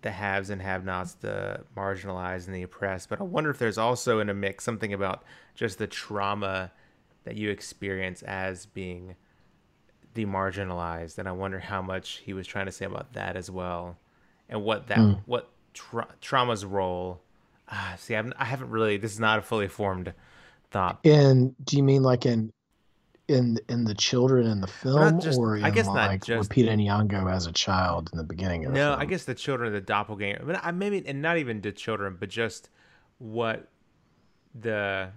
the 0.01 0.11
haves 0.11 0.49
and 0.49 0.61
have-nots, 0.61 1.13
the 1.15 1.61
marginalized 1.75 2.47
and 2.47 2.55
the 2.55 2.63
oppressed. 2.63 3.09
But 3.09 3.19
I 3.19 3.23
wonder 3.23 3.49
if 3.49 3.59
there's 3.59 3.77
also 3.77 4.19
in 4.19 4.29
a 4.29 4.33
mix 4.33 4.63
something 4.63 4.93
about 4.93 5.23
just 5.55 5.77
the 5.77 5.87
trauma 5.87 6.71
that 7.23 7.35
you 7.35 7.49
experience 7.49 8.23
as 8.23 8.65
being 8.65 9.15
the 10.13 10.25
marginalized, 10.25 11.17
and 11.17 11.27
I 11.27 11.31
wonder 11.31 11.59
how 11.59 11.81
much 11.81 12.21
he 12.23 12.33
was 12.33 12.47
trying 12.47 12.65
to 12.65 12.71
say 12.71 12.85
about 12.85 13.13
that 13.13 13.35
as 13.35 13.49
well, 13.49 13.97
and 14.49 14.63
what 14.63 14.87
that 14.87 14.97
mm. 14.97 15.21
what 15.25 15.49
tra- 15.73 16.07
trauma's 16.19 16.65
role. 16.65 17.21
Ah, 17.69 17.95
see, 17.97 18.15
I've, 18.15 18.33
I 18.37 18.45
haven't 18.45 18.69
really. 18.69 18.97
This 18.97 19.13
is 19.13 19.19
not 19.19 19.39
a 19.39 19.41
fully 19.41 19.69
formed 19.69 20.13
thought. 20.71 20.99
And 21.05 21.55
do 21.63 21.77
you 21.77 21.83
mean 21.83 22.03
like 22.03 22.25
in 22.25 22.51
in 23.31 23.59
in 23.69 23.83
the 23.83 23.93
children 23.93 24.47
in 24.47 24.61
the 24.61 24.67
film, 24.67 25.19
just, 25.19 25.39
or 25.39 25.57
I 25.57 25.69
guess 25.69 25.87
like 25.87 26.11
not 26.11 26.21
just 26.21 26.49
Lupita 26.49 26.75
Nyong'o 26.75 27.31
as 27.31 27.47
a 27.47 27.51
child 27.51 28.09
in 28.11 28.17
the 28.17 28.23
beginning 28.23 28.65
of 28.65 28.73
no, 28.73 28.95
I 28.95 29.05
guess 29.05 29.25
the 29.25 29.35
children, 29.35 29.71
the 29.73 29.81
doppelganger. 29.81 30.43
But 30.45 30.63
I 30.63 30.71
maybe 30.71 31.03
and 31.05 31.21
not 31.21 31.37
even 31.37 31.61
the 31.61 31.71
children, 31.71 32.17
but 32.19 32.29
just 32.29 32.69
what 33.17 33.69
the 34.53 35.09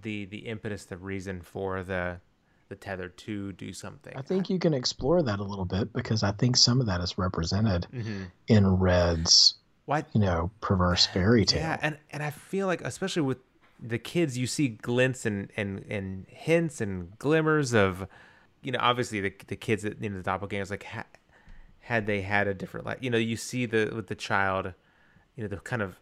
the 0.00 0.26
the 0.26 0.38
impetus, 0.38 0.84
the 0.84 0.96
reason 0.96 1.40
for 1.40 1.82
the 1.82 2.20
the 2.68 2.76
tether 2.76 3.08
to 3.08 3.52
do 3.52 3.72
something. 3.72 4.16
I 4.16 4.22
think 4.22 4.48
you 4.48 4.58
can 4.58 4.72
explore 4.72 5.22
that 5.22 5.40
a 5.40 5.44
little 5.44 5.66
bit 5.66 5.92
because 5.92 6.22
I 6.22 6.32
think 6.32 6.56
some 6.56 6.80
of 6.80 6.86
that 6.86 7.02
is 7.02 7.18
represented 7.18 7.86
mm-hmm. 7.92 8.22
in 8.48 8.66
Red's, 8.66 9.54
what 9.84 10.06
you 10.14 10.20
know, 10.20 10.50
perverse 10.60 11.04
fairy 11.06 11.44
tale. 11.44 11.60
Yeah, 11.60 11.78
and 11.82 11.98
and 12.10 12.22
I 12.22 12.30
feel 12.30 12.66
like 12.66 12.80
especially 12.80 13.22
with 13.22 13.38
the 13.84 13.98
kids 13.98 14.38
you 14.38 14.46
see 14.46 14.68
glints 14.68 15.26
and 15.26 15.50
and 15.56 15.84
and 15.88 16.26
hints 16.28 16.80
and 16.80 17.18
glimmers 17.18 17.74
of 17.74 18.06
you 18.62 18.70
know 18.70 18.78
obviously 18.80 19.20
the 19.20 19.34
the 19.48 19.56
kids 19.56 19.82
that 19.82 20.00
you 20.00 20.08
know 20.08 20.20
the 20.20 20.30
doppelgangers 20.30 20.70
like 20.70 20.84
ha, 20.84 21.04
had 21.80 22.06
they 22.06 22.22
had 22.22 22.46
a 22.46 22.54
different 22.54 22.86
life 22.86 22.98
you 23.00 23.10
know 23.10 23.18
you 23.18 23.36
see 23.36 23.66
the 23.66 23.90
with 23.94 24.06
the 24.06 24.14
child 24.14 24.72
you 25.34 25.42
know 25.42 25.48
the 25.48 25.56
kind 25.56 25.82
of 25.82 25.98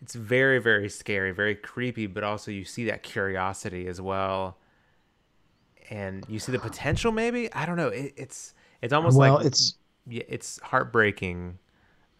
it's 0.00 0.14
very 0.14 0.58
very 0.58 0.88
scary 0.88 1.30
very 1.30 1.54
creepy 1.54 2.06
but 2.06 2.24
also 2.24 2.50
you 2.50 2.64
see 2.64 2.84
that 2.86 3.02
curiosity 3.02 3.86
as 3.86 4.00
well. 4.00 4.58
And 5.90 6.24
you 6.28 6.38
see 6.38 6.52
the 6.52 6.58
potential 6.58 7.12
maybe? 7.12 7.52
I 7.52 7.66
don't 7.66 7.76
know. 7.76 7.88
It, 7.88 8.14
it's 8.16 8.54
it's 8.80 8.92
almost 8.92 9.18
well, 9.18 9.34
like 9.34 9.46
it's 9.46 9.74
yeah 10.06 10.22
it's 10.26 10.58
heartbreaking 10.62 11.58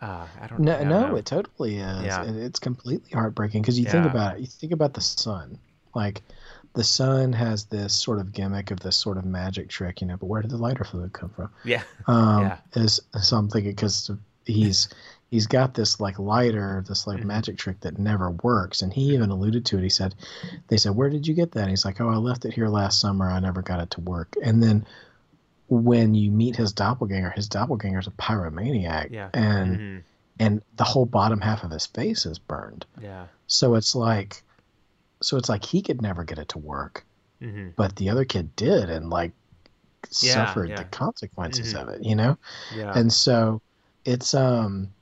uh, 0.02 0.26
I 0.40 0.46
don't. 0.48 0.60
No, 0.60 0.82
no, 0.82 1.08
know. 1.08 1.16
it 1.16 1.24
totally 1.24 1.76
is. 1.78 2.04
Yeah. 2.04 2.24
it's 2.24 2.58
completely 2.58 3.10
heartbreaking 3.12 3.62
because 3.62 3.78
you 3.78 3.84
yeah. 3.84 3.92
think 3.92 4.06
about 4.06 4.36
it. 4.36 4.40
You 4.40 4.46
think 4.46 4.72
about 4.72 4.94
the 4.94 5.00
sun, 5.00 5.58
Like, 5.94 6.22
the 6.74 6.82
sun 6.82 7.32
has 7.32 7.66
this 7.66 7.94
sort 7.94 8.18
of 8.18 8.32
gimmick 8.32 8.72
of 8.72 8.80
this 8.80 8.96
sort 8.96 9.16
of 9.16 9.24
magic 9.24 9.68
trick, 9.68 10.00
you 10.00 10.08
know. 10.08 10.16
But 10.16 10.26
where 10.26 10.42
did 10.42 10.50
the 10.50 10.56
lighter 10.56 10.82
fluid 10.82 11.12
come 11.12 11.30
from? 11.30 11.50
Yeah. 11.64 11.82
Um, 12.08 12.42
yeah. 12.42 12.58
Is 12.74 13.00
so 13.20 13.36
I'm 13.36 13.48
thinking 13.48 13.70
because 13.70 14.10
he's 14.44 14.88
he's 15.30 15.46
got 15.46 15.74
this 15.74 16.00
like 16.00 16.18
lighter, 16.18 16.84
this 16.86 17.06
like 17.06 17.18
mm-hmm. 17.18 17.28
magic 17.28 17.56
trick 17.56 17.80
that 17.80 17.98
never 17.98 18.30
works. 18.30 18.82
And 18.82 18.92
he 18.92 19.14
even 19.14 19.30
alluded 19.30 19.64
to 19.66 19.78
it. 19.78 19.82
He 19.82 19.88
said, 19.88 20.16
they 20.66 20.76
said, 20.76 20.96
where 20.96 21.10
did 21.10 21.28
you 21.28 21.34
get 21.34 21.52
that? 21.52 21.60
And 21.60 21.70
he's 21.70 21.84
like, 21.84 22.00
oh, 22.00 22.08
I 22.08 22.16
left 22.16 22.44
it 22.44 22.52
here 22.52 22.68
last 22.68 23.00
summer. 23.00 23.30
I 23.30 23.38
never 23.38 23.62
got 23.62 23.80
it 23.80 23.90
to 23.92 24.00
work. 24.00 24.34
And 24.42 24.62
then 24.62 24.84
when 25.72 26.14
you 26.14 26.30
meet 26.30 26.56
his 26.56 26.72
doppelganger, 26.72 27.30
his 27.30 27.48
doppelganger 27.48 28.00
is 28.00 28.06
a 28.06 28.10
pyromaniac. 28.10 29.10
Yeah. 29.10 29.30
And, 29.32 29.76
mm-hmm. 29.76 29.98
and 30.38 30.62
the 30.76 30.84
whole 30.84 31.06
bottom 31.06 31.40
half 31.40 31.64
of 31.64 31.70
his 31.70 31.86
face 31.86 32.26
is 32.26 32.38
burned. 32.38 32.84
Yeah. 33.00 33.26
So 33.46 33.74
it's 33.74 33.94
like, 33.94 34.42
so 35.22 35.36
it's 35.36 35.48
like 35.48 35.64
he 35.64 35.80
could 35.80 36.02
never 36.02 36.24
get 36.24 36.38
it 36.38 36.48
to 36.50 36.58
work, 36.58 37.04
mm-hmm. 37.40 37.70
but 37.76 37.96
the 37.96 38.10
other 38.10 38.24
kid 38.24 38.54
did. 38.54 38.90
And 38.90 39.08
like, 39.08 39.32
yeah, 40.20 40.34
suffered 40.34 40.68
yeah. 40.68 40.76
the 40.76 40.84
consequences 40.84 41.72
mm-hmm. 41.72 41.88
of 41.88 41.94
it, 41.94 42.04
you 42.04 42.16
know? 42.16 42.36
Yeah. 42.74 42.92
And 42.94 43.12
so 43.12 43.62
it's 44.04 44.34
um 44.34 44.92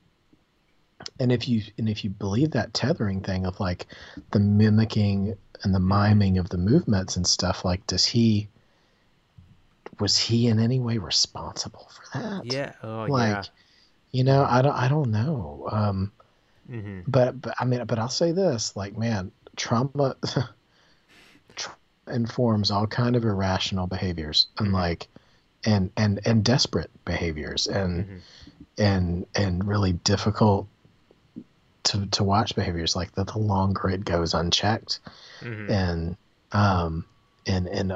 and 1.19 1.33
if 1.33 1.49
you 1.49 1.63
and 1.79 1.89
if 1.89 2.05
you 2.05 2.11
believe 2.11 2.53
that 2.53 2.75
tethering 2.75 3.23
thing 3.23 3.47
of 3.47 3.59
like 3.59 3.87
the 4.31 4.39
mimicking 4.39 5.37
and 5.63 5.75
the 5.75 5.81
miming 5.81 6.39
of 6.39 6.51
the 6.51 6.59
movements 6.59 7.17
and 7.17 7.27
stuff 7.27 7.65
like 7.65 7.87
does 7.87 8.05
he 8.05 8.49
was 10.01 10.19
he 10.19 10.47
in 10.47 10.59
any 10.59 10.81
way 10.81 10.99
responsible 10.99 11.91
for 11.95 12.19
that 12.19 12.45
yeah 12.45 12.73
oh 12.83 13.07
like 13.09 13.31
yeah. 13.31 13.43
you 14.13 14.25
know 14.25 14.47
i 14.49 14.63
don't 14.63 14.75
i 14.75 14.89
don't 14.89 15.11
know 15.11 15.69
um 15.71 16.13
mm-hmm. 16.71 17.01
but 17.07 17.41
but 17.41 17.55
i 17.61 17.65
mean 17.65 17.85
but 17.85 17.99
i'll 17.99 18.09
say 18.09 18.33
this 18.33 18.75
like 18.77 18.97
man 18.97 19.31
trauma 19.57 20.17
informs 22.09 22.71
all 22.71 22.87
kind 22.87 23.17
of 23.17 23.25
irrational 23.25 23.87
behaviors 23.87 24.49
and 24.59 24.69
mm-hmm. 24.69 24.77
like 24.77 25.09
and 25.65 25.91
and 25.97 26.21
and 26.25 26.45
desperate 26.45 26.91
behaviors 27.05 27.67
and 27.67 28.05
mm-hmm. 28.05 28.17
and 28.79 29.27
and 29.35 29.67
really 29.67 29.93
difficult 29.93 30.67
to 31.83 32.07
to 32.07 32.25
watch 32.25 32.55
behaviors 32.55 32.97
like 32.97 33.13
that 33.13 33.27
the 33.27 33.39
longer 33.39 33.89
it 33.91 34.05
goes 34.05 34.35
unchecked 34.35 35.01
mm-hmm. 35.41 35.71
and 35.71 36.17
um 36.53 37.05
and 37.47 37.67
and 37.69 37.93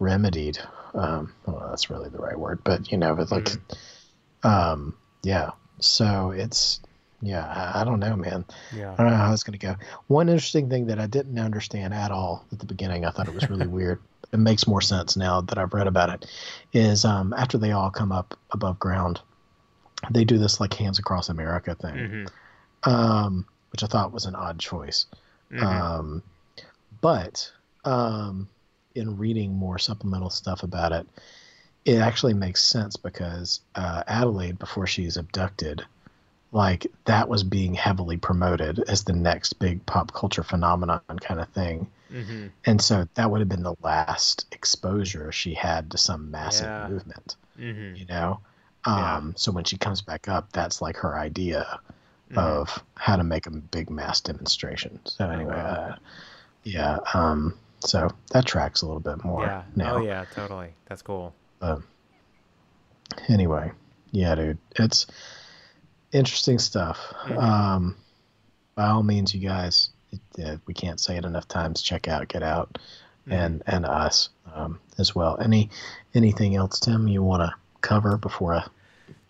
unremedied 0.00 0.58
um 0.94 1.32
well 1.46 1.66
that's 1.68 1.90
really 1.90 2.08
the 2.08 2.18
right 2.18 2.38
word 2.38 2.60
but 2.64 2.90
you 2.90 2.98
know 2.98 3.14
but 3.14 3.30
like 3.30 3.44
mm-hmm. 3.44 4.48
um 4.48 4.94
yeah. 5.24 5.50
So 5.80 6.30
it's 6.30 6.80
yeah 7.20 7.44
I, 7.44 7.80
I, 7.80 7.84
don't 7.84 7.98
know 7.98 8.14
man. 8.16 8.44
Yeah. 8.74 8.94
I 8.96 9.02
don't 9.02 9.10
know 9.10 9.16
how 9.16 9.32
it's 9.32 9.42
going 9.42 9.58
to 9.58 9.66
go. 9.66 9.74
One 10.06 10.28
interesting 10.28 10.70
thing 10.70 10.86
that 10.86 10.98
i 10.98 11.06
didn't 11.06 11.38
understand 11.38 11.92
at 11.92 12.10
all 12.10 12.44
at 12.52 12.58
the 12.58 12.66
beginning 12.66 13.04
i 13.04 13.10
thought 13.10 13.28
it 13.28 13.34
was 13.34 13.50
really 13.50 13.66
weird. 13.78 14.00
It 14.32 14.38
makes 14.38 14.66
more 14.66 14.80
sense 14.80 15.16
now 15.16 15.40
that 15.42 15.58
i've 15.58 15.74
read 15.74 15.86
about 15.86 16.10
it 16.10 16.30
is 16.72 17.04
um 17.04 17.34
after 17.36 17.58
they 17.58 17.72
all 17.72 17.90
come 17.90 18.12
up 18.12 18.38
above 18.50 18.78
ground 18.78 19.20
they 20.10 20.24
do 20.24 20.38
this 20.38 20.60
like 20.60 20.74
hands 20.74 20.98
across 20.98 21.28
america 21.28 21.74
thing 21.74 21.94
mm-hmm. 21.94 22.90
um, 22.90 23.46
which 23.70 23.82
I 23.82 23.86
thought 23.86 24.12
was 24.12 24.26
an 24.26 24.34
odd 24.34 24.58
choice. 24.58 25.06
Mm-hmm. 25.52 25.64
Um, 25.64 26.22
but 27.00 27.50
um, 27.84 28.48
in 28.98 29.16
reading 29.16 29.54
more 29.54 29.78
supplemental 29.78 30.30
stuff 30.30 30.62
about 30.62 30.92
it, 30.92 31.06
it 31.84 31.98
actually 31.98 32.34
makes 32.34 32.62
sense 32.62 32.96
because 32.96 33.60
uh, 33.74 34.02
Adelaide, 34.06 34.58
before 34.58 34.86
she's 34.86 35.16
abducted, 35.16 35.84
like 36.52 36.86
that 37.04 37.28
was 37.28 37.44
being 37.44 37.74
heavily 37.74 38.16
promoted 38.16 38.78
as 38.88 39.04
the 39.04 39.12
next 39.12 39.54
big 39.54 39.84
pop 39.86 40.12
culture 40.12 40.42
phenomenon 40.42 41.00
kind 41.20 41.40
of 41.40 41.48
thing. 41.50 41.88
Mm-hmm. 42.12 42.46
And 42.64 42.80
so 42.80 43.06
that 43.14 43.30
would 43.30 43.40
have 43.40 43.48
been 43.48 43.62
the 43.62 43.76
last 43.82 44.46
exposure 44.52 45.30
she 45.30 45.54
had 45.54 45.90
to 45.90 45.98
some 45.98 46.30
massive 46.30 46.66
yeah. 46.66 46.88
movement, 46.88 47.36
mm-hmm. 47.58 47.96
you 47.96 48.06
know? 48.06 48.40
Um, 48.84 48.96
yeah. 48.96 49.32
So 49.36 49.52
when 49.52 49.64
she 49.64 49.76
comes 49.76 50.00
back 50.00 50.28
up, 50.28 50.52
that's 50.52 50.80
like 50.80 50.96
her 50.96 51.18
idea 51.18 51.80
mm-hmm. 52.30 52.38
of 52.38 52.82
how 52.94 53.16
to 53.16 53.24
make 53.24 53.46
a 53.46 53.50
big 53.50 53.90
mass 53.90 54.20
demonstration. 54.20 55.00
So 55.04 55.26
oh, 55.26 55.30
anyway, 55.30 55.54
uh, 55.54 55.96
yeah. 56.64 56.98
Um, 57.12 57.54
so 57.80 58.10
that 58.32 58.46
tracks 58.46 58.82
a 58.82 58.86
little 58.86 59.00
bit 59.00 59.24
more. 59.24 59.44
Yeah. 59.44 59.62
Now. 59.76 59.96
Oh 59.96 60.02
yeah, 60.02 60.24
totally. 60.34 60.74
That's 60.86 61.02
cool. 61.02 61.34
Uh, 61.60 61.78
anyway, 63.28 63.72
yeah, 64.10 64.34
dude, 64.34 64.58
it's 64.76 65.06
interesting 66.12 66.58
stuff. 66.58 66.98
Mm-hmm. 67.24 67.38
Um, 67.38 67.96
by 68.74 68.88
all 68.88 69.02
means, 69.02 69.34
you 69.34 69.46
guys, 69.46 69.90
it, 70.10 70.20
uh, 70.44 70.56
we 70.66 70.74
can't 70.74 71.00
say 71.00 71.16
it 71.16 71.24
enough 71.24 71.48
times. 71.48 71.82
Check 71.82 72.08
out, 72.08 72.28
get 72.28 72.42
out, 72.42 72.78
mm-hmm. 73.22 73.32
and 73.32 73.62
and 73.66 73.86
us 73.86 74.28
um, 74.54 74.80
as 74.98 75.14
well. 75.14 75.38
Any 75.40 75.70
anything 76.14 76.56
else, 76.56 76.80
Tim? 76.80 77.08
You 77.08 77.22
want 77.22 77.42
to 77.42 77.54
cover 77.80 78.16
before 78.16 78.54
I 78.54 78.66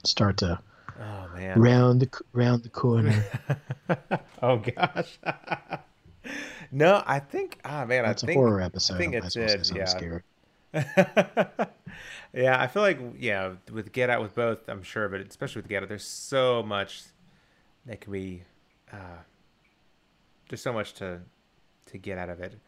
start 0.05 0.39
to 0.39 0.59
Oh 1.01 1.29
man. 1.35 1.61
Round 1.61 2.01
the 2.01 2.09
round 2.33 2.63
the 2.65 2.69
corner. 2.69 3.25
oh 4.43 4.57
gosh. 4.59 5.19
no, 6.71 7.03
I 7.07 7.19
think. 7.19 7.59
Ah 7.65 7.83
oh, 7.83 7.87
man, 7.87 8.05
That's 8.05 8.25
I 8.25 8.27
think 8.27 8.37
a 8.37 8.41
horror 8.41 8.61
episode. 8.61 8.95
I 8.95 8.99
think 8.99 9.15
it's 9.15 9.37
it. 9.37 9.73
Yeah. 9.75 9.85
Scary. 9.85 10.23
yeah, 12.33 12.61
I 12.61 12.67
feel 12.67 12.83
like 12.83 12.99
yeah, 13.19 13.53
with 13.73 13.93
Get 13.93 14.11
Out 14.11 14.21
with 14.21 14.35
both, 14.35 14.69
I'm 14.69 14.83
sure, 14.83 15.09
but 15.09 15.21
especially 15.21 15.63
with 15.63 15.69
Get 15.69 15.83
Out, 15.83 15.89
there's 15.89 16.05
so 16.05 16.63
much 16.63 17.03
that 17.87 18.01
can 18.01 18.13
be. 18.13 18.43
Uh, 18.93 19.23
there's 20.49 20.63
so 20.63 20.73
much 20.73 20.95
to 20.95 21.21
to 21.87 21.99
get 21.99 22.19
out 22.19 22.29
of 22.29 22.41
it. 22.41 22.59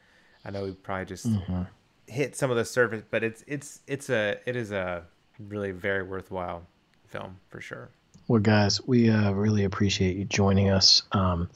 I 0.45 0.51
know 0.51 0.65
we 0.65 0.73
probably 0.73 1.05
just 1.07 1.29
mm-hmm. 1.29 1.63
hit 2.07 2.37
some 2.37 2.51
of 2.51 2.57
the 2.57 2.65
surface, 2.65 3.03
but 3.11 3.23
it's 3.23 3.45
it's 3.47 3.81
it's 3.87 4.11
a 4.11 4.39
it 4.47 4.57
is 4.57 4.73
a 4.73 5.05
really 5.39 5.71
very 5.71 6.03
worthwhile 6.03 6.63
film 7.07 7.39
for 7.49 7.61
sure. 7.61 7.91
Well, 8.29 8.41
guys, 8.41 8.87
we 8.87 9.11
uh, 9.11 9.33
really 9.33 9.65
appreciate 9.65 10.17
you 10.17 10.25
joining 10.25 10.71
us 10.71 11.03
um, 11.13 11.51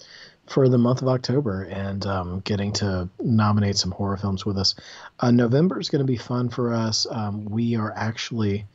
for 0.46 0.68
the 0.68 0.78
month 0.78 1.02
of 1.02 1.08
October 1.08 1.62
and 1.64 2.04
um, 2.06 2.40
getting 2.40 2.72
to 2.72 3.08
nominate 3.20 3.76
some 3.76 3.90
horror 3.90 4.16
films 4.16 4.44
with 4.44 4.58
us. 4.58 4.74
Uh, 5.20 5.30
November 5.30 5.80
is 5.80 5.88
going 5.88 6.00
to 6.04 6.10
be 6.10 6.16
fun 6.16 6.48
for 6.48 6.72
us. 6.72 7.06
Um, 7.10 7.46
we 7.46 7.76
are 7.76 7.92
actually, 7.96 8.66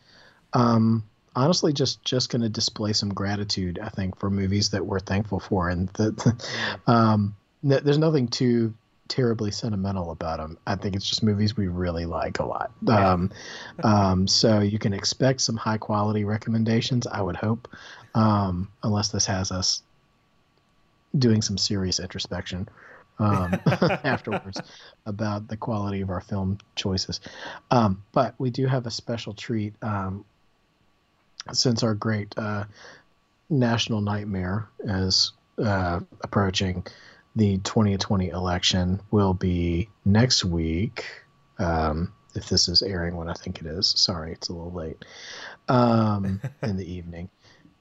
um, 0.53 1.03
honestly, 1.35 1.73
just 1.73 2.03
just 2.03 2.29
going 2.29 2.41
to 2.41 2.49
display 2.49 2.93
some 2.93 3.13
gratitude. 3.13 3.79
I 3.81 3.89
think 3.89 4.17
for 4.17 4.29
movies 4.29 4.69
that 4.71 4.85
we're 4.85 4.99
thankful 4.99 5.39
for, 5.39 5.69
and 5.69 5.89
that 5.89 6.33
um, 6.87 7.35
there's 7.61 7.97
nothing 7.97 8.27
too 8.27 8.73
terribly 9.07 9.51
sentimental 9.51 10.11
about 10.11 10.37
them. 10.37 10.57
I 10.65 10.75
think 10.75 10.95
it's 10.95 11.05
just 11.05 11.23
movies 11.23 11.57
we 11.57 11.67
really 11.67 12.05
like 12.05 12.39
a 12.39 12.45
lot. 12.45 12.71
Um, 12.87 13.31
um, 13.83 14.27
so 14.27 14.59
you 14.59 14.79
can 14.79 14.93
expect 14.93 15.41
some 15.41 15.57
high 15.57 15.79
quality 15.79 16.25
recommendations. 16.25 17.07
I 17.07 17.21
would 17.21 17.35
hope, 17.35 17.67
um, 18.13 18.69
unless 18.83 19.09
this 19.09 19.25
has 19.25 19.51
us 19.51 19.81
doing 21.17 21.41
some 21.41 21.57
serious 21.57 21.99
introspection 21.99 22.67
um, 23.19 23.55
afterwards 23.65 24.61
about 25.05 25.47
the 25.47 25.57
quality 25.57 26.01
of 26.01 26.09
our 26.09 26.21
film 26.21 26.57
choices. 26.75 27.19
Um, 27.71 28.03
but 28.11 28.35
we 28.37 28.49
do 28.49 28.67
have 28.67 28.85
a 28.85 28.91
special 28.91 29.33
treat 29.33 29.73
um, 29.81 30.25
since 31.51 31.83
our 31.83 31.93
great 31.93 32.33
uh, 32.37 32.65
national 33.49 34.01
nightmare 34.01 34.69
is 34.83 35.33
uh, 35.57 35.99
approaching 36.21 36.85
the 37.35 37.57
2020 37.59 38.29
election 38.29 39.01
will 39.11 39.33
be 39.33 39.89
next 40.05 40.43
week. 40.43 41.05
Um, 41.57 42.13
if 42.35 42.47
this 42.49 42.67
is 42.67 42.81
airing 42.81 43.15
when 43.15 43.27
I 43.27 43.33
think 43.33 43.59
it 43.59 43.65
is, 43.65 43.87
sorry, 43.87 44.31
it's 44.33 44.49
a 44.49 44.53
little 44.53 44.71
late 44.71 45.03
um, 45.67 46.41
in 46.63 46.77
the 46.77 46.91
evening. 46.91 47.29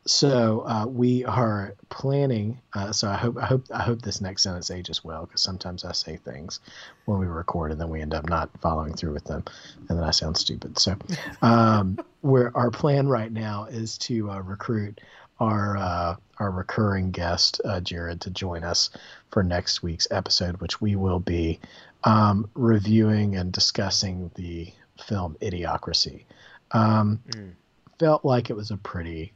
So 0.09 0.61
uh, 0.61 0.87
we 0.87 1.27
are 1.27 1.75
planning. 1.91 2.59
Uh, 2.73 2.93
so 2.93 3.11
I 3.11 3.15
hope 3.15 3.37
I 3.37 3.45
hope 3.45 3.67
I 3.75 3.83
hope 3.83 4.01
this 4.01 4.23
next 4.23 4.43
sentence 4.43 4.71
ages 4.71 5.05
well 5.05 5.27
because 5.27 5.43
sometimes 5.43 5.85
I 5.85 5.93
say 5.93 6.17
things 6.17 6.61
when 7.05 7.19
we 7.19 7.27
record 7.27 7.73
and 7.73 7.81
then 7.81 7.91
we 7.91 8.01
end 8.01 8.15
up 8.15 8.27
not 8.27 8.49
following 8.63 8.95
through 8.95 9.13
with 9.13 9.25
them, 9.25 9.45
and 9.89 9.99
then 9.99 10.05
I 10.05 10.11
sound 10.11 10.39
stupid. 10.39 10.79
So, 10.79 10.97
um, 11.43 11.99
where 12.23 12.57
our 12.57 12.71
plan 12.71 13.07
right 13.07 13.31
now 13.31 13.67
is 13.67 13.99
to 13.99 14.31
uh, 14.31 14.41
recruit 14.41 14.99
our 15.41 15.77
uh, 15.77 16.17
our 16.39 16.51
recurring 16.53 17.11
guest 17.11 17.61
uh, 17.67 17.81
Jared 17.81 18.23
to 18.23 18.31
join 18.31 18.65
us 18.65 18.89
for 19.31 19.43
next 19.43 19.83
week's 19.83 20.09
episode, 20.11 20.59
which 20.63 20.81
we 20.81 20.97
will 20.97 21.21
be 21.21 21.61
um, 22.05 22.49
reviewing 22.55 23.37
and 23.37 23.53
discussing 23.53 24.31
the 24.37 24.73
film 25.05 25.37
Idiocracy. 25.43 26.25
Um, 26.71 27.21
mm. 27.29 27.53
Felt 27.99 28.25
like 28.25 28.49
it 28.49 28.57
was 28.57 28.71
a 28.71 28.79
pretty 28.79 29.35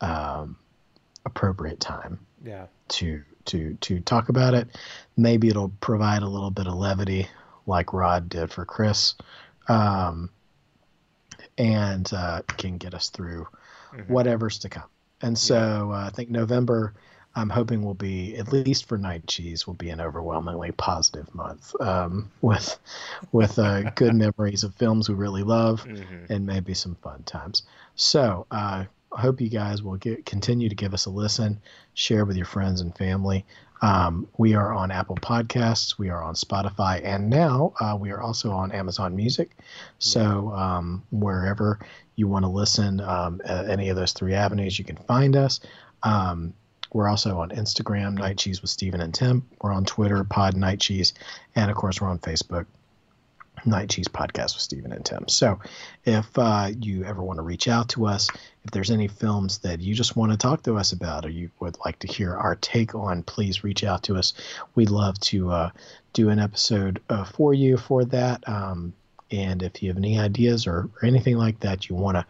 um, 0.00 0.56
appropriate 1.24 1.80
time. 1.80 2.20
Yeah. 2.44 2.66
To 2.88 3.22
to 3.46 3.74
to 3.80 4.00
talk 4.00 4.28
about 4.28 4.54
it. 4.54 4.68
Maybe 5.16 5.48
it'll 5.48 5.72
provide 5.80 6.22
a 6.22 6.28
little 6.28 6.50
bit 6.50 6.66
of 6.66 6.74
levity, 6.74 7.28
like 7.66 7.92
Rod 7.92 8.28
did 8.28 8.52
for 8.52 8.64
Chris, 8.64 9.14
um, 9.68 10.30
and 11.56 12.10
uh, 12.12 12.42
can 12.56 12.78
get 12.78 12.94
us 12.94 13.10
through 13.10 13.46
mm-hmm. 13.92 14.12
whatever's 14.12 14.58
to 14.60 14.68
come. 14.68 14.88
And 15.22 15.38
so 15.38 15.92
uh, 15.92 16.06
I 16.06 16.10
think 16.10 16.28
November, 16.28 16.92
I'm 17.34 17.48
hoping 17.48 17.82
will 17.82 17.94
be 17.94 18.36
at 18.36 18.52
least 18.52 18.86
for 18.86 18.98
Night 18.98 19.26
Cheese 19.26 19.66
will 19.66 19.74
be 19.74 19.88
an 19.90 20.00
overwhelmingly 20.00 20.72
positive 20.72 21.34
month 21.34 21.74
um, 21.80 22.30
with 22.42 22.78
with 23.32 23.58
uh, 23.58 23.90
good 23.90 24.14
memories 24.36 24.64
of 24.64 24.74
films 24.74 25.08
we 25.08 25.14
really 25.14 25.42
love 25.42 25.84
mm-hmm. 25.84 26.32
and 26.32 26.46
maybe 26.46 26.74
some 26.74 26.96
fun 26.96 27.22
times. 27.24 27.62
So 27.94 28.46
uh, 28.50 28.84
hope 29.20 29.40
you 29.40 29.48
guys 29.48 29.82
will 29.82 29.96
get, 29.96 30.26
continue 30.26 30.68
to 30.68 30.74
give 30.74 30.94
us 30.94 31.06
a 31.06 31.10
listen, 31.10 31.60
share 31.94 32.24
with 32.24 32.36
your 32.36 32.46
friends 32.46 32.80
and 32.80 32.96
family. 32.96 33.44
Um, 33.82 34.26
we 34.38 34.54
are 34.54 34.72
on 34.72 34.90
Apple 34.90 35.16
Podcasts, 35.16 35.98
we 35.98 36.08
are 36.08 36.22
on 36.22 36.34
Spotify, 36.34 37.04
and 37.04 37.28
now 37.28 37.74
uh, 37.78 37.96
we 37.98 38.10
are 38.10 38.20
also 38.20 38.50
on 38.50 38.72
Amazon 38.72 39.14
Music. 39.14 39.50
So 39.98 40.50
um, 40.52 41.02
wherever 41.10 41.78
you 42.14 42.26
want 42.26 42.44
to 42.44 42.50
listen, 42.50 43.00
um, 43.00 43.40
any 43.44 43.90
of 43.90 43.96
those 43.96 44.12
three 44.12 44.34
avenues, 44.34 44.78
you 44.78 44.84
can 44.84 44.96
find 44.96 45.36
us. 45.36 45.60
Um, 46.02 46.54
we're 46.92 47.08
also 47.08 47.40
on 47.40 47.50
Instagram, 47.50 48.14
Night 48.14 48.38
Cheese 48.38 48.62
with 48.62 48.70
Stephen 48.70 49.00
and 49.00 49.12
Tim. 49.12 49.46
We're 49.60 49.72
on 49.72 49.84
Twitter, 49.84 50.24
Pod 50.24 50.56
Night 50.56 50.80
Cheese, 50.80 51.12
and 51.54 51.70
of 51.70 51.76
course 51.76 52.00
we're 52.00 52.08
on 52.08 52.18
Facebook, 52.18 52.64
Night 53.64 53.90
Cheese 53.90 54.08
Podcast 54.08 54.54
with 54.54 54.62
Stephen 54.62 54.92
and 54.92 55.04
Tim. 55.04 55.28
So 55.28 55.58
if 56.04 56.26
uh, 56.38 56.70
you 56.80 57.04
ever 57.04 57.22
want 57.22 57.38
to 57.38 57.42
reach 57.42 57.68
out 57.68 57.88
to 57.90 58.06
us, 58.06 58.28
if 58.64 58.70
there's 58.72 58.90
any 58.90 59.08
films 59.08 59.58
that 59.58 59.80
you 59.80 59.94
just 59.94 60.16
want 60.16 60.32
to 60.32 60.38
talk 60.38 60.62
to 60.64 60.76
us 60.76 60.92
about 60.92 61.24
or 61.24 61.30
you 61.30 61.50
would 61.60 61.76
like 61.84 61.98
to 62.00 62.08
hear 62.08 62.34
our 62.34 62.56
take 62.56 62.94
on, 62.94 63.22
please 63.22 63.64
reach 63.64 63.84
out 63.84 64.02
to 64.04 64.16
us. 64.16 64.34
We'd 64.74 64.90
love 64.90 65.18
to 65.20 65.50
uh, 65.50 65.70
do 66.12 66.28
an 66.28 66.38
episode 66.38 67.00
uh, 67.08 67.24
for 67.24 67.54
you 67.54 67.76
for 67.76 68.04
that. 68.06 68.46
Um, 68.48 68.92
and 69.30 69.62
if 69.62 69.82
you 69.82 69.90
have 69.90 69.96
any 69.96 70.18
ideas 70.18 70.66
or, 70.66 70.88
or 71.02 71.04
anything 71.04 71.36
like 71.36 71.60
that 71.60 71.88
you 71.88 71.96
want 71.96 72.16
to 72.16 72.26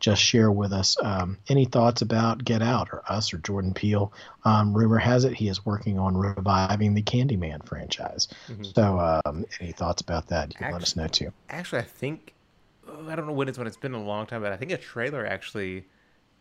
just 0.00 0.22
share 0.22 0.50
with 0.50 0.72
us, 0.72 0.96
um, 1.02 1.38
any 1.48 1.64
thoughts 1.64 2.02
about 2.02 2.44
Get 2.44 2.62
Out 2.62 2.88
or 2.92 3.02
us 3.08 3.32
or 3.32 3.38
Jordan 3.38 3.74
Peele, 3.74 4.12
um, 4.44 4.72
rumor 4.72 4.98
has 4.98 5.24
it 5.24 5.34
he 5.34 5.48
is 5.48 5.64
working 5.64 5.98
on 5.98 6.16
reviving 6.16 6.94
the 6.94 7.02
Candyman 7.02 7.66
franchise. 7.66 8.28
Mm-hmm. 8.48 8.64
So, 8.74 9.20
um, 9.24 9.44
any 9.60 9.72
thoughts 9.72 10.00
about 10.00 10.28
that, 10.28 10.50
you 10.50 10.56
can 10.56 10.66
actually, 10.66 10.72
let 10.74 10.82
us 10.82 10.96
know 10.96 11.06
too. 11.08 11.32
Actually, 11.50 11.80
I 11.80 11.84
think, 11.84 12.34
I 13.08 13.16
don't 13.16 13.26
know 13.26 13.32
when 13.32 13.48
it's 13.48 13.58
when 13.58 13.66
it's 13.66 13.76
been 13.76 13.94
a 13.94 14.02
long 14.02 14.26
time, 14.26 14.42
but 14.42 14.52
I 14.52 14.56
think 14.56 14.70
a 14.70 14.78
trailer 14.78 15.26
actually 15.26 15.84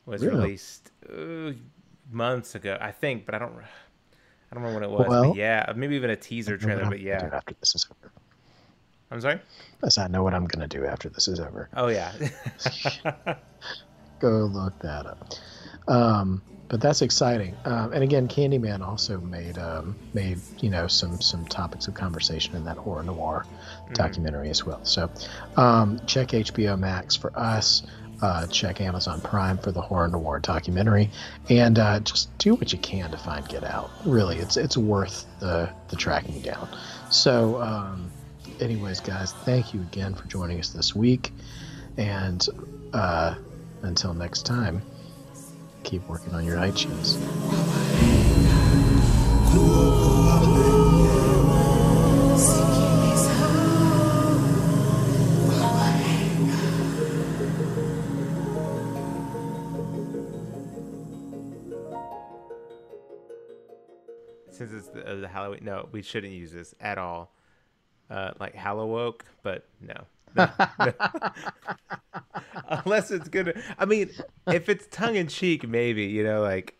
was 0.06 0.24
really? 0.24 0.38
released 0.38 0.92
uh, 1.12 1.52
months 2.12 2.56
ago, 2.56 2.78
I 2.80 2.92
think, 2.92 3.26
but 3.26 3.36
I 3.36 3.40
don't. 3.40 3.54
I 4.50 4.56
don't 4.56 4.64
remember 4.64 4.80
when 4.80 4.90
it 4.90 4.98
was. 4.98 5.10
Well, 5.10 5.36
yeah, 5.36 5.74
maybe 5.76 5.98
even 5.98 6.10
a 6.10 6.16
teaser 6.16 6.58
trailer, 6.58 6.86
but 6.86 7.02
yeah. 7.02 7.30
After 7.34 7.54
this 7.60 7.76
is 7.76 7.86
over. 7.92 8.12
I'm 9.10 9.22
sorry. 9.22 9.40
Yes, 9.84 9.98
I 9.98 10.08
know 10.08 10.24
what 10.24 10.34
I'm 10.34 10.46
going 10.46 10.68
to 10.68 10.78
do 10.78 10.86
after 10.86 11.10
this 11.10 11.28
is 11.28 11.40
over. 11.40 11.70
Oh 11.76 11.88
yeah. 11.88 12.12
Go 14.20 14.50
look 14.52 14.78
that 14.80 15.06
up. 15.06 15.34
Um, 15.88 16.42
but 16.68 16.82
that's 16.82 17.02
exciting. 17.02 17.56
Um, 17.66 17.94
and 17.94 18.04
again, 18.04 18.28
Candyman 18.28 18.86
also 18.86 19.20
made 19.22 19.58
um, 19.58 19.96
made 20.14 20.40
you 20.60 20.70
know 20.70 20.88
some 20.88 21.22
some 21.22 21.46
topics 21.46 21.88
of 21.88 21.94
conversation 21.94 22.56
in 22.56 22.66
that 22.66 22.78
Horror 22.78 23.04
Noire 23.04 23.46
mm-hmm. 23.46 23.94
documentary 23.94 24.50
as 24.50 24.66
well. 24.66 24.84
So 24.84 25.10
um, 25.56 26.00
check 26.06 26.30
HBO 26.30 26.78
Max 26.78 27.16
for 27.16 27.38
us. 27.38 27.84
Uh, 28.20 28.48
check 28.48 28.82
Amazon 28.82 29.22
Prime 29.22 29.60
for 29.60 29.72
the 29.72 29.80
Horror 29.82 30.08
Noire 30.08 30.40
documentary, 30.40 31.12
and 31.50 31.78
uh, 31.78 32.00
just 32.00 32.36
do 32.40 32.56
what 32.56 32.74
you 32.74 32.80
can 32.80 33.12
to 33.12 33.18
find 33.18 33.48
Get 33.48 33.64
Out. 33.64 33.92
Really, 34.06 34.38
it's 34.38 34.58
it's 34.58 34.76
worth 34.76 35.26
the 35.40 35.70
the 35.90 35.96
tracking 35.96 36.42
down. 36.42 36.68
So 37.12 37.62
um, 37.62 38.12
anyways, 38.60 39.00
guys, 39.00 39.32
thank 39.32 39.74
you 39.74 39.82
again 39.82 40.14
for 40.14 40.28
joining 40.28 40.60
us 40.60 40.70
this 40.70 40.96
week. 40.96 41.32
And 41.98 42.46
uh, 42.94 43.36
until 43.82 44.14
next 44.14 44.46
time, 44.46 44.82
keep 45.84 46.08
working 46.08 46.34
on 46.34 46.46
your 46.46 46.60
cheese. 46.72 47.18
Since 64.52 64.74
it's 64.74 64.88
the, 64.88 65.08
uh, 65.08 65.16
the 65.18 65.28
Halloween, 65.28 65.60
no, 65.64 65.88
we 65.92 66.02
shouldn't 66.02 66.34
use 66.34 66.52
this 66.52 66.74
at 66.80 66.98
all 66.98 67.37
uh, 68.10 68.32
like 68.40 68.56
Hallowoke, 68.56 69.22
but 69.44 69.68
no. 69.82 69.96
no, 70.36 70.50
no. 70.80 70.94
Unless 72.86 73.12
it's 73.12 73.30
good. 73.30 73.62
I 73.78 73.86
mean, 73.86 74.10
if 74.48 74.70
it's 74.70 74.88
tongue 74.92 75.16
in 75.16 75.28
cheek, 75.28 75.68
maybe 75.68 76.04
you 76.04 76.24
know, 76.24 76.42
like 76.42 76.77